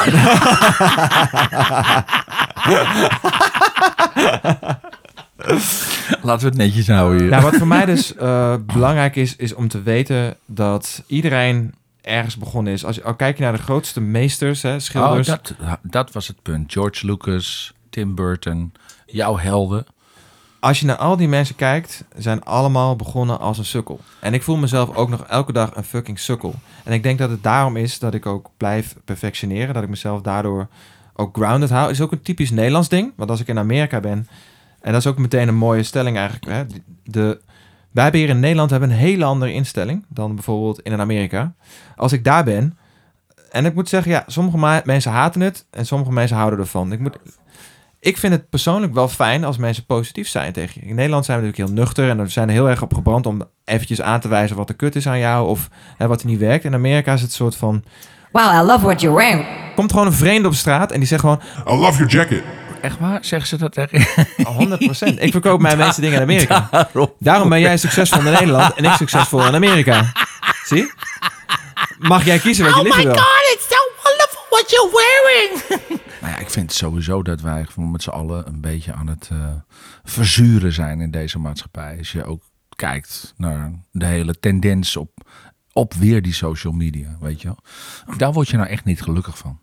Laten 6.22 6.42
we 6.42 6.48
het 6.48 6.56
netjes 6.56 6.88
houden 6.88 7.20
hier. 7.20 7.30
Nou, 7.30 7.42
wat 7.42 7.56
voor 7.56 7.66
mij 7.66 7.84
dus 7.84 8.14
uh, 8.14 8.54
belangrijk 8.66 9.16
is, 9.16 9.36
is 9.36 9.54
om 9.54 9.68
te 9.68 9.82
weten 9.82 10.36
dat 10.46 11.02
iedereen 11.06 11.74
ergens 12.02 12.36
begonnen 12.36 12.72
is. 12.72 12.84
Als 12.84 12.96
je 12.96 13.02
al 13.02 13.14
kijk 13.14 13.36
je 13.36 13.42
naar 13.42 13.52
de 13.52 13.62
grootste 13.62 14.00
meesters, 14.00 14.62
hè, 14.62 14.80
schilders. 14.80 15.28
Oh, 15.28 15.34
dat, 15.34 15.54
dat 15.82 16.12
was 16.12 16.26
het 16.26 16.42
punt. 16.42 16.72
George 16.72 17.06
Lucas, 17.06 17.72
Tim 17.90 18.14
Burton, 18.14 18.72
jouw 19.06 19.36
helden. 19.36 19.86
Als 20.60 20.80
je 20.80 20.86
naar 20.86 20.96
al 20.96 21.16
die 21.16 21.28
mensen 21.28 21.54
kijkt, 21.54 22.04
zijn 22.16 22.42
allemaal 22.42 22.96
begonnen 22.96 23.40
als 23.40 23.58
een 23.58 23.64
sukkel. 23.64 24.00
En 24.20 24.34
ik 24.34 24.42
voel 24.42 24.56
mezelf 24.56 24.94
ook 24.94 25.08
nog 25.08 25.24
elke 25.24 25.52
dag 25.52 25.76
een 25.76 25.84
fucking 25.84 26.18
sukkel. 26.18 26.54
En 26.84 26.92
ik 26.92 27.02
denk 27.02 27.18
dat 27.18 27.30
het 27.30 27.42
daarom 27.42 27.76
is 27.76 27.98
dat 27.98 28.14
ik 28.14 28.26
ook 28.26 28.50
blijf 28.56 28.96
perfectioneren. 29.04 29.74
Dat 29.74 29.82
ik 29.82 29.88
mezelf 29.88 30.20
daardoor 30.20 30.68
ook 31.14 31.36
grounded 31.36 31.70
hou. 31.70 31.90
Is 31.90 32.00
ook 32.00 32.12
een 32.12 32.22
typisch 32.22 32.50
Nederlands 32.50 32.88
ding. 32.88 33.12
Want 33.16 33.30
als 33.30 33.40
ik 33.40 33.48
in 33.48 33.58
Amerika 33.58 34.00
ben, 34.00 34.28
en 34.80 34.92
dat 34.92 35.00
is 35.00 35.06
ook 35.06 35.18
meteen 35.18 35.48
een 35.48 35.56
mooie 35.56 35.82
stelling 35.82 36.16
eigenlijk. 36.16 36.46
Hè? 36.46 36.64
De, 37.04 37.40
wij 37.90 38.02
hebben 38.02 38.20
hier 38.20 38.30
in 38.30 38.40
Nederland 38.40 38.70
hebben 38.70 38.90
een 38.90 38.96
hele 38.96 39.24
andere 39.24 39.52
instelling 39.52 40.04
dan 40.08 40.34
bijvoorbeeld 40.34 40.80
in 40.80 41.00
Amerika. 41.00 41.54
Als 41.96 42.12
ik 42.12 42.24
daar 42.24 42.44
ben, 42.44 42.78
en 43.50 43.64
ik 43.64 43.74
moet 43.74 43.88
zeggen, 43.88 44.10
ja, 44.12 44.24
sommige 44.26 44.82
mensen 44.84 45.12
haten 45.12 45.40
het 45.40 45.66
en 45.70 45.86
sommige 45.86 46.12
mensen 46.12 46.36
houden 46.36 46.58
ervan. 46.58 46.92
Ik 46.92 46.98
moet, 46.98 47.18
ik 48.00 48.16
vind 48.18 48.32
het 48.32 48.48
persoonlijk 48.50 48.94
wel 48.94 49.08
fijn 49.08 49.44
als 49.44 49.56
mensen 49.56 49.84
positief 49.84 50.28
zijn 50.28 50.52
tegen 50.52 50.80
je. 50.82 50.88
In 50.88 50.94
Nederland 50.94 51.24
zijn 51.24 51.38
we 51.40 51.44
natuurlijk 51.46 51.70
heel 51.70 51.82
nuchter 51.84 52.08
en 52.10 52.22
we 52.22 52.28
zijn 52.28 52.48
er 52.48 52.54
heel 52.54 52.68
erg 52.68 52.82
op 52.82 52.94
gebrand 52.94 53.26
om 53.26 53.42
eventjes 53.64 54.00
aan 54.02 54.20
te 54.20 54.28
wijzen 54.28 54.56
wat 54.56 54.68
er 54.68 54.74
kut 54.74 54.96
is 54.96 55.06
aan 55.06 55.18
jou 55.18 55.48
of 55.48 55.68
hè, 55.96 56.06
wat 56.06 56.20
er 56.20 56.26
niet 56.26 56.38
werkt. 56.38 56.64
In 56.64 56.74
Amerika 56.74 57.12
is 57.12 57.22
het 57.22 57.32
soort 57.32 57.56
van, 57.56 57.84
Wow, 58.32 58.54
I 58.54 58.66
love 58.66 58.84
what 58.84 59.00
you're 59.00 59.16
wearing. 59.16 59.46
komt 59.74 59.90
gewoon 59.92 60.06
een 60.06 60.12
vreemde 60.12 60.48
op 60.48 60.54
straat 60.54 60.92
en 60.92 60.98
die 60.98 61.08
zegt 61.08 61.20
gewoon, 61.20 61.40
I 61.68 61.72
love 61.72 61.92
your 61.98 62.06
jacket. 62.12 62.42
Echt 62.80 62.98
waar? 62.98 63.18
Zeggen 63.24 63.48
ze 63.48 63.56
dat 63.56 63.72
tegen 63.72 64.06
100%. 65.16 65.18
Ik 65.18 65.32
verkoop 65.32 65.60
mijn 65.60 65.78
mensen 65.84 66.02
dingen 66.02 66.16
in 66.16 66.22
Amerika. 66.22 66.68
Daarom. 66.70 67.12
Daarom 67.18 67.48
ben 67.48 67.60
jij 67.60 67.76
succesvol 67.76 68.18
in 68.18 68.32
Nederland 68.32 68.74
en 68.74 68.84
ik 68.84 68.92
succesvol 68.92 69.46
in 69.46 69.54
Amerika. 69.54 70.12
Zie? 70.64 70.92
Mag 71.98 72.24
jij 72.24 72.38
kiezen 72.38 72.64
wat 72.64 72.74
je 72.74 72.82
liever 72.82 73.02
wil? 73.02 73.12
it's 73.12 73.66
so 73.68 73.76
wonderful 74.04 74.40
what 74.50 74.70
you're 74.70 74.90
wearing. 74.92 75.80
nou 76.20 76.32
ja, 76.32 76.38
ik 76.38 76.50
vind 76.50 76.72
sowieso 76.72 77.22
dat 77.22 77.40
wij 77.40 77.64
gewoon 77.64 77.90
met 77.90 78.02
z'n 78.02 78.10
allen 78.10 78.46
een 78.46 78.60
beetje 78.60 78.92
aan 78.92 79.06
het 79.06 79.28
eh, 79.32 79.38
verzuren 80.04 80.72
zijn 80.72 81.00
in 81.00 81.10
deze 81.10 81.38
maatschappij. 81.38 81.98
Als 81.98 82.12
je 82.12 82.24
ook 82.24 82.42
kijkt 82.76 83.34
naar 83.36 83.72
de 83.90 84.04
hele 84.06 84.38
tendens 84.38 84.96
op, 84.96 85.10
op 85.72 85.94
weer 85.94 86.22
die 86.22 86.32
social 86.34 86.72
media, 86.72 87.16
weet 87.20 87.40
je 87.42 87.46
wel. 87.48 87.58
Daar 88.16 88.32
word 88.32 88.48
je 88.48 88.56
nou 88.56 88.68
echt 88.68 88.84
niet 88.84 89.02
gelukkig 89.02 89.38
van. 89.38 89.58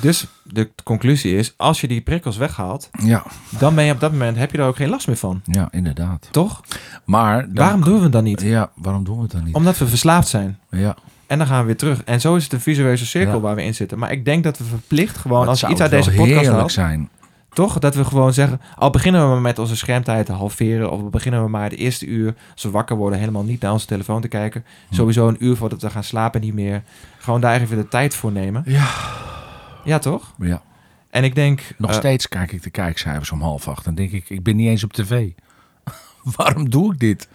Dus 0.00 0.26
de 0.42 0.70
conclusie 0.84 1.36
is, 1.36 1.54
als 1.56 1.80
je 1.80 1.88
die 1.88 2.00
prikkels 2.00 2.36
weghaalt, 2.36 2.88
Ja, 3.02 3.22
dan 3.58 3.74
ben 3.74 3.84
je 3.84 3.92
op 3.92 4.00
dat 4.00 4.12
moment, 4.12 4.36
heb 4.36 4.50
je 4.52 4.58
er 4.58 4.66
ook 4.66 4.76
geen 4.76 4.88
last 4.88 5.06
meer 5.06 5.16
van. 5.16 5.42
ja 5.44 5.68
inderdaad. 5.70 6.28
Toch? 6.30 6.60
Maar 7.04 7.44
dan- 7.44 7.54
Waarom 7.54 7.84
doen 7.84 7.96
we 7.96 8.02
het 8.02 8.12
dan 8.12 8.24
niet? 8.24 8.40
Ja, 8.40 8.70
waarom 8.74 9.04
doen 9.04 9.16
we 9.16 9.22
het 9.22 9.30
dan 9.30 9.44
niet? 9.44 9.54
Omdat 9.54 9.78
we 9.78 9.86
verslaafd 9.86 10.28
zijn. 10.28 10.58
ja. 10.70 10.96
En 11.26 11.38
dan 11.38 11.46
gaan 11.46 11.60
we 11.60 11.66
weer 11.66 11.76
terug. 11.76 12.04
En 12.04 12.20
zo 12.20 12.36
is 12.36 12.44
het 12.44 12.52
een 12.52 12.60
visueuze 12.60 13.06
cirkel 13.06 13.34
Ja. 13.34 13.40
waar 13.40 13.54
we 13.54 13.62
in 13.62 13.74
zitten. 13.74 13.98
Maar 13.98 14.12
ik 14.12 14.24
denk 14.24 14.44
dat 14.44 14.58
we 14.58 14.64
verplicht 14.64 15.16
gewoon, 15.18 15.38
Wat 15.38 15.48
als 15.48 15.60
je 15.60 15.68
iets 15.68 15.80
uit 15.80 15.90
deze 15.90 16.12
podcast 16.12 16.48
haalt, 16.48 16.72
zijn. 16.72 17.08
toch? 17.52 17.78
Dat 17.78 17.94
we 17.94 18.04
gewoon 18.04 18.32
zeggen, 18.32 18.60
al 18.76 18.90
beginnen 18.90 19.22
we 19.22 19.28
maar 19.28 19.40
met 19.40 19.58
onze 19.58 19.76
schermtijd 19.76 20.26
te 20.26 20.32
halveren, 20.32 20.90
of 20.90 21.10
beginnen 21.10 21.42
we 21.42 21.48
maar 21.48 21.68
de 21.70 21.76
eerste 21.76 22.06
uur, 22.06 22.34
als 22.52 22.62
we 22.62 22.70
wakker 22.70 22.96
worden, 22.96 23.18
helemaal 23.18 23.42
niet 23.44 23.60
naar 23.60 23.72
onze 23.72 23.86
telefoon 23.86 24.20
te 24.20 24.28
kijken. 24.28 24.64
Hm. 24.88 24.94
Sowieso 24.94 25.28
een 25.28 25.44
uur 25.44 25.56
voordat 25.56 25.82
we 25.82 25.90
gaan 25.90 26.04
slapen 26.04 26.40
niet 26.40 26.54
meer. 26.54 26.82
Gewoon 27.18 27.40
daar 27.40 27.60
even 27.60 27.76
de 27.76 27.88
tijd 27.88 28.14
voor 28.14 28.32
nemen. 28.32 28.62
Ja. 28.66 28.88
Ja, 29.84 29.98
toch? 29.98 30.32
Ja. 30.38 30.62
En 31.10 31.24
ik 31.24 31.34
denk... 31.34 31.62
Nog 31.78 31.90
eh, 31.90 31.96
steeds 31.96 32.28
kijk 32.28 32.52
ik 32.52 32.62
de 32.62 32.70
kijkcijfers 32.70 33.30
om 33.30 33.40
half 33.40 33.68
acht. 33.68 33.84
Dan 33.84 33.94
denk 33.94 34.10
ik, 34.12 34.30
ik 34.30 34.42
ben 34.42 34.56
niet 34.56 34.68
eens 34.68 34.84
op 34.84 34.92
tv. 34.92 35.28
Waarom 36.36 36.70
doe 36.70 36.92
ik 36.92 36.98
dit? 36.98 37.28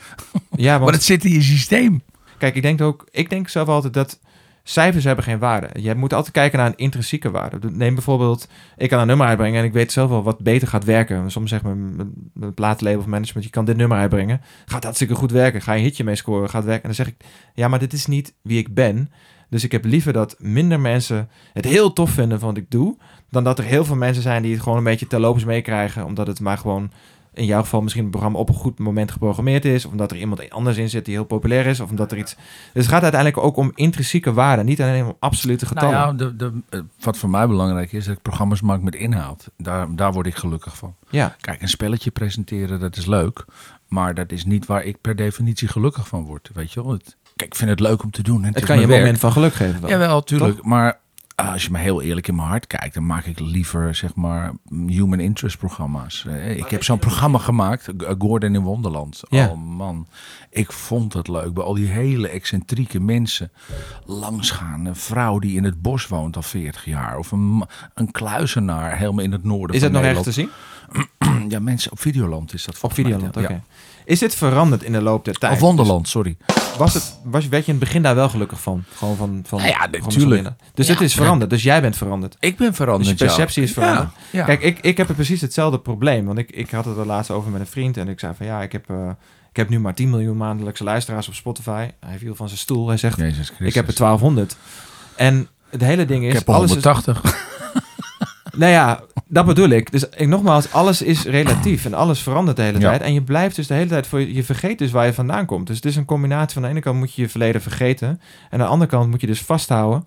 Ja, 0.55 0.71
want 0.79 0.83
Maar 0.83 0.93
het 0.93 1.03
zit 1.03 1.25
in 1.25 1.31
je 1.31 1.41
systeem. 1.41 2.01
Kijk, 2.41 2.55
ik 2.55 2.61
denk 2.61 2.81
ook, 2.81 3.07
ik 3.11 3.29
denk 3.29 3.47
zelf 3.47 3.67
altijd 3.67 3.93
dat 3.93 4.19
cijfers 4.63 5.03
hebben 5.03 5.23
geen 5.23 5.39
waarde. 5.39 5.81
Je 5.81 5.95
moet 5.95 6.13
altijd 6.13 6.33
kijken 6.33 6.59
naar 6.59 6.67
een 6.67 6.77
intrinsieke 6.77 7.31
waarde. 7.31 7.71
Neem 7.71 7.93
bijvoorbeeld, 7.93 8.47
ik 8.77 8.89
kan 8.89 8.99
een 8.99 9.07
nummer 9.07 9.27
uitbrengen 9.27 9.59
en 9.59 9.65
ik 9.65 9.73
weet 9.73 9.91
zelf 9.91 10.09
wel 10.09 10.23
wat 10.23 10.39
beter 10.39 10.67
gaat 10.67 10.83
werken. 10.83 11.31
Soms 11.31 11.49
zegt 11.49 11.63
mijn, 11.63 11.95
mijn, 12.33 12.53
plaatlabel 12.53 12.99
of 12.99 13.05
management, 13.05 13.45
je 13.45 13.51
kan 13.51 13.65
dit 13.65 13.77
nummer 13.77 13.97
uitbrengen. 13.97 14.41
Gaat 14.65 14.83
hartstikke 14.83 15.15
goed 15.15 15.31
werken. 15.31 15.61
Ga 15.61 15.73
je 15.73 15.83
hitje 15.83 16.03
mee 16.03 16.15
scoren, 16.15 16.49
gaat 16.49 16.63
werken. 16.63 16.89
En 16.89 16.95
dan 16.95 17.05
zeg 17.05 17.07
ik, 17.07 17.25
ja, 17.53 17.67
maar 17.67 17.79
dit 17.79 17.93
is 17.93 18.05
niet 18.05 18.33
wie 18.41 18.57
ik 18.57 18.73
ben. 18.73 19.11
Dus 19.49 19.63
ik 19.63 19.71
heb 19.71 19.85
liever 19.85 20.13
dat 20.13 20.35
minder 20.39 20.79
mensen 20.79 21.29
het 21.53 21.65
heel 21.65 21.93
tof 21.93 22.11
vinden 22.11 22.39
van 22.39 22.47
wat 22.47 22.57
ik 22.57 22.71
doe, 22.71 22.97
dan 23.29 23.43
dat 23.43 23.59
er 23.59 23.65
heel 23.65 23.85
veel 23.85 23.95
mensen 23.95 24.23
zijn 24.23 24.41
die 24.41 24.53
het 24.53 24.63
gewoon 24.63 24.77
een 24.77 24.83
beetje 24.83 25.07
terloops 25.07 25.43
meekrijgen, 25.43 26.05
omdat 26.05 26.27
het 26.27 26.39
maar 26.39 26.57
gewoon 26.57 26.91
in 27.33 27.45
jouw 27.45 27.61
geval 27.61 27.81
misschien 27.81 28.03
een 28.03 28.09
programma 28.09 28.39
op 28.39 28.49
een 28.49 28.55
goed 28.55 28.79
moment 28.79 29.11
geprogrammeerd 29.11 29.65
is, 29.65 29.85
of 29.85 29.91
omdat 29.91 30.11
er 30.11 30.17
iemand 30.17 30.49
anders 30.49 30.77
in 30.77 30.89
zit 30.89 31.05
die 31.05 31.13
heel 31.13 31.23
populair 31.23 31.65
is, 31.65 31.79
of 31.79 31.89
omdat 31.89 32.11
er 32.11 32.17
iets. 32.17 32.35
Dus 32.73 32.83
het 32.83 32.87
gaat 32.87 33.01
uiteindelijk 33.01 33.43
ook 33.43 33.57
om 33.57 33.71
intrinsieke 33.75 34.33
waarde, 34.33 34.63
niet 34.63 34.81
alleen 34.81 35.05
om 35.05 35.15
absolute 35.19 35.65
getallen. 35.65 35.91
Nou 35.91 36.07
ja, 36.07 36.13
de, 36.13 36.35
de, 36.69 36.85
wat 36.99 37.17
voor 37.17 37.29
mij 37.29 37.47
belangrijk 37.47 37.91
is, 37.91 38.05
dat 38.05 38.15
ik 38.15 38.21
programma's 38.21 38.61
maak 38.61 38.81
met 38.81 38.95
inhoud. 38.95 39.49
Daar, 39.57 39.95
daar 39.95 40.13
word 40.13 40.27
ik 40.27 40.35
gelukkig 40.35 40.77
van. 40.77 40.95
ja. 41.09 41.35
Kijk, 41.41 41.61
een 41.61 41.69
spelletje 41.69 42.11
presenteren, 42.11 42.79
dat 42.79 42.97
is 42.97 43.05
leuk. 43.05 43.45
Maar 43.87 44.13
dat 44.13 44.31
is 44.31 44.45
niet 44.45 44.65
waar 44.65 44.83
ik 44.83 45.01
per 45.01 45.15
definitie 45.15 45.67
gelukkig 45.67 46.07
van 46.07 46.23
word. 46.23 46.49
Weet 46.53 46.73
je 46.73 46.83
wel? 46.83 46.91
Het, 46.91 47.17
kijk, 47.35 47.49
ik 47.49 47.55
vind 47.55 47.69
het 47.69 47.79
leuk 47.79 48.03
om 48.03 48.11
te 48.11 48.23
doen. 48.23 48.43
En 48.43 48.53
het, 48.53 48.65
kan 48.65 48.77
je 48.79 48.83
een 48.83 48.89
moment 48.89 49.19
van 49.19 49.31
geluk 49.31 49.53
geven. 49.53 49.81
Wel. 49.81 49.89
Jawel, 49.89 50.23
tuurlijk. 50.23 50.63
Maar 50.63 50.99
als 51.47 51.63
je 51.63 51.71
me 51.71 51.77
heel 51.77 52.01
eerlijk 52.01 52.27
in 52.27 52.35
mijn 52.35 52.47
hart 52.47 52.67
kijkt, 52.67 52.93
dan 52.93 53.05
maak 53.05 53.25
ik 53.25 53.39
liever, 53.39 53.95
zeg 53.95 54.15
maar, 54.15 54.53
human 54.87 55.19
interest 55.19 55.57
programma's. 55.57 56.25
Eh, 56.27 56.57
Ik 56.57 56.69
heb 56.69 56.83
zo'n 56.83 56.99
programma 56.99 57.37
gemaakt, 57.37 57.89
G- 57.97 58.13
Gordon 58.19 58.55
in 58.55 58.61
Wonderland. 58.61 59.21
Ja. 59.29 59.47
Oh 59.47 59.57
man, 59.75 60.07
ik 60.49 60.71
vond 60.71 61.13
het 61.13 61.27
leuk. 61.27 61.53
Bij 61.53 61.63
al 61.63 61.73
die 61.73 61.87
hele 61.87 62.27
excentrieke 62.29 62.99
mensen 62.99 63.51
langsgaan. 64.05 64.85
Een 64.85 64.95
vrouw 64.95 65.39
die 65.39 65.55
in 65.57 65.63
het 65.63 65.81
bos 65.81 66.07
woont 66.07 66.35
al 66.35 66.41
40 66.41 66.85
jaar. 66.85 67.17
Of 67.17 67.31
een, 67.31 67.63
een 67.93 68.11
kluizenaar 68.11 68.97
helemaal 68.97 69.23
in 69.23 69.31
het 69.31 69.43
noorden 69.43 69.75
Is 69.75 69.81
van 69.81 69.93
het 69.93 70.03
nog 70.03 70.11
echt 70.11 70.23
te 70.23 70.31
zien? 70.31 70.49
Ja, 71.49 71.59
mensen, 71.59 71.91
op 71.91 71.99
Videoland 71.99 72.53
is 72.53 72.65
dat 72.65 72.79
Op 72.81 72.93
Videoland, 72.93 73.37
oké. 73.37 73.47
ja. 73.53 73.61
Is 74.11 74.19
dit 74.19 74.35
veranderd 74.35 74.83
in 74.83 74.91
de 74.91 75.01
loop 75.01 75.25
der 75.25 75.33
tijd? 75.33 75.53
Of 75.53 75.59
Wonderland, 75.59 76.07
sorry. 76.07 76.37
Dus 76.45 76.77
was 76.77 76.93
het, 76.93 77.19
was, 77.23 77.47
werd 77.47 77.65
je 77.65 77.71
in 77.71 77.77
het 77.77 77.87
begin 77.87 78.01
daar 78.01 78.15
wel 78.15 78.29
gelukkig 78.29 78.61
van? 78.61 78.83
Gewoon 78.95 79.15
van, 79.15 79.43
van 79.45 79.57
Nou 79.57 79.69
ja, 79.71 79.87
natuurlijk. 79.91 80.49
Dus 80.73 80.87
Ja, 80.87 80.93
het 80.93 81.01
is 81.01 81.13
veranderd. 81.13 81.49
Dus 81.49 81.63
jij 81.63 81.81
bent 81.81 81.97
veranderd. 81.97 82.37
Ik 82.39 82.57
ben 82.57 82.73
veranderd, 82.73 83.09
Dus 83.09 83.19
je 83.19 83.25
perceptie 83.25 83.63
is 83.63 83.71
veranderd. 83.71 84.09
Ja. 84.31 84.45
Kijk, 84.45 84.61
ik, 84.61 84.79
ik 84.79 84.97
heb 84.97 85.07
precies 85.07 85.41
hetzelfde 85.41 85.79
probleem. 85.79 86.25
Want 86.25 86.37
ik, 86.37 86.51
ik 86.51 86.71
had 86.71 86.85
het 86.85 86.97
er 86.97 87.05
laatst 87.05 87.31
over 87.31 87.51
met 87.51 87.61
een 87.61 87.67
vriend. 87.67 87.97
En 87.97 88.07
ik 88.07 88.19
zei 88.19 88.33
van 88.37 88.45
ja, 88.45 88.61
ik 88.61 88.71
heb, 88.71 88.89
eh, 88.89 89.09
ik 89.49 89.57
heb 89.57 89.69
nu 89.69 89.79
maar 89.79 89.93
10 89.93 90.09
miljoen 90.09 90.37
maandelijkse 90.37 90.83
luisteraars 90.83 91.27
op 91.27 91.33
Spotify. 91.33 91.87
Hij 91.99 92.17
viel 92.17 92.35
van 92.35 92.47
zijn 92.47 92.59
stoel. 92.59 92.87
Hij 92.87 92.97
zegt, 92.97 93.19
ik 93.59 93.73
heb 93.73 93.87
er 93.87 93.95
1200. 93.95 94.55
En 95.15 95.47
het 95.69 95.81
hele 95.81 96.05
ding 96.05 96.23
is... 96.23 96.29
Ik 96.29 96.37
heb 96.37 96.47
er 96.47 96.53
alles 96.53 96.75
is, 96.75 96.83
180. 96.83 97.21
nou 98.57 98.71
ja, 98.71 99.01
dat 99.27 99.45
bedoel 99.45 99.69
ik. 99.69 99.91
Dus 99.91 100.09
ik, 100.09 100.27
nogmaals, 100.27 100.71
alles 100.71 101.01
is 101.01 101.23
relatief. 101.25 101.85
En 101.85 101.93
alles 101.93 102.19
verandert 102.21 102.57
de 102.57 102.63
hele 102.63 102.79
Ja. 102.79 102.89
tijd. 102.89 103.01
En 103.01 103.13
je 103.13 103.21
blijft 103.23 103.55
dus 103.55 103.67
de 103.67 103.73
hele 103.73 103.89
tijd 103.89 104.07
voor 104.07 104.19
je... 104.19 104.33
Je 104.33 104.43
vergeet 104.43 104.77
dus 104.77 104.91
waar 104.91 105.05
je 105.05 105.13
vandaan 105.13 105.45
komt. 105.45 105.67
Dus 105.67 105.75
het 105.75 105.85
is 105.85 105.95
een 105.95 106.05
combinatie 106.05 106.53
van... 106.53 106.61
de 106.61 106.67
ene 106.67 106.79
kant 106.79 106.97
moet 106.97 107.13
je 107.13 107.21
je 107.21 107.29
verleden 107.29 107.61
vergeten. 107.61 108.07
En 108.07 108.19
aan 108.49 108.59
de 108.59 108.65
andere 108.65 108.89
kant 108.91 109.09
moet 109.09 109.21
je 109.21 109.27
dus 109.27 109.41
vasthouden 109.41 110.05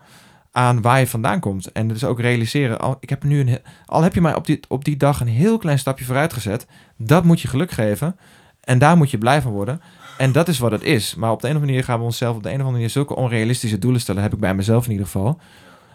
aan 0.52 0.80
waar 0.82 0.98
je 0.98 1.06
vandaan 1.06 1.40
komt. 1.40 1.72
En 1.72 1.88
dus 1.88 2.04
ook 2.04 2.20
realiseren, 2.20 2.80
al, 2.80 2.96
ik 3.00 3.08
heb 3.10 3.24
nu 3.24 3.40
een, 3.40 3.58
al 3.86 4.02
heb 4.02 4.14
je 4.14 4.20
mij 4.20 4.34
op 4.34 4.46
die, 4.46 4.60
op 4.68 4.84
die 4.84 4.96
dag 4.96 5.20
een 5.20 5.26
heel 5.28 5.58
klein 5.58 5.78
stapje 5.78 6.04
vooruit 6.04 6.32
gezet, 6.32 6.66
dat 6.96 7.24
moet 7.24 7.40
je 7.40 7.48
geluk 7.48 7.70
geven. 7.70 8.16
En 8.60 8.78
daar 8.78 8.96
moet 8.96 9.10
je 9.10 9.18
blij 9.18 9.42
van 9.42 9.52
worden. 9.52 9.80
En 10.18 10.32
dat 10.32 10.48
is 10.48 10.58
wat 10.58 10.70
het 10.70 10.82
is. 10.82 11.14
Maar 11.14 11.30
op 11.30 11.40
de 11.40 11.46
een 11.48 11.52
of 11.54 11.60
andere 11.60 11.72
manier 11.72 11.84
gaan 11.84 11.98
we 11.98 12.04
onszelf 12.04 12.36
op 12.36 12.42
de 12.42 12.48
een 12.48 12.54
of 12.54 12.60
andere 12.60 12.76
manier 12.76 12.90
zulke 12.90 13.14
onrealistische 13.16 13.78
doelen 13.78 14.00
stellen, 14.00 14.22
heb 14.22 14.32
ik 14.32 14.40
bij 14.40 14.54
mezelf 14.54 14.84
in 14.84 14.90
ieder 14.90 15.06
geval. 15.06 15.40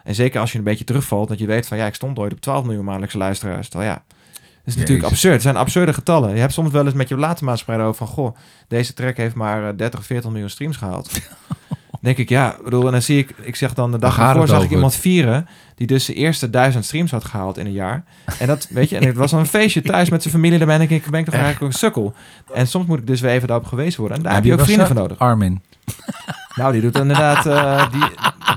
En 0.10 0.16
zeker 0.16 0.40
als 0.40 0.52
je 0.52 0.58
een 0.58 0.64
beetje 0.64 0.84
terugvalt, 0.84 1.28
dat 1.28 1.40
je 1.40 1.46
weet 1.46 1.68
van 1.68 1.78
ja, 1.78 1.86
ik 1.86 1.96
stond 1.96 2.20
ooit 2.20 2.32
op 2.32 2.42
12 2.42 2.64
miljoen 2.64 2.84
maandelijkse 2.84 3.18
luisteraars. 3.18 3.70
Terwijl 3.70 3.92
ja, 3.92 4.04
dat 4.34 4.44
is 4.66 4.76
natuurlijk 4.76 5.08
absurd. 5.08 5.34
Het 5.34 5.42
zijn 5.42 5.56
absurde 5.56 5.94
getallen. 5.94 6.34
Je 6.34 6.40
hebt 6.40 6.54
soms 6.54 6.72
wel 6.72 6.86
eens 6.86 6.94
met 6.94 7.10
je 7.10 7.16
platenmaatschappij 7.16 7.86
over 7.86 7.96
van, 7.96 8.08
goh, 8.08 8.36
deze 8.68 8.94
track 8.94 9.18
heeft 9.18 9.36
maar 9.36 9.70
eh, 9.70 9.78
30, 9.78 10.06
40 10.06 10.30
miljoen 10.32 10.50
streams 10.50 10.78
gehaald. 10.78 11.12
denk 12.02 12.18
ik, 12.18 12.30
ja, 12.30 12.56
bedoel, 12.64 12.86
en 12.86 12.92
dan 12.92 13.02
zie 13.02 13.18
ik, 13.18 13.34
ik 13.42 13.56
zeg 13.56 13.74
dan 13.74 13.92
de 13.92 14.00
dag 14.00 14.20
ervoor 14.20 14.48
zag 14.48 14.64
ik 14.64 14.70
iemand 14.72 14.96
vieren 14.96 15.48
die 15.76 15.88
dus 15.88 16.06
de 16.06 16.14
eerste 16.14 16.50
duizend 16.50 16.86
streams 16.86 17.12
had 17.12 17.26
gehaald 17.26 17.58
in 17.58 17.66
een 17.66 17.72
jaar. 17.72 18.04
En 18.40 18.48
dat, 18.48 18.68
weet 18.70 18.90
je, 18.90 18.98
en 18.98 19.06
het 19.08 19.16
was 19.16 19.32
dan 19.32 19.40
een 19.40 19.46
feestje 19.46 19.82
thuis 19.82 20.10
met 20.10 20.22
zijn 20.22 20.34
familie. 20.34 20.58
Daar 20.58 20.68
ben 20.68 20.82
ik, 20.82 20.90
ik 20.90 21.10
ben 21.10 21.20
ik 21.20 21.26
toch 21.26 21.36
eigenlijk 21.36 21.74
een 21.74 21.80
sukkel. 21.80 22.14
En 22.54 22.68
soms 22.68 22.86
moet 22.86 23.00
ik 23.00 23.08
dus 23.08 23.22
weer 23.22 23.32
even 23.32 23.48
daarop 23.48 23.66
geweest 23.68 23.98
worden. 23.98 24.18
En 24.18 24.24
daar 24.24 24.32
Ja, 24.32 24.38
heb 24.38 24.48
je 24.48 24.54
ook 24.54 24.60
vrienden 24.60 24.86
voor 24.86 24.96
dat? 24.96 25.04
nodig. 25.04 25.20
Armin. 25.20 25.62
Nou, 26.60 26.72
die 26.72 26.82
doet 26.82 26.98
inderdaad, 26.98 27.46
eh, 27.46 27.92
die, 27.92 28.04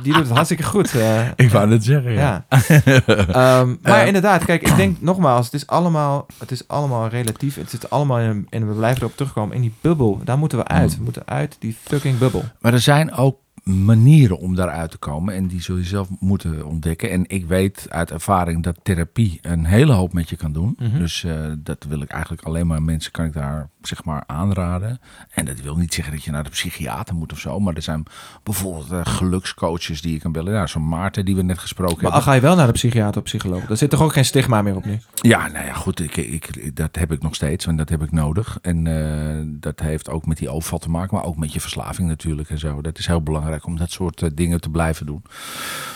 die 0.03 0.13
doet 0.13 0.23
het 0.23 0.31
hartstikke 0.33 0.63
goed. 0.63 0.95
eh. 0.95 1.29
Ik 1.37 1.51
wou 1.51 1.71
het 1.71 1.85
zeggen, 1.85 2.13
Ja. 2.13 2.45
Ehm, 2.49 3.75
maar 3.83 4.07
inderdaad, 4.07 4.45
kijk, 4.45 4.63
ik 4.63 4.77
denk 4.77 4.97
nogmaals, 5.01 5.45
het 5.45 5.55
is 5.55 5.67
allemaal, 5.67 6.27
het 6.39 6.51
is 6.51 6.69
allemaal 6.69 7.09
relatief. 7.09 7.55
Het 7.57 7.71
zit 7.71 7.91
allemaal 7.91 8.19
in, 8.19 8.47
en 8.51 8.69
we 8.69 8.75
blijven 8.75 9.03
erop 9.03 9.17
terugkomen, 9.17 9.55
in 9.57 9.61
die 9.63 9.73
bubbel. 9.81 10.21
Daar 10.25 10.39
moeten 10.39 10.59
we 10.59 10.67
uit. 10.67 10.97
We 10.97 11.03
moeten 11.03 11.23
uit 11.27 11.57
die 11.59 11.77
fucking 11.83 12.19
bubbel. 12.19 12.45
Maar 12.61 12.73
er 12.73 12.81
zijn 12.81 13.13
ook 13.13 13.41
manieren 13.63 14.39
om 14.39 14.55
daaruit 14.55 14.91
te 14.91 14.99
komen. 14.99 15.35
En 15.35 15.47
die 15.47 15.63
zul 15.63 15.77
je 15.77 15.85
zelf 15.85 16.09
moeten 16.19 16.67
ontdekken. 16.67 17.11
En 17.11 17.25
ik 17.27 17.47
weet 17.47 17.87
uit 17.89 18.11
ervaring 18.11 18.63
dat 18.63 18.77
therapie 18.83 19.39
een 19.43 19.65
hele 19.65 19.93
hoop 19.93 20.13
met 20.13 20.29
je 20.29 20.37
kan 20.37 20.53
doen. 20.53 20.77
Mhm. 20.79 20.99
Dus 20.99 21.25
eh, 21.25 21.35
dat 21.59 21.85
wil 21.89 22.01
ik 22.01 22.11
eigenlijk 22.11 22.43
alleen 22.43 22.67
maar 22.67 22.83
mensen 22.83 23.13
kan 23.13 23.25
ik 23.25 23.33
daar 23.33 23.69
zeg 23.87 24.05
maar 24.05 24.23
aanraden. 24.27 25.01
En 25.31 25.45
dat 25.45 25.61
wil 25.61 25.77
niet 25.77 25.95
zeggen 25.95 26.15
dat 26.15 26.25
je 26.25 26.31
naar 26.31 26.45
de 26.45 26.51
psychiater 26.51 27.15
moet 27.15 27.33
of 27.33 27.39
zo. 27.39 27.61
Maar 27.61 27.75
er 27.75 27.83
zijn 27.83 28.05
bijvoorbeeld 28.43 28.91
eh, 28.91 29.01
gelukscoaches 29.03 30.03
die 30.03 30.13
je 30.13 30.19
kan 30.19 30.33
bellen. 30.33 30.53
Ja, 30.53 30.67
zo'n 30.67 30.89
Maarten 30.89 31.25
die 31.25 31.37
we 31.37 31.43
net 31.43 31.59
gesproken 31.59 31.95
Maar 31.95 32.03
hebben. 32.03 32.21
al 32.21 32.27
ga 32.27 32.33
je 32.35 32.41
wel 32.41 32.57
naar 32.57 32.67
de 32.67 32.73
psychiater 32.73 33.17
of 33.21 33.23
psycholoog, 33.27 33.65
daar 33.67 33.77
zit 33.77 33.91
toch 33.91 34.01
ook 34.03 34.13
geen 34.13 34.25
stigma 34.25 34.63
meer 34.63 34.77
op 34.77 34.85
nu? 34.85 34.99
Ja, 35.15 35.49
nou 35.49 35.67
ja, 35.67 35.73
goed. 35.73 36.01
Ik, 36.01 36.17
ik, 36.17 36.77
dat 36.77 36.97
heb 36.97 37.13
ik 37.13 37.23
nog 37.23 37.35
steeds 37.35 37.67
en 37.67 37.77
dat 37.77 37.89
heb 37.89 38.03
ik 38.03 38.13
nodig. 38.13 38.59
En 38.63 38.87
eh, 38.87 39.43
dat 39.47 39.81
heeft 39.81 40.09
ook 40.11 40.27
met 40.27 40.37
die 40.39 40.49
overval 40.49 40.79
te 40.79 40.91
maken, 40.91 41.17
maar 41.17 41.25
ook 41.25 41.37
met 41.37 41.53
je 41.53 41.61
verslaving 41.61 42.09
natuurlijk 42.09 42.51
en 42.51 42.59
zo. 42.59 42.81
Dat 42.81 42.99
is 42.99 43.07
heel 43.07 43.23
belangrijk 43.23 43.67
om 43.67 43.79
dat 43.79 43.91
soort 43.91 44.23
eh, 44.23 44.29
dingen 44.35 44.61
te 44.61 44.69
blijven 44.71 45.07
doen. 45.07 45.23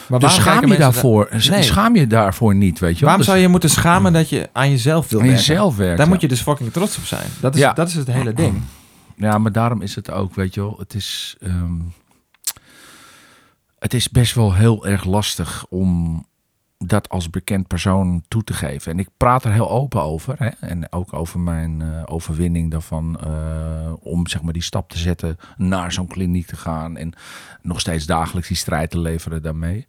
Maar 0.08 0.18
dus 0.20 0.36
waarom 0.36 0.54
schaam 0.60 0.72
je 0.72 0.78
daarvoor. 0.78 1.28
Nee. 1.50 1.62
Schaam 1.62 1.96
je 1.96 2.06
daarvoor 2.06 2.54
niet, 2.54 2.78
weet 2.78 2.94
je. 2.98 3.00
Waarom 3.00 3.20
Dus 3.20 3.30
zou 3.30 3.38
je 3.40 3.48
moeten 3.48 3.70
schamen 3.70 4.12
dat 4.12 4.28
je 4.28 4.48
aan 4.52 4.70
jezelf 4.70 5.08
wil 5.08 5.20
aan 5.20 5.26
werken? 5.26 5.44
jezelf 5.46 5.76
werkt. 5.76 5.96
Daar 5.96 6.06
ja. 6.06 6.12
moet 6.12 6.20
je 6.20 6.28
dus 6.28 6.40
fucking 6.40 6.72
trots 6.72 6.98
op 6.98 7.04
zijn. 7.04 7.26
Dat 7.40 7.54
is, 7.54 7.60
Ja. 7.60 7.72
Dat 7.76 7.88
is 7.88 7.94
het 7.94 8.06
hele 8.06 8.32
ding. 8.32 8.62
Ja, 9.18 9.38
maar 9.38 9.52
daarom 9.52 9.82
is 9.82 9.94
het 9.94 10.10
ook, 10.10 10.34
weet 10.34 10.54
je 10.54 10.60
wel, 10.60 10.74
het 10.78 10.94
is, 10.94 11.36
ehm, 11.40 11.74
het 13.78 13.94
is 13.94 14.08
best 14.08 14.34
wel 14.34 14.54
heel 14.54 14.86
erg 14.86 15.04
lastig 15.04 15.66
om 15.68 16.24
dat 16.78 17.08
als 17.08 17.30
bekend 17.30 17.66
persoon 17.66 18.24
toe 18.28 18.44
te 18.44 18.52
geven. 18.52 18.92
En 18.92 18.98
ik 18.98 19.08
praat 19.16 19.44
er 19.44 19.52
heel 19.52 19.70
open 19.70 20.02
over. 20.02 20.34
Hè? 20.38 20.48
En 20.48 20.92
ook 20.92 21.12
over 21.12 21.40
mijn 21.40 21.82
eh, 21.82 22.02
overwinning 22.06 22.70
daarvan. 22.70 23.20
eh, 23.20 23.92
om 24.00 24.26
zeg 24.26 24.42
maar 24.42 24.52
die 24.52 24.62
stap 24.62 24.88
te 24.90 24.98
zetten 24.98 25.36
naar 25.56 25.92
zo'n 25.92 26.06
kliniek 26.06 26.46
te 26.46 26.56
gaan. 26.56 26.96
En 26.96 27.12
nog 27.62 27.80
steeds 27.80 28.06
dagelijks 28.06 28.48
die 28.48 28.56
strijd 28.56 28.90
te 28.90 28.98
leveren 28.98 29.42
daarmee. 29.42 29.86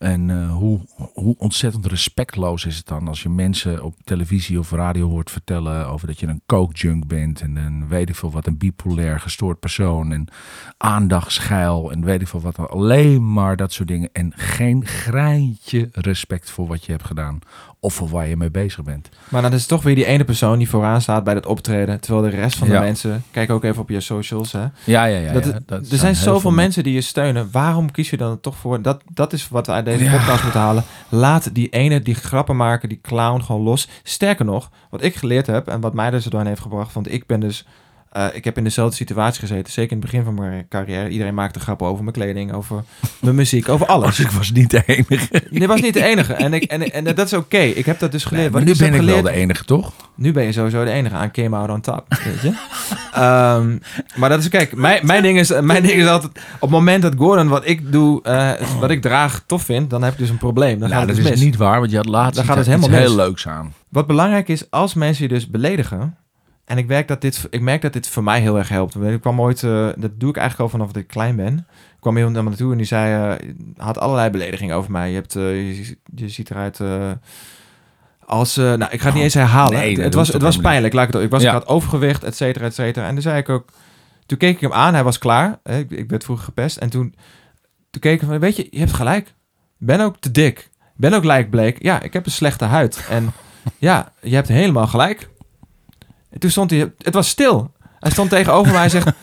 En 0.00 0.30
eh, 0.30 0.52
hoe, 0.52 0.80
hoe 1.14 1.34
ontzettend 1.38 1.86
respectloos 1.86 2.64
is 2.64 2.76
het 2.76 2.86
dan 2.86 3.08
als 3.08 3.22
je 3.22 3.28
mensen 3.28 3.84
op 3.84 3.94
televisie 4.04 4.58
of 4.58 4.70
radio 4.70 5.08
hoort 5.08 5.30
vertellen 5.30 5.88
over 5.88 6.06
dat 6.06 6.20
je 6.20 6.26
een 6.26 6.42
coke-junk 6.46 7.06
bent 7.06 7.40
en 7.40 7.56
een 7.56 7.88
weet 7.88 8.08
ik 8.08 8.14
veel 8.14 8.30
wat, 8.30 8.46
een 8.46 8.58
bipolair 8.58 9.20
gestoord 9.20 9.60
persoon 9.60 10.12
en 10.12 10.28
aandachtsgeil 10.76 11.92
en 11.92 12.04
weet 12.04 12.20
ik 12.20 12.28
veel 12.28 12.40
wat. 12.40 12.58
Alleen 12.70 13.32
maar 13.32 13.56
dat 13.56 13.72
soort 13.72 13.88
dingen 13.88 14.08
en 14.12 14.32
geen 14.36 14.86
greintje 14.86 15.88
respect 15.92 16.50
voor 16.50 16.66
wat 16.66 16.84
je 16.84 16.92
hebt 16.92 17.06
gedaan 17.06 17.38
of 17.80 17.94
voor 17.94 18.08
waar 18.08 18.28
je 18.28 18.36
mee 18.36 18.50
bezig 18.50 18.82
bent. 18.84 19.08
Maar 19.28 19.42
dan 19.42 19.52
is 19.52 19.60
het 19.60 19.68
toch 19.68 19.82
weer 19.82 19.94
die 19.94 20.04
ene 20.06 20.24
persoon 20.24 20.58
die 20.58 20.68
vooraan 20.68 21.00
staat 21.00 21.24
bij 21.24 21.34
dat 21.34 21.46
optreden. 21.46 22.00
Terwijl 22.00 22.30
de 22.30 22.36
rest 22.36 22.58
van 22.58 22.66
de 22.68 22.72
Ja. 22.74 22.80
mensen... 22.80 23.24
Kijk 23.30 23.50
ook 23.50 23.64
even 23.64 23.82
op 23.82 23.88
je 23.88 24.00
socials, 24.00 24.52
hè. 24.52 24.60
Ja, 24.84 25.04
ja, 25.04 25.04
ja. 25.18 25.32
dat, 25.32 25.44
ja, 25.44 25.58
dat 25.66 25.90
er 25.90 25.98
zijn 25.98 26.14
zoveel 26.14 26.40
veel 26.40 26.50
mensen 26.50 26.82
die 26.82 26.94
je 26.94 27.00
steunen. 27.00 27.48
Waarom 27.52 27.90
kies 27.90 28.10
je 28.10 28.16
dan 28.16 28.40
toch 28.40 28.56
voor? 28.56 28.82
Dat, 28.82 29.02
dat 29.12 29.32
is 29.32 29.48
wat 29.48 29.66
we 29.66 29.72
uit 29.72 29.84
deze 29.84 30.04
Ja. 30.04 30.16
podcast 30.16 30.42
moeten 30.42 30.60
halen. 30.60 30.84
Laat 31.08 31.54
die 31.54 31.68
ene, 31.68 32.00
die 32.02 32.14
grappen 32.14 32.56
maken, 32.56 32.88
die 32.88 33.00
clown 33.02 33.40
gewoon 33.42 33.62
los. 33.62 33.88
Sterker 34.02 34.44
nog, 34.44 34.70
wat 34.90 35.02
ik 35.02 35.14
geleerd 35.16 35.46
heb 35.46 35.68
en 35.68 35.80
wat 35.80 35.94
mij 35.94 36.10
dus 36.10 36.24
er 36.24 36.30
doorheen 36.30 36.48
heeft 36.48 36.60
gebracht. 36.62 36.92
Want 36.92 37.12
ik 37.12 37.26
ben 37.26 37.40
dus... 37.40 37.66
eh, 38.10 38.26
ik 38.32 38.44
heb 38.44 38.56
in 38.56 38.64
dezelfde 38.64 38.96
situatie 38.96 39.40
gezeten. 39.40 39.72
Zeker 39.72 39.92
in 39.92 40.02
het 40.02 40.10
begin 40.10 40.24
van 40.24 40.34
mijn 40.34 40.68
carrière. 40.68 41.08
Iedereen 41.08 41.34
maakte 41.34 41.60
grappen 41.60 41.86
over 41.86 42.02
mijn 42.02 42.14
kleding, 42.14 42.52
over 42.52 42.84
mijn 43.20 43.34
muziek, 43.34 43.68
over 43.68 43.86
alles. 43.94 44.16
Dus 44.16 44.24
ik 44.24 44.30
was 44.30 44.50
niet 44.50 44.70
de 44.70 44.82
enige. 44.86 45.42
Dit 45.50 45.66
was 45.66 45.80
niet 45.80 45.94
de 45.94 46.04
enige. 46.04 46.32
En, 46.32 46.54
ik, 46.54 46.62
en, 46.62 46.92
en 46.92 47.04
dat 47.04 47.26
is 47.26 47.32
oké. 47.32 47.58
Ik 47.58 47.86
heb 47.86 47.98
dat 47.98 48.12
dus 48.12 48.24
geleerd. 48.24 48.52
nu 48.52 48.72
ik 48.72 48.78
ben 48.78 48.94
ik 48.94 49.02
wel 49.02 49.22
de 49.22 49.30
enige, 49.30 49.64
toch? 49.64 49.92
nu 50.20 50.32
ben 50.32 50.44
je 50.44 50.52
sowieso 50.52 50.84
de 50.84 50.90
enige 50.90 51.14
aan 51.14 51.30
came 51.30 51.56
out 51.56 51.70
on 51.70 51.80
top, 51.80 52.06
weet 52.24 52.40
je. 52.40 52.52
Ehm, 53.12 53.78
maar 54.16 54.28
dat 54.28 54.40
is, 54.40 54.48
kijk, 54.48 54.74
mijn, 54.74 55.06
mijn, 55.06 55.22
ding 55.22 55.38
is, 55.38 55.60
mijn 55.60 55.82
ding 55.82 56.00
is 56.00 56.06
altijd... 56.06 56.32
Op 56.54 56.60
het 56.60 56.70
moment 56.70 57.02
dat 57.02 57.14
Gordon 57.18 57.48
wat 57.48 57.68
ik 57.68 57.92
doe, 57.92 58.22
eh, 58.22 58.52
wat 58.80 58.90
ik 58.90 59.02
draag, 59.02 59.42
tof 59.46 59.62
vindt... 59.62 59.90
dan 59.90 60.02
heb 60.02 60.12
ik 60.12 60.18
dus 60.18 60.28
een 60.28 60.38
probleem. 60.38 60.78
Dan 60.78 60.88
Nou, 60.88 60.92
gaat 60.92 61.00
dat 61.00 61.16
het 61.16 61.24
dus 61.24 61.34
is 61.34 61.38
mis. 61.38 61.48
niet 61.50 61.56
waar, 61.56 61.78
want 61.78 61.90
je 61.90 61.96
had 61.96 62.06
laatst 62.06 62.34
Dan 62.34 62.44
gaat 62.44 62.56
het 62.56 62.66
helemaal 62.66 62.90
heel 62.90 63.14
leuks 63.14 63.48
aan. 63.48 63.72
Wat 63.88 64.06
belangrijk 64.06 64.48
is, 64.48 64.70
als 64.70 64.94
mensen 64.94 65.22
je 65.22 65.28
dus 65.28 65.50
beledigen... 65.50 66.16
en 66.70 66.78
ik, 66.78 66.86
werk 66.86 67.08
dat 67.08 67.20
dit, 67.20 67.46
ik 67.50 67.60
merk 67.60 67.82
dat 67.82 67.92
dit 67.92 68.08
voor 68.08 68.22
mij 68.22 68.40
heel 68.40 68.58
erg 68.58 68.68
helpt. 68.68 68.96
Ik 68.96 69.20
kwam 69.20 69.40
ooit... 69.40 69.62
eh, 69.62 69.88
dat 69.96 70.20
doe 70.20 70.30
ik 70.30 70.36
eigenlijk 70.36 70.58
al 70.60 70.78
vanaf 70.78 70.92
dat 70.92 71.02
ik 71.02 71.08
klein 71.08 71.36
ben. 71.36 71.56
Ik 71.68 72.00
kwam 72.00 72.16
iemand 72.16 72.34
naar 72.34 72.42
me 72.42 72.48
naartoe 72.48 72.72
en 72.72 72.76
die 72.76 72.86
zei... 72.86 73.36
eh, 73.38 73.48
had 73.76 73.98
allerlei 73.98 74.30
beledigingen 74.30 74.76
over 74.76 74.90
mij. 74.90 75.08
Je, 75.08 75.14
hebt, 75.14 75.36
eh, 75.36 75.78
je, 75.78 75.96
je 76.14 76.28
ziet 76.28 76.50
eruit... 76.50 76.80
als, 78.24 78.56
nou, 78.56 78.84
ik 78.90 79.00
ga 79.00 79.06
het 79.06 79.14
niet 79.14 79.22
eens 79.22 79.34
herhalen. 79.34 79.78
Nee, 79.78 80.00
het, 80.00 80.14
was, 80.14 80.28
het 80.28 80.42
was 80.42 80.56
pijnlijk. 80.56 80.94
Laat 80.94 81.08
ik, 81.08 81.14
het, 81.14 81.22
ik 81.22 81.30
was 81.30 81.42
Ja. 81.42 81.48
ik 81.48 81.54
had 81.54 81.66
overgewicht, 81.66 82.24
et 82.24 82.36
cetera, 82.36 82.64
et 82.64 82.74
cetera. 82.74 83.06
En 83.06 83.12
toen 83.12 83.22
zei 83.22 83.38
ik 83.38 83.48
ook... 83.48 83.68
Toen 84.26 84.38
keek 84.38 84.54
ik 84.54 84.60
hem 84.60 84.72
aan. 84.72 84.94
Hij 84.94 85.04
was 85.04 85.18
klaar. 85.18 85.58
Ik, 85.64 85.90
ik 85.90 86.10
werd 86.10 86.24
vroeger 86.24 86.44
gepest. 86.44 86.76
En 86.76 86.90
toen, 86.90 87.14
toen 87.90 88.00
keek 88.00 88.20
ik 88.20 88.28
van... 88.28 88.38
Weet 88.38 88.56
je, 88.56 88.66
je 88.70 88.78
hebt 88.78 88.92
gelijk. 88.92 89.26
Ik 89.78 89.86
ben 89.86 90.00
ook 90.00 90.16
te 90.18 90.30
dik. 90.30 90.58
Ik 90.80 90.96
ben 90.96 91.12
ook 91.12 91.24
lijkbleek. 91.24 91.82
Ja, 91.82 92.02
ik 92.02 92.12
heb 92.12 92.26
een 92.26 92.32
slechte 92.32 92.64
huid. 92.64 93.06
En 93.08 93.32
ja, 93.78 94.12
je 94.20 94.34
hebt 94.34 94.48
helemaal 94.48 94.86
gelijk. 94.86 95.29
En 96.30 96.40
toen 96.40 96.50
stond 96.50 96.70
hij... 96.70 96.92
Het 96.98 97.14
was 97.14 97.28
stil. 97.28 97.72
Hij 98.00 98.10
stond 98.10 98.30
tegenover 98.30 98.72
mij 98.72 98.82
en 98.82 98.90
zegt... 98.90 99.08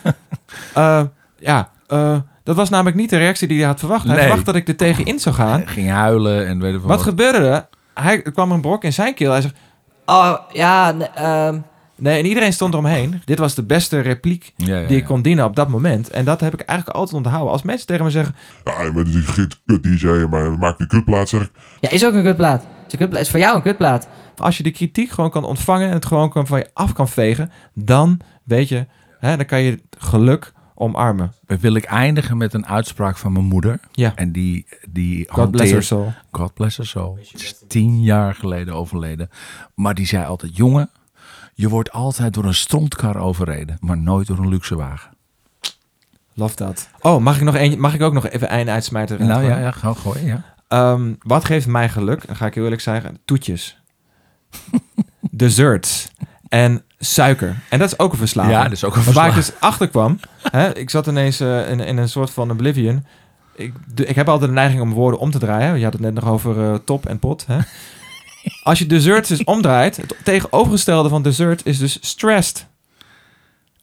eh, 0.73 1.01
ja, 1.39 1.69
eh, 1.87 2.17
dat 2.43 2.55
was 2.55 2.69
namelijk 2.69 2.95
niet 2.95 3.09
de 3.09 3.17
reactie 3.17 3.47
die 3.47 3.57
hij 3.57 3.67
had 3.67 3.79
verwacht. 3.79 4.03
Hij 4.03 4.15
Nee. 4.15 4.23
verwacht 4.25 4.45
dat 4.45 4.55
ik 4.55 4.67
er 4.67 4.75
tegenin 4.75 5.19
zou 5.19 5.35
gaan. 5.35 5.61
Hij 5.63 5.67
ging 5.73 5.89
huilen 5.89 6.47
en 6.47 6.59
weet 6.59 6.73
ik 6.73 6.79
veel 6.79 6.89
Wat 6.89 7.01
gebeurde 7.01 7.37
er? 7.37 7.67
Hij, 7.93 8.23
er 8.23 8.31
kwam 8.31 8.51
een 8.51 8.61
brok 8.61 8.83
in 8.83 8.93
zijn 8.93 9.13
keel. 9.13 9.31
Hij 9.31 9.41
zegt... 9.41 9.55
Oh, 10.05 10.33
ja, 10.51 10.91
nee, 10.91 11.07
ehm, 11.07 11.59
Nee, 11.99 12.19
en 12.19 12.25
iedereen 12.25 12.53
stond 12.53 12.73
eromheen. 12.73 13.21
Dit 13.25 13.39
was 13.39 13.55
de 13.55 13.63
beste 13.63 13.99
repliek 13.99 14.53
Ja, 14.55 14.77
ja, 14.79 14.87
die 14.87 14.97
ik 14.97 15.05
kon 15.05 15.21
dienen 15.21 15.45
op 15.45 15.55
dat 15.55 15.67
moment. 15.67 16.09
En 16.09 16.25
dat 16.25 16.39
heb 16.41 16.53
ik 16.53 16.59
eigenlijk 16.59 16.97
altijd 16.99 17.17
onthouden. 17.17 17.51
Als 17.51 17.61
mensen 17.61 17.87
tegen 17.87 18.03
me 18.03 18.09
zeggen... 18.11 18.35
Ja, 18.63 18.91
maar 18.91 19.03
die 19.03 19.21
giet 19.21 19.59
kut 19.65 19.83
DJ, 19.83 20.07
maar 20.29 20.57
maak 20.57 20.77
die 20.77 20.87
kutplaat, 20.87 21.29
zeg 21.29 21.41
ik. 21.41 21.51
ja, 21.79 21.89
is 21.89 22.05
ook 22.05 22.13
een 22.13 22.23
kutplaat. 22.23 22.65
Kutplaat. 22.95 23.21
is 23.21 23.29
voor 23.29 23.39
jou 23.39 23.55
een 23.55 23.61
kutplaat. 23.61 24.07
Als 24.37 24.57
je 24.57 24.63
de 24.63 24.71
kritiek 24.71 25.09
gewoon 25.09 25.29
kan 25.29 25.43
ontvangen... 25.43 25.87
en 25.87 25.93
het 25.93 26.05
gewoon 26.05 26.29
kan 26.29 26.47
van 26.47 26.59
je 26.59 26.69
af 26.73 26.93
kan 26.93 27.07
vegen... 27.07 27.51
dan 27.73 28.19
weet 28.43 28.69
je... 28.69 28.85
Hè, 29.19 29.37
dan 29.37 29.45
kan 29.45 29.61
je 29.61 29.79
geluk 29.97 30.53
omarmen. 30.75 31.33
Dan 31.45 31.57
wil 31.59 31.75
ik 31.75 31.83
eindigen 31.83 32.37
met 32.37 32.53
een 32.53 32.67
uitspraak 32.67 33.17
van 33.17 33.31
mijn 33.31 33.45
moeder. 33.45 33.79
Ja. 33.91 34.11
En 34.15 34.31
die, 34.31 34.67
die 34.89 35.25
God 35.29 35.51
bless 35.51 35.71
her 35.71 35.83
soul. 35.83 36.13
God 36.31 36.53
bless 36.53 36.77
her 36.77 36.85
soul. 36.85 37.17
Het 37.31 37.41
is 37.41 37.63
tien 37.67 38.03
jaar 38.03 38.35
geleden 38.35 38.73
overleden. 38.73 39.29
Maar 39.75 39.93
die 39.93 40.05
zei 40.05 40.25
altijd, 40.25 40.55
jongen, 40.55 40.89
je 41.53 41.69
wordt 41.69 41.91
altijd 41.91 42.33
door 42.33 42.45
een 42.45 42.53
strontkar 42.53 43.17
overreden, 43.17 43.77
maar 43.79 43.97
nooit 43.97 44.27
door 44.27 44.37
een 44.37 44.49
luxe 44.49 44.75
wagen. 44.75 45.11
Love 46.33 46.55
dat. 46.55 46.89
Oh, 47.01 47.21
mag 47.21 47.35
ik, 47.37 47.43
nog 47.43 47.55
een, 47.55 47.79
mag 47.79 47.93
ik 47.93 48.01
ook 48.01 48.13
nog 48.13 48.27
even 48.27 48.59
een 48.59 48.69
uitsmijter? 48.69 49.25
Nou 49.25 49.43
ja, 49.43 49.57
ja, 49.57 49.71
ga 49.71 49.93
gooien, 49.93 50.25
ja. 50.25 50.55
Ehm, 50.67 51.13
wat 51.21 51.45
geeft 51.45 51.67
mij 51.67 51.89
geluk? 51.89 52.27
Dan 52.27 52.35
ga 52.35 52.45
ik 52.45 52.53
heel 52.53 52.63
eerlijk 52.63 52.81
zeggen. 52.81 53.19
Toetjes. 53.25 53.77
Desserts. 55.31 56.07
En 56.49 56.83
suiker. 56.99 57.55
En 57.69 57.79
dat 57.79 57.91
is 57.91 57.99
ook 57.99 58.11
een 58.11 58.17
verslaving. 58.17 58.53
Ja, 58.55 58.63
dat 58.63 58.71
is 58.71 58.83
ook 58.83 58.95
een 58.95 59.03
Maar 59.03 59.13
Waar 59.13 59.27
ik 59.27 59.33
verslaving. 59.33 59.59
dus 59.59 59.69
achter 59.69 59.87
kwam. 59.89 60.19
ik 60.75 60.89
zat 60.89 61.07
ineens 61.07 61.39
eh, 61.39 61.69
in, 61.69 61.79
in 61.79 61.97
een 61.97 62.09
soort 62.09 62.29
van 62.29 62.51
oblivion. 62.51 63.05
Ik, 63.55 63.73
de- 63.93 64.05
ik 64.05 64.15
heb 64.15 64.29
altijd 64.29 64.49
de 64.49 64.55
neiging 64.55 64.81
om 64.81 64.93
woorden 64.93 65.19
om 65.19 65.31
te 65.31 65.39
draaien. 65.39 65.77
Je 65.77 65.83
had 65.83 65.93
het 65.93 66.01
net 66.01 66.13
nog 66.13 66.25
over 66.25 66.63
eh, 66.71 66.75
top 66.85 67.05
en 67.05 67.19
pot. 67.19 67.45
Hè? 67.47 67.57
Als 68.63 68.79
je 68.79 68.85
desserts 68.85 69.29
dus 69.29 69.43
omdraait. 69.43 69.97
Het 69.97 70.15
tegenovergestelde 70.23 71.09
van 71.09 71.21
dessert 71.21 71.65
is 71.65 71.77
dus 71.77 71.97
stressed. 72.01 72.67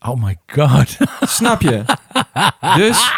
Oh 0.01 0.22
my 0.24 0.37
god. 0.47 0.97
Snap 1.20 1.61
je? 1.62 1.82
Dus, 2.76 3.12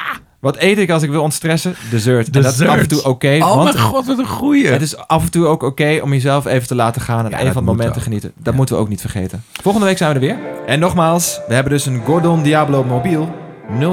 wat 0.47 0.57
eet 0.59 0.79
ik 0.79 0.91
als 0.91 1.03
ik 1.03 1.11
wil 1.11 1.23
ontstressen? 1.23 1.75
Dessert. 1.91 2.27
En 2.27 2.43
dat 2.43 2.53
is 2.53 2.67
af 2.67 2.79
en 2.79 2.89
toe 2.89 3.05
oké. 3.05 3.39
oh 3.41 3.55
want 3.55 3.65
mijn 3.65 3.79
god, 3.79 4.07
wat 4.07 4.19
een 4.19 4.27
goeie. 4.27 4.67
het 4.67 4.83
is 4.83 4.97
af 4.97 5.23
en 5.23 5.31
toe 5.31 5.47
ook 5.47 5.63
oké 5.63 6.01
om 6.03 6.13
jezelf 6.13 6.47
even 6.47 6.69
te 6.69 6.75
laten 6.75 7.01
gaan 7.01 7.25
en 7.25 7.31
Ja, 7.31 7.39
even 7.39 7.53
van 7.53 7.63
het 7.63 7.77
moment 7.77 7.95
te 7.95 8.01
genieten. 8.01 8.33
Dat 8.37 8.55
moeten 8.55 8.75
we 8.75 8.81
ook 8.81 8.89
niet 8.89 9.01
vergeten. 9.01 9.45
Volgende 9.63 9.87
week 9.87 9.97
zijn 9.97 10.09
we 10.09 10.15
er 10.15 10.27
weer. 10.27 10.39
En 10.67 10.79
nogmaals, 10.79 11.41
we 11.49 11.55
hebben 11.55 11.73
dus 11.73 11.87
een 11.87 12.03
Gordon 12.05 12.43
Diablo 12.43 12.85
mobiel. 12.85 13.35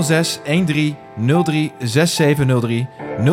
06 0.02 0.40
13 0.46 0.96
03 1.44 1.72
6703. 1.80 2.88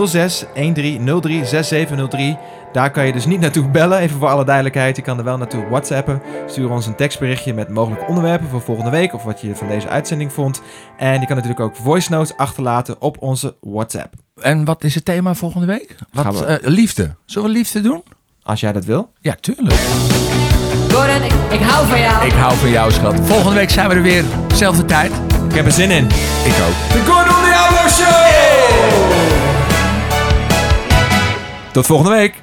06 0.06 0.44
13 0.54 1.20
03 1.20 1.44
6703. 1.44 2.36
Daar 2.72 2.90
kan 2.90 3.06
je 3.06 3.12
dus 3.12 3.26
niet 3.26 3.40
naartoe 3.40 3.68
bellen, 3.68 3.98
even 3.98 4.18
voor 4.18 4.28
alle 4.28 4.44
duidelijkheid. 4.44 4.96
Je 4.96 5.02
kan 5.02 5.18
er 5.18 5.24
wel 5.24 5.36
naartoe 5.38 5.68
whatsappen. 5.68 6.22
Stuur 6.46 6.70
ons 6.70 6.86
een 6.86 6.94
tekstberichtje 6.94 7.54
met 7.54 7.68
mogelijke 7.68 8.04
onderwerpen 8.06 8.48
voor 8.48 8.60
volgende 8.60 8.90
week 8.90 9.14
of 9.14 9.22
wat 9.22 9.40
je 9.40 9.56
van 9.56 9.68
deze 9.68 9.88
uitzending 9.88 10.32
vond. 10.32 10.62
En 10.98 11.20
je 11.20 11.26
kan 11.26 11.34
natuurlijk 11.36 11.60
ook 11.60 11.76
voice 11.76 12.10
notes 12.10 12.36
achterlaten 12.36 13.00
op 13.00 13.16
onze 13.20 13.56
WhatsApp. 13.60 14.14
En 14.40 14.64
wat 14.64 14.84
is 14.84 14.94
het 14.94 15.04
thema 15.04 15.34
volgende 15.34 15.66
week? 15.66 15.94
Wat, 16.12 16.38
we- 16.38 16.44
eh, 16.44 16.68
liefde. 16.68 17.14
Zullen 17.24 17.48
we 17.48 17.54
liefde 17.54 17.80
doen? 17.80 18.02
Als 18.42 18.60
jij 18.60 18.72
dat 18.72 18.84
wil. 18.84 19.12
Ja, 19.20 19.34
tuurlijk. 19.40 19.74
Gordon, 20.92 21.22
ik, 21.22 21.32
ik 21.50 21.60
hou 21.60 21.86
van 21.86 22.00
jou. 22.00 22.26
Ik 22.26 22.32
hou 22.32 22.54
van 22.56 22.70
jou, 22.70 22.92
schat. 22.92 23.14
Volgende 23.22 23.54
week 23.54 23.70
zijn 23.70 23.88
we 23.88 23.94
er 23.94 24.02
weer. 24.02 24.24
Zelfde 24.54 24.84
tijd. 24.84 25.12
Ik 25.48 25.54
heb 25.54 25.66
er 25.66 25.72
zin 25.72 25.90
in. 25.90 26.04
Ik 26.04 26.54
ook. 26.68 26.92
De 26.92 27.02
Gordon 27.06 27.44
Diablo 27.44 27.88
Show! 27.88 28.18
Tot 31.72 31.86
volgende 31.86 32.12
week. 32.16 32.42